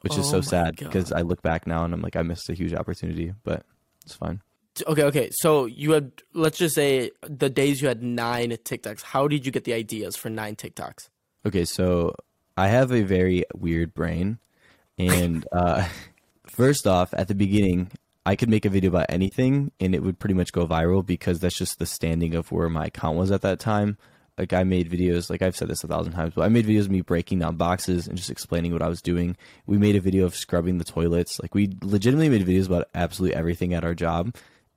which 0.00 0.14
is 0.16 0.26
Oh 0.28 0.30
so 0.30 0.40
sad 0.40 0.76
God. 0.76 0.86
because 0.86 1.12
I 1.12 1.20
look 1.20 1.42
back 1.42 1.66
now 1.66 1.84
and 1.84 1.92
I'm 1.92 2.00
like 2.00 2.16
I 2.16 2.22
missed 2.22 2.48
a 2.48 2.54
huge 2.54 2.72
opportunity, 2.72 3.34
but 3.44 3.66
it's 4.04 4.14
fine. 4.14 4.40
Okay, 4.86 5.02
okay. 5.04 5.28
So 5.32 5.66
you 5.66 5.92
had 5.92 6.10
let's 6.32 6.58
just 6.58 6.74
say 6.74 7.10
the 7.22 7.50
days 7.50 7.82
you 7.82 7.88
had 7.88 8.02
nine 8.02 8.50
TikToks. 8.50 9.02
How 9.02 9.28
did 9.28 9.44
you 9.44 9.52
get 9.52 9.64
the 9.64 9.74
ideas 9.74 10.16
for 10.16 10.30
nine 10.30 10.56
TikToks? 10.56 11.10
Okay, 11.46 11.64
so 11.66 12.14
I 12.56 12.68
have 12.68 12.90
a 12.92 13.02
very 13.02 13.44
weird 13.54 13.92
brain, 13.94 14.38
and 14.98 15.46
uh, 15.52 15.86
first 16.48 16.86
off, 16.86 17.12
at 17.12 17.28
the 17.28 17.34
beginning, 17.34 17.90
I 18.26 18.36
could 18.36 18.48
make 18.48 18.64
a 18.64 18.70
video 18.70 18.88
about 18.88 19.06
anything, 19.10 19.70
and 19.80 19.94
it 19.94 20.02
would 20.02 20.18
pretty 20.18 20.34
much 20.34 20.52
go 20.52 20.66
viral 20.66 21.04
because 21.04 21.40
that's 21.40 21.58
just 21.58 21.78
the 21.78 21.86
standing 21.86 22.34
of 22.34 22.50
where 22.50 22.70
my 22.70 22.86
account 22.86 23.18
was 23.18 23.30
at 23.30 23.42
that 23.42 23.60
time. 23.60 23.98
Like 24.38 24.52
I 24.52 24.64
made 24.64 24.90
videos, 24.90 25.30
like 25.30 25.42
I've 25.42 25.56
said 25.56 25.68
this 25.68 25.84
a 25.84 25.86
thousand 25.88 26.12
times, 26.12 26.32
but 26.34 26.42
I 26.42 26.48
made 26.48 26.66
videos 26.66 26.86
of 26.86 26.90
me 26.90 27.02
breaking 27.02 27.38
down 27.38 27.56
boxes 27.56 28.08
and 28.08 28.16
just 28.16 28.30
explaining 28.30 28.72
what 28.72 28.82
I 28.82 28.88
was 28.88 29.02
doing. 29.02 29.36
We 29.66 29.78
made 29.78 29.94
a 29.94 30.00
video 30.00 30.24
of 30.24 30.34
scrubbing 30.34 30.78
the 30.78 30.84
toilets. 30.84 31.38
Like 31.40 31.54
we 31.54 31.76
legitimately 31.82 32.30
made 32.30 32.46
videos 32.46 32.66
about 32.66 32.88
absolutely 32.94 33.36
everything 33.36 33.74
at 33.74 33.84
our 33.84 33.94
job, 33.94 34.34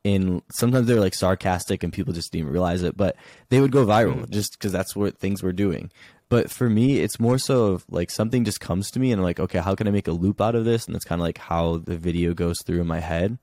in 0.08 0.41
sometimes 0.52 0.88
they're 0.88 1.00
like 1.00 1.13
sarcastic 1.13 1.84
and 1.84 1.91
people 1.91 2.13
just 2.13 2.32
didn't 2.32 2.50
realize 2.50 2.84
it, 2.84 2.96
but 2.96 3.15
they 3.50 3.60
would 3.60 3.72
go 3.72 3.86
viral 3.86 4.22
mm. 4.22 4.30
just 4.30 4.54
because 4.54 4.72
that's 4.72 4.96
what 4.96 5.17
things 5.17 5.43
we're 5.43 5.52
doing. 5.52 5.91
But 6.30 6.52
for 6.52 6.70
me, 6.70 7.00
it's 7.00 7.20
more 7.20 7.38
so 7.38 7.67
of 7.67 7.86
like 7.89 8.10
something 8.10 8.43
just 8.43 8.60
comes 8.60 8.91
to 8.91 9.00
me 9.00 9.12
and 9.12 9.20
I'm 9.20 9.24
like, 9.24 9.39
okay, 9.39 9.60
how 9.60 9.76
can 9.76 9.88
I 9.88 9.91
make 9.91 10.08
a 10.08 10.12
loop 10.12 10.41
out 10.41 10.56
of 10.56 10.65
this? 10.65 10.86
And 10.86 10.96
that's 10.96 11.06
kind 11.06 11.22
of 11.22 11.26
like 11.26 11.38
how 11.38 11.78
the 11.78 11.98
video 11.98 12.34
goes 12.34 12.62
through 12.62 12.82
in 12.82 12.88
my 12.88 13.00
head. 13.00 13.38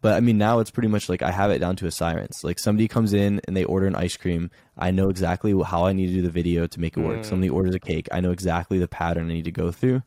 But 0.00 0.14
I 0.14 0.20
mean, 0.20 0.38
now 0.38 0.58
it's 0.60 0.70
pretty 0.70 0.88
much 0.88 1.08
like 1.08 1.22
I 1.22 1.30
have 1.30 1.50
it 1.50 1.58
down 1.58 1.76
to 1.76 1.86
a 1.86 1.90
science. 1.90 2.44
Like 2.44 2.58
somebody 2.58 2.86
comes 2.88 3.12
in 3.12 3.40
and 3.46 3.56
they 3.56 3.64
order 3.64 3.86
an 3.86 3.96
ice 3.96 4.16
cream. 4.16 4.50
I 4.76 4.90
know 4.90 5.08
exactly 5.08 5.54
how 5.64 5.86
I 5.86 5.92
need 5.92 6.08
to 6.08 6.12
do 6.12 6.22
the 6.22 6.30
video 6.30 6.66
to 6.66 6.80
make 6.80 6.96
it 6.96 7.00
work. 7.00 7.20
Mm. 7.20 7.24
Somebody 7.24 7.50
orders 7.50 7.74
a 7.74 7.80
cake. 7.80 8.08
I 8.12 8.20
know 8.20 8.30
exactly 8.30 8.78
the 8.78 8.88
pattern 8.88 9.30
I 9.30 9.34
need 9.34 9.46
to 9.46 9.52
go 9.52 9.72
through. 9.72 10.02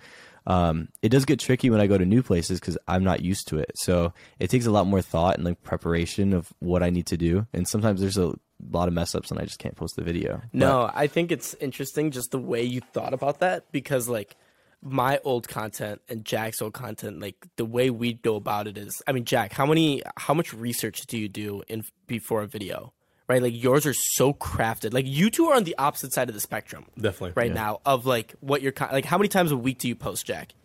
Um, 0.50 0.90
it 1.04 1.10
does 1.10 1.26
get 1.26 1.40
tricky 1.40 1.70
when 1.70 1.80
I 1.80 1.86
go 1.86 1.98
to 1.98 2.06
new 2.06 2.24
places 2.24 2.60
because 2.60 2.78
I'm 2.88 3.04
not 3.04 3.22
used 3.22 3.48
to 3.50 3.60
it. 3.60 3.72
So 3.76 4.14
it 4.40 4.50
takes 4.50 4.66
a 4.66 4.72
lot 4.72 4.88
more 4.88 5.02
thought 5.02 5.36
and 5.36 5.46
like 5.46 5.62
preparation 5.62 6.34
of 6.34 6.52
what 6.58 6.82
I 6.82 6.90
need 6.90 7.06
to 7.08 7.18
do. 7.18 7.46
And 7.54 7.68
sometimes 7.68 8.02
there's 8.02 8.18
a 8.18 8.34
lot 8.72 8.88
of 8.88 8.94
mess 8.96 9.14
ups 9.14 9.30
and 9.30 9.40
I 9.40 9.44
just 9.44 9.60
can't 9.60 9.76
post 9.76 9.96
the 9.96 10.02
video. 10.02 10.42
No, 10.52 10.90
I 10.92 11.06
think 11.06 11.32
it's 11.32 11.54
interesting 11.56 12.10
just 12.10 12.32
the 12.32 12.40
way 12.40 12.64
you 12.64 12.82
thought 12.82 13.14
about 13.14 13.40
that 13.42 13.72
because 13.72 14.10
like 14.10 14.36
my 14.82 15.20
old 15.24 15.48
content 15.48 16.02
and 16.10 16.26
Jack's 16.26 16.64
old 16.64 16.74
content, 16.74 17.20
like 17.20 17.36
the 17.58 17.66
way 17.66 17.92
we 17.92 18.14
go 18.14 18.36
about 18.36 18.66
it 18.66 18.76
is, 18.76 19.04
I 19.06 19.12
mean, 19.12 19.26
Jack, 19.26 19.54
how 19.54 19.68
many, 19.68 20.02
how 20.18 20.34
much 20.34 20.52
research 20.52 21.06
do 21.06 21.20
you 21.20 21.30
do 21.30 21.62
in 21.68 21.84
before 22.08 22.42
a 22.42 22.48
video? 22.48 22.92
Right, 23.30 23.44
like 23.44 23.62
yours 23.62 23.86
are 23.86 23.94
so 23.94 24.34
crafted. 24.34 24.92
Like 24.92 25.06
you 25.06 25.30
two 25.30 25.46
are 25.50 25.56
on 25.56 25.64
the 25.64 25.76
opposite 25.78 26.14
side 26.14 26.30
of 26.30 26.34
the 26.34 26.42
spectrum 26.42 26.86
Definitely. 27.00 27.34
right 27.36 27.54
now 27.54 27.80
of 27.86 28.08
like 28.08 28.34
what 28.40 28.64
you're 28.64 28.74
like. 28.92 29.06
How 29.06 29.20
many 29.20 29.28
times 29.28 29.52
a 29.52 29.58
week 29.58 29.78
do 29.78 29.88
you 29.88 29.96
post, 29.96 30.26
Jack? 30.26 30.56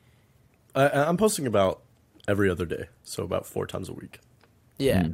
I, 0.74 0.88
I'm 0.88 1.18
posting 1.18 1.46
about 1.46 1.82
every 2.26 2.48
other 2.48 2.64
day, 2.64 2.86
so 3.02 3.22
about 3.22 3.44
four 3.46 3.66
times 3.66 3.90
a 3.90 3.92
week. 3.92 4.18
Yeah. 4.78 5.08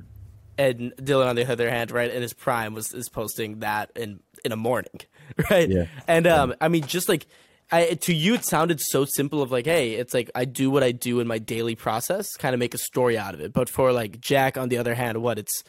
And 0.56 0.92
Dylan, 0.96 1.26
on 1.26 1.36
the 1.36 1.50
other 1.50 1.68
hand, 1.70 1.90
right, 1.90 2.10
in 2.10 2.22
his 2.22 2.32
prime, 2.32 2.72
was 2.72 2.92
is 2.94 3.08
posting 3.08 3.60
that 3.60 3.90
in 3.96 4.20
in 4.44 4.52
a 4.52 4.56
morning, 4.56 5.00
right? 5.50 5.68
Yeah. 5.68 5.86
And 6.06 6.28
um, 6.28 6.54
I 6.60 6.68
mean, 6.68 6.84
just 6.84 7.08
like 7.08 7.26
I 7.72 7.94
to 7.94 8.14
you, 8.14 8.34
it 8.34 8.44
sounded 8.44 8.80
so 8.80 9.04
simple. 9.04 9.42
Of 9.42 9.50
like, 9.50 9.66
hey, 9.66 9.94
it's 9.94 10.14
like 10.14 10.30
I 10.34 10.44
do 10.44 10.70
what 10.70 10.82
I 10.82 10.92
do 10.92 11.18
in 11.20 11.26
my 11.26 11.38
daily 11.38 11.74
process, 11.74 12.36
kind 12.36 12.54
of 12.54 12.58
make 12.58 12.74
a 12.74 12.78
story 12.78 13.18
out 13.18 13.34
of 13.34 13.40
it. 13.40 13.52
But 13.52 13.68
for 13.68 13.92
like 13.92 14.20
Jack, 14.20 14.56
on 14.56 14.68
the 14.68 14.78
other 14.78 14.94
hand, 14.94 15.22
what 15.22 15.38
it's 15.38 15.64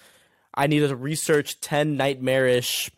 I 0.53 0.67
need 0.67 0.79
to 0.79 0.95
research 0.95 1.59
ten 1.61 1.97
nightmarish 1.97 2.91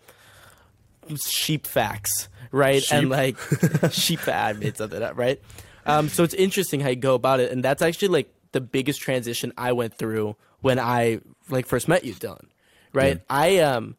sheep 1.20 1.68
facts, 1.68 2.30
right? 2.52 2.84
And 2.92 3.10
like 3.10 3.38
sheep, 3.92 4.28
I 4.28 4.54
made 4.54 4.78
something 4.78 5.02
up, 5.02 5.18
right? 5.18 5.42
Um, 5.86 6.10
so 6.10 6.24
it's 6.24 6.34
interesting 6.34 6.80
how 6.80 6.90
you 6.90 6.96
go 6.96 7.16
about 7.16 7.40
it, 7.40 7.52
and 7.52 7.64
that's 7.64 7.82
actually 7.82 8.08
like 8.10 8.34
the 8.52 8.62
biggest 8.62 9.02
transition 9.02 9.52
I 9.58 9.74
went 9.74 9.96
through 9.96 10.36
when 10.62 10.80
I 10.80 11.20
like 11.50 11.66
first 11.66 11.88
met 11.88 12.06
you, 12.06 12.14
Dylan. 12.14 12.46
Right? 12.94 13.22
I 13.30 13.58
um, 13.60 13.98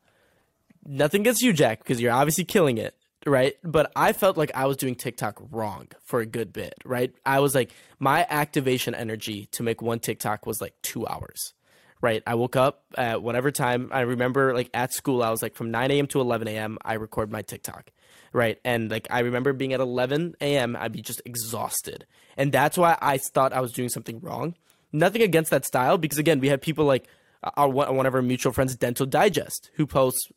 nothing 0.87 1.23
gets 1.23 1.43
you, 1.43 1.53
Jack, 1.53 1.81
because 1.81 2.01
you're 2.01 2.13
obviously 2.13 2.45
killing 2.45 2.79
it, 2.79 2.95
right? 3.27 3.55
But 3.63 3.91
I 3.97 4.13
felt 4.13 4.37
like 4.37 4.53
I 4.55 4.67
was 4.67 4.77
doing 4.77 4.95
TikTok 4.95 5.41
wrong 5.51 5.89
for 6.05 6.21
a 6.21 6.27
good 6.27 6.53
bit, 6.53 6.75
right? 6.85 7.13
I 7.27 7.41
was 7.41 7.55
like, 7.55 7.73
my 7.99 8.27
activation 8.29 8.95
energy 8.95 9.47
to 9.53 9.63
make 9.63 9.83
one 9.83 9.99
TikTok 9.99 10.47
was 10.47 10.61
like 10.61 10.75
two 10.83 11.07
hours, 11.07 11.55
right? 12.05 12.23
I 12.27 12.35
woke 12.35 12.55
up 12.55 12.85
at 12.99 13.23
whatever 13.23 13.51
time. 13.51 13.89
I 13.91 14.01
remember 14.01 14.53
like 14.53 14.69
at 14.75 14.93
school, 14.93 15.23
I 15.23 15.31
was 15.31 15.41
like 15.41 15.55
from 15.55 15.71
9 15.71 15.91
a.m. 15.91 16.07
to 16.09 16.21
11 16.21 16.47
a.m., 16.49 16.77
I 16.85 16.95
record 16.95 17.33
my 17.33 17.41
TikTok, 17.41 17.91
right? 18.35 18.59
And 18.63 18.91
like 18.91 19.07
I 19.11 19.21
remember 19.21 19.55
being 19.55 19.73
at 19.73 19.81
11 19.81 20.35
a.m., 20.39 20.77
I'd 20.79 20.93
be 20.93 21.01
just 21.01 21.23
exhausted. 21.25 22.05
And 22.37 22.53
that's 22.53 22.77
why 22.77 22.99
I 23.01 23.17
thought 23.17 23.55
I 23.55 23.63
was 23.63 23.73
doing 23.73 23.89
something 23.89 24.21
wrong. 24.21 24.55
Nothing 24.93 25.23
against 25.23 25.51
that 25.51 25.65
style, 25.65 25.97
because 25.97 26.19
again, 26.19 26.41
we 26.41 26.49
have 26.49 26.61
people 26.61 26.85
like 26.85 27.09
uh, 27.43 27.51
our 27.57 27.71
one 27.71 27.97
one 27.97 28.05
of 28.05 28.15
our 28.15 28.21
mutual 28.21 28.53
friends, 28.53 28.77
Dental 28.77 29.07
Digest, 29.07 29.71
who 29.77 29.87
posts 29.87 30.29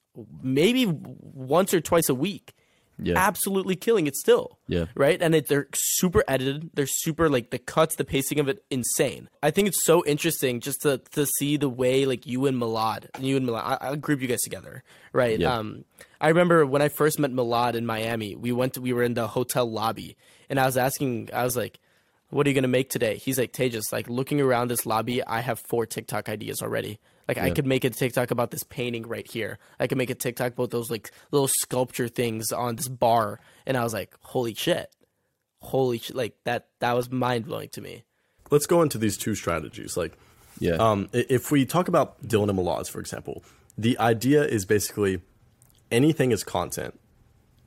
maybe 0.41 0.85
once 0.85 1.73
or 1.73 1.81
twice 1.81 2.07
a 2.07 2.15
week. 2.15 2.55
Yeah. 2.99 3.13
Absolutely 3.17 3.75
killing 3.75 4.07
it 4.07 4.15
still. 4.15 4.57
Yeah. 4.67 4.85
Right? 4.95 5.21
And 5.21 5.35
it, 5.35 5.47
they're 5.47 5.67
super 5.73 6.23
edited. 6.27 6.71
They're 6.73 6.87
super 6.87 7.29
like 7.29 7.51
the 7.51 7.59
cuts, 7.59 7.95
the 7.95 8.03
pacing 8.03 8.39
of 8.39 8.47
it 8.47 8.63
insane. 8.69 9.29
I 9.43 9.51
think 9.51 9.67
it's 9.67 9.83
so 9.83 10.03
interesting 10.05 10.59
just 10.59 10.81
to 10.81 10.97
to 11.11 11.25
see 11.25 11.57
the 11.57 11.69
way 11.69 12.05
like 12.05 12.25
you 12.25 12.45
and 12.47 12.59
Milad, 12.59 13.07
you 13.19 13.37
and 13.37 13.47
Milad, 13.47 13.63
I, 13.63 13.77
I'll 13.81 13.95
group 13.95 14.21
you 14.21 14.27
guys 14.27 14.41
together. 14.41 14.83
Right. 15.13 15.39
Yeah. 15.39 15.55
Um 15.55 15.85
I 16.19 16.29
remember 16.29 16.65
when 16.65 16.81
I 16.81 16.89
first 16.89 17.19
met 17.19 17.31
Milad 17.31 17.75
in 17.75 17.85
Miami, 17.85 18.35
we 18.35 18.51
went 18.51 18.73
to 18.73 18.81
we 18.81 18.93
were 18.93 19.03
in 19.03 19.13
the 19.13 19.27
hotel 19.27 19.69
lobby 19.69 20.17
and 20.49 20.59
I 20.59 20.65
was 20.65 20.77
asking 20.77 21.29
I 21.33 21.43
was 21.43 21.55
like, 21.55 21.79
what 22.29 22.45
are 22.45 22.49
you 22.49 22.55
gonna 22.55 22.67
make 22.67 22.89
today? 22.89 23.17
He's 23.17 23.37
like, 23.37 23.53
Tejas, 23.53 23.91
like 23.91 24.09
looking 24.09 24.41
around 24.41 24.69
this 24.69 24.85
lobby, 24.85 25.23
I 25.23 25.41
have 25.41 25.59
four 25.59 25.85
TikTok 25.85 26.29
ideas 26.29 26.61
already. 26.61 26.99
Like 27.27 27.37
I 27.37 27.49
could 27.49 27.65
make 27.65 27.83
a 27.83 27.89
TikTok 27.89 28.31
about 28.31 28.51
this 28.51 28.63
painting 28.63 29.05
right 29.07 29.29
here. 29.29 29.59
I 29.79 29.87
could 29.87 29.97
make 29.97 30.09
a 30.09 30.15
TikTok 30.15 30.53
about 30.53 30.69
those 30.69 30.89
like 30.89 31.11
little 31.31 31.49
sculpture 31.59 32.07
things 32.07 32.51
on 32.53 32.77
this 32.77 32.87
bar. 32.87 33.39
And 33.65 33.75
I 33.75 33.83
was 33.83 33.93
like, 33.93 34.15
holy 34.21 34.53
shit, 34.53 34.89
holy 35.59 35.99
shit! 35.99 36.15
Like 36.15 36.35
that 36.45 36.67
that 36.79 36.93
was 36.95 37.11
mind 37.11 37.45
blowing 37.45 37.69
to 37.69 37.81
me. 37.81 38.03
Let's 38.49 38.65
go 38.65 38.81
into 38.81 38.97
these 38.97 39.17
two 39.17 39.35
strategies. 39.35 39.97
Like, 39.97 40.17
Yeah. 40.59 40.75
um, 40.75 41.09
if 41.11 41.51
we 41.51 41.65
talk 41.65 41.89
about 41.89 42.25
Dylan 42.25 42.49
and 42.49 42.57
Milad, 42.57 42.89
for 42.89 43.01
example, 43.01 43.43
the 43.77 43.99
idea 43.99 44.45
is 44.45 44.63
basically 44.65 45.19
anything 45.91 46.31
is 46.31 46.45
content. 46.45 46.97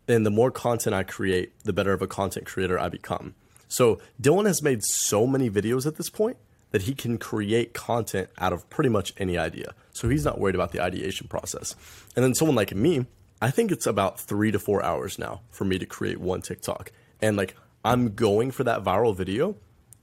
And 0.08 0.24
the 0.24 0.30
more 0.30 0.50
content 0.50 0.94
I 0.94 1.02
create, 1.02 1.52
the 1.64 1.72
better 1.74 1.92
of 1.92 2.00
a 2.00 2.06
content 2.06 2.46
creator 2.46 2.78
I 2.78 2.88
become. 2.88 3.34
So 3.68 4.00
Dylan 4.20 4.46
has 4.46 4.62
made 4.62 4.82
so 4.82 5.26
many 5.26 5.48
videos 5.50 5.86
at 5.86 5.96
this 5.96 6.08
point 6.10 6.38
that 6.70 6.82
he 6.82 6.94
can 6.94 7.18
create 7.18 7.74
content 7.74 8.28
out 8.38 8.52
of 8.52 8.68
pretty 8.70 8.90
much 8.90 9.12
any 9.18 9.36
idea. 9.36 9.74
So 9.92 10.08
he's 10.08 10.24
not 10.24 10.38
worried 10.38 10.54
about 10.54 10.72
the 10.72 10.80
ideation 10.80 11.26
process. 11.28 11.74
And 12.14 12.24
then 12.24 12.34
someone 12.34 12.54
like 12.56 12.74
me, 12.74 13.06
I 13.42 13.50
think 13.50 13.72
it's 13.72 13.86
about 13.86 14.20
three 14.20 14.50
to 14.52 14.58
four 14.58 14.82
hours 14.82 15.18
now 15.18 15.40
for 15.50 15.64
me 15.64 15.78
to 15.78 15.86
create 15.86 16.18
one 16.20 16.42
TikTok. 16.42 16.92
And 17.20 17.36
like 17.36 17.56
I'm 17.84 18.14
going 18.14 18.50
for 18.50 18.64
that 18.64 18.84
viral 18.84 19.14
video 19.16 19.56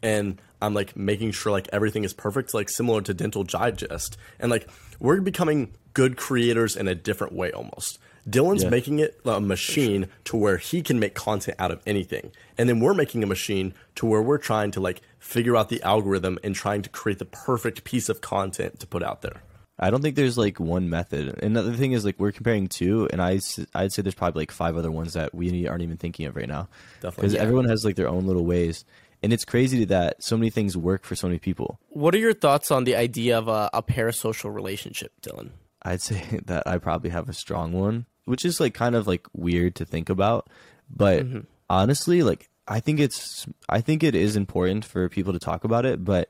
and 0.03 0.41
I'm 0.61 0.73
like 0.73 0.95
making 0.97 1.31
sure 1.31 1.51
like 1.51 1.69
everything 1.71 2.03
is 2.03 2.13
perfect, 2.13 2.53
like 2.53 2.69
similar 2.69 3.01
to 3.01 3.13
Dental 3.13 3.43
Digest. 3.43 4.17
And 4.39 4.51
like 4.51 4.67
we're 4.99 5.21
becoming 5.21 5.73
good 5.93 6.17
creators 6.17 6.75
in 6.75 6.87
a 6.87 6.95
different 6.95 7.33
way 7.33 7.51
almost. 7.51 7.99
Dylan's 8.29 8.63
Yeah. 8.63 8.69
making 8.69 8.99
it 8.99 9.19
a 9.23 9.39
machine 9.39 10.09
to 10.25 10.35
where 10.35 10.57
he 10.57 10.81
can 10.81 10.99
make 10.99 11.13
content 11.15 11.55
out 11.59 11.71
of 11.71 11.81
anything. 11.87 12.31
And 12.57 12.67
then 12.67 12.79
we're 12.81 12.93
making 12.93 13.23
a 13.23 13.27
machine 13.27 13.73
to 13.95 14.05
where 14.05 14.21
we're 14.21 14.37
trying 14.37 14.71
to 14.71 14.81
like 14.81 15.01
figure 15.27 15.57
out 15.57 15.67
the 15.67 15.83
algorithm 15.83 16.39
and 16.43 16.55
trying 16.55 16.81
to 16.81 16.89
create 16.89 17.19
the 17.19 17.25
perfect 17.25 17.83
piece 17.83 18.07
of 18.07 18.21
content 18.21 18.79
to 18.79 18.87
put 18.87 19.03
out 19.03 19.21
there. 19.21 19.41
I 19.77 19.91
don't 19.91 20.01
think 20.01 20.15
there's 20.15 20.37
like 20.37 20.59
one 20.59 20.89
method. 20.89 21.37
And 21.43 21.55
the 21.55 21.77
thing 21.77 21.91
is, 21.91 22.03
like, 22.03 22.17
we're 22.17 22.31
comparing 22.31 22.67
two, 22.67 23.07
and 23.11 23.21
I 23.21 23.39
I'd 23.75 23.91
say 23.91 24.01
there's 24.01 24.15
probably 24.15 24.41
like 24.41 24.51
five 24.51 24.75
other 24.75 24.89
ones 24.89 25.13
that 25.13 25.35
we 25.35 25.67
aren't 25.67 25.83
even 25.83 25.97
thinking 25.97 26.25
of 26.25 26.35
right 26.35 26.47
now. 26.47 26.69
Definitely. 27.01 27.21
Because 27.21 27.33
Yeah. 27.33 27.41
everyone 27.41 27.65
has 27.65 27.85
like 27.85 27.95
their 27.95 28.07
own 28.07 28.25
little 28.25 28.45
ways. 28.45 28.85
And 29.21 29.33
it's 29.33 29.45
crazy 29.45 29.83
that 29.85 30.23
so 30.23 30.37
many 30.37 30.49
things 30.49 30.77
work 30.77 31.03
for 31.03 31.15
so 31.15 31.27
many 31.27 31.39
people. 31.39 31.79
What 31.89 32.15
are 32.15 32.19
your 32.19 32.33
thoughts 32.33 32.71
on 32.71 32.85
the 32.85 32.95
idea 32.95 33.37
of 33.37 33.47
a, 33.47 33.69
a 33.73 33.83
parasocial 33.83 34.53
relationship, 34.53 35.11
Dylan? 35.21 35.49
I'd 35.81 36.01
say 36.01 36.39
that 36.45 36.65
I 36.65 36.77
probably 36.77 37.09
have 37.09 37.27
a 37.27 37.33
strong 37.33 37.73
one, 37.73 38.05
which 38.25 38.45
is 38.45 38.59
like 38.59 38.73
kind 38.73 38.95
of 38.95 39.07
like 39.07 39.27
weird 39.33 39.75
to 39.75 39.85
think 39.85 40.09
about. 40.09 40.49
But 40.89 41.25
mm-hmm. 41.25 41.39
honestly, 41.69 42.23
like 42.23 42.49
I 42.67 42.79
think 42.79 42.99
it's 42.99 43.45
I 43.69 43.81
think 43.81 44.03
it 44.03 44.15
is 44.15 44.35
important 44.35 44.85
for 44.85 45.07
people 45.09 45.33
to 45.33 45.39
talk 45.39 45.63
about 45.63 45.85
it, 45.85 46.03
but 46.03 46.29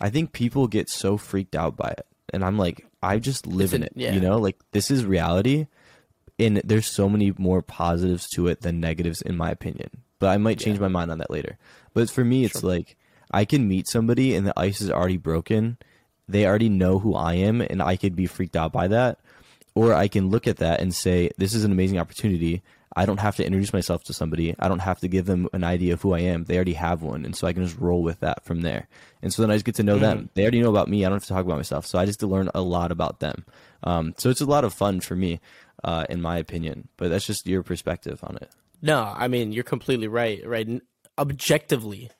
I 0.00 0.10
think 0.10 0.32
people 0.32 0.66
get 0.68 0.88
so 0.88 1.16
freaked 1.16 1.56
out 1.56 1.76
by 1.76 1.88
it. 1.90 2.06
And 2.32 2.44
I'm 2.44 2.58
like, 2.58 2.86
I 3.02 3.18
just 3.18 3.46
live 3.46 3.72
in 3.72 3.82
it. 3.82 3.92
yeah. 3.94 4.12
You 4.12 4.20
know, 4.20 4.38
like 4.38 4.56
this 4.72 4.90
is 4.90 5.04
reality 5.04 5.66
and 6.38 6.58
there's 6.58 6.86
so 6.86 7.08
many 7.08 7.32
more 7.38 7.62
positives 7.62 8.28
to 8.30 8.48
it 8.48 8.60
than 8.60 8.80
negatives 8.80 9.22
in 9.22 9.36
my 9.36 9.50
opinion. 9.50 9.90
But 10.18 10.28
I 10.28 10.36
might 10.36 10.58
change 10.58 10.78
my 10.78 10.88
mind 10.88 11.10
on 11.10 11.18
that 11.18 11.30
later. 11.30 11.58
But 11.94 12.10
for 12.10 12.24
me 12.24 12.44
it's 12.44 12.62
like 12.62 12.96
I 13.30 13.44
can 13.44 13.68
meet 13.68 13.88
somebody 13.88 14.34
and 14.34 14.46
the 14.46 14.58
ice 14.58 14.80
is 14.80 14.90
already 14.90 15.16
broken. 15.16 15.78
They 16.28 16.46
already 16.46 16.68
know 16.68 16.98
who 16.98 17.14
I 17.14 17.34
am 17.34 17.60
and 17.60 17.80
I 17.80 17.96
could 17.96 18.14
be 18.14 18.26
freaked 18.26 18.56
out 18.56 18.72
by 18.72 18.88
that. 18.88 19.18
Or 19.74 19.94
I 19.94 20.08
can 20.08 20.28
look 20.28 20.46
at 20.46 20.56
that 20.56 20.80
and 20.80 20.94
say, 20.94 21.30
This 21.38 21.54
is 21.54 21.64
an 21.64 21.72
amazing 21.72 21.98
opportunity. 21.98 22.62
I 22.96 23.06
don't 23.06 23.20
have 23.20 23.36
to 23.36 23.44
introduce 23.44 23.72
myself 23.72 24.04
to 24.04 24.12
somebody. 24.12 24.54
I 24.58 24.68
don't 24.68 24.78
have 24.80 25.00
to 25.00 25.08
give 25.08 25.26
them 25.26 25.48
an 25.52 25.64
idea 25.64 25.92
of 25.92 26.02
who 26.02 26.14
I 26.14 26.20
am. 26.20 26.44
They 26.44 26.56
already 26.56 26.72
have 26.74 27.02
one. 27.02 27.24
And 27.24 27.36
so 27.36 27.46
I 27.46 27.52
can 27.52 27.64
just 27.64 27.78
roll 27.78 28.02
with 28.02 28.20
that 28.20 28.44
from 28.44 28.62
there. 28.62 28.88
And 29.22 29.32
so 29.32 29.42
then 29.42 29.50
I 29.50 29.54
just 29.54 29.64
get 29.64 29.74
to 29.76 29.82
know 29.82 29.98
them. 29.98 30.30
They 30.34 30.42
already 30.42 30.62
know 30.62 30.70
about 30.70 30.88
me. 30.88 31.04
I 31.04 31.08
don't 31.08 31.16
have 31.16 31.24
to 31.24 31.28
talk 31.28 31.44
about 31.44 31.58
myself. 31.58 31.86
So 31.86 31.98
I 31.98 32.06
just 32.06 32.20
to 32.20 32.26
learn 32.26 32.50
a 32.54 32.62
lot 32.62 32.90
about 32.90 33.20
them. 33.20 33.44
Um, 33.82 34.14
so 34.16 34.30
it's 34.30 34.40
a 34.40 34.46
lot 34.46 34.64
of 34.64 34.72
fun 34.72 35.00
for 35.00 35.14
me, 35.14 35.40
uh, 35.84 36.06
in 36.08 36.22
my 36.22 36.38
opinion. 36.38 36.88
But 36.96 37.10
that's 37.10 37.26
just 37.26 37.46
your 37.46 37.62
perspective 37.62 38.20
on 38.22 38.36
it. 38.36 38.50
No, 38.80 39.12
I 39.16 39.28
mean 39.28 39.52
you're 39.52 39.64
completely 39.64 40.08
right. 40.08 40.46
Right, 40.46 40.80
objectively, 41.16 42.10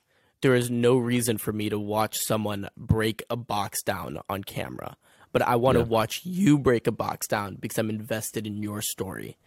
there 0.41 0.55
is 0.55 0.69
no 0.69 0.97
reason 0.97 1.37
for 1.37 1.53
me 1.53 1.69
to 1.69 1.79
watch 1.79 2.17
someone 2.17 2.69
break 2.77 3.23
a 3.29 3.35
box 3.35 3.81
down 3.81 4.19
on 4.29 4.43
camera, 4.43 4.97
but 5.31 5.41
I 5.41 5.55
want 5.55 5.77
to 5.77 5.83
watch 5.83 6.21
you 6.23 6.57
break 6.57 6.87
a 6.87 6.91
box 6.91 7.27
down 7.27 7.55
because 7.55 7.77
I'm 7.77 7.89
invested 7.89 8.45
in 8.45 8.61
your 8.61 8.81
story. 8.81 9.37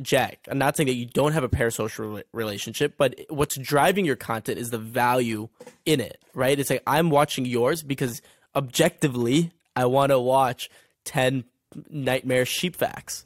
Jack, 0.00 0.38
I'm 0.50 0.58
not 0.58 0.76
saying 0.76 0.86
that 0.86 0.94
you 0.94 1.06
don't 1.06 1.32
have 1.32 1.44
a 1.44 1.48
parasocial 1.48 2.16
re- 2.16 2.22
relationship, 2.32 2.94
but 2.96 3.14
what's 3.28 3.56
driving 3.58 4.04
your 4.04 4.16
content 4.16 4.58
is 4.58 4.70
the 4.70 4.78
value 4.78 5.48
in 5.84 6.00
it, 6.00 6.18
right? 6.34 6.58
It's 6.58 6.70
like 6.70 6.82
I'm 6.86 7.10
watching 7.10 7.44
yours 7.44 7.82
because 7.82 8.22
objectively, 8.56 9.52
I 9.76 9.84
want 9.86 10.10
to 10.10 10.18
watch 10.18 10.70
10 11.04 11.44
nightmare 11.90 12.46
sheep 12.46 12.76
facts. 12.76 13.24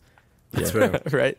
That's 0.53 0.71
fair. 0.71 1.01
right? 1.11 1.37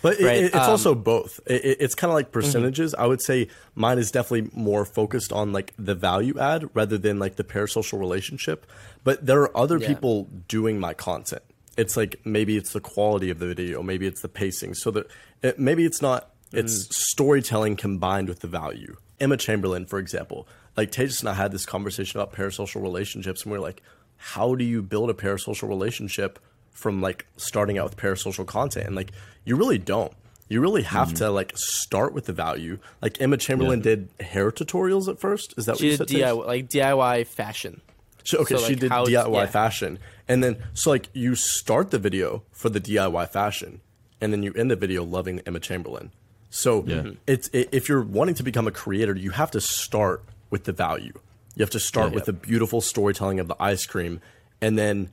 But 0.00 0.20
it, 0.20 0.24
Right, 0.24 0.42
it's 0.44 0.54
um, 0.54 0.70
also 0.70 0.94
both. 0.94 1.40
It, 1.46 1.64
it- 1.64 1.76
it's 1.80 1.94
kind 1.94 2.10
of 2.10 2.14
like 2.14 2.32
percentages. 2.32 2.94
I 2.94 3.06
would 3.06 3.20
say 3.20 3.48
mine 3.74 3.98
is 3.98 4.10
definitely 4.10 4.50
more 4.54 4.84
focused 4.84 5.32
on 5.32 5.52
like 5.52 5.72
the 5.78 5.94
value 5.94 6.38
add 6.38 6.68
rather 6.74 6.96
than 6.98 7.18
like 7.18 7.36
the 7.36 7.44
parasocial 7.44 7.98
relationship. 7.98 8.66
But 9.02 9.26
there 9.26 9.40
are 9.42 9.56
other 9.56 9.78
Yeah. 9.78 9.88
people 9.88 10.28
doing 10.48 10.78
my 10.80 10.94
content. 10.94 11.42
It's 11.76 11.96
like 11.96 12.20
maybe 12.24 12.56
it's 12.56 12.72
the 12.72 12.80
quality 12.80 13.30
of 13.30 13.38
the 13.38 13.46
video, 13.46 13.82
maybe 13.82 14.06
it's 14.06 14.20
the 14.20 14.28
pacing. 14.28 14.74
So 14.74 14.90
that 14.92 15.06
it, 15.42 15.46
eh, 15.48 15.52
maybe 15.58 15.84
it's 15.84 16.00
not. 16.00 16.30
It's 16.52 16.86
mm. 16.86 16.92
storytelling 16.92 17.76
combined 17.76 18.28
with 18.28 18.40
the 18.40 18.46
value. 18.46 18.96
Emma 19.18 19.36
Chamberlain, 19.36 19.86
for 19.86 19.98
example, 19.98 20.46
like 20.76 20.92
Tejas 20.92 21.20
and 21.20 21.28
I 21.28 21.34
had 21.34 21.52
this 21.52 21.66
conversation 21.66 22.20
about 22.20 22.32
parasocial 22.32 22.82
relationships, 22.82 23.42
and 23.42 23.52
we 23.52 23.58
are 23.58 23.60
like, 23.60 23.82
how 24.16 24.54
do 24.54 24.64
you 24.64 24.82
build 24.82 25.10
a 25.10 25.14
parasocial 25.14 25.68
relationship 25.68 26.38
from 26.70 27.00
like 27.00 27.26
starting 27.36 27.78
out 27.78 27.84
with 27.84 27.96
parasocial 27.96 28.46
content? 28.46 28.86
And 28.86 28.96
like, 28.96 29.12
you 29.44 29.56
really 29.56 29.78
don't. 29.78 30.12
You 30.48 30.60
really 30.60 30.82
have 30.82 31.08
mm-hmm. 31.08 31.16
to 31.16 31.30
like 31.30 31.52
start 31.56 32.12
with 32.12 32.26
the 32.26 32.32
value. 32.32 32.78
Like 33.00 33.20
Emma 33.20 33.36
Chamberlain 33.36 33.80
did 33.80 34.08
hair 34.20 34.50
tutorials 34.50 35.08
at 35.08 35.18
first. 35.18 35.54
Is 35.56 35.66
that 35.66 35.72
what 35.72 35.80
She 35.80 35.90
you 35.90 35.96
did 35.96 36.08
said? 36.08 36.18
DIY, 36.18 36.46
like 36.46 36.68
DIY 36.68 37.26
fashion. 37.26 37.80
So, 38.24 38.38
okay, 38.38 38.56
So, 38.56 38.66
she 38.66 38.74
did 38.74 38.90
how- 38.90 39.04
DIY 39.04 39.32
yeah. 39.32 39.46
fashion, 39.46 39.98
and 40.26 40.42
then 40.42 40.56
so 40.72 40.90
like 40.90 41.08
you 41.12 41.34
start 41.34 41.90
the 41.90 41.98
video 41.98 42.42
for 42.50 42.68
the 42.70 42.80
DIY 42.80 43.28
fashion, 43.30 43.80
and 44.20 44.32
then 44.32 44.42
you 44.42 44.52
end 44.54 44.70
the 44.70 44.76
video 44.76 45.04
loving 45.04 45.40
Emma 45.46 45.60
Chamberlain. 45.60 46.10
So 46.50 46.84
it's 47.26 47.50
i 47.52 47.66
if 47.72 47.88
you're 47.88 48.02
wanting 48.02 48.36
to 48.36 48.42
become 48.42 48.66
a 48.68 48.70
creator, 48.70 49.14
you 49.14 49.30
have 49.30 49.50
to 49.52 49.60
start 49.60 50.22
with 50.50 50.64
the 50.64 50.72
value. 50.72 51.12
You 51.56 51.62
have 51.62 51.70
to 51.70 51.80
start 51.80 52.12
with 52.12 52.24
the 52.24 52.32
beautiful 52.32 52.80
storytelling 52.80 53.40
of 53.40 53.48
the 53.48 53.56
ice 53.60 53.86
cream, 53.86 54.20
and 54.60 54.78
then 54.78 55.10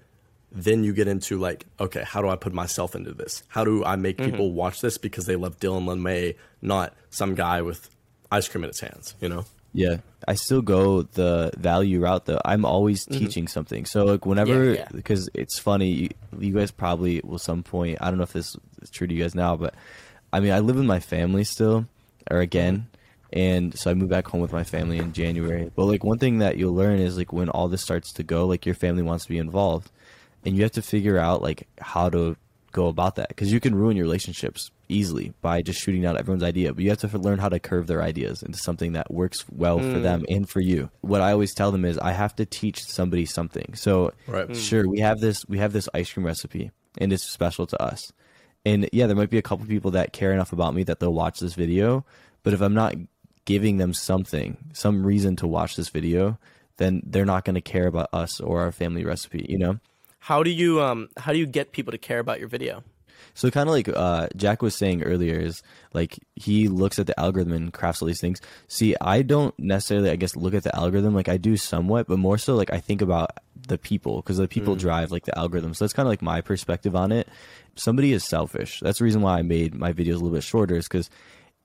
then 0.52 0.84
you 0.84 0.94
get 0.94 1.08
into 1.08 1.40
like, 1.40 1.66
okay, 1.80 2.04
how 2.04 2.22
do 2.22 2.30
I 2.30 2.36
put 2.36 2.54
myself 2.54 2.94
into 2.94 3.14
this? 3.14 3.44
How 3.48 3.64
do 3.64 3.84
I 3.84 3.96
make 3.96 4.18
mm-hmm. 4.18 4.32
people 4.32 4.52
watch 4.52 4.82
this 4.82 4.98
because 4.98 5.26
they 5.26 5.36
love 5.36 5.60
Dylan 5.60 5.86
Lemay, 5.86 6.36
not 6.62 6.94
some 7.10 7.36
guy 7.36 7.62
with 7.62 7.90
ice 8.32 8.48
cream 8.48 8.64
in 8.64 8.70
his 8.70 8.80
hands? 8.80 9.16
You 9.20 9.30
know. 9.30 9.46
Yeah, 9.74 9.98
I 10.28 10.36
still 10.36 10.62
go 10.62 11.04
the 11.04 11.52
value 11.58 12.02
route 12.02 12.26
though. 12.26 12.42
I'm 12.44 12.66
always 12.66 13.06
teaching 13.06 13.48
something. 13.48 13.86
So 13.86 14.06
like 14.06 14.26
whenever, 14.26 14.52
Mm-hmm. 14.52 14.74
Yeah, 14.76 14.80
yeah. 14.82 14.88
because 14.94 15.30
it's 15.34 15.60
funny, 15.60 15.88
you, 15.92 16.10
you 16.38 16.54
guys 16.54 16.72
probably 16.72 17.22
will 17.24 17.40
some 17.40 17.64
point. 17.64 17.98
I 18.02 18.10
don't 18.10 18.18
know 18.18 18.24
if 18.24 18.34
this 18.34 18.56
is 18.82 18.90
true 18.90 19.08
to 19.08 19.14
you 19.14 19.22
guys 19.24 19.34
now, 19.36 19.56
but 19.56 19.74
I 20.34 20.40
mean, 20.40 20.52
I 20.52 20.60
live 20.60 20.76
with 20.76 20.86
my 20.86 21.00
family 21.00 21.44
still, 21.46 21.86
or 22.30 22.40
again, 22.40 22.88
and 23.34 23.78
so 23.78 23.92
I 23.92 23.94
moved 23.94 24.10
back 24.12 24.28
home 24.28 24.42
with 24.42 24.52
my 24.52 24.64
family 24.66 24.98
in 24.98 25.14
January. 25.14 25.72
But 25.74 25.86
like 25.86 26.04
one 26.04 26.20
thing 26.20 26.40
that 26.40 26.58
you'll 26.58 26.76
learn 26.76 27.00
is 27.00 27.18
like 27.18 27.32
when 27.32 27.50
all 27.50 27.68
this 27.70 27.82
starts 27.82 28.12
to 28.14 28.24
go, 28.24 28.46
like 28.46 28.66
your 28.66 28.76
family 28.76 29.04
wants 29.04 29.24
to 29.26 29.30
be 29.30 29.38
involved, 29.38 29.90
and 30.46 30.56
you 30.56 30.64
have 30.64 30.72
to 30.74 30.82
figure 30.82 31.18
out 31.18 31.42
like 31.42 31.68
how 31.80 32.10
to 32.10 32.36
go 32.72 32.88
about 32.88 33.16
that 33.16 33.30
because 33.30 33.52
you 33.52 33.60
can 33.60 33.76
ruin 33.76 33.98
your 33.98 34.06
relationships 34.06 34.72
easily 34.90 35.34
by 35.42 35.62
just 35.62 35.80
shooting 35.80 36.06
out 36.06 36.18
everyone's 36.18 36.44
idea 36.44 36.74
but 36.74 36.84
you 36.84 36.90
have 36.90 37.00
to 37.00 37.18
learn 37.18 37.40
how 37.40 37.50
to 37.50 37.60
curve 37.60 37.88
their 37.88 38.02
ideas 38.02 38.44
into 38.44 38.58
something 38.58 38.94
that 38.94 39.12
works 39.12 39.46
well 39.50 39.80
for 39.80 39.86
mm. 39.86 40.04
them 40.04 40.26
and 40.30 40.50
for 40.50 40.60
you. 40.60 40.90
What 41.02 41.22
i 41.22 41.32
always 41.32 41.54
tell 41.54 41.72
them 41.72 41.86
is 41.86 41.98
i 41.98 42.12
have 42.12 42.36
to 42.38 42.46
teach 42.46 42.84
somebody 42.84 43.26
something. 43.26 43.74
So 43.76 44.14
Right. 44.28 44.48
Mm. 44.48 44.56
sure 44.56 44.88
we 44.88 45.00
have 45.00 45.20
this 45.20 45.46
we 45.48 45.58
have 45.60 45.74
this 45.74 45.90
ice 45.94 46.12
cream 46.12 46.26
recipe 46.26 46.72
and 46.98 47.14
it's 47.14 47.24
special 47.24 47.68
to 47.68 47.82
us. 47.82 48.12
And 48.66 48.90
yeah 48.92 49.08
there 49.08 49.16
might 49.16 49.30
be 49.30 49.38
a 49.38 49.44
couple 49.44 49.66
people 49.66 49.92
that 49.92 50.14
care 50.14 50.34
enough 50.34 50.54
about 50.54 50.76
me 50.76 50.84
that 50.84 51.00
they'll 51.00 51.14
watch 51.14 51.40
this 51.40 51.56
video 51.56 52.06
but 52.44 52.54
if 52.54 52.62
i'm 52.62 52.74
not 52.74 52.96
giving 53.46 53.78
them 53.78 53.94
something 53.94 54.58
some 54.74 55.06
reason 55.06 55.36
to 55.36 55.48
watch 55.48 55.76
this 55.76 55.90
video 55.90 56.38
then 56.78 57.02
they're 57.06 57.26
not 57.26 57.46
going 57.46 57.56
to 57.56 57.62
care 57.62 57.88
about 57.88 58.10
us 58.14 58.40
or 58.40 58.62
our 58.62 58.72
family 58.72 59.04
recipe 59.04 59.46
you 59.50 59.58
know 59.58 59.80
How 60.22 60.44
do 60.44 60.52
you 60.52 60.82
um 60.82 61.10
how 61.18 61.34
do 61.34 61.40
you 61.40 61.48
get 61.48 61.72
people 61.72 61.92
to 61.92 61.98
care 61.98 62.20
about 62.20 62.40
your 62.40 62.48
video? 62.48 62.84
So 63.34 63.50
kind 63.50 63.68
of 63.68 63.74
like 63.74 63.90
uh, 63.90 64.28
Jack 64.36 64.62
was 64.62 64.76
saying 64.76 65.04
earlier 65.04 65.40
is 65.40 65.64
like 65.94 66.20
he 66.36 66.68
looks 66.68 67.00
at 67.00 67.08
the 67.08 67.20
algorithm 67.20 67.54
and 67.54 67.74
crafts 67.74 68.02
all 68.02 68.08
these 68.08 68.22
things. 68.22 68.40
See, 68.68 68.96
I 69.02 69.22
don't 69.22 69.58
necessarily, 69.58 70.10
I 70.10 70.16
guess, 70.16 70.36
look 70.36 70.54
at 70.54 70.64
the 70.64 70.76
algorithm 70.76 71.16
like 71.16 71.30
I 71.30 71.38
do 71.38 71.58
somewhat, 71.58 72.08
but 72.08 72.20
more 72.20 72.38
so 72.38 72.56
like 72.56 72.72
I 72.72 72.80
think 72.80 73.02
about 73.02 73.32
the 73.68 73.78
people 73.78 74.18
because 74.18 74.38
the 74.38 74.48
people 74.48 74.76
drive 74.76 75.12
like 75.12 75.26
the 75.26 75.38
algorithm. 75.38 75.74
So 75.74 75.86
that's 75.86 75.94
kind 75.94 76.06
of 76.08 76.12
like 76.12 76.22
my 76.22 76.42
perspective 76.42 76.96
on 76.96 77.12
it. 77.12 77.28
Somebody 77.76 78.12
is 78.12 78.24
selfish. 78.24 78.80
That's 78.80 79.00
the 79.00 79.06
reason 79.06 79.22
why 79.22 79.40
I 79.40 79.42
made 79.44 79.74
my 79.74 79.92
videos 79.92 80.14
a 80.14 80.18
little 80.18 80.32
bit 80.32 80.44
shorter 80.44 80.76
is 80.76 80.88
because 80.88 81.10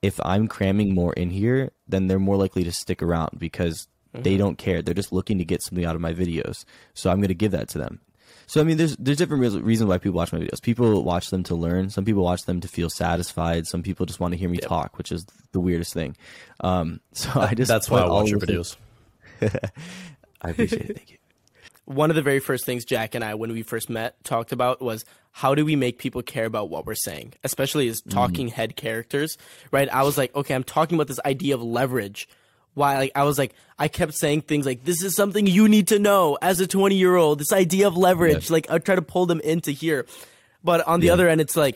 if 0.01 0.19
I'm 0.23 0.47
cramming 0.47 0.93
more 0.95 1.13
in 1.13 1.29
here, 1.29 1.71
then 1.87 2.07
they're 2.07 2.19
more 2.19 2.37
likely 2.37 2.63
to 2.63 2.71
stick 2.71 3.03
around 3.03 3.37
because 3.37 3.87
they 4.13 4.37
don't 4.37 4.57
care. 4.57 4.81
They're 4.81 4.93
just 4.93 5.11
looking 5.11 5.37
to 5.37 5.45
get 5.45 5.61
something 5.61 5.85
out 5.85 5.95
of 5.95 6.01
my 6.01 6.13
videos. 6.13 6.65
So 6.93 7.09
I'm 7.09 7.17
going 7.17 7.27
to 7.27 7.35
give 7.35 7.51
that 7.51 7.69
to 7.69 7.77
them. 7.77 7.99
So 8.47 8.61
I 8.61 8.63
mean, 8.63 8.77
there's 8.77 8.95
there's 8.97 9.17
different 9.17 9.41
reas- 9.41 9.59
reasons 9.59 9.89
why 9.89 9.97
people 9.97 10.15
watch 10.17 10.31
my 10.31 10.39
videos. 10.39 10.61
People 10.61 11.03
watch 11.03 11.29
them 11.29 11.43
to 11.43 11.55
learn. 11.55 11.89
Some 11.89 12.05
people 12.05 12.23
watch 12.23 12.43
them 12.45 12.61
to 12.61 12.67
feel 12.67 12.89
satisfied. 12.89 13.67
Some 13.67 13.83
people 13.83 14.05
just 14.05 14.19
want 14.19 14.31
to 14.33 14.37
hear 14.37 14.49
me 14.49 14.57
talk, 14.57 14.97
which 14.97 15.11
is 15.11 15.25
the 15.51 15.59
weirdest 15.59 15.93
thing. 15.93 16.15
Um, 16.61 17.01
so 17.11 17.29
I 17.35 17.53
just 17.53 17.67
That's 17.67 17.89
why 17.89 18.01
I 18.01 18.07
watch 18.07 18.29
your 18.29 18.39
videos. 18.39 18.77
I 20.41 20.49
appreciate 20.49 20.89
it. 20.89 20.97
Thank 20.97 21.11
you. 21.11 21.17
One 21.85 22.09
of 22.09 22.15
the 22.15 22.21
very 22.21 22.39
first 22.39 22.65
things 22.65 22.83
Jack 22.83 23.15
and 23.15 23.23
I, 23.23 23.35
when 23.35 23.51
we 23.51 23.63
first 23.63 23.89
met, 23.89 24.21
talked 24.23 24.51
about 24.51 24.81
was 24.81 25.05
how 25.31 25.53
do 25.53 25.63
we 25.63 25.75
make 25.75 25.99
people 25.99 26.21
care 26.21 26.45
about 26.45 26.69
what 26.69 26.85
we're 26.85 26.95
saying, 26.95 27.33
especially 27.43 27.87
as 27.87 28.01
talking 28.01 28.47
head 28.47 28.75
characters, 28.75 29.37
right? 29.71 29.87
I 29.87 30.03
was 30.03 30.17
like, 30.17 30.35
okay, 30.35 30.53
I'm 30.53 30.63
talking 30.63 30.95
about 30.95 31.07
this 31.07 31.19
idea 31.25 31.53
of 31.55 31.61
leverage. 31.61 32.27
Why? 32.77 32.97
Like, 32.97 33.11
I 33.15 33.23
was 33.23 33.37
like, 33.37 33.53
I 33.79 33.87
kept 33.87 34.13
saying 34.13 34.41
things 34.43 34.65
like, 34.65 34.83
"This 34.85 35.01
is 35.01 35.15
something 35.15 35.47
you 35.47 35.67
need 35.67 35.87
to 35.89 35.97
know 35.99 36.37
as 36.41 36.59
a 36.59 36.67
20 36.67 36.95
year 36.95 37.15
old." 37.15 37.39
This 37.39 37.51
idea 37.51 37.87
of 37.87 37.97
leverage, 37.97 38.51
like, 38.51 38.69
I 38.69 38.77
try 38.77 38.93
to 38.95 39.01
pull 39.01 39.25
them 39.25 39.39
into 39.41 39.71
here, 39.71 40.05
but 40.63 40.87
on 40.87 40.99
the 40.99 41.09
other 41.09 41.27
end, 41.27 41.41
it's 41.41 41.55
like 41.57 41.75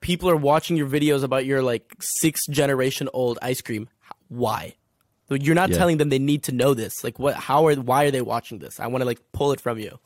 people 0.00 0.28
are 0.28 0.36
watching 0.36 0.76
your 0.76 0.88
videos 0.88 1.22
about 1.22 1.44
your 1.46 1.62
like 1.62 1.94
six 2.00 2.46
generation 2.48 3.08
old 3.12 3.38
ice 3.40 3.60
cream. 3.60 3.88
Why? 4.28 4.74
You're 5.28 5.54
not 5.54 5.70
Yeah. 5.70 5.78
telling 5.78 5.98
them 5.98 6.08
they 6.08 6.18
need 6.18 6.42
to 6.44 6.52
know 6.52 6.74
this. 6.74 7.04
Like, 7.04 7.18
what? 7.20 7.36
How 7.36 7.66
are? 7.68 7.74
Why 7.76 8.04
are 8.06 8.10
they 8.10 8.20
watching 8.22 8.58
this? 8.58 8.80
I 8.80 8.88
want 8.88 9.02
to 9.02 9.06
like 9.06 9.20
pull 9.32 9.52
it 9.52 9.60
from 9.60 9.78
you. 9.78 9.98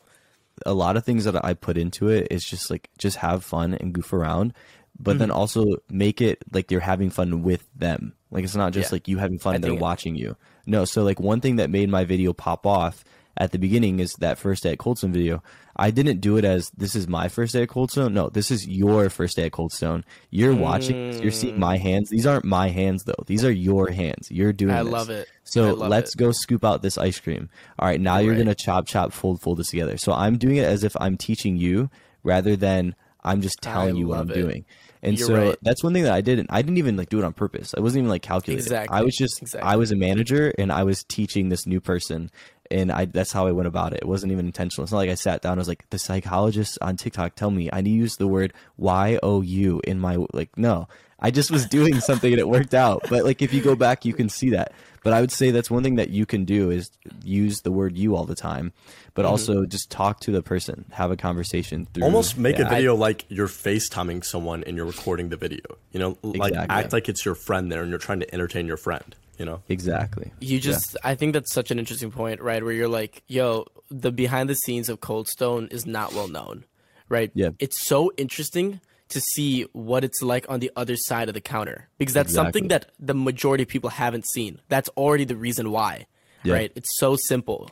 a 0.67 0.73
lot 0.73 0.97
of 0.97 1.05
things 1.05 1.25
that 1.25 1.45
I 1.45 1.55
put 1.55 1.77
into 1.77 2.09
it 2.09 2.29
is 2.31 2.45
just 2.45 2.71
like 2.71 2.89
just 2.97 3.17
have 3.17 3.43
fun 3.45 3.75
and 3.75 3.93
goof 3.93 4.13
around, 4.13 4.53
but 5.01 5.13
mm-hmm. 5.13 5.19
then 5.19 5.31
also 5.33 5.65
make 5.91 6.21
it 6.21 6.45
like 6.53 6.71
you're 6.71 6.81
having 6.81 7.11
fun 7.11 7.43
with 7.43 7.67
them. 7.75 8.13
Like 8.35 8.45
it's 8.45 8.57
not 8.57 8.73
just 8.73 8.91
Yeah. 8.91 8.97
like 8.97 9.09
you 9.09 9.19
having 9.19 9.39
fun 9.39 9.55
and 9.55 9.65
they're 9.65 9.75
watching 9.75 10.17
you. 10.17 10.37
No, 10.67 10.85
so 10.85 11.03
like 11.05 11.21
one 11.21 11.41
thing 11.41 11.57
that 11.57 11.71
made 11.71 11.89
my 11.89 12.05
video 12.05 12.33
pop 12.33 12.67
off 12.67 13.05
at 13.37 13.53
the 13.53 13.59
beginning 13.59 14.01
is 14.01 14.13
that 14.15 14.39
first 14.39 14.65
day 14.65 14.73
at 14.73 14.79
Coldstone 14.79 15.13
video. 15.13 15.43
I 15.77 15.91
didn't 15.91 16.21
do 16.21 16.37
it 16.37 16.45
as 16.45 16.71
this 16.77 16.95
is 16.95 17.09
my 17.09 17.29
first 17.29 17.53
day 17.53 17.63
at 17.63 17.69
Coldstone. 17.69 18.13
No, 18.13 18.29
this 18.29 18.51
is 18.51 18.67
your 18.67 19.11
first 19.11 19.37
day 19.37 19.47
at 19.47 19.53
Coldstone. 19.53 20.05
You're 20.31 20.55
watching, 20.55 21.21
you're 21.21 21.33
seeing 21.33 21.59
my 21.59 21.77
mm. 21.77 21.81
hands. 21.81 22.11
These 22.11 22.27
aren't 22.27 22.45
my 22.45 22.69
hands 22.69 23.05
though. 23.05 23.25
These 23.27 23.45
are 23.45 23.51
your 23.51 23.91
hands. 23.91 24.31
You're 24.31 24.53
doing 24.53 24.75
I 24.75 24.83
this. 24.85 24.93
love 24.93 25.11
it. 25.11 25.29
So 25.45 25.75
love 25.75 25.91
let's 25.91 26.15
it. 26.15 26.19
go 26.19 26.31
scoop 26.33 26.65
out 26.65 26.83
this 26.83 26.99
ice 26.99 27.19
cream. 27.19 27.49
All 27.79 27.89
right, 27.89 28.01
now 28.01 28.19
you're 28.19 28.37
gonna 28.37 28.55
chop, 28.55 28.87
chop, 28.87 29.13
fold, 29.13 29.41
fold 29.41 29.59
this 29.59 29.71
together. 29.71 29.97
So 29.97 30.13
I'm 30.13 30.39
doing 30.39 30.57
it 30.57 30.65
as 30.65 30.85
if 30.85 30.97
I'm 31.01 31.17
teaching 31.17 31.57
you 31.57 31.91
rather 32.23 32.57
than 32.57 32.95
I'm 33.25 33.41
just 33.41 33.61
telling 33.61 33.97
I 33.97 33.99
you 33.99 34.09
what 34.09 34.21
I'm 34.21 34.31
it. 34.31 34.35
doing. 34.35 34.65
And 35.05 35.19
You're 35.19 35.27
so 35.29 35.49
right. 35.49 35.59
that's 35.61 35.85
one 35.85 35.93
thing 35.93 36.05
that 36.05 36.15
I 36.15 36.23
didn't. 36.23 36.47
I 36.51 36.63
didn't 36.63 36.79
even 36.79 36.97
like 36.97 37.11
do 37.11 37.19
it 37.19 37.25
on 37.25 37.35
purpose. 37.35 37.75
I 37.77 37.81
wasn't 37.81 38.01
even 38.01 38.11
like 38.11 38.23
calculating. 38.23 38.65
Exactly. 38.65 38.97
I 38.97 39.03
was 39.03 39.15
just. 39.15 39.43
Exactly. 39.43 39.71
I 39.71 39.77
was 39.77 39.93
a 39.93 39.97
manager 39.97 40.53
and 40.59 40.73
I 40.73 40.83
was 40.85 41.05
teaching 41.05 41.51
this 41.51 41.67
new 41.67 41.81
person, 41.81 42.31
and 42.71 42.91
I 42.91 43.05
that's 43.05 43.31
how 43.31 43.47
I 43.47 43.53
went 43.53 43.69
about 43.69 43.93
it. 43.93 44.01
It 44.01 44.09
wasn't 44.09 44.33
even 44.33 44.47
intentional. 44.47 44.85
It's 44.85 44.93
not 44.93 44.99
like 44.99 45.11
I 45.11 45.15
sat 45.15 45.43
down. 45.43 45.59
I 45.59 45.61
was 45.61 45.69
like 45.69 45.85
the 45.91 45.99
psychologist 45.99 46.79
on 46.81 46.97
TikTok 46.97 47.35
tell 47.35 47.51
me 47.51 47.69
I 47.71 47.83
need 47.83 47.91
to 47.91 47.97
use 47.97 48.17
the 48.17 48.27
word 48.27 48.55
Y 48.79 49.19
O 49.23 49.43
U 49.43 49.83
in 49.85 50.01
my 50.01 50.17
like. 50.33 50.57
No, 50.57 50.89
I 51.21 51.31
just 51.31 51.51
was 51.51 51.67
doing 51.67 52.01
something 52.01 52.33
and 52.33 52.41
it 52.41 52.49
worked 52.49 52.75
out. 52.75 53.05
But 53.11 53.25
like 53.25 53.43
if 53.43 53.53
you 53.53 53.61
go 53.63 53.77
back, 53.77 54.07
you 54.07 54.15
can 54.15 54.31
see 54.31 54.51
that. 54.51 54.73
But 55.05 55.13
I 55.13 55.21
would 55.21 55.31
say 55.31 55.51
that's 55.51 55.71
one 55.71 55.83
thing 55.85 55.97
that 55.97 56.11
you 56.11 56.27
can 56.27 56.45
do 56.45 56.71
is 56.71 56.91
use 57.23 57.61
the 57.61 57.71
word 57.71 57.97
you 57.97 58.17
all 58.17 58.25
the 58.25 58.35
time, 58.35 58.73
but 59.13 59.23
mm-hmm. 59.23 59.31
also 59.31 59.67
just 59.67 59.91
talk 59.91 60.19
to 60.21 60.33
the 60.33 60.43
person, 60.43 60.87
have 60.93 61.11
a 61.11 61.17
conversation 61.17 61.87
through 61.93 62.05
Almost 62.05 62.39
make 62.39 62.59
Yeah, 62.59 62.67
a 62.67 62.71
video 62.71 62.97
like 62.97 63.27
you're 63.29 63.47
FaceTiming 63.47 64.25
someone 64.25 64.65
and 64.65 64.77
you're 64.77 64.87
recording 64.87 65.29
the 65.29 65.37
video. 65.37 65.61
You 65.93 66.01
know, 66.01 66.19
like 66.23 66.53
Exactly. 66.53 66.75
act 66.75 66.93
like 66.95 67.09
it's 67.11 67.25
your 67.25 67.35
friend 67.35 67.71
there 67.71 67.83
and 67.83 67.91
you're 67.91 67.99
trying 67.99 68.21
to 68.21 68.35
entertain 68.35 68.67
your 68.67 68.79
friend. 68.79 69.15
You 69.39 69.45
know, 69.45 69.63
exactly. 69.69 70.33
You 70.41 70.59
just, 70.59 70.97
I 71.05 71.17
think 71.17 71.35
that's 71.35 71.53
such 71.53 71.71
an 71.71 71.79
interesting 71.79 72.11
point, 72.11 72.41
right? 72.41 72.63
Where 72.63 72.73
you're 72.73 72.89
like, 72.89 73.25
yo, 73.27 73.67
the 73.91 74.11
behind 74.11 74.49
the 74.49 74.55
scenes 74.55 74.89
of 74.89 75.01
Cold 75.01 75.29
Stone 75.29 75.69
is 75.71 75.85
not 75.87 76.15
well 76.15 76.29
known, 76.29 76.65
right? 77.11 77.31
Yeah. 77.35 77.51
It's 77.59 77.87
so 77.87 78.11
interesting 78.17 78.81
to 79.15 79.21
see 79.21 79.63
what 79.73 80.05
it's 80.05 80.21
like 80.23 80.45
on 80.49 80.61
the 80.61 80.71
other 80.77 80.97
side 80.97 81.29
of 81.29 81.35
the 81.35 81.41
counter 81.41 81.89
because 81.99 82.13
that's 82.15 82.35
something 82.35 82.69
that 82.69 82.91
the 83.01 83.15
majority 83.15 83.63
of 83.63 83.69
people 83.69 83.91
haven't 83.91 84.27
seen. 84.27 84.61
That's 84.69 84.89
already 84.91 85.25
the 85.25 85.37
reason 85.37 85.71
why, 85.71 86.07
Yeah. 86.43 86.55
right? 86.55 86.73
It's 86.75 86.93
so 86.99 87.17
simple. 87.17 87.71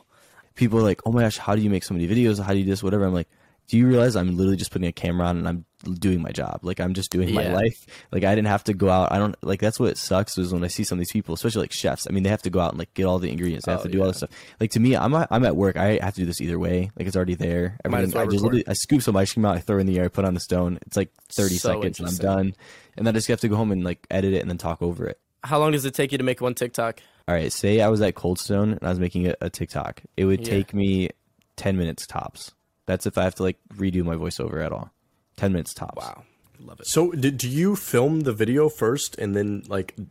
people 0.55 0.77
are 0.77 0.83
like, 0.83 1.01
"Oh 1.05 1.11
my 1.11 1.21
gosh, 1.23 1.37
how 1.37 1.55
do 1.55 1.61
you 1.61 1.69
make 1.69 1.83
so 1.83 1.93
many 1.95 2.07
videos? 2.07 2.39
How 2.39 2.53
do 2.53 2.59
you 2.59 2.65
do 2.65 2.69
this? 2.69 2.83
Whatever." 2.83 3.05
I'm 3.05 3.13
like, 3.13 3.27
do 3.67 3.77
you 3.77 3.87
realize 3.87 4.15
I'm 4.15 4.35
literally 4.35 4.57
just 4.57 4.71
putting 4.71 4.87
a 4.87 4.91
camera 4.91 5.25
on 5.27 5.37
and 5.37 5.47
I'm 5.47 5.65
doing 5.95 6.21
my 6.21 6.31
job? 6.31 6.59
Like 6.63 6.79
I'm 6.79 6.93
just 6.93 7.11
doing 7.11 7.33
my 7.33 7.47
life. 7.53 7.85
Like 8.11 8.23
I 8.23 8.35
didn't 8.35 8.47
have 8.49 8.63
to 8.65 8.73
go 8.73 8.89
out. 8.89 9.11
I 9.11 9.17
don't 9.17 9.35
like 9.41 9.59
that's 9.61 9.79
what 9.79 9.97
sucks 9.97 10.37
is 10.37 10.53
when 10.53 10.63
I 10.63 10.67
see 10.67 10.83
some 10.83 10.97
of 10.97 10.99
these 10.99 11.11
people, 11.11 11.33
especially 11.33 11.61
like 11.61 11.71
chefs. 11.71 12.05
I 12.07 12.11
mean, 12.13 12.23
they 12.23 12.29
have 12.29 12.41
to 12.43 12.49
go 12.49 12.59
out 12.59 12.71
and 12.71 12.79
like 12.79 12.93
get 12.93 13.05
all 13.05 13.19
the 13.19 13.31
ingredients. 13.31 13.65
They 13.65 13.71
have 13.71 13.81
Oh, 13.81 13.83
to 13.85 13.89
do 13.89 13.99
all 13.99 14.05
yeah. 14.05 14.11
this 14.11 14.17
stuff. 14.17 14.29
Like 14.59 14.71
to 14.71 14.79
me, 14.79 14.95
I'm 14.95 15.13
I'm 15.15 15.45
at 15.45 15.55
work. 15.55 15.77
I 15.77 15.97
have 16.01 16.13
to 16.15 16.21
do 16.21 16.25
this 16.25 16.41
either 16.41 16.59
way. 16.59 16.91
Like 16.97 17.07
it's 17.07 17.15
already 17.15 17.35
there. 17.35 17.77
Everything, 17.85 18.11
well 18.11 18.27
I 18.27 18.31
just 18.31 18.69
I 18.69 18.73
scoop 18.73 19.01
some 19.01 19.15
ice 19.15 19.33
cream 19.33 19.45
out, 19.45 19.55
I 19.55 19.59
throw 19.59 19.77
it 19.77 19.81
in 19.81 19.87
the 19.87 19.97
air, 19.97 20.05
I 20.05 20.07
put 20.09 20.25
it 20.25 20.27
on 20.27 20.33
the 20.33 20.39
stone. 20.39 20.77
It's 20.85 20.97
like 20.97 21.11
30 21.31 21.55
So 21.55 21.69
seconds 21.73 21.99
and 21.99 22.09
I'm 22.09 22.15
done. 22.17 22.53
And 22.97 23.07
then 23.07 23.13
I 23.15 23.17
just 23.17 23.27
have 23.29 23.39
to 23.41 23.47
go 23.47 23.55
home 23.55 23.71
and 23.71 23.83
like 23.83 24.05
edit 24.11 24.33
it 24.33 24.41
and 24.41 24.49
then 24.49 24.57
talk 24.57 24.81
over 24.81 25.07
it. 25.07 25.19
How 25.43 25.59
long 25.59 25.71
does 25.71 25.85
it 25.85 25.93
take 25.93 26.11
you 26.11 26.17
to 26.17 26.23
make 26.23 26.41
one 26.41 26.53
TikTok? 26.53 27.01
All 27.27 27.33
right, 27.35 27.51
say 27.51 27.81
I 27.81 27.87
was 27.87 28.01
at 28.01 28.15
Cold 28.15 28.37
Stone 28.39 28.71
and 28.73 28.83
I 28.83 28.89
was 28.89 28.99
making 28.99 29.27
a, 29.27 29.35
a 29.41 29.49
TikTok. 29.49 30.01
It 30.17 30.25
would 30.25 30.41
Yeah. 30.41 30.49
take 30.53 30.73
me 30.73 31.09
10 31.55 31.77
minutes 31.77 32.05
tops. 32.05 32.51
That's 32.85 33.05
if 33.05 33.17
I 33.17 33.23
have 33.23 33.35
to 33.35 33.43
like 33.43 33.57
redo 33.75 34.03
my 34.03 34.15
voiceover 34.15 34.63
at 34.63 34.71
all. 34.71 34.91
10 35.37 35.51
minutes 35.51 35.73
tops. 35.73 36.05
Wow, 36.05 36.23
love 36.59 36.79
it. 36.79 36.87
So, 36.87 37.11
did, 37.11 37.37
do 37.37 37.49
you 37.49 37.75
film 37.75 38.21
the 38.21 38.33
video 38.33 38.69
first 38.69 39.17
and 39.17 39.35
then 39.35 39.63
like 39.67 39.95
th- 39.95 40.07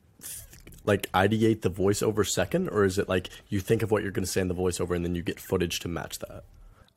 like 0.84 1.10
ideate 1.12 1.62
the 1.62 1.70
voiceover 1.70 2.26
second, 2.26 2.68
or 2.68 2.84
is 2.84 2.98
it 2.98 3.08
like 3.08 3.28
you 3.48 3.60
think 3.60 3.82
of 3.82 3.90
what 3.90 4.02
you're 4.02 4.12
going 4.12 4.24
to 4.24 4.30
say 4.30 4.40
in 4.40 4.48
the 4.48 4.54
voiceover 4.54 4.96
and 4.96 5.04
then 5.04 5.14
you 5.14 5.22
get 5.22 5.38
footage 5.38 5.80
to 5.80 5.88
match 5.88 6.18
that? 6.20 6.44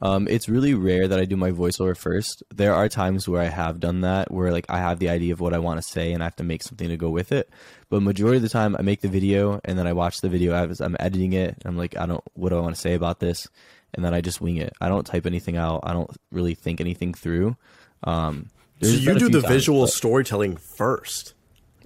Um, 0.02 0.28
it's 0.28 0.50
really 0.50 0.74
rare 0.74 1.08
that 1.08 1.20
I 1.20 1.26
do 1.26 1.38
my 1.38 1.52
voiceover 1.52 1.96
first. 1.96 2.44
There 2.54 2.74
are 2.74 2.90
times 2.90 3.30
where 3.30 3.42
I 3.42 3.46
have 3.46 3.80
done 3.80 4.02
that, 4.02 4.30
where 4.30 4.52
like 4.52 4.66
I 4.70 4.80
have 4.80 5.00
the 5.00 5.10
idea 5.10 5.34
of 5.34 5.40
what 5.40 5.54
I 5.54 5.60
want 5.60 5.82
to 5.82 5.88
say 5.88 6.12
and 6.12 6.22
I 6.22 6.26
have 6.26 6.36
to 6.38 6.44
make 6.44 6.64
something 6.64 6.90
to 6.90 6.98
go 6.98 7.10
with 7.10 7.32
it. 7.32 7.50
But 7.90 8.02
majority 8.02 8.38
of 8.38 8.44
the 8.44 8.50
time, 8.50 8.76
I 8.78 8.82
make 8.82 9.02
the 9.02 9.08
video 9.08 9.62
and 9.64 9.80
then 9.80 9.88
I 9.88 9.94
watch 9.94 10.20
the 10.20 10.30
video 10.30 10.54
as 10.54 10.82
I'm 10.82 10.98
editing 11.00 11.34
it. 11.34 11.56
And 11.56 11.66
I'm 11.66 11.78
like, 11.78 11.96
I 11.98 12.06
don't, 12.06 12.24
what 12.34 12.50
do 12.50 12.58
I 12.58 12.62
want 12.62 12.76
to 12.76 12.82
say 12.82 12.94
about 12.94 13.20
this? 13.20 13.48
And 13.96 14.04
then 14.06 14.14
I 14.14 14.22
just 14.22 14.42
wing 14.42 14.58
it. 14.58 14.74
I 14.82 14.90
don't 14.90 15.06
type 15.06 15.26
anything 15.26 15.56
out. 15.58 15.80
I 15.84 15.94
don't 15.94 16.10
really 16.32 16.54
think 16.54 16.80
anything 16.82 17.14
through. 17.14 17.56
Um, 18.04 18.50
So 18.82 18.90
you 18.90 19.18
do 19.18 19.30
the 19.30 19.42
times, 19.42 19.54
visual 19.54 19.82
but- 19.86 19.92
storytelling 19.94 20.58
first. 20.58 21.34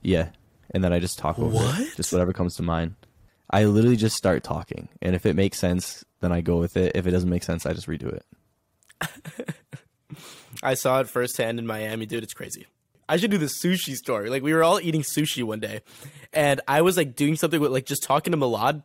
Yeah, 0.02 0.30
and 0.72 0.84
then 0.84 0.92
I 0.92 1.00
just 1.00 1.18
talk 1.20 1.38
over 1.40 1.58
it. 1.82 1.96
Just 1.96 2.12
whatever 2.12 2.34
comes 2.34 2.56
to 2.56 2.64
mind. 2.64 2.96
I 3.52 3.66
literally 3.66 3.96
just 3.98 4.16
start 4.16 4.44
talking, 4.44 4.90
and 5.02 5.16
if 5.16 5.26
it 5.26 5.36
makes 5.36 5.58
sense, 5.60 6.04
then 6.22 6.32
I 6.32 6.42
go 6.42 6.58
with 6.58 6.78
it. 6.78 6.92
If 6.96 7.06
it 7.08 7.12
doesn't 7.12 7.30
make 7.30 7.44
sense, 7.44 7.66
I 7.66 7.74
just 7.74 7.88
redo 7.88 8.14
it. 8.14 8.26
I 10.64 10.74
saw 10.74 11.00
it 11.00 11.08
firsthand 11.10 11.60
in 11.60 11.68
Miami, 11.68 12.06
dude. 12.06 12.24
It's 12.24 12.34
crazy. 12.34 12.66
I 13.08 13.18
should 13.18 13.32
do 13.32 13.38
the 13.38 13.48
sushi 13.48 13.96
story. 13.96 14.30
Like 14.30 14.44
we 14.44 14.54
were 14.54 14.64
all 14.64 14.80
eating 14.80 15.02
sushi 15.02 15.44
one 15.44 15.60
day, 15.60 15.82
and 16.34 16.62
I 16.68 16.82
was 16.82 16.98
like 16.98 17.16
doing 17.16 17.36
something 17.36 17.60
with 17.60 17.72
like 17.72 17.86
just 17.86 18.04
talking 18.04 18.32
to 18.32 18.38
Milad. 18.38 18.84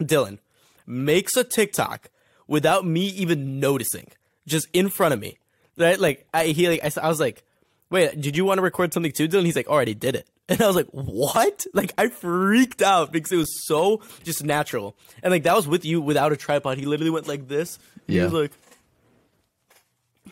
Dylan 0.00 0.38
makes 0.86 1.36
a 1.36 1.44
TikTok 1.44 2.10
without 2.46 2.86
me 2.86 3.06
even 3.08 3.60
noticing, 3.60 4.08
just 4.46 4.68
in 4.72 4.88
front 4.88 5.14
of 5.14 5.20
me. 5.20 5.38
Right? 5.78 5.98
Like 5.98 6.26
I 6.32 6.46
he 6.46 6.68
like 6.68 6.96
I 6.96 7.08
was 7.08 7.20
like, 7.20 7.42
wait, 7.90 8.20
did 8.20 8.36
you 8.36 8.44
want 8.44 8.58
to 8.58 8.62
record 8.62 8.92
something 8.94 9.12
too, 9.12 9.28
Dylan? 9.28 9.44
He's 9.44 9.56
like, 9.56 9.68
already 9.68 9.94
did 9.94 10.14
it. 10.16 10.28
And 10.48 10.62
I 10.62 10.66
was 10.68 10.76
like, 10.76 10.86
what? 10.92 11.66
Like 11.74 11.92
I 11.98 12.08
freaked 12.08 12.80
out 12.80 13.10
because 13.12 13.32
it 13.32 13.36
was 13.36 13.66
so 13.66 14.00
just 14.22 14.44
natural. 14.44 14.96
And 15.22 15.32
like 15.32 15.42
that 15.42 15.56
was 15.56 15.66
with 15.66 15.84
you 15.84 16.00
without 16.00 16.30
a 16.32 16.36
tripod. 16.36 16.78
He 16.78 16.86
literally 16.86 17.10
went 17.10 17.26
like 17.26 17.48
this. 17.48 17.78
He 18.06 18.16
Yeah. 18.16 18.24
was 18.24 18.32
like, 18.32 18.52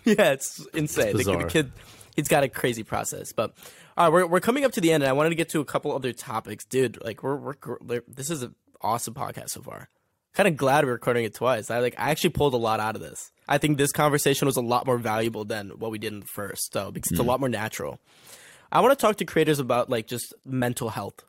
yeah, 0.05 0.33
it's 0.33 0.65
insane. 0.75 1.17
It's 1.17 1.25
the, 1.25 1.37
the 1.39 1.45
kid, 1.45 1.73
he's 2.17 2.29
got 2.29 2.45
a 2.45 2.49
crazy 2.49 2.83
process. 2.85 3.33
But 3.33 3.55
all 3.97 4.07
right, 4.07 4.13
we're 4.13 4.27
we're 4.27 4.41
coming 4.41 4.65
up 4.65 4.73
to 4.73 4.81
the 4.81 4.93
end, 4.93 5.03
and 5.03 5.11
I 5.11 5.13
wanted 5.15 5.31
to 5.31 5.35
get 5.35 5.49
to 5.51 5.61
a 5.61 5.65
couple 5.65 5.93
other 5.95 6.13
topics, 6.13 6.65
dude. 6.65 7.03
Like 7.03 7.23
we're 7.23 7.37
we're 7.37 8.03
this 8.09 8.31
is 8.31 8.43
an 8.43 8.55
awesome 8.81 9.15
podcast 9.15 9.51
so 9.51 9.63
far. 9.63 9.89
Kind 10.35 10.49
of 10.49 10.57
glad 10.57 10.85
we're 10.85 10.93
recording 10.93 11.25
it 11.25 11.35
twice. 11.35 11.71
I 11.71 11.79
like 11.79 11.95
I 11.97 12.11
actually 12.11 12.31
pulled 12.31 12.55
a 12.55 12.59
lot 12.59 12.81
out 12.81 12.97
of 12.97 13.01
this. 13.01 13.31
I 13.49 13.59
think 13.59 13.79
this 13.79 13.93
conversation 13.93 14.47
was 14.47 14.57
a 14.57 14.63
lot 14.63 14.85
more 14.85 14.99
valuable 14.99 15.45
than 15.45 15.71
what 15.71 15.91
we 15.91 15.99
did 15.99 16.13
in 16.13 16.21
the 16.21 16.27
first, 16.27 16.73
though, 16.73 16.91
because 16.91 17.13
it's 17.13 17.21
a 17.21 17.25
lot 17.25 17.39
more 17.41 17.49
natural. 17.49 18.01
I 18.73 18.81
want 18.81 18.99
to 18.99 19.01
talk 19.01 19.17
to 19.17 19.25
creators 19.25 19.61
about 19.61 19.89
like 19.89 20.09
just 20.09 20.35
mental 20.45 20.89
health 20.89 21.23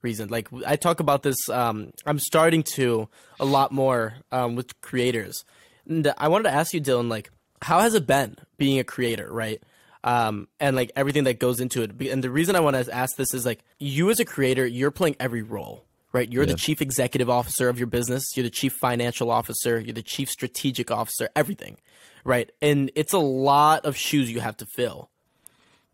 reasons. 0.00 0.30
Like 0.30 0.48
I 0.64 0.76
talk 0.76 1.00
about 1.00 1.24
this. 1.24 1.48
Um, 1.48 1.90
I'm 2.06 2.20
starting 2.20 2.62
to 2.74 3.08
a 3.40 3.44
lot 3.44 3.72
more 3.72 4.14
um, 4.30 4.54
with 4.54 4.80
creators, 4.80 5.44
and 5.88 6.12
I 6.16 6.28
wanted 6.28 6.44
to 6.44 6.54
ask 6.54 6.72
you, 6.72 6.80
Dylan, 6.80 7.10
like 7.10 7.30
how 7.62 7.80
has 7.80 7.94
it 7.94 8.06
been 8.06 8.36
being 8.58 8.78
a 8.78 8.84
creator, 8.84 9.28
right? 9.32 9.60
Um, 10.04 10.46
and 10.60 10.76
like 10.76 10.92
everything 10.94 11.24
that 11.24 11.38
goes 11.40 11.60
into 11.60 11.82
it. 11.82 12.00
And 12.00 12.22
the 12.22 12.30
reason 12.30 12.54
I 12.54 12.60
want 12.60 12.76
to 12.76 12.94
ask 12.94 13.16
this 13.16 13.34
is 13.34 13.46
like 13.46 13.64
you 13.78 14.10
as 14.10 14.20
a 14.20 14.24
creator, 14.24 14.66
you're 14.66 14.90
playing 14.90 15.16
every 15.18 15.42
role. 15.42 15.84
Right, 16.12 16.30
you're 16.30 16.44
the 16.44 16.54
chief 16.54 16.82
executive 16.82 17.30
officer 17.30 17.70
of 17.70 17.78
your 17.78 17.86
business. 17.86 18.36
You're 18.36 18.44
the 18.44 18.50
chief 18.50 18.74
financial 18.74 19.30
officer. 19.30 19.80
You're 19.80 19.94
the 19.94 20.02
chief 20.02 20.28
strategic 20.28 20.90
officer. 20.90 21.30
Everything, 21.34 21.78
right? 22.22 22.52
And 22.60 22.90
it's 22.94 23.14
a 23.14 23.18
lot 23.18 23.86
of 23.86 23.96
shoes 23.96 24.30
you 24.30 24.40
have 24.40 24.58
to 24.58 24.66
fill. 24.66 25.08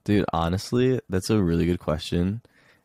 Dude, 0.03 0.25
honestly, 0.33 1.01
that's 1.09 1.31
a 1.31 1.41
really 1.41 1.67
good 1.67 1.79
question. 1.79 2.43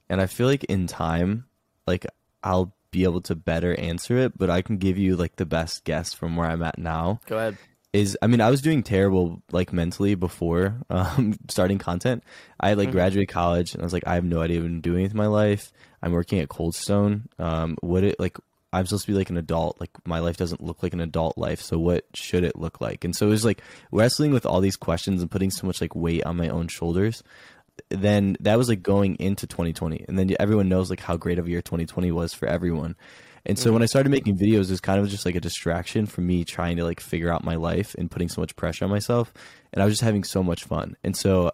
And 0.09 0.21
I 0.21 0.27
feel 0.27 0.45
like 0.45 0.63
in 0.65 0.85
time, 0.85 1.45
like 1.87 2.05
I'll 2.43 2.73
be 2.91 3.03
able 3.03 3.21
to 3.21 3.35
better 3.35 3.73
answer 3.79 4.17
it, 4.17 4.37
but 4.37 4.49
I 4.49 4.61
can 4.61 4.77
give 4.77 4.97
you 4.97 5.15
like 5.15 5.37
the 5.37 5.45
best 5.45 5.83
guess 5.83 6.13
from 6.13 6.35
where 6.35 6.47
I'm 6.47 6.61
at 6.61 6.77
now. 6.77 7.19
Go 7.25 7.37
ahead. 7.37 7.57
Is 7.93 8.17
I 8.23 8.27
mean, 8.27 8.41
I 8.41 8.49
was 8.49 8.61
doing 8.61 8.81
terrible 8.81 9.43
like 9.51 9.71
mentally 9.71 10.15
before 10.15 10.75
um, 10.89 11.37
starting 11.47 11.77
content. 11.77 12.23
I 12.59 12.69
had 12.69 12.77
like 12.79 12.91
graduated 12.91 13.29
college 13.29 13.73
and 13.73 13.81
I 13.81 13.85
was 13.85 13.93
like, 13.93 14.07
I 14.07 14.15
have 14.15 14.25
no 14.25 14.41
idea 14.41 14.59
what 14.59 14.65
I'm 14.65 14.81
doing 14.81 15.03
with 15.03 15.13
my 15.13 15.27
life. 15.27 15.71
I'm 16.01 16.11
working 16.11 16.39
at 16.39 16.49
Cold 16.49 16.75
Stone. 16.75 17.29
Um, 17.37 17.77
what 17.81 18.03
it 18.03 18.19
like 18.19 18.37
I'm 18.73 18.87
supposed 18.87 19.05
to 19.05 19.11
be 19.11 19.17
like 19.17 19.29
an 19.29 19.37
adult. 19.37 19.79
Like 19.79 19.91
my 20.05 20.19
life 20.19 20.35
doesn't 20.35 20.63
look 20.63 20.81
like 20.81 20.93
an 20.93 20.99
adult 20.99 21.37
life. 21.37 21.61
So 21.61 21.77
what 21.77 22.05
should 22.15 22.43
it 22.43 22.57
look 22.57 22.81
like? 22.81 23.05
And 23.05 23.15
so 23.15 23.27
it 23.27 23.29
was 23.29 23.45
like 23.45 23.61
wrestling 23.91 24.31
with 24.33 24.47
all 24.47 24.61
these 24.61 24.75
questions 24.75 25.21
and 25.21 25.29
putting 25.29 25.51
so 25.51 25.67
much 25.67 25.79
like 25.79 25.95
weight 25.95 26.25
on 26.25 26.35
my 26.35 26.49
own 26.49 26.67
shoulders. 26.67 27.21
Then 27.89 28.35
that 28.39 28.57
was 28.57 28.69
like 28.69 28.81
going 28.81 29.15
into 29.15 29.47
2020, 29.47 30.05
and 30.07 30.17
then 30.17 30.29
everyone 30.39 30.69
knows 30.69 30.89
like 30.91 30.99
how 30.99 31.17
great 31.17 31.39
of 31.39 31.47
a 31.47 31.49
year 31.49 31.61
2020 31.61 32.11
was 32.11 32.33
for 32.33 32.47
everyone. 32.47 32.95
And 33.45 33.59
so 33.59 33.65
mm-hmm. 33.65 33.73
when 33.73 33.83
I 33.83 33.87
started 33.87 34.09
making 34.09 34.37
videos, 34.37 34.65
it 34.65 34.71
was 34.71 34.79
kind 34.79 34.99
of 34.99 35.09
just 35.09 35.25
like 35.25 35.35
a 35.35 35.41
distraction 35.41 36.05
for 36.05 36.21
me 36.21 36.45
trying 36.45 36.77
to 36.77 36.83
like 36.83 36.99
figure 36.99 37.31
out 37.31 37.43
my 37.43 37.55
life 37.55 37.95
and 37.95 38.09
putting 38.09 38.29
so 38.29 38.41
much 38.41 38.55
pressure 38.55 38.85
on 38.85 38.91
myself. 38.91 39.33
And 39.73 39.81
I 39.81 39.85
was 39.85 39.93
just 39.93 40.03
having 40.03 40.23
so 40.23 40.43
much 40.43 40.63
fun. 40.63 40.95
And 41.03 41.15
so 41.15 41.51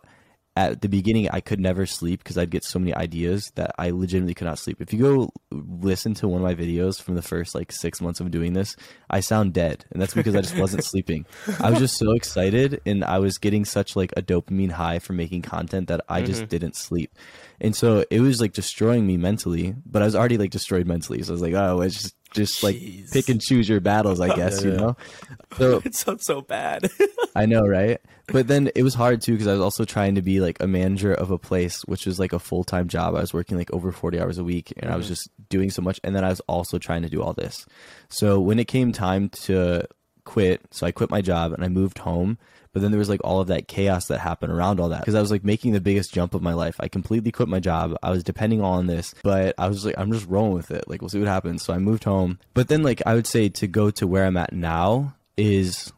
at 0.56 0.82
the 0.82 0.90
beginning, 0.90 1.30
I 1.32 1.40
could 1.40 1.60
never 1.60 1.86
sleep 1.86 2.24
because 2.24 2.38
I'd 2.38 2.50
get 2.50 2.64
so 2.64 2.80
many 2.80 2.94
ideas 2.94 3.52
that 3.56 3.74
I 3.78 3.92
legitimately 3.92 4.34
could 4.34 4.48
not 4.48 4.60
sleep. 4.60 4.82
If 4.82 4.92
you 4.92 5.00
go 5.00 5.30
listen 5.52 6.14
to 6.16 6.28
one 6.28 6.42
of 6.42 6.44
my 6.44 6.56
videos 6.56 7.02
from 7.02 7.16
the 7.16 7.22
first 7.22 7.56
like 7.56 7.72
six 7.72 8.02
months 8.02 8.20
of 8.20 8.30
doing 8.32 8.54
this, 8.54 8.76
I 9.10 9.22
sound 9.22 9.54
dead. 9.54 9.86
And 9.92 10.02
that's 10.02 10.14
because 10.14 10.36
I 10.36 10.42
just 10.42 10.58
wasn't 10.58 10.84
sleeping. 10.86 11.26
I 11.60 11.70
was 11.70 11.80
just 11.80 11.98
so 11.98 12.12
excited 12.12 12.82
and 12.86 13.06
I 13.06 13.20
was 13.20 13.38
getting 13.38 13.64
such 13.64 13.96
like 13.96 14.12
a 14.18 14.22
dopamine 14.22 14.72
high 14.72 15.00
from 15.00 15.18
making 15.18 15.44
content 15.44 15.88
that 15.88 16.02
I 16.10 16.24
just 16.24 16.42
mm-hmm. 16.42 16.50
didn't 16.50 16.76
sleep. 16.76 17.16
And 17.62 17.76
so 17.76 18.04
it 18.10 18.20
was 18.20 18.42
like 18.42 18.54
destroying 18.54 19.08
me 19.08 19.18
mentally, 19.18 19.76
but 19.86 20.02
I 20.02 20.06
was 20.06 20.16
already 20.16 20.38
like 20.38 20.52
destroyed 20.52 20.88
mentally. 20.88 21.22
So 21.24 21.32
I 21.32 21.34
was 21.34 21.42
like, 21.42 21.54
oh, 21.54 21.82
it's 21.82 22.02
just, 22.02 22.16
just 22.32 22.64
like 22.64 22.76
Jeez. 22.76 23.12
pick 23.12 23.30
and 23.30 23.42
choose 23.42 23.68
your 23.68 23.80
battles, 23.80 24.20
I 24.20 24.36
guess, 24.36 24.64
you 24.64 24.72
know? 24.72 24.96
So 25.58 25.82
It 25.84 25.96
sounds 25.96 26.26
so 26.26 26.42
bad. 26.42 26.92
I 27.36 27.48
know, 27.48 27.66
right? 27.66 28.00
But 28.28 28.48
then 28.48 28.70
it 28.76 28.84
was 28.84 28.94
hard 28.94 29.22
too 29.22 29.32
because 29.32 29.48
I 29.48 29.54
was 29.54 29.62
also 29.62 29.84
trying 29.84 30.14
to 30.16 30.22
be 30.22 30.40
like 30.40 30.62
a 30.62 30.68
manager 30.68 31.12
of 31.12 31.32
a 31.32 31.40
place, 31.40 31.82
which 31.86 32.06
was 32.06 32.20
like 32.20 32.34
a 32.34 32.40
full 32.40 32.64
time 32.64 32.88
job. 32.88 33.16
I 33.16 33.22
was 33.22 33.34
working 33.34 33.58
like 33.58 33.74
over 33.74 33.92
40 33.92 34.20
hours 34.20 34.38
a 34.38 34.44
week 34.44 34.72
and 34.78 34.92
I 34.92 34.96
was 34.96 35.06
mm-hmm. 35.06 35.14
just 35.14 35.30
doing 35.50 35.72
so 35.72 35.82
much. 35.82 36.00
And 36.04 36.16
then 36.16 36.24
I 36.24 36.30
was 36.30 36.40
also 36.42 36.78
trying 36.78 37.02
to 37.02 37.10
do 37.10 37.24
all 37.24 37.34
this. 37.34 37.66
So 38.10 38.40
when 38.40 38.60
it 38.60 38.68
came 38.68 38.92
time 38.92 39.30
to 39.46 39.88
quit, 40.30 40.62
so 40.70 40.86
I 40.86 40.92
quit 40.92 41.10
my 41.10 41.22
job 41.22 41.54
and 41.54 41.64
I 41.64 41.70
moved 41.70 41.98
home. 41.98 42.38
But 42.72 42.84
then 42.84 42.92
there 42.92 43.00
was 43.00 43.10
like 43.10 43.22
all 43.24 43.42
of 43.42 43.48
that 43.48 43.68
chaos 43.68 44.06
that 44.08 44.20
happened 44.20 44.54
around 44.54 44.80
all 44.80 44.90
that 44.90 45.02
because 45.02 45.16
I 45.16 45.22
was 45.22 45.32
like 45.32 45.44
making 45.44 45.72
the 45.72 45.82
biggest 45.82 46.14
jump 46.14 46.36
of 46.36 46.44
my 46.44 46.54
life. 46.54 46.76
I 46.80 46.88
completely 46.88 47.32
quit 47.32 47.50
my 47.50 47.60
job. 47.60 47.98
I 48.04 48.12
was 48.12 48.24
depending 48.24 48.62
on 48.62 48.86
this, 48.86 49.16
but 49.24 49.56
I 49.58 49.68
was 49.68 49.84
like, 49.84 49.96
I'm 49.98 50.12
just 50.12 50.28
rolling 50.28 50.54
with 50.54 50.70
it. 50.70 50.88
Like, 50.88 51.02
we'll 51.02 51.10
see 51.10 51.18
what 51.18 51.28
happens. 51.28 51.64
So 51.64 51.74
I 51.74 51.80
moved 51.80 52.04
home. 52.04 52.38
But 52.54 52.68
then, 52.68 52.84
like, 52.84 53.02
I 53.08 53.16
would 53.16 53.26
say 53.26 53.50
to 53.50 53.66
go 53.66 53.90
to 53.90 54.06
where 54.06 54.24
I'm 54.24 54.38
at 54.38 54.54
now 54.54 55.16
is 55.36 55.92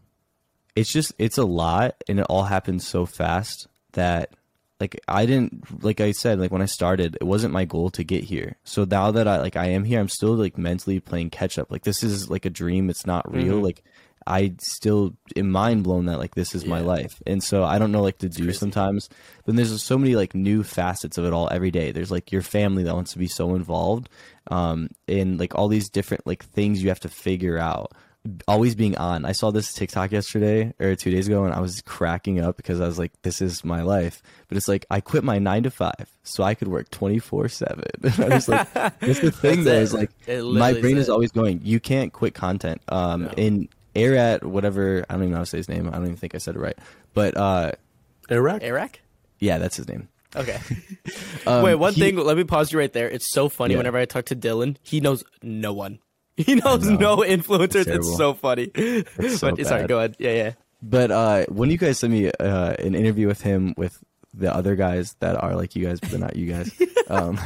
it's 0.76 0.94
just 0.94 1.14
it's 1.18 1.38
a 1.38 1.44
lot 1.44 1.96
and 2.08 2.22
it 2.22 2.26
all 2.30 2.44
happened 2.44 2.82
so 2.82 3.06
fast 3.06 3.68
that 3.92 4.30
like 4.80 4.98
I 5.10 5.26
didn't 5.26 5.84
like 5.84 6.00
I 6.00 6.12
said 6.12 6.40
like 6.40 6.52
when 6.52 6.62
I 6.62 6.68
started 6.68 7.18
it 7.20 7.26
wasn't 7.26 7.54
my 7.54 7.66
goal 7.66 7.90
to 7.92 8.04
get 8.04 8.24
here. 8.24 8.56
So 8.64 8.86
now 8.86 9.12
that 9.12 9.28
I 9.28 9.40
like 9.40 9.58
I 9.58 9.68
am 9.68 9.84
here 9.84 10.00
I'm 10.00 10.08
still 10.08 10.34
like 10.36 10.58
mentally 10.58 11.02
playing 11.02 11.32
catch 11.32 11.60
up. 11.60 11.70
Like 11.70 11.84
this 11.84 12.02
is 12.02 12.30
like 12.30 12.46
a 12.46 12.50
dream, 12.50 12.90
it's 12.90 13.06
not 13.06 13.32
real. 13.32 13.56
Mm-hmm. 13.56 13.66
Like 13.66 13.84
I 14.28 14.56
still 14.60 15.16
am 15.36 15.50
mind 15.50 15.84
blown 15.84 16.06
that 16.06 16.20
like 16.20 16.36
this 16.36 16.54
is 16.56 16.66
my 16.66 16.80
life. 16.82 17.22
And 17.26 17.44
so 17.44 17.64
I 17.64 17.80
don't 17.80 17.92
know 17.92 18.02
like 18.02 18.20
to 18.20 18.30
do 18.30 18.52
sometimes. 18.54 19.10
But 19.46 19.56
there's 19.56 19.82
so 19.82 19.98
many 19.98 20.16
like 20.16 20.36
new 20.36 20.64
facets 20.64 21.18
of 21.18 21.26
it 21.26 21.34
all 21.34 21.50
every 21.52 21.72
day. 21.72 21.92
There's 21.92 22.12
like 22.12 22.32
your 22.32 22.42
family 22.42 22.84
that 22.84 22.96
wants 22.96 23.14
to 23.14 23.20
be 23.20 23.28
so 23.28 23.56
involved 23.56 24.10
um 24.50 24.90
in 25.08 25.38
like 25.38 25.54
all 25.54 25.68
these 25.68 25.90
different 25.90 26.26
like 26.26 26.44
things 26.44 26.82
you 26.82 26.90
have 26.90 27.00
to 27.00 27.10
figure 27.10 27.60
out 27.60 27.94
always 28.48 28.76
being 28.76 28.98
on. 28.98 29.26
I 29.26 29.32
saw 29.32 29.52
this 29.52 29.74
TikTok 29.74 30.12
yesterday 30.12 30.74
or 30.80 30.96
two 30.96 31.12
days 31.12 31.28
ago, 31.28 31.44
and 31.44 31.54
I 31.54 31.60
was 31.60 31.82
cracking 31.82 32.40
up 32.40 32.58
because 32.58 32.80
I 32.80 32.86
was 32.86 33.00
like, 33.00 33.12
"This 33.24 33.42
is 33.42 33.64
my 33.64 33.82
life." 33.82 34.22
But 34.48 34.58
it's 34.58 34.68
like 34.68 34.86
I 34.92 35.02
quit 35.02 35.24
my 35.24 35.40
nine 35.40 35.64
to 35.64 35.72
five 35.72 36.08
so 36.24 36.44
I 36.44 36.54
could 36.54 36.68
work 36.68 36.90
twenty 36.92 37.20
four 37.20 37.50
seven. 37.50 37.86
I 38.20 38.28
was 38.28 38.48
like, 38.48 38.72
"That's 38.74 39.20
the 39.20 39.32
thing." 39.32 39.62
It. 39.62 39.68
is 39.68 39.94
like 39.94 40.12
my 40.28 40.74
brain 40.74 40.98
is 40.98 41.10
it. 41.10 41.12
always 41.12 41.32
going. 41.32 41.62
You 41.64 41.80
can't 41.80 42.14
quit 42.14 42.34
content. 42.34 42.82
Um, 42.90 43.30
and 43.38 43.68
Arat, 43.96 44.44
whatever. 44.44 45.06
I 45.10 45.14
don't 45.14 45.24
even 45.24 45.32
know 45.32 45.38
how 45.38 45.44
to 45.44 45.50
say 45.50 45.58
his 45.58 45.70
name. 45.70 45.88
I 45.88 45.92
don't 45.92 46.04
even 46.06 46.16
think 46.18 46.36
I 46.36 46.38
said 46.38 46.56
it 46.56 46.60
right. 46.60 46.78
But 47.14 47.36
uh, 47.38 47.72
Iraq. 48.30 48.64
Iraq. 48.64 49.00
yeah, 49.40 49.58
that's 49.58 49.76
his 49.78 49.88
name. 49.88 50.08
Okay. 50.36 50.60
Um, 51.48 51.64
Wait, 51.64 51.74
one 51.74 51.94
he- 51.94 52.02
thing. 52.02 52.18
Let 52.18 52.38
me 52.38 52.44
pause 52.44 52.72
you 52.72 52.78
right 52.78 52.94
there. 52.94 53.10
It's 53.10 53.34
so 53.34 53.50
funny 53.50 53.74
Yeah. 53.74 53.80
whenever 53.80 53.98
I 53.98 54.06
talk 54.06 54.26
to 54.26 54.36
Dylan. 54.36 54.78
He 54.84 55.02
knows 55.02 55.24
no 55.42 55.74
one. 55.74 55.98
He 56.38 56.54
knows 56.56 56.88
no 56.88 57.18
influencers. 57.18 57.76
It's, 57.78 57.86
terrible. 57.88 58.16
so 58.18 58.34
funny. 58.36 58.72
so 58.76 59.04
but 59.18 59.32
sorry, 59.40 59.82
bad. 59.82 59.88
go 59.88 59.98
ahead. 59.98 60.16
Yeah, 60.20 60.32
yeah. 60.34 60.54
But 60.84 61.10
uh, 61.12 61.46
when 61.48 61.72
you 61.72 61.78
guys 61.80 61.98
sent 62.00 62.14
me 62.14 62.30
uh, 62.32 62.74
an 62.74 62.94
interview 62.96 63.26
with 63.28 63.42
him 63.42 63.74
with 63.76 64.04
the 64.34 64.54
other 64.54 64.76
guys 64.76 65.16
that 65.20 65.36
are 65.42 65.56
like 65.56 65.76
you 65.76 65.86
guys, 65.86 66.00
but 66.00 66.10
they're 66.10 66.20
not 66.20 66.36
you 66.36 66.52
guys. 66.52 66.72
Um, 67.10 67.38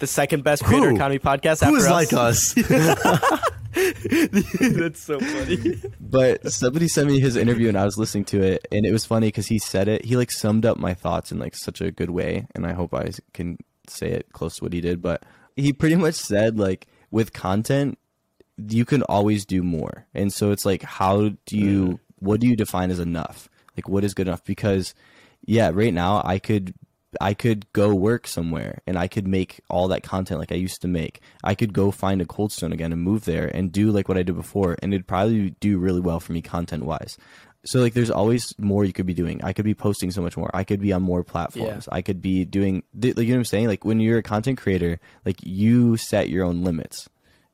The 0.00 0.08
second 0.08 0.42
best 0.42 0.64
creator 0.64 0.88
Who? 0.88 0.96
economy 0.96 1.20
podcast. 1.20 1.64
Who 1.64 1.76
after 1.76 1.78
is 1.78 1.86
us. 1.86 1.92
like 1.92 2.12
us? 2.12 2.54
That's 4.60 5.00
so 5.00 5.20
funny. 5.20 5.80
but 6.00 6.50
somebody 6.52 6.88
sent 6.88 7.06
me 7.06 7.20
his 7.20 7.36
interview 7.36 7.68
and 7.68 7.78
I 7.78 7.84
was 7.84 7.96
listening 7.96 8.24
to 8.26 8.42
it 8.42 8.66
and 8.72 8.84
it 8.84 8.90
was 8.92 9.04
funny 9.06 9.28
because 9.28 9.46
he 9.46 9.60
said 9.60 9.86
it. 9.86 10.04
He 10.04 10.16
like 10.16 10.32
summed 10.32 10.66
up 10.66 10.76
my 10.76 10.92
thoughts 10.94 11.30
in 11.30 11.38
like 11.38 11.54
such 11.54 11.80
a 11.80 11.92
good 11.92 12.10
way, 12.10 12.46
and 12.54 12.66
I 12.66 12.72
hope 12.72 12.92
I 12.94 13.10
can 13.32 13.58
say 13.88 14.08
it 14.10 14.26
close 14.32 14.56
to 14.56 14.64
what 14.64 14.72
he 14.72 14.80
did. 14.80 15.00
But 15.00 15.22
he 15.56 15.72
pretty 15.72 15.96
much 15.96 16.14
said 16.14 16.58
like 16.58 16.86
with 17.12 17.32
content, 17.32 17.98
you 18.58 18.84
can 18.84 19.02
always 19.04 19.44
do 19.46 19.62
more, 19.62 20.06
and 20.14 20.32
so 20.32 20.50
it's 20.50 20.64
like 20.66 20.82
how 20.82 21.30
do 21.46 21.56
you 21.56 22.00
what 22.18 22.40
do 22.40 22.48
you 22.48 22.56
define 22.56 22.90
as 22.90 22.98
enough? 22.98 23.48
Like 23.76 23.88
what 23.88 24.02
is 24.04 24.14
good 24.14 24.26
enough? 24.26 24.44
Because 24.44 24.94
yeah, 25.44 25.70
right 25.72 25.94
now 25.94 26.22
I 26.24 26.38
could 26.38 26.74
I 27.20 27.34
could 27.34 27.70
go 27.72 27.94
work 27.94 28.26
somewhere 28.26 28.80
and 28.86 28.98
I 28.98 29.06
could 29.06 29.26
make 29.26 29.60
all 29.68 29.88
that 29.88 30.02
content 30.02 30.40
like 30.40 30.52
I 30.52 30.56
used 30.56 30.80
to 30.82 30.88
make. 30.88 31.20
I 31.44 31.54
could 31.54 31.72
go 31.72 31.90
find 31.90 32.22
a 32.22 32.26
cold 32.26 32.52
stone 32.52 32.72
again 32.72 32.92
and 32.92 33.02
move 33.02 33.24
there 33.24 33.48
and 33.48 33.70
do 33.70 33.90
like 33.90 34.08
what 34.08 34.16
I 34.16 34.22
did 34.22 34.36
before 34.36 34.76
and 34.82 34.94
it'd 34.94 35.06
probably 35.06 35.50
do 35.60 35.78
really 35.78 36.00
well 36.00 36.20
for 36.20 36.32
me 36.32 36.40
content 36.40 36.84
wise. 36.84 37.18
So 37.64 37.80
like 37.80 37.94
there's 37.94 38.10
always 38.10 38.54
more 38.58 38.84
you 38.84 38.92
could 38.92 39.06
be 39.06 39.14
doing. 39.14 39.42
I 39.44 39.52
could 39.52 39.64
be 39.64 39.74
posting 39.74 40.10
so 40.10 40.22
much 40.22 40.36
more. 40.36 40.50
I 40.54 40.64
could 40.64 40.80
be 40.80 40.92
on 40.92 41.02
more 41.02 41.22
platforms. 41.22 41.88
I 41.92 42.02
could 42.02 42.20
be 42.20 42.44
doing 42.44 42.82
th- 42.98 43.16
like 43.16 43.26
you 43.26 43.32
know 43.32 43.38
what 43.38 43.40
I'm 43.40 43.44
saying? 43.44 43.66
Like 43.68 43.84
when 43.84 44.00
you're 44.00 44.18
a 44.18 44.22
content 44.22 44.58
creator, 44.58 44.98
like 45.24 45.36
you 45.42 45.96
set 45.96 46.28
your 46.28 46.44
own 46.44 46.64
limits. 46.64 47.08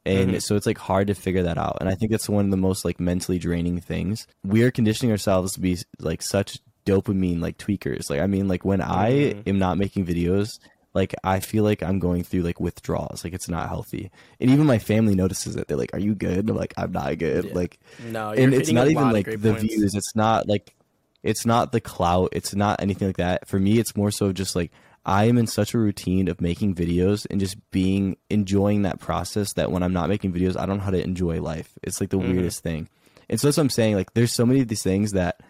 And 0.07 0.31
mm-hmm. 0.31 0.39
so 0.39 0.57
it's 0.57 0.65
like 0.65 0.79
hard 0.79 1.09
to 1.09 1.15
figure 1.15 1.43
that 1.43 1.59
out. 1.59 1.79
And 1.81 1.91
I 1.91 1.95
think 1.95 2.11
that's 2.11 2.29
one 2.29 2.47
of 2.47 2.51
the 2.51 2.57
most 2.57 2.85
like 2.85 2.99
mentally 2.99 3.39
draining 3.39 3.81
things. 3.81 4.27
We 4.43 4.63
are 4.63 4.71
conditioning 4.71 5.11
ourselves 5.11 5.53
to 5.55 5.61
be 5.61 5.77
like 5.99 6.23
such 6.23 6.61
dopamine 6.93 7.41
like 7.41 7.59
tweakers. 7.59 8.09
Like 8.11 8.21
I 8.21 8.27
mean 8.27 8.49
like 8.49 8.65
when 8.65 8.81
I 8.81 9.09
am 9.47 9.59
not 9.59 9.79
making 9.79 10.07
videos, 10.07 10.59
like 10.95 11.15
I 11.23 11.41
feel 11.41 11.65
like 11.65 11.83
I'm 11.83 11.99
going 11.99 12.23
through 12.25 12.43
like 12.43 12.61
withdrawals. 12.61 13.23
Like 13.25 13.35
it's 13.35 13.49
not 13.49 13.69
healthy. 13.69 14.11
And 14.41 14.51
even 14.51 14.67
my 14.67 14.79
family 14.79 15.15
notices 15.15 15.55
it. 15.57 15.69
They're 15.69 15.77
like, 15.77 15.95
"Are 15.95 16.01
you 16.01 16.15
good?" 16.15 16.49
I'm 16.49 16.57
like, 16.57 16.75
"I'm 16.77 16.93
not 16.93 17.19
good." 17.19 17.55
Like 17.55 17.79
No, 17.99 18.33
you're 18.33 18.45
and 18.45 18.55
it's 18.55 18.71
not 18.71 18.89
even 18.89 19.11
like 19.11 19.27
the 19.27 19.51
points. 19.53 19.63
views. 19.63 19.95
It's 19.95 20.15
not 20.17 20.49
like 20.49 20.75
it's 21.23 21.45
not 21.45 21.73
the 21.73 21.81
clout. 21.81 22.31
It's 22.33 22.55
not 22.55 22.81
anything 22.81 23.09
like 23.09 23.17
that. 23.19 23.47
For 23.49 23.59
me, 23.59 23.79
it's 23.79 23.97
more 23.97 24.11
so 24.11 24.33
just 24.33 24.57
like 24.57 24.71
I 25.05 25.25
am 25.25 25.37
in 25.39 25.47
such 25.47 25.75
a 25.75 25.79
routine 25.79 26.29
of 26.29 26.41
making 26.41 26.75
videos 26.75 27.27
and 27.31 27.41
just 27.41 27.57
being 27.71 28.17
enjoying 28.31 28.83
that 28.83 28.99
process 29.01 29.53
that 29.55 29.71
when 29.73 29.83
I'm 29.83 29.93
not 29.93 30.09
making 30.09 30.33
videos, 30.33 30.57
I 30.59 30.65
don't 30.67 30.79
know 30.79 30.85
how 30.85 30.91
to 30.91 31.03
enjoy 31.03 31.41
life. 31.41 31.71
It's 31.83 32.01
like 32.01 32.11
the 32.11 32.19
Mm-hmm. 32.19 32.33
weirdest 32.33 32.63
thing. 32.63 32.89
And 33.31 33.39
so 33.39 33.47
that's 33.47 33.57
what 33.59 33.63
I'm 33.65 33.71
saying. 33.71 33.95
Like 33.95 34.15
there's 34.15 34.33
so 34.33 34.47
many 34.47 34.61
of 34.61 34.69
these 34.69 34.83
things 34.83 35.13
that 35.13 35.41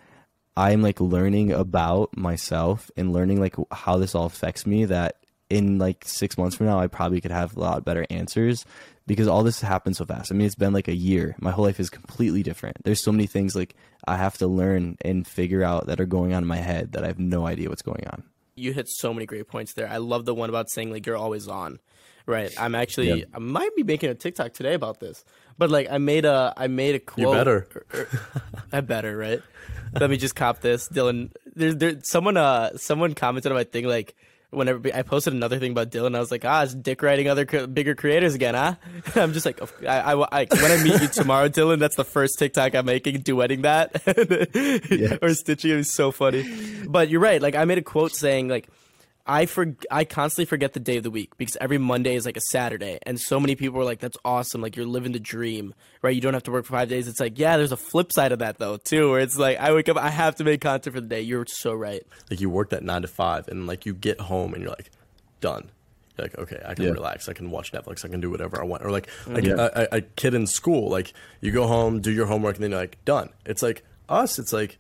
I'm 0.59 0.83
like 0.83 1.01
learning 1.01 1.53
about 1.53 2.17
myself 2.17 2.91
and 2.97 3.13
learning 3.13 3.41
like 3.41 3.55
how 3.71 3.97
this 3.97 4.15
all 4.17 4.27
affects 4.27 4.67
me 4.67 4.87
that 4.87 5.17
in 5.49 5.79
like 5.79 6.05
six 6.05 6.37
months 6.37 6.57
from 6.57 6.67
now 6.67 6.81
I 6.81 6.89
probably 6.89 7.21
could 7.21 7.31
have 7.31 7.57
a 7.57 7.61
lot 7.61 7.85
better 7.85 8.05
answers 8.11 8.67
because 9.07 9.29
all 9.29 9.45
this 9.45 9.61
happened 9.61 9.97
so 9.97 10.05
fast. 10.05 10.33
I 10.33 10.35
mean 10.35 10.47
it's 10.47 10.57
been 10.57 10.73
like 10.73 10.89
a 10.89 10.95
year. 10.95 11.37
My 11.39 11.53
whole 11.53 11.65
life 11.65 11.79
is 11.79 11.89
completely 11.91 12.43
different. 12.43 12.83
There's 12.83 13.03
so 13.03 13.13
many 13.13 13.27
things 13.29 13.55
like 13.55 13.77
I 14.07 14.17
have 14.17 14.37
to 14.39 14.49
learn 14.49 14.97
and 15.03 15.27
figure 15.27 15.63
out 15.63 15.87
that 15.87 16.01
are 16.01 16.07
going 16.07 16.35
on 16.35 16.43
in 16.43 16.49
my 16.49 16.57
head 16.57 16.93
that 16.93 17.05
I 17.05 17.07
have 17.07 17.21
no 17.21 17.47
idea 17.47 17.69
what's 17.69 17.83
going 17.83 18.05
on. 18.13 18.25
you 18.57 18.73
hit 18.73 18.89
so 18.89 19.15
many 19.15 19.25
great 19.25 19.47
points 19.47 19.75
there. 19.75 19.89
I 19.89 19.99
love 19.99 20.25
the 20.25 20.35
one 20.35 20.49
about 20.49 20.69
saying 20.71 20.91
like 20.91 21.07
you're 21.07 21.17
always 21.17 21.47
on. 21.47 21.79
Right. 22.27 22.53
I'm 22.59 22.75
actually 22.75 23.21
Yeah. 23.21 23.25
I 23.33 23.39
might 23.39 23.75
be 23.77 23.85
making 23.85 24.11
a 24.11 24.15
TikTok 24.15 24.53
today 24.53 24.75
about 24.75 24.99
this. 25.01 25.25
But 25.59 25.71
like 25.71 25.89
I 25.91 25.99
made 25.99 26.25
a 26.25 26.55
I 26.57 26.69
made 26.69 26.95
a 26.95 27.01
quote. 27.01 27.35
better. 27.35 27.67
I 28.73 28.81
better, 28.81 29.17
right? 29.17 29.43
Let 29.93 30.09
me 30.11 30.17
just 30.17 30.35
cop 30.37 30.61
this. 30.61 30.89
Dylan 30.89 31.31
there's 31.57 31.77
there 31.77 31.97
someone 32.05 32.37
uh 32.37 32.77
someone 32.77 33.15
commented 33.15 33.51
on 33.53 33.57
my 33.57 33.65
thing 33.65 33.85
like 33.87 34.15
whenever 34.51 34.81
I 34.95 35.03
posted 35.03 35.35
another 35.35 35.59
thing 35.59 35.73
about 35.73 35.91
Dylan, 35.91 36.15
I 36.17 36.21
was 36.21 36.31
like, 36.31 36.45
ah, 36.45 36.63
it's 36.63 36.75
dick 36.75 37.03
writing 37.03 37.29
other 37.29 37.45
bigger 37.67 37.95
creators 37.95 38.35
again, 38.35 38.55
huh? 38.55 38.77
I'm 39.17 39.33
just 39.35 39.45
like, 39.45 39.61
I, 39.87 40.15
I, 40.15 40.43
I- 40.43 40.47
when 40.51 40.71
I 40.73 40.83
meet 40.83 41.03
you 41.03 41.09
tomorrow, 41.09 41.49
Dylan, 41.51 41.79
that's 41.79 41.97
the 41.97 42.05
first 42.05 42.39
TikTok 42.39 42.75
I'm 42.75 42.87
making, 42.87 43.23
duetting 43.25 43.63
that 43.63 45.19
or 45.23 45.35
stitching. 45.35 45.73
It 45.73 45.77
was 45.77 45.93
so 45.93 46.13
funny. 46.13 46.47
But 46.87 47.11
you're 47.11 47.21
right. 47.21 47.43
Like 47.43 47.57
I 47.57 47.65
made 47.67 47.77
a 47.79 47.83
quote 47.83 48.13
saying 48.15 48.49
like, 48.49 48.69
I 49.29 49.45
for 49.47 49.77
I 49.91 50.05
constantly 50.05 50.47
forget 50.47 50.73
the 50.73 50.81
day 50.81 50.97
of 50.97 51.03
the 51.03 51.11
week 51.11 51.37
because 51.37 51.57
every 51.61 51.77
Monday 51.79 52.15
is 52.17 52.25
like 52.25 52.37
a 52.39 52.41
Saturday, 52.51 52.99
and 53.03 53.21
so 53.21 53.39
many 53.39 53.55
people 53.55 53.79
are 53.81 53.85
like, 53.85 54.01
"That's 54.01 54.17
awesome! 54.25 54.63
Like 54.63 54.75
you're 54.75 54.87
living 54.87 55.13
the 55.13 55.21
dream, 55.21 55.75
right? 56.01 56.15
You 56.15 56.21
don't 56.23 56.33
have 56.35 56.45
to 56.45 56.51
work 56.51 56.65
for 56.65 56.73
five 56.73 56.89
days." 56.89 57.07
It's 57.07 57.21
like, 57.21 57.39
yeah, 57.39 57.59
there's 57.59 57.71
a 57.73 57.77
flip 57.77 58.13
side 58.13 58.33
of 58.33 58.39
that 58.39 58.59
though 58.59 58.79
too, 58.79 59.11
where 59.11 59.21
it's 59.21 59.37
like 59.37 59.59
I 59.59 59.73
wake 59.73 59.89
up, 59.89 59.99
I 59.99 60.09
have 60.09 60.37
to 60.37 60.45
make 60.45 60.63
content 60.63 60.95
for 60.95 61.01
the 61.01 61.07
day. 61.07 61.21
You're 61.21 61.45
so 61.47 61.75
right. 61.75 62.03
like 62.31 62.41
you 62.41 62.49
work 62.51 62.71
that 62.71 62.83
nine 62.83 63.03
to 63.03 63.09
five 63.09 63.47
and 63.49 63.67
like 63.67 63.85
you 63.85 63.93
get 63.95 64.19
home 64.21 64.55
and 64.55 64.63
you're 64.63 64.73
like 64.73 64.91
done 65.41 65.71
you're 66.17 66.25
like 66.25 66.37
okay 66.39 66.61
i 66.67 66.75
can 66.75 66.87
Yeah. 66.87 66.91
relax 66.91 67.29
i 67.29 67.33
can 67.33 67.51
watch 67.53 67.71
netflix 67.71 68.05
i 68.05 68.09
can 68.09 68.21
do 68.21 68.29
whatever 68.29 68.61
i 68.61 68.65
want 68.65 68.83
or 68.85 68.91
like 68.91 69.07
mm-hmm. 69.07 69.35
like 69.35 69.45
Yeah. 69.45 69.69
a, 69.73 69.83
a, 69.83 69.89
a 69.99 70.01
kid 70.01 70.35
in 70.35 70.49
school 70.49 70.91
like 70.91 71.13
you 71.41 71.53
go 71.53 71.69
home 71.69 72.01
do 72.01 72.11
your 72.11 72.27
homework 72.27 72.57
and 72.57 72.65
then 72.65 72.73
you're 72.73 72.81
like 72.81 72.99
done 73.05 73.29
it's 73.47 73.63
like 73.63 73.85
us 74.09 74.41
it's 74.41 74.53
like 74.53 74.79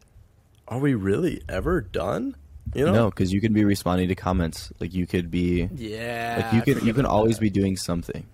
are 0.66 0.80
we 0.80 0.94
really 0.94 1.40
ever 1.48 1.80
done 1.80 2.34
you 2.74 2.84
know 2.84 2.92
No, 2.92 3.10
because 3.10 3.32
you 3.32 3.40
can 3.40 3.52
be 3.52 3.64
responding 3.64 4.08
to 4.08 4.14
comments. 4.14 4.72
Like 4.80 4.94
you 4.94 5.06
could 5.06 5.30
be 5.30 5.68
Yeah, 5.74 6.42
like 6.52 6.66
you 6.66 6.74
can 6.74 6.86
you 6.86 6.94
can 6.94 7.06
always 7.06 7.36
that. 7.36 7.42
be 7.42 7.50
doing 7.50 7.76
something. 7.76 8.26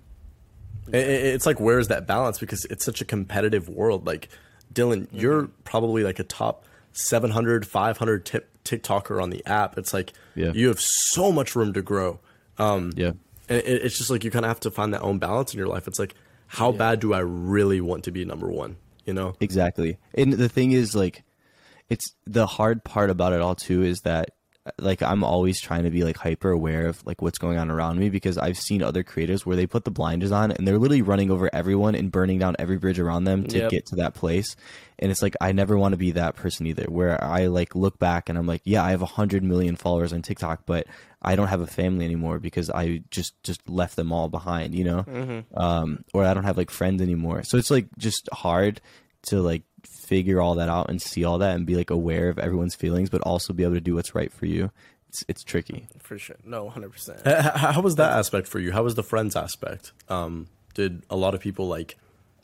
It- 0.88 0.96
it- 0.96 1.34
it's 1.34 1.46
like 1.46 1.58
where's 1.60 1.88
that 1.88 2.06
balance 2.06 2.38
because 2.38 2.64
it's 2.66 2.84
such 2.84 3.00
a 3.00 3.04
competitive 3.04 3.68
world 3.68 4.06
like 4.06 4.28
dylan 4.72 5.06
you're 5.12 5.46
probably 5.64 6.02
like 6.02 6.18
a 6.18 6.24
top 6.24 6.64
700 6.92 7.66
500 7.66 8.24
tip 8.24 8.50
tiktoker 8.64 9.22
on 9.22 9.30
the 9.30 9.44
app 9.46 9.78
it's 9.78 9.92
like 9.94 10.12
Yeah. 10.34 10.52
you 10.54 10.68
have 10.68 10.80
so 10.80 11.30
much 11.32 11.54
room 11.56 11.72
to 11.74 11.82
grow 11.82 12.20
um 12.58 12.92
Yeah. 12.96 13.12
and 13.48 13.58
it, 13.58 13.82
it's 13.84 13.96
just 13.96 14.10
like 14.10 14.24
you 14.24 14.30
kind 14.30 14.44
of 14.44 14.48
have 14.50 14.60
to 14.60 14.70
find 14.70 14.92
that 14.94 15.00
own 15.02 15.18
balance 15.18 15.52
in 15.54 15.58
your 15.58 15.68
life 15.68 15.86
it's 15.88 15.98
like 15.98 16.14
how 16.48 16.70
bad 16.72 17.00
do 17.00 17.14
i 17.14 17.18
really 17.20 17.80
want 17.80 18.04
to 18.04 18.10
be 18.10 18.24
number 18.24 18.50
one 18.50 18.76
you 19.06 19.12
know 19.14 19.34
Exactly. 19.40 19.98
And 20.14 20.32
the 20.34 20.48
thing 20.48 20.72
is 20.72 20.94
like 20.94 21.22
it's 21.90 22.14
the 22.26 22.46
hard 22.46 22.84
part 22.84 23.10
about 23.10 23.32
it 23.32 23.40
all 23.40 23.54
too 23.54 23.82
is 23.82 24.00
that 24.00 24.30
like 24.78 25.02
I'm 25.02 25.22
always 25.22 25.60
trying 25.60 25.82
to 25.82 25.90
be 25.90 26.04
like 26.04 26.16
hyper 26.16 26.50
aware 26.50 26.86
of 26.86 27.04
like 27.04 27.20
what's 27.20 27.36
going 27.36 27.58
on 27.58 27.70
around 27.70 27.98
me 27.98 28.08
because 28.08 28.38
I've 28.38 28.56
seen 28.56 28.82
other 28.82 29.02
creators 29.02 29.44
where 29.44 29.56
they 29.56 29.66
put 29.66 29.84
the 29.84 29.90
blinders 29.90 30.32
on 30.32 30.52
and 30.52 30.66
they're 30.66 30.78
literally 30.78 31.02
running 31.02 31.30
over 31.30 31.50
everyone 31.54 31.94
and 31.94 32.10
burning 32.10 32.38
down 32.38 32.56
every 32.58 32.78
bridge 32.78 32.98
around 32.98 33.24
them 33.24 33.44
to 33.48 33.58
Yep. 33.58 33.70
get 33.70 33.86
to 33.88 33.96
that 33.96 34.14
place. 34.14 34.56
And 34.98 35.10
it's 35.10 35.20
like 35.20 35.34
I 35.38 35.52
never 35.52 35.76
want 35.76 35.92
to 35.92 35.98
be 35.98 36.12
that 36.12 36.34
person 36.34 36.66
either 36.66 36.84
where 36.88 37.22
I 37.22 37.48
like 37.48 37.74
look 37.74 37.98
back 37.98 38.30
and 38.30 38.38
I'm 38.38 38.46
like, 38.46 38.62
yeah, 38.64 38.82
I 38.82 38.92
have 38.92 39.02
a 39.02 39.06
hundred 39.06 39.42
million 39.44 39.76
followers 39.76 40.14
on 40.14 40.22
TikTok, 40.22 40.62
but 40.64 40.86
I 41.20 41.36
don't 41.36 41.48
have 41.48 41.60
a 41.60 41.66
family 41.66 42.06
anymore 42.06 42.38
because 42.38 42.70
I 42.70 43.02
just 43.10 43.34
just 43.42 43.68
left 43.68 43.96
them 43.96 44.12
all 44.12 44.30
behind, 44.30 44.74
you 44.74 44.84
know? 44.84 45.44
Um 45.54 46.04
or 46.14 46.24
I 46.24 46.32
don't 46.32 46.44
have 46.44 46.56
like 46.56 46.70
friends 46.70 47.02
anymore. 47.02 47.42
So 47.42 47.58
it's 47.58 47.70
like 47.70 47.88
just 47.98 48.30
hard 48.32 48.80
to 49.24 49.42
like 49.42 49.64
figure 49.86 50.40
all 50.40 50.54
that 50.54 50.68
out 50.68 50.88
and 50.88 51.00
see 51.00 51.24
all 51.24 51.38
that 51.38 51.54
and 51.56 51.66
be 51.66 51.76
like 51.76 51.90
aware 51.90 52.28
of 52.28 52.38
everyone's 52.38 52.74
feelings 52.74 53.10
but 53.10 53.20
also 53.22 53.52
be 53.52 53.62
able 53.62 53.74
to 53.74 53.80
do 53.80 53.94
what's 53.94 54.14
right 54.14 54.32
for 54.32 54.46
you 54.46 54.70
it's 55.14 55.24
it's 55.28 55.44
tricky. 55.44 55.86
For 56.00 56.18
sure. 56.18 56.36
No, 56.44 56.68
hundred 56.68 56.90
percent. 56.90 57.20
H- 57.24 57.46
h- 57.46 57.52
how 57.54 57.80
was 57.80 57.94
that 57.96 58.10
aspect 58.12 58.48
for 58.48 58.58
you? 58.58 58.72
How 58.72 58.82
was 58.82 58.96
the 58.96 59.04
friends 59.04 59.36
aspect? 59.36 59.92
Um 60.08 60.48
did 60.74 61.04
a 61.08 61.14
lot 61.14 61.34
of 61.34 61.40
people 61.40 61.68
like 61.68 61.96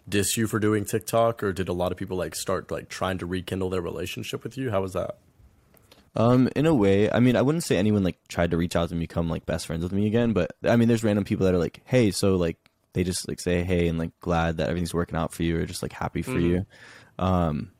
diss 0.08 0.36
you 0.36 0.46
for 0.46 0.60
doing 0.60 0.84
tiktok 0.84 1.42
or 1.42 1.52
did 1.52 1.68
a 1.68 1.72
lot 1.72 1.90
of 1.90 1.98
people 1.98 2.16
like 2.16 2.36
start 2.36 2.70
like 2.70 2.88
trying 2.88 3.18
to 3.18 3.26
rekindle 3.26 3.70
their 3.70 3.80
relationship 3.80 4.44
with 4.44 4.56
you? 4.56 4.70
How 4.70 4.82
was 4.82 4.92
that? 4.92 5.18
Um 6.14 6.48
in 6.54 6.66
a 6.66 6.74
way 6.74 7.10
i 7.10 7.20
mean 7.20 7.36
i 7.36 7.42
wouldn't 7.42 7.64
say 7.64 7.76
anyone 7.76 8.02
like 8.02 8.18
tried 8.28 8.50
to 8.52 8.56
reach 8.56 8.74
out 8.74 8.90
and 8.90 8.98
become 8.98 9.28
like 9.28 9.46
best 9.46 9.66
friends 9.66 9.84
with 9.84 9.92
me 9.92 10.08
again 10.08 10.32
but 10.32 10.50
i 10.64 10.74
mean 10.74 10.88
there's 10.88 11.04
random 11.04 11.24
people 11.24 11.46
that 11.46 11.54
are 11.54 11.58
like 11.58 11.82
hey 11.84 12.10
so 12.10 12.34
like 12.34 12.56
they 12.94 13.04
just 13.04 13.28
like 13.28 13.38
say 13.38 13.62
hey 13.62 13.86
and 13.86 13.96
like 13.96 14.10
glad 14.18 14.56
that 14.56 14.68
everything's 14.68 14.92
working 14.92 15.14
out 15.16 15.32
for 15.32 15.44
you 15.44 15.56
or 15.56 15.66
just 15.66 15.82
like 15.82 15.92
happy 15.92 16.22
for 16.22 16.38
you 16.40 16.66
um 17.20 17.70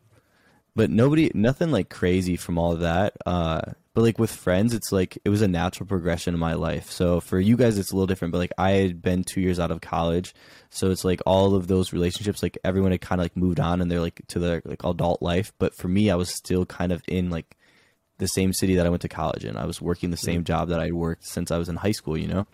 but 0.76 0.90
nobody 0.90 1.30
nothing 1.34 1.70
like 1.70 1.88
crazy 1.88 2.36
from 2.36 2.58
all 2.58 2.72
of 2.72 2.80
that 2.80 3.16
uh 3.26 3.60
but 3.92 4.02
like 4.02 4.18
with 4.18 4.30
friends 4.30 4.72
it's 4.72 4.92
like 4.92 5.18
it 5.24 5.28
was 5.28 5.42
a 5.42 5.48
natural 5.48 5.86
progression 5.86 6.32
in 6.34 6.40
my 6.40 6.54
life 6.54 6.90
so 6.90 7.20
for 7.20 7.40
you 7.40 7.56
guys 7.56 7.76
it's 7.76 7.90
a 7.90 7.94
little 7.94 8.06
different 8.06 8.30
but 8.30 8.38
like 8.38 8.52
i 8.56 8.70
had 8.72 9.02
been 9.02 9.24
two 9.24 9.40
years 9.40 9.58
out 9.58 9.72
of 9.72 9.80
college 9.80 10.34
so 10.68 10.90
it's 10.90 11.04
like 11.04 11.20
all 11.26 11.54
of 11.54 11.66
those 11.66 11.92
relationships 11.92 12.42
like 12.42 12.56
everyone 12.62 12.92
had 12.92 13.00
kind 13.00 13.20
of 13.20 13.24
like 13.24 13.36
moved 13.36 13.58
on 13.58 13.80
and 13.80 13.90
they're 13.90 14.00
like 14.00 14.20
to 14.28 14.38
their 14.38 14.62
like 14.64 14.84
adult 14.84 15.20
life 15.20 15.52
but 15.58 15.74
for 15.74 15.88
me 15.88 16.10
i 16.10 16.14
was 16.14 16.28
still 16.30 16.64
kind 16.64 16.92
of 16.92 17.02
in 17.08 17.30
like 17.30 17.56
the 18.20 18.28
same 18.28 18.52
city 18.52 18.76
that 18.76 18.86
I 18.86 18.90
went 18.90 19.02
to 19.02 19.08
college 19.08 19.44
in. 19.44 19.56
I 19.56 19.64
was 19.64 19.80
working 19.80 20.10
the 20.10 20.16
same 20.16 20.44
job 20.44 20.68
that 20.68 20.78
I'd 20.78 20.92
worked 20.92 21.26
since 21.26 21.50
I 21.50 21.58
was 21.58 21.68
in 21.68 21.76
high 21.76 21.90
school, 21.92 22.16
you 22.16 22.28
know? 22.28 22.46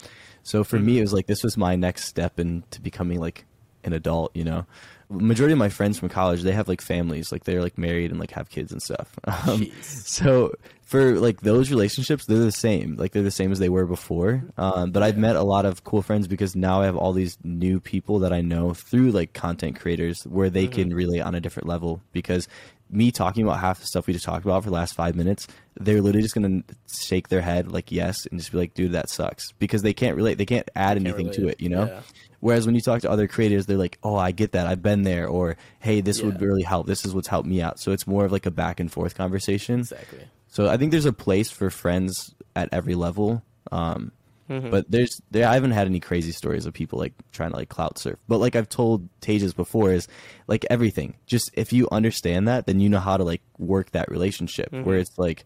So 0.42 0.64
for 0.64 0.78
me, 0.78 0.98
it 0.98 1.02
was 1.02 1.12
like 1.12 1.26
this 1.26 1.42
was 1.42 1.56
my 1.56 1.74
next 1.74 2.04
step 2.04 2.38
into 2.38 2.80
becoming 2.80 3.20
like 3.20 3.44
an 3.84 3.92
adult, 3.92 4.34
you 4.34 4.44
know. 4.44 4.64
Majority 5.08 5.52
of 5.52 5.58
my 5.58 5.68
friends 5.68 5.98
from 5.98 6.08
college, 6.08 6.42
they 6.42 6.52
have 6.52 6.68
like 6.68 6.80
families, 6.80 7.30
like 7.30 7.44
they're 7.44 7.62
like 7.62 7.78
married 7.78 8.10
and 8.10 8.18
like 8.18 8.32
have 8.32 8.50
kids 8.50 8.72
and 8.72 8.82
stuff. 8.82 9.18
Um, 9.46 9.70
so 9.82 10.52
for 10.86 11.18
like 11.18 11.40
those 11.40 11.70
relationships, 11.70 12.26
they're 12.26 12.38
the 12.38 12.52
same. 12.52 12.96
Like 12.96 13.12
they're 13.12 13.22
the 13.22 13.30
same 13.30 13.50
as 13.52 13.58
they 13.58 13.68
were 13.68 13.86
before. 13.86 14.42
Um, 14.56 14.92
but 14.92 15.02
I've 15.02 15.18
met 15.18 15.36
a 15.36 15.42
lot 15.42 15.66
of 15.66 15.84
cool 15.84 16.00
friends 16.00 16.26
because 16.28 16.56
now 16.56 16.80
I 16.80 16.86
have 16.86 16.96
all 16.96 17.12
these 17.12 17.36
new 17.44 17.80
people 17.80 18.20
that 18.20 18.32
I 18.32 18.40
know 18.40 18.72
through 18.72 19.10
like 19.10 19.32
content 19.32 19.78
creators 19.78 20.22
where 20.26 20.48
they 20.48 20.66
can 20.68 20.94
relate 20.94 21.20
on 21.20 21.34
a 21.34 21.40
different 21.40 21.68
level 21.68 22.00
because 22.12 22.48
me 22.88 23.10
talking 23.10 23.42
about 23.42 23.58
half 23.58 23.80
the 23.80 23.86
stuff 23.86 24.06
we 24.06 24.12
just 24.12 24.24
talked 24.24 24.44
about 24.44 24.62
for 24.62 24.70
the 24.70 24.74
last 24.76 24.94
five 24.94 25.16
minutes, 25.16 25.48
they're 25.74 26.00
literally 26.00 26.22
just 26.22 26.34
gonna 26.34 26.62
shake 26.88 27.28
their 27.28 27.40
head 27.40 27.70
like 27.70 27.90
yes 27.90 28.24
and 28.26 28.38
just 28.38 28.52
be 28.52 28.58
like, 28.58 28.74
dude, 28.74 28.92
that 28.92 29.10
sucks. 29.10 29.50
Because 29.58 29.82
they 29.82 29.92
can't 29.92 30.16
relate 30.16 30.38
they 30.38 30.46
can't 30.46 30.68
add 30.76 30.96
anything 30.96 31.30
to 31.32 31.48
it, 31.48 31.60
you 31.60 31.68
know? 31.68 31.86
Yeah. 31.86 32.00
Whereas 32.40 32.66
when 32.66 32.74
you 32.74 32.80
talk 32.80 33.02
to 33.02 33.10
other 33.10 33.26
creators, 33.26 33.66
they're 33.66 33.76
like, 33.76 33.98
"Oh, 34.02 34.16
I 34.16 34.32
get 34.32 34.52
that. 34.52 34.66
I've 34.66 34.82
been 34.82 35.02
there," 35.02 35.26
or 35.26 35.56
"Hey, 35.78 36.00
this 36.00 36.22
would 36.22 36.40
really 36.40 36.62
help. 36.62 36.86
This 36.86 37.04
is 37.04 37.14
what's 37.14 37.28
helped 37.28 37.48
me 37.48 37.62
out." 37.62 37.80
So 37.80 37.92
it's 37.92 38.06
more 38.06 38.24
of 38.24 38.32
like 38.32 38.46
a 38.46 38.50
back 38.50 38.80
and 38.80 38.90
forth 38.90 39.14
conversation. 39.14 39.80
Exactly. 39.80 40.24
So 40.48 40.68
I 40.68 40.76
think 40.76 40.90
there's 40.90 41.06
a 41.06 41.12
place 41.12 41.50
for 41.50 41.70
friends 41.70 42.34
at 42.54 42.68
every 42.72 42.94
level. 42.94 43.42
Um, 43.72 44.12
Mm-hmm. 44.48 44.70
But 44.70 44.90
there's 44.90 45.20
there 45.30 45.48
I 45.48 45.54
haven't 45.54 45.72
had 45.72 45.86
any 45.86 46.00
crazy 46.00 46.32
stories 46.32 46.66
of 46.66 46.72
people 46.72 46.98
like 46.98 47.14
trying 47.32 47.50
to 47.50 47.56
like 47.56 47.68
clout 47.68 47.98
surf. 47.98 48.18
But 48.28 48.38
like 48.38 48.54
I've 48.54 48.68
told 48.68 49.08
Tejas 49.20 49.54
before 49.54 49.92
is 49.92 50.06
like 50.46 50.64
everything. 50.70 51.16
Just 51.26 51.50
if 51.54 51.72
you 51.72 51.88
understand 51.90 52.46
that, 52.46 52.66
then 52.66 52.78
you 52.78 52.88
know 52.88 53.00
how 53.00 53.16
to 53.16 53.24
like 53.24 53.42
work 53.58 53.90
that 53.90 54.10
relationship. 54.10 54.70
Mm-hmm. 54.70 54.84
Where 54.84 54.98
it's 54.98 55.18
like 55.18 55.44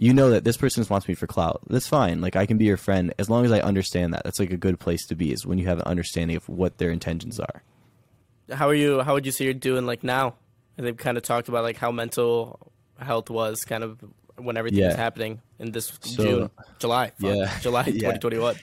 you 0.00 0.14
know 0.14 0.30
that 0.30 0.44
this 0.44 0.56
person 0.56 0.80
just 0.80 0.90
wants 0.90 1.06
me 1.08 1.14
for 1.14 1.26
clout. 1.26 1.60
That's 1.68 1.86
fine. 1.88 2.20
Like 2.20 2.36
I 2.36 2.46
can 2.46 2.56
be 2.56 2.64
your 2.64 2.76
friend 2.76 3.12
as 3.18 3.28
long 3.28 3.44
as 3.44 3.52
I 3.52 3.58
understand 3.60 4.14
that. 4.14 4.22
That's 4.24 4.38
like 4.38 4.52
a 4.52 4.56
good 4.56 4.78
place 4.78 5.04
to 5.08 5.14
be 5.16 5.32
is 5.32 5.44
when 5.44 5.58
you 5.58 5.66
have 5.66 5.78
an 5.78 5.84
understanding 5.86 6.36
of 6.36 6.48
what 6.48 6.78
their 6.78 6.90
intentions 6.90 7.38
are. 7.40 7.62
How 8.50 8.68
are 8.68 8.74
you? 8.74 9.00
How 9.02 9.12
would 9.14 9.26
you 9.26 9.32
say 9.32 9.44
you're 9.44 9.54
doing 9.54 9.84
like 9.86 10.02
now? 10.04 10.36
And 10.76 10.86
they've 10.86 10.96
kind 10.96 11.16
of 11.16 11.24
talked 11.24 11.48
about 11.48 11.64
like 11.64 11.76
how 11.76 11.90
mental 11.90 12.72
health 12.98 13.28
was 13.28 13.64
kind 13.64 13.82
of 13.84 13.98
when 14.36 14.56
everything 14.56 14.84
was 14.84 14.94
happening 14.94 15.40
in 15.58 15.72
this 15.72 15.92
So- 16.00 16.22
June, 16.22 16.50
July, 16.78 17.10
Yeah. 17.18 17.50
July 17.60 17.82
2021. 17.90 18.54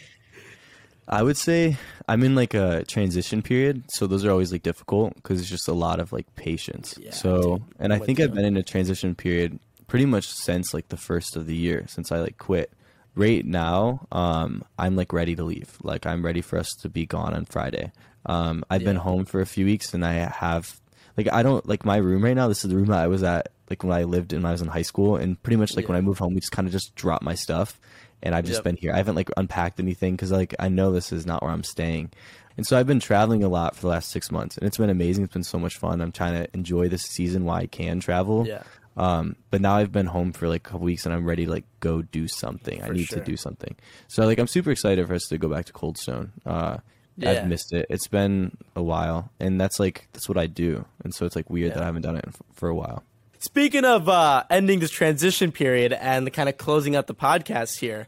I 1.08 1.22
would 1.22 1.38
say 1.38 1.78
I'm 2.08 2.24
in 2.24 2.34
like 2.34 2.54
a 2.56 2.84
transition 2.88 3.42
period, 3.44 3.84
so 3.92 4.08
those 4.08 4.26
are 4.26 4.32
always 4.32 4.52
like 4.52 4.64
difficult 4.64 5.14
because 5.16 5.40
it's 5.40 5.50
just 5.50 5.68
a 5.68 5.74
lot 5.74 6.00
of 6.00 6.12
like 6.12 6.34
patience. 6.36 6.96
Yeah, 7.00 7.12
so, 7.12 7.58
dude. 7.58 7.64
and 7.78 7.94
I 7.94 8.00
think 8.00 8.20
I've 8.20 8.34
been 8.34 8.46
in 8.46 8.58
a 8.58 8.64
transition 8.64 9.14
period 9.14 9.60
pretty 9.88 10.06
much 10.06 10.28
since 10.28 10.74
like 10.74 10.90
the 10.90 10.98
first 10.98 11.36
of 11.36 11.46
the 11.46 11.56
year 11.56 11.86
since 11.88 12.12
I 12.12 12.20
like 12.20 12.38
quit. 12.38 12.72
Right 13.18 13.46
now, 13.46 14.08
um, 14.12 14.64
I'm 14.78 14.98
like 14.98 15.14
ready 15.14 15.36
to 15.38 15.44
leave. 15.44 15.78
Like 15.82 16.06
I'm 16.06 16.24
ready 16.26 16.42
for 16.42 16.60
us 16.60 16.70
to 16.82 16.90
be 16.90 17.06
gone 17.06 17.34
on 17.34 17.46
Friday. 17.46 17.94
Um, 18.26 18.66
I've 18.70 18.84
been 18.84 18.98
home 18.98 19.24
for 19.24 19.40
a 19.40 19.46
few 19.46 19.66
weeks 19.66 19.94
and 19.94 20.04
I 20.06 20.14
have 20.14 20.80
like 21.16 21.32
I 21.32 21.42
don't 21.42 21.66
like 21.66 21.86
my 21.86 21.96
room 21.98 22.24
right 22.26 22.36
now. 22.36 22.50
This 22.50 22.66
is 22.66 22.70
the 22.72 22.76
room 22.76 22.88
that 22.88 23.00
I 23.00 23.08
was 23.08 23.24
at 23.24 23.52
like 23.70 23.84
when 23.84 23.94
I 23.94 24.04
lived 24.04 24.34
and 24.34 24.44
when 24.44 24.50
I 24.50 24.52
was 24.52 24.62
in 24.62 24.68
high 24.68 24.82
school, 24.82 25.16
and 25.16 25.42
pretty 25.42 25.56
much 25.56 25.76
like 25.78 25.88
when 25.88 25.98
I 25.98 26.02
moved 26.02 26.20
home, 26.20 26.34
we 26.34 26.42
just 26.42 26.52
kind 26.52 26.68
of 26.68 26.74
just 26.74 26.94
dropped 26.96 27.24
my 27.24 27.36
stuff, 27.36 27.80
and 28.22 28.36
I've 28.36 28.44
just 28.46 28.58
Yep. 28.58 28.64
been 28.66 28.76
here. 28.78 28.92
I 28.94 28.98
haven't 28.98 29.16
like 29.16 29.30
unpacked 29.38 29.80
anything 29.80 30.16
because 30.16 30.32
like 30.32 30.54
I 30.60 30.68
know 30.68 30.92
this 30.92 31.14
is 31.14 31.26
not 31.26 31.42
where 31.42 31.52
I'm 31.52 31.64
staying, 31.64 32.12
and 32.58 32.68
so 32.68 32.78
I've 32.78 32.86
been 32.86 33.00
traveling 33.00 33.44
a 33.46 33.48
lot 33.48 33.76
for 33.76 33.84
the 33.84 33.88
last 33.88 34.10
six 34.12 34.30
months, 34.30 34.58
and 34.58 34.68
it's 34.68 34.78
been 34.78 34.90
amazing. 34.90 35.24
It's 35.24 35.34
been 35.34 35.44
so 35.44 35.58
much 35.58 35.78
fun. 35.78 36.02
I'm 36.02 36.12
trying 36.12 36.34
to 36.44 36.54
enjoy 36.54 36.90
this 36.90 37.04
season 37.04 37.46
while 37.46 37.58
I 37.58 37.68
can 37.68 38.02
travel. 38.02 38.46
Yeah. 38.46 38.64
Um, 38.98 39.36
but 39.52 39.60
now 39.62 39.76
I've 39.76 39.91
been 39.91 40.06
home 40.06 40.32
for 40.32 40.48
like 40.48 40.66
a 40.66 40.70
couple 40.70 40.86
weeks 40.86 41.06
and 41.06 41.14
I'm 41.14 41.26
ready 41.26 41.46
to 41.46 41.52
like 41.52 41.66
go 41.82 42.02
do 42.02 42.28
something. 42.28 42.82
I 42.82 42.89
need 42.89 43.08
sure. 43.08 43.20
to 43.20 43.26
do 43.26 43.36
something. 43.36 43.76
So 44.08 44.26
like 44.26 44.39
I'm 44.39 44.48
super 44.48 44.72
excited 44.72 45.06
for 45.08 45.14
us 45.14 45.28
to 45.28 45.38
go 45.38 45.50
back 45.50 45.66
to 45.66 45.74
Cold 45.74 45.98
Stone. 45.98 46.32
Uh, 46.46 46.78
Yeah. 47.18 47.32
I've 47.32 47.48
missed 47.48 47.74
it. 47.74 47.86
It's 47.89 48.08
been 48.08 48.58
a 48.76 48.84
while, 48.84 49.32
and 49.39 49.60
that's 49.60 49.80
like 49.80 50.08
that's 50.12 50.28
what 50.28 50.38
I 50.38 50.48
do. 50.48 50.86
And 51.04 51.14
so 51.16 51.26
it's 51.26 51.36
like 51.36 51.50
weird 51.50 51.74
that 51.74 51.82
I 51.82 51.86
haven't 51.86 52.02
done 52.02 52.18
it 52.18 52.26
for 52.54 52.68
a 52.68 52.76
while. 52.76 53.04
Speaking 53.39 53.86
of 53.86 54.10
uh, 54.10 54.43
ending 54.50 54.80
this 54.80 54.91
transition 54.91 55.52
period 55.52 55.93
and 55.93 56.32
kind 56.34 56.50
of 56.50 56.58
closing 56.58 56.96
out 56.96 57.08
the 57.08 57.16
podcast 57.16 57.80
here, 57.80 58.08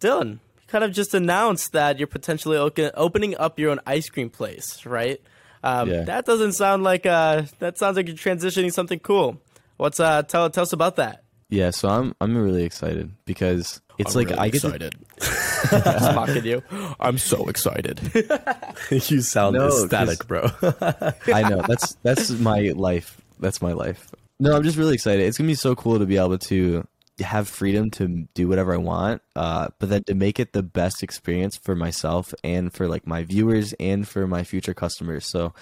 Dylan, 0.00 0.32
you 0.32 0.66
kind 0.68 0.84
of 0.84 0.92
just 0.92 1.14
announced 1.14 1.72
that 1.72 1.98
you're 1.98 2.06
potentially 2.06 2.56
open, 2.56 2.90
opening 2.94 3.36
up 3.36 3.58
your 3.58 3.70
own 3.70 3.80
ice 3.86 4.08
cream 4.08 4.30
place, 4.30 4.84
right? 4.86 5.20
Um, 5.64 5.90
Yeah. 5.90 6.04
That 6.04 6.26
doesn't 6.26 6.52
sound 6.52 6.82
like 6.84 7.04
uh, 7.06 7.44
that 7.58 7.78
sounds 7.78 7.96
like 7.96 8.06
you're 8.06 8.16
transitioning 8.16 8.72
something 8.72 9.00
cool. 9.00 9.40
What's 9.76 10.00
uh? 10.00 10.22
Tell 10.22 10.50
tell 10.50 10.62
us 10.62 10.72
about 10.72 10.96
that. 10.96 11.24
Yeah, 11.48 11.70
so 11.70 11.88
I'm 11.88 12.14
I'm 12.20 12.36
really 12.36 12.64
excited 12.64 13.12
because 13.24 13.80
it's 13.98 14.14
like 14.14 14.32
I 14.32 14.48
get 14.48 14.62
to, 14.62 14.90
Just 15.20 16.14
mocking 16.14 16.44
you. 16.44 16.62
I'm 16.98 17.18
so 17.18 17.48
excited. 17.48 18.00
you 18.90 19.20
sound 19.20 19.56
No, 19.56 19.68
ecstatic, 19.68 20.26
bro. 20.26 20.50
I 20.62 21.48
know 21.48 21.62
that's 21.66 21.94
that's 22.02 22.30
my 22.30 22.72
life. 22.74 23.20
That's 23.38 23.62
my 23.62 23.72
life. 23.72 24.10
No, 24.40 24.56
I'm 24.56 24.62
just 24.64 24.76
really 24.76 24.94
excited. 24.94 25.24
It's 25.24 25.38
gonna 25.38 25.48
be 25.48 25.54
so 25.54 25.74
cool 25.74 25.98
to 25.98 26.06
be 26.06 26.16
able 26.16 26.38
to 26.38 26.86
have 27.20 27.48
freedom 27.48 27.90
to 27.90 28.28
do 28.34 28.48
whatever 28.48 28.74
I 28.74 28.78
want, 28.78 29.22
uh, 29.34 29.68
but 29.78 29.88
then 29.88 30.04
to 30.04 30.14
make 30.14 30.38
it 30.38 30.52
the 30.52 30.62
best 30.62 31.02
experience 31.02 31.56
for 31.56 31.74
myself 31.74 32.34
and 32.44 32.72
for 32.72 32.88
like 32.88 33.06
my 33.06 33.22
viewers 33.22 33.72
and 33.74 34.06
for 34.06 34.26
my 34.26 34.42
future 34.44 34.74
customers. 34.74 35.24
So 35.26 35.54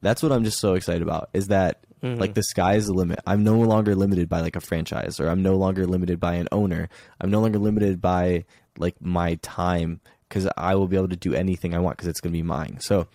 that's 0.00 0.22
what 0.22 0.32
I'm 0.32 0.44
just 0.44 0.60
so 0.60 0.74
excited 0.74 1.02
about. 1.02 1.28
Is 1.34 1.48
that 1.48 1.84
like 2.04 2.34
the 2.34 2.42
sky 2.42 2.74
is 2.74 2.86
the 2.86 2.92
limit. 2.92 3.18
I'm 3.26 3.42
no 3.44 3.58
longer 3.58 3.94
limited 3.94 4.28
by 4.28 4.40
like 4.40 4.56
a 4.56 4.60
franchise, 4.60 5.18
or 5.20 5.28
I'm 5.28 5.42
no 5.42 5.56
longer 5.56 5.86
limited 5.86 6.20
by 6.20 6.34
an 6.34 6.48
owner. 6.52 6.88
I'm 7.20 7.30
no 7.30 7.40
longer 7.40 7.58
limited 7.58 8.00
by 8.00 8.44
like 8.78 9.00
my 9.00 9.36
time 9.42 10.00
because 10.28 10.48
I 10.56 10.74
will 10.74 10.88
be 10.88 10.96
able 10.96 11.08
to 11.08 11.16
do 11.16 11.34
anything 11.34 11.74
I 11.74 11.78
want 11.78 11.96
because 11.96 12.08
it's 12.08 12.20
gonna 12.20 12.32
be 12.32 12.42
mine. 12.42 12.78
So 12.80 13.06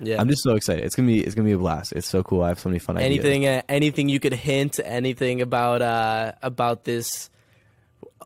Yeah. 0.00 0.20
I'm 0.20 0.28
just 0.28 0.42
so 0.42 0.54
excited. 0.54 0.84
It's 0.84 0.94
gonna 0.94 1.08
be 1.08 1.20
it's 1.22 1.34
gonna 1.34 1.46
be 1.46 1.52
a 1.52 1.58
blast. 1.58 1.92
It's 1.92 2.08
so 2.08 2.22
cool. 2.22 2.42
I 2.42 2.48
have 2.48 2.60
so 2.60 2.68
many 2.68 2.78
fun 2.78 2.96
ideas. 2.96 3.24
anything 3.24 3.46
uh, 3.46 3.62
anything 3.68 4.08
you 4.08 4.20
could 4.20 4.34
hint 4.34 4.80
anything 4.84 5.40
about 5.40 5.82
uh 5.82 6.32
about 6.42 6.84
this 6.84 7.30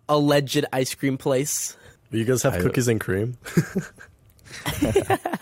alleged 0.08 0.64
ice 0.72 0.94
cream 0.94 1.16
place 1.16 1.76
you 2.12 2.24
guys 2.24 2.42
have 2.42 2.60
cookies 2.60 2.88
and 2.88 3.00
cream? 3.00 3.38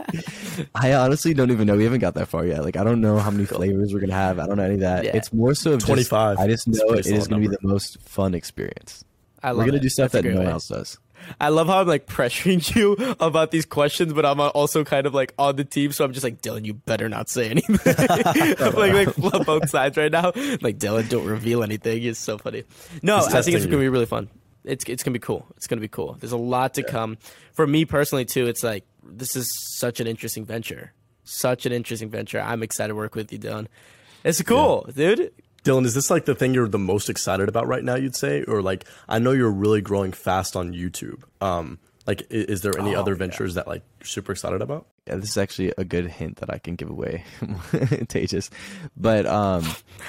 I 0.75 0.95
honestly 0.95 1.35
don't 1.35 1.51
even 1.51 1.67
know. 1.67 1.77
We 1.77 1.85
haven't 1.85 2.01
got 2.01 2.15
that 2.15 2.29
far 2.29 2.47
yet. 2.47 2.65
Like 2.65 2.77
I 2.77 2.85
don't 2.85 3.01
know 3.01 3.19
how 3.19 3.31
many 3.31 3.45
flavors 3.45 3.93
we're 3.93 4.01
gonna 4.01 4.13
have. 4.15 4.39
I 4.39 4.47
don't 4.47 4.57
know 4.57 4.65
any 4.65 4.75
of 4.75 4.81
that. 4.81 5.05
Yeah. 5.05 5.17
It's 5.17 5.33
more 5.33 5.55
so 5.55 5.73
of 5.75 5.85
25. 5.85 6.39
I 6.39 6.47
just 6.47 6.69
know 6.69 6.91
it 6.91 7.07
is 7.07 7.29
gonna 7.29 7.41
be 7.41 7.49
the 7.49 7.59
most 7.63 8.01
fun 8.03 8.35
experience. 8.35 9.05
I 9.43 9.51
love 9.51 9.59
We're 9.59 9.67
gonna 9.67 9.77
it. 9.79 9.83
do 9.83 9.89
stuff 9.89 10.13
That's 10.13 10.25
that 10.25 10.35
no 10.35 10.41
one 10.41 10.49
else 10.49 10.69
does. 10.69 10.99
I 11.41 11.49
love 11.49 11.67
how 11.67 11.81
I'm 11.81 11.87
like 11.87 12.07
pressuring 12.07 12.75
you 12.75 12.93
about 13.21 13.51
these 13.51 13.67
questions, 13.67 14.13
but 14.13 14.25
I'm 14.25 14.41
also 14.41 14.85
kind 14.85 15.07
of 15.07 15.15
like 15.15 15.35
on 15.39 15.57
the 15.57 15.65
team, 15.65 15.93
so 15.93 16.05
I'm 16.05 16.13
just 16.13 16.25
like 16.25 16.41
Dylan, 16.43 16.65
you 16.65 16.75
better 16.75 17.09
not 17.09 17.29
say 17.29 17.51
anything. 17.51 17.77
I'm 18.59 18.73
like 18.75 18.93
like 18.93 19.15
flip 19.15 19.47
both 19.47 19.69
sides 19.69 19.97
right 19.97 20.11
now. 20.11 20.33
Like 20.61 20.79
Dylan, 20.79 21.09
don't 21.09 21.27
reveal 21.27 21.63
anything. 21.63 22.03
It's 22.03 22.19
so 22.19 22.39
funny. 22.39 22.65
No, 23.03 23.17
He's 23.17 23.27
I 23.27 23.31
think 23.31 23.37
it's 23.37 23.65
testing 23.65 23.71
gonna 23.71 23.83
be 23.83 23.89
really 23.89 24.07
fun. 24.07 24.29
It's 24.65 24.85
it's 24.87 25.03
gonna 25.03 25.15
be 25.15 25.21
cool. 25.21 25.47
It's 25.57 25.67
gonna 25.67 25.81
be 25.81 25.89
cool. 25.89 26.17
There's 26.21 26.33
a 26.33 26.37
lot 26.39 26.75
to 26.75 26.83
come. 26.83 27.19
For 27.53 27.67
me 27.67 27.85
personally 27.85 28.25
too, 28.25 28.47
it's 28.47 28.63
like 28.63 28.85
this 29.11 29.37
is 29.37 29.51
such 29.79 30.01
an 30.01 30.07
interesting 30.07 30.45
venture. 30.45 30.93
Such 31.25 31.67
an 31.67 31.73
interesting 31.73 32.11
venture. 32.11 32.41
I'm 32.41 32.63
excited 32.63 32.89
to 32.89 32.95
work 32.95 33.15
with 33.15 33.33
you, 33.33 33.39
Dylan. 33.39 33.67
It's 34.25 34.43
cool, 34.43 34.87
dude. 34.95 35.33
Dylan, 35.65 35.85
is 35.85 35.95
this 35.95 36.11
like 36.11 36.25
the 36.25 36.35
thing 36.35 36.55
you're 36.55 36.69
the 36.69 36.79
most 36.79 37.11
excited 37.11 37.49
about 37.49 37.67
right 37.67 37.85
now? 37.85 37.95
You'd 37.95 38.17
say, 38.17 38.43
or 38.45 38.63
like 38.63 38.85
I 39.09 39.19
know 39.19 39.33
you're 39.33 39.51
really 39.51 39.81
growing 39.83 40.13
fast 40.13 40.57
on 40.57 40.73
YouTube. 40.73 41.23
Um, 41.41 41.79
like 42.07 42.23
i- 42.23 42.35
is 42.35 42.63
there 42.63 42.73
any 42.79 42.95
Oh, 42.97 43.01
other 43.01 43.13
yeah. 43.13 43.19
ventures 43.19 43.55
that 43.55 43.69
like 43.69 43.83
you're 44.01 44.07
super 44.07 44.33
excited 44.33 44.63
about? 44.63 44.87
Yeah, 45.07 45.17
this 45.17 45.31
is 45.31 45.39
actually 45.39 45.73
a 45.77 45.85
good 45.85 46.07
hint 46.07 46.37
that 46.39 46.51
I 46.53 46.59
can 46.59 46.77
give 46.77 46.89
away, 46.91 47.25
Tejas. 47.41 48.49
But 48.97 49.27
um, 49.27 49.65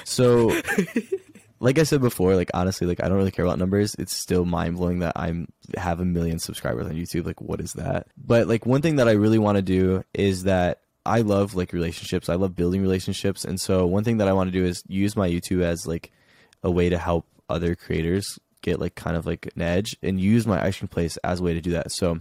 so 0.06 0.50
like 1.62 1.78
I 1.78 1.84
said 1.84 2.02
before, 2.02 2.36
like 2.36 2.50
honestly, 2.56 2.88
like 2.88 3.04
I 3.04 3.08
don't 3.08 3.18
really 3.18 3.32
care 3.32 3.46
about 3.46 3.60
numbers. 3.60 3.96
It's 4.00 4.14
still 4.14 4.46
mind 4.46 4.78
blowing 4.78 5.00
that 5.00 5.14
I'm 5.16 5.48
have 5.78 6.00
a 6.00 6.06
million 6.06 6.40
subscribers 6.40 6.88
on 6.88 6.94
YouTube. 6.94 7.26
Like, 7.26 7.40
what 7.40 7.62
is 7.62 7.74
that? 7.74 8.08
But 8.18 8.48
like 8.48 8.66
one 8.66 8.82
thing 8.82 8.96
that 8.96 9.08
I 9.08 9.12
really 9.12 9.38
want 9.38 9.58
to 9.58 9.62
do 9.62 10.04
is 10.12 10.44
that 10.44 10.82
I 11.06 11.22
love 11.22 11.54
like 11.54 11.72
relationships. 11.72 12.30
I 12.30 12.36
love 12.36 12.56
building 12.56 12.82
relationships, 12.82 13.46
and 13.46 13.62
so 13.62 13.86
one 13.86 14.04
thing 14.04 14.18
that 14.18 14.28
I 14.28 14.34
want 14.34 14.48
to 14.48 14.60
do 14.60 14.66
is 14.66 14.84
use 14.88 15.16
my 15.16 15.30
YouTube 15.30 15.62
as 15.62 15.86
like 15.86 16.12
a 16.64 16.72
way 16.72 16.90
to 16.90 16.98
help 16.98 17.28
other 17.48 17.76
creators 17.76 18.40
get 18.64 18.80
like 18.80 18.96
kind 18.96 19.16
of 19.16 19.28
like 19.28 19.48
an 19.56 19.62
edge, 19.62 19.96
and 20.02 20.20
use 20.20 20.48
my 20.48 20.64
ice 20.66 20.80
cream 20.80 20.88
place 20.88 21.18
as 21.18 21.42
a 21.42 21.44
way 21.44 21.54
to 21.54 21.62
do 21.62 21.72
that. 21.72 21.92
So 21.92 22.18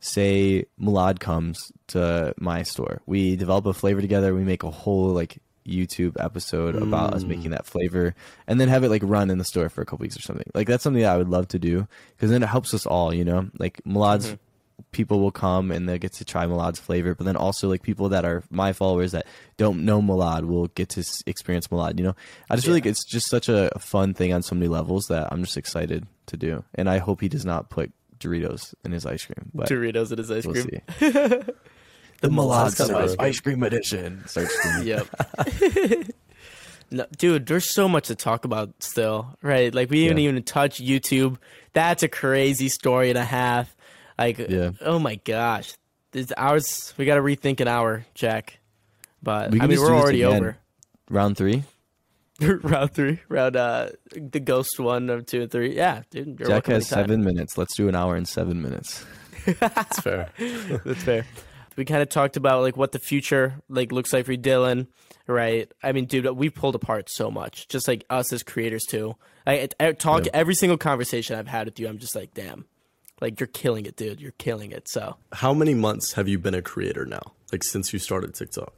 say 0.00 0.64
Milad 0.80 1.20
comes 1.20 1.70
to 1.88 2.34
my 2.38 2.62
store. 2.62 3.02
We 3.04 3.36
develop 3.36 3.66
a 3.66 3.74
flavor 3.74 4.00
together. 4.00 4.34
We 4.34 4.44
make 4.44 4.62
a 4.62 4.70
whole 4.70 5.08
like 5.08 5.38
YouTube 5.66 6.22
episode 6.22 6.76
about 6.76 7.14
us 7.14 7.24
making 7.24 7.44
hmm. 7.44 7.50
that 7.50 7.66
flavor 7.66 8.14
and 8.46 8.60
then 8.60 8.68
have 8.68 8.84
it 8.84 8.90
like 8.90 9.02
run 9.04 9.30
in 9.30 9.38
the 9.38 9.44
store 9.44 9.68
for 9.68 9.82
a 9.82 9.86
couple 9.86 10.04
weeks 10.04 10.16
or 10.16 10.22
something. 10.22 10.46
Like 10.54 10.66
that's 10.66 10.82
something 10.82 11.02
that 11.02 11.14
I 11.14 11.16
would 11.16 11.28
love 11.28 11.48
to 11.48 11.58
do 11.58 11.86
because 12.16 12.30
then 12.30 12.42
it 12.42 12.48
helps 12.48 12.74
us 12.74 12.86
all, 12.86 13.14
you 13.14 13.24
know? 13.24 13.48
Like 13.58 13.80
Milad's 13.84 14.26
mm-hmm. 14.26 14.82
people 14.92 15.20
will 15.20 15.30
come 15.30 15.70
and 15.70 15.88
they'll 15.88 15.98
get 15.98 16.12
to 16.14 16.24
try 16.24 16.44
Milad's 16.46 16.78
flavor, 16.78 17.14
but 17.14 17.24
then 17.24 17.36
also 17.36 17.68
like 17.68 17.82
people 17.82 18.10
that 18.10 18.24
are 18.24 18.42
my 18.50 18.72
followers 18.72 19.12
that 19.12 19.26
don't 19.56 19.84
know 19.84 20.02
Milad 20.02 20.44
will 20.44 20.68
get 20.68 20.90
to 20.90 21.04
experience 21.26 21.68
Milad, 21.68 21.98
you 21.98 22.04
know? 22.04 22.16
I 22.50 22.56
just 22.56 22.66
feel 22.66 22.74
like 22.74 22.86
it's 22.86 23.04
just 23.04 23.28
such 23.28 23.48
a 23.48 23.70
fun 23.78 24.12
thing 24.12 24.32
on 24.32 24.42
so 24.42 24.54
many 24.54 24.68
levels 24.68 25.06
that 25.08 25.32
I'm 25.32 25.44
just 25.44 25.56
excited 25.56 26.06
to 26.26 26.36
do. 26.36 26.64
And 26.74 26.90
I 26.90 26.98
hope 26.98 27.20
he 27.20 27.28
does 27.28 27.44
not 27.44 27.70
put 27.70 27.90
Doritos 28.18 28.74
in 28.84 28.92
his 28.92 29.06
ice 29.06 29.24
cream. 29.24 29.50
But 29.54 29.68
Doritos 29.68 30.12
in 30.12 30.18
his 30.18 30.30
ice 30.30 30.46
we'll 30.46 30.62
cream. 30.62 31.44
see. 32.24 32.34
The 32.34 32.34
Milad 32.42 32.88
Milad 32.88 33.02
Ice 33.04 33.16
ice 33.18 33.40
cream 33.40 33.62
edition. 33.62 34.26
Start 34.26 34.48
screaming. 34.50 34.86
Yep. 34.86 36.10
no, 36.90 37.06
dude, 37.16 37.46
there's 37.46 37.72
so 37.72 37.88
much 37.88 38.08
to 38.08 38.14
talk 38.14 38.44
about 38.44 38.72
still, 38.82 39.36
right? 39.42 39.74
Like 39.74 39.90
we 39.90 40.02
didn't 40.04 40.18
Yeah. 40.18 40.28
even 40.30 40.42
touch 40.42 40.80
YouTube. 40.82 41.38
That's 41.72 42.02
a 42.02 42.08
crazy 42.08 42.68
story 42.68 43.08
and 43.10 43.18
a 43.18 43.24
half. 43.24 43.74
Like, 44.18 44.38
Yeah. 44.38 44.70
oh 44.80 44.98
my 44.98 45.16
gosh, 45.16 45.74
this 46.12 46.30
ours. 46.36 46.94
We 46.96 47.04
got 47.04 47.16
to 47.16 47.22
rethink 47.22 47.60
an 47.60 47.68
hour, 47.68 48.04
Jack. 48.14 48.58
But 49.22 49.50
we 49.50 49.60
I 49.60 49.66
mean, 49.66 49.80
we're 49.80 49.94
already 49.94 50.24
over. 50.24 50.58
Round 51.10 51.36
three. 51.36 51.64
round 52.40 52.92
three, 52.92 53.20
round 53.28 53.56
uh, 53.56 53.90
the 54.12 54.40
ghost 54.40 54.78
one 54.80 55.08
of 55.08 55.24
two 55.26 55.42
and 55.42 55.50
three. 55.50 55.76
Yeah, 55.76 56.02
dude, 56.10 56.38
you're 56.38 56.48
Jack 56.48 56.66
has 56.66 56.90
anytime. 56.92 57.06
seven 57.08 57.24
minutes. 57.24 57.56
Let's 57.56 57.76
do 57.76 57.88
an 57.88 57.94
hour 57.94 58.16
and 58.16 58.26
seven 58.28 58.60
minutes. 58.60 59.04
That's 59.60 60.00
fair. 60.00 60.30
That's 60.84 61.02
fair. 61.04 61.26
We 61.76 61.84
kind 61.84 62.02
of 62.02 62.08
talked 62.08 62.36
about 62.36 62.62
like 62.62 62.76
what 62.76 62.92
the 62.92 62.98
future 62.98 63.54
like 63.68 63.90
looks 63.92 64.12
like 64.12 64.26
for 64.26 64.34
Dylan, 64.34 64.86
right? 65.26 65.70
I 65.82 65.92
mean, 65.92 66.04
dude, 66.06 66.26
we 66.36 66.50
pulled 66.50 66.74
apart 66.74 67.08
so 67.10 67.30
much, 67.30 67.68
just 67.68 67.88
like 67.88 68.04
us 68.10 68.32
as 68.32 68.42
creators 68.42 68.84
too. 68.84 69.16
I, 69.46 69.68
I 69.80 69.92
talk 69.92 70.26
Yeah. 70.26 70.30
every 70.34 70.54
single 70.54 70.78
conversation 70.78 71.36
I've 71.38 71.48
had 71.48 71.66
with 71.66 71.78
you. 71.80 71.88
I'm 71.88 71.98
just 71.98 72.14
like, 72.14 72.32
damn, 72.34 72.64
like 73.20 73.40
you're 73.40 73.46
killing 73.48 73.86
it, 73.86 73.96
dude. 73.96 74.20
You're 74.20 74.32
killing 74.38 74.70
it. 74.72 74.88
So 74.88 75.16
How 75.32 75.52
many 75.52 75.74
months 75.74 76.12
have 76.12 76.28
you 76.28 76.38
been 76.38 76.54
a 76.54 76.62
creator 76.62 77.04
now? 77.06 77.32
Like 77.52 77.64
since 77.64 77.92
you 77.92 77.98
started 77.98 78.34
TikTok? 78.34 78.72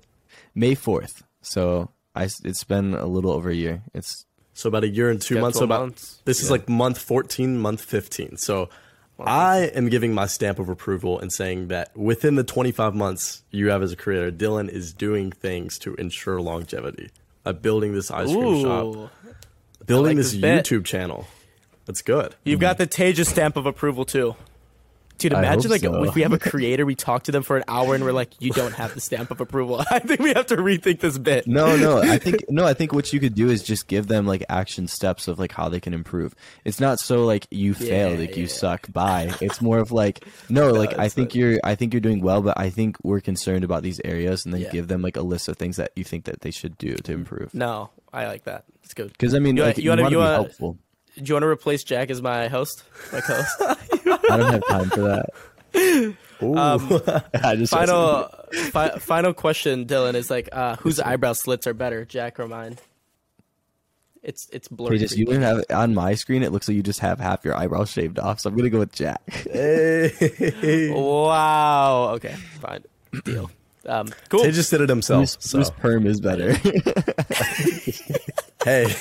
May 0.55 0.75
fourth. 0.75 1.23
So 1.43 1.91
I. 2.15 2.25
s- 2.25 2.41
It's 2.45 2.65
been 2.65 2.95
a 2.95 3.07
little 3.07 3.31
over 3.31 3.51
a 3.51 3.55
year. 3.55 3.83
It's 3.95 4.25
So 4.55 4.69
about 4.69 4.85
a 4.85 4.89
year 4.89 5.11
and 5.11 5.21
two 5.21 5.39
months. 5.39 5.59
So 5.59 5.65
about 5.65 5.81
months. 5.81 6.21
this 6.25 6.43
is 6.43 6.51
like 6.51 6.67
month 6.69 6.99
fourteen, 6.99 7.59
month 7.59 7.83
fifteen. 7.83 8.37
So 8.39 8.69
I 9.19 9.71
am 9.75 9.89
giving 9.89 10.14
my 10.14 10.27
stamp 10.27 10.59
of 10.59 10.69
approval 10.69 11.19
and 11.19 11.33
saying 11.33 11.69
that 11.69 11.97
within 11.97 12.35
the 12.35 12.45
twenty 12.45 12.73
five 12.73 12.95
months 12.95 13.43
you 13.51 13.71
have 13.71 13.83
as 13.83 13.93
a 13.93 13.97
creator, 13.97 14.31
Dylan 14.31 14.69
is 14.69 14.93
doing 14.93 15.33
things 15.33 15.79
to 15.81 15.95
ensure 15.95 16.41
longevity. 16.41 17.11
Uh, 17.45 17.53
building 17.53 17.95
this 17.95 18.11
ice 18.11 18.31
cream 18.33 18.62
shop, 18.62 19.11
building 19.87 20.17
like 20.17 20.25
this 20.25 20.33
this. 20.33 20.62
YouTube 20.62 20.85
channel. 20.85 21.27
That's 21.87 22.03
good. 22.03 22.35
you've 22.45 22.61
got 22.61 22.79
the 22.79 22.87
Tejas 22.87 23.27
stamp 23.27 23.57
of 23.57 23.64
approval 23.64 24.05
too. 24.05 24.35
Dude, 25.19 25.33
imagine 25.33 25.71
like 25.71 25.81
so. 25.81 26.05
if 26.05 26.14
we 26.14 26.23
have 26.23 26.33
a 26.33 26.39
creator, 26.51 26.85
we 26.85 26.95
talk 26.95 27.25
to 27.25 27.33
them 27.33 27.43
for 27.43 27.57
an 27.57 27.64
hour, 27.69 27.95
and 27.95 28.05
we're 28.05 28.12
like, 28.12 28.33
"You 28.41 28.51
don't 28.51 28.75
have 28.75 28.95
the 28.95 29.01
stamp 29.01 29.31
of 29.31 29.41
approval." 29.41 29.83
I 29.91 29.99
think 29.99 30.21
we 30.21 30.33
have 30.35 30.47
to 30.47 30.57
rethink 30.57 31.01
this 31.01 31.17
bit. 31.19 31.47
no, 31.47 31.77
no. 31.77 31.99
I 32.03 32.19
think 32.19 32.45
no. 32.51 32.67
I 32.67 32.75
think 32.75 32.93
what 32.93 33.12
you 33.12 33.21
could 33.21 33.35
do 33.35 33.49
is 33.49 33.62
just 33.62 33.87
give 33.89 34.09
them 34.09 34.27
like 34.27 34.45
action 34.49 34.89
steps 34.89 35.27
of 35.29 35.39
like 35.39 35.53
how 35.53 35.69
they 35.69 35.81
can 35.81 35.95
improve. 35.95 36.35
It's 36.64 36.81
not 36.81 36.99
so 37.01 37.25
like 37.25 37.47
you 37.51 37.73
failed, 37.75 38.19
like 38.19 38.37
you 38.37 38.43
yeah. 38.45 38.49
suck. 38.49 38.93
Bye. 38.93 39.33
It's 39.41 39.62
more 39.62 39.79
of 39.79 39.91
like 39.93 40.25
no, 40.51 40.71
like 40.73 40.99
I 40.99 41.09
think 41.09 41.35
you're. 41.35 41.59
I 41.64 41.75
think 41.77 41.95
you're 41.95 42.01
doing 42.01 42.21
well, 42.21 42.43
but 42.43 42.59
I 42.59 42.71
think 42.71 42.97
we're 43.03 43.21
concerned 43.21 43.64
about 43.64 43.83
these 43.83 44.01
areas, 44.05 44.45
and 44.45 44.53
then 44.53 44.61
Yeah. 44.62 44.71
give 44.71 44.89
them 44.89 45.03
like 45.03 45.17
a 45.17 45.23
list 45.23 45.49
of 45.49 45.57
things 45.57 45.77
that 45.77 45.93
you 45.97 46.05
think 46.05 46.25
that 46.27 46.43
they 46.43 46.51
should 46.51 46.77
do 46.79 46.95
to 46.95 47.12
improve. 47.12 47.55
No, 47.55 47.91
I 48.12 48.27
like 48.27 48.45
that. 48.45 48.64
It's 48.85 48.93
good. 48.95 49.12
Because 49.12 49.35
I 49.35 49.39
mean, 49.39 49.57
You- 49.57 49.62
like, 49.64 49.79
you 49.79 49.85
you, 49.85 49.91
want 49.91 50.01
to 50.01 50.11
you 50.11 50.19
be 50.19 50.23
helpful. 50.23 50.79
Do 51.17 51.23
you 51.25 51.35
want 51.35 51.45
to 51.45 51.49
replace 51.49 51.83
Jack 51.83 52.11
as 52.11 52.21
my 52.21 52.49
host, 52.49 52.83
my 53.11 53.23
co-host? 53.23 53.96
I 54.31 54.37
don't 54.37 54.53
have 54.53 54.66
time 54.68 54.91
for 54.91 55.01
that. 55.01 55.31
I 57.45 57.57
just 57.57 57.72
final, 57.72 58.29
fi- 58.53 58.99
final 58.99 59.33
question, 59.35 59.87
Dylan 59.87 60.14
is 60.14 60.31
like, 60.31 60.49
uh, 60.53 60.77
whose 60.77 61.01
eyebrow 61.01 61.33
slits 61.33 61.66
are 61.66 61.74
better, 61.74 62.05
Jack 62.05 62.39
or 62.39 62.47
mine? 62.47 62.79
It's 64.22 64.49
it's 64.53 64.66
blurry. 64.66 64.97
Okay, 64.97 65.05
just 65.05 65.16
you 65.16 65.27
you. 65.27 65.33
don't 65.33 65.43
have 65.43 65.64
on 65.70 65.95
my 65.95 66.14
screen. 66.14 66.43
It 66.43 66.51
looks 66.51 66.66
like 66.66 66.74
you 66.74 66.83
just 66.83 66.99
have 66.99 67.20
half 67.20 67.45
your 67.45 67.57
eyebrows 67.57 67.91
shaved 67.91 68.18
off. 68.18 68.41
So 68.41 68.51
I'm 68.51 68.57
gonna 68.57 68.70
go 68.70 68.81
with 68.81 68.93
Jack. 68.93 69.22
Wow. 70.93 72.11
Okay. 72.14 72.35
Fine. 72.61 72.83
Deal. 73.24 73.51
Um, 73.87 74.09
cool. 74.29 74.45
He 74.45 74.51
just 74.51 74.70
did 74.72 74.81
it 74.81 74.89
himself. 74.89 75.20
Whose, 75.20 75.37
so. 75.39 75.59
whose 75.59 75.70
perm 75.70 76.09
is 76.09 76.20
better? 76.20 76.57
Hey, 78.64 78.93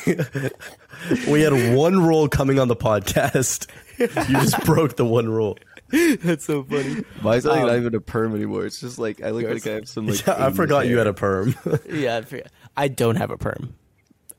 we 1.28 1.42
had 1.42 1.76
one 1.76 2.00
rule 2.00 2.30
coming 2.30 2.60
on 2.60 2.68
the 2.68 2.76
podcast. 2.76 3.66
You 4.00 4.08
just 4.42 4.64
broke 4.66 4.96
the 4.96 5.06
one 5.06 5.28
rule. 5.30 5.58
That's 5.92 6.46
so 6.46 6.64
funny. 6.64 7.04
Mine's 7.22 7.46
like 7.46 7.62
Um, 7.62 7.68
not 7.68 7.76
even 7.78 7.96
a 7.96 8.02
perm 8.02 8.36
anymore. 8.36 8.66
It's 8.66 8.80
just 8.82 8.98
like 8.98 9.22
I 9.22 9.30
look 9.30 9.46
like 9.48 9.66
I 9.68 9.76
have 9.76 9.88
some 9.88 10.08
like. 10.08 10.26
Yeah, 10.26 10.34
I 10.46 10.50
80s 10.50 10.56
forgot 10.56 10.88
you 10.88 10.98
had 10.98 11.08
a 11.08 11.14
perm. 11.14 11.56
Yeah, 11.90 12.18
I 12.18 12.22
forget. 12.24 12.52
I 12.76 12.88
don't 12.88 13.16
have 13.18 13.32
a 13.32 13.38
perm. 13.38 13.76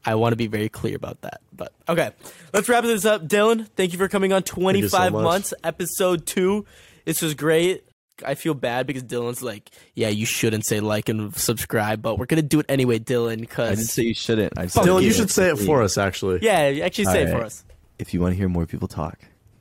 I 0.05 0.15
want 0.17 0.33
to 0.33 0.37
be 0.37 0.47
very 0.47 0.69
clear 0.69 0.95
about 0.97 1.23
that. 1.23 1.41
But 1.55 1.73
okay, 1.89 2.11
let's 2.53 2.69
wrap 2.69 2.85
this 2.85 3.05
up. 3.05 3.27
Dylan, 3.27 3.67
thank 3.77 3.93
you 3.93 3.99
for 3.99 4.09
coming 4.09 4.33
on 4.33 4.43
25 4.43 5.13
much. 5.13 5.23
months, 5.23 5.55
episode 5.65 6.27
two. 6.27 6.65
This 7.05 7.23
was 7.23 7.35
great. 7.35 7.85
I 8.25 8.35
feel 8.35 8.55
bad 8.55 8.87
because 8.87 9.03
Dylan's 9.03 9.43
like, 9.43 9.71
yeah, 9.95 10.09
you 10.09 10.25
shouldn't 10.25 10.65
say 10.65 10.81
like 10.81 11.09
and 11.09 11.35
subscribe, 11.37 12.03
but 12.03 12.19
we're 12.19 12.27
gonna 12.27 12.43
do 12.43 12.61
it 12.61 12.67
anyway, 12.69 12.99
Dylan. 12.99 13.27
I 13.27 13.31
didn't 13.37 13.41
Because 13.49 13.91
say 13.93 14.03
you 14.05 14.15
shouldn't. 14.15 14.59
I 14.59 14.67
said 14.69 14.85
Dylan, 14.85 15.03
you 15.03 15.09
you. 15.09 15.13
should 15.13 15.31
say 15.31 15.51
it 15.51 15.59
for 15.59 15.83
us, 15.83 15.99
actually. 15.99 16.39
yeah, 16.43 16.85
actually 16.85 17.05
say 17.07 17.23
it 17.25 17.31
for 17.31 17.45
us. 17.45 17.65
If 17.99 18.15
you 18.15 18.21
want 18.21 18.33
to 18.33 18.37
hear 18.37 18.49
more 18.49 18.65
people 18.67 18.89
talk, 18.89 19.19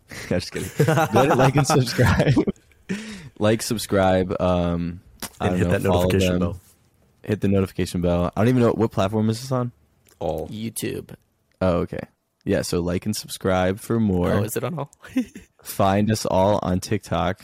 I'm 0.32 0.39
just 0.39 0.51
kidding. 0.51 0.70
Go 1.14 1.24
like 1.36 1.56
and 1.56 1.66
subscribe. 1.68 2.34
like, 3.39 3.62
subscribe. 3.62 4.39
Um, 4.41 5.01
I 5.39 5.47
And 5.47 5.51
don't 5.51 5.58
hit 5.58 5.66
know, 5.68 5.72
that 5.72 5.82
follow 5.84 6.01
notification 6.03 6.30
them, 6.34 6.39
bell. 6.39 6.60
Hit 7.24 7.41
the 7.41 7.47
notification 7.47 8.01
bell. 8.01 8.32
I 8.36 8.41
don't 8.41 8.49
even 8.49 8.62
know 8.62 8.72
what 8.72 8.91
platform 8.91 9.30
is 9.30 9.41
this 9.41 9.51
on. 9.51 9.72
All. 10.20 10.47
YouTube. 10.49 11.16
Oh, 11.62 11.78
okay. 11.80 11.99
Yeah, 12.43 12.62
so 12.62 12.80
like 12.80 13.06
and 13.08 13.16
subscribe 13.16 13.80
for 13.80 13.99
more. 13.99 14.32
Oh, 14.32 14.43
is 14.43 14.56
it 14.56 14.64
on 14.64 14.78
all? 14.78 14.91
Find 15.64 16.12
us 16.12 16.26
all 16.28 16.60
on 16.62 16.80
TikTok. 16.80 17.41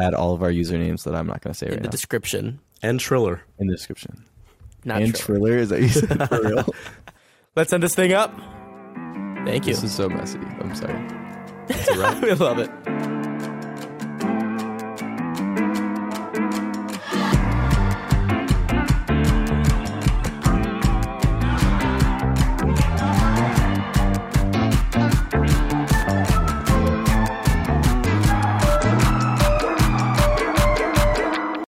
Add 0.00 0.14
all 0.14 0.32
of 0.32 0.42
our 0.42 0.50
usernames 0.50 1.04
that 1.04 1.14
I'm 1.14 1.26
not 1.26 1.42
going 1.42 1.52
to 1.52 1.58
say 1.58 1.66
In 1.66 1.72
right 1.72 1.82
the 1.82 1.88
now 1.88 1.90
description. 1.90 2.60
And 2.82 2.98
Triller. 2.98 3.42
in 3.58 3.66
the 3.66 3.74
description. 3.74 4.24
Not 4.84 5.02
and 5.02 5.14
true. 5.14 5.36
Triller 5.36 5.56
is 5.58 5.68
that 5.70 5.82
you 5.82 5.88
said 5.88 6.28
for 6.28 6.40
real? 6.40 6.74
Let's 7.56 7.72
end 7.72 7.82
this 7.82 7.94
thing 7.94 8.12
up. 8.12 8.32
Thank 9.44 9.66
you. 9.66 9.74
this 9.74 9.82
is 9.82 9.94
so 9.94 10.08
messy. 10.08 10.38
I'm 10.38 10.74
sorry. 10.74 10.94
That's 11.68 11.96
right. 11.96 12.22
we 12.22 12.32
love 12.34 12.58
it. 12.58 13.17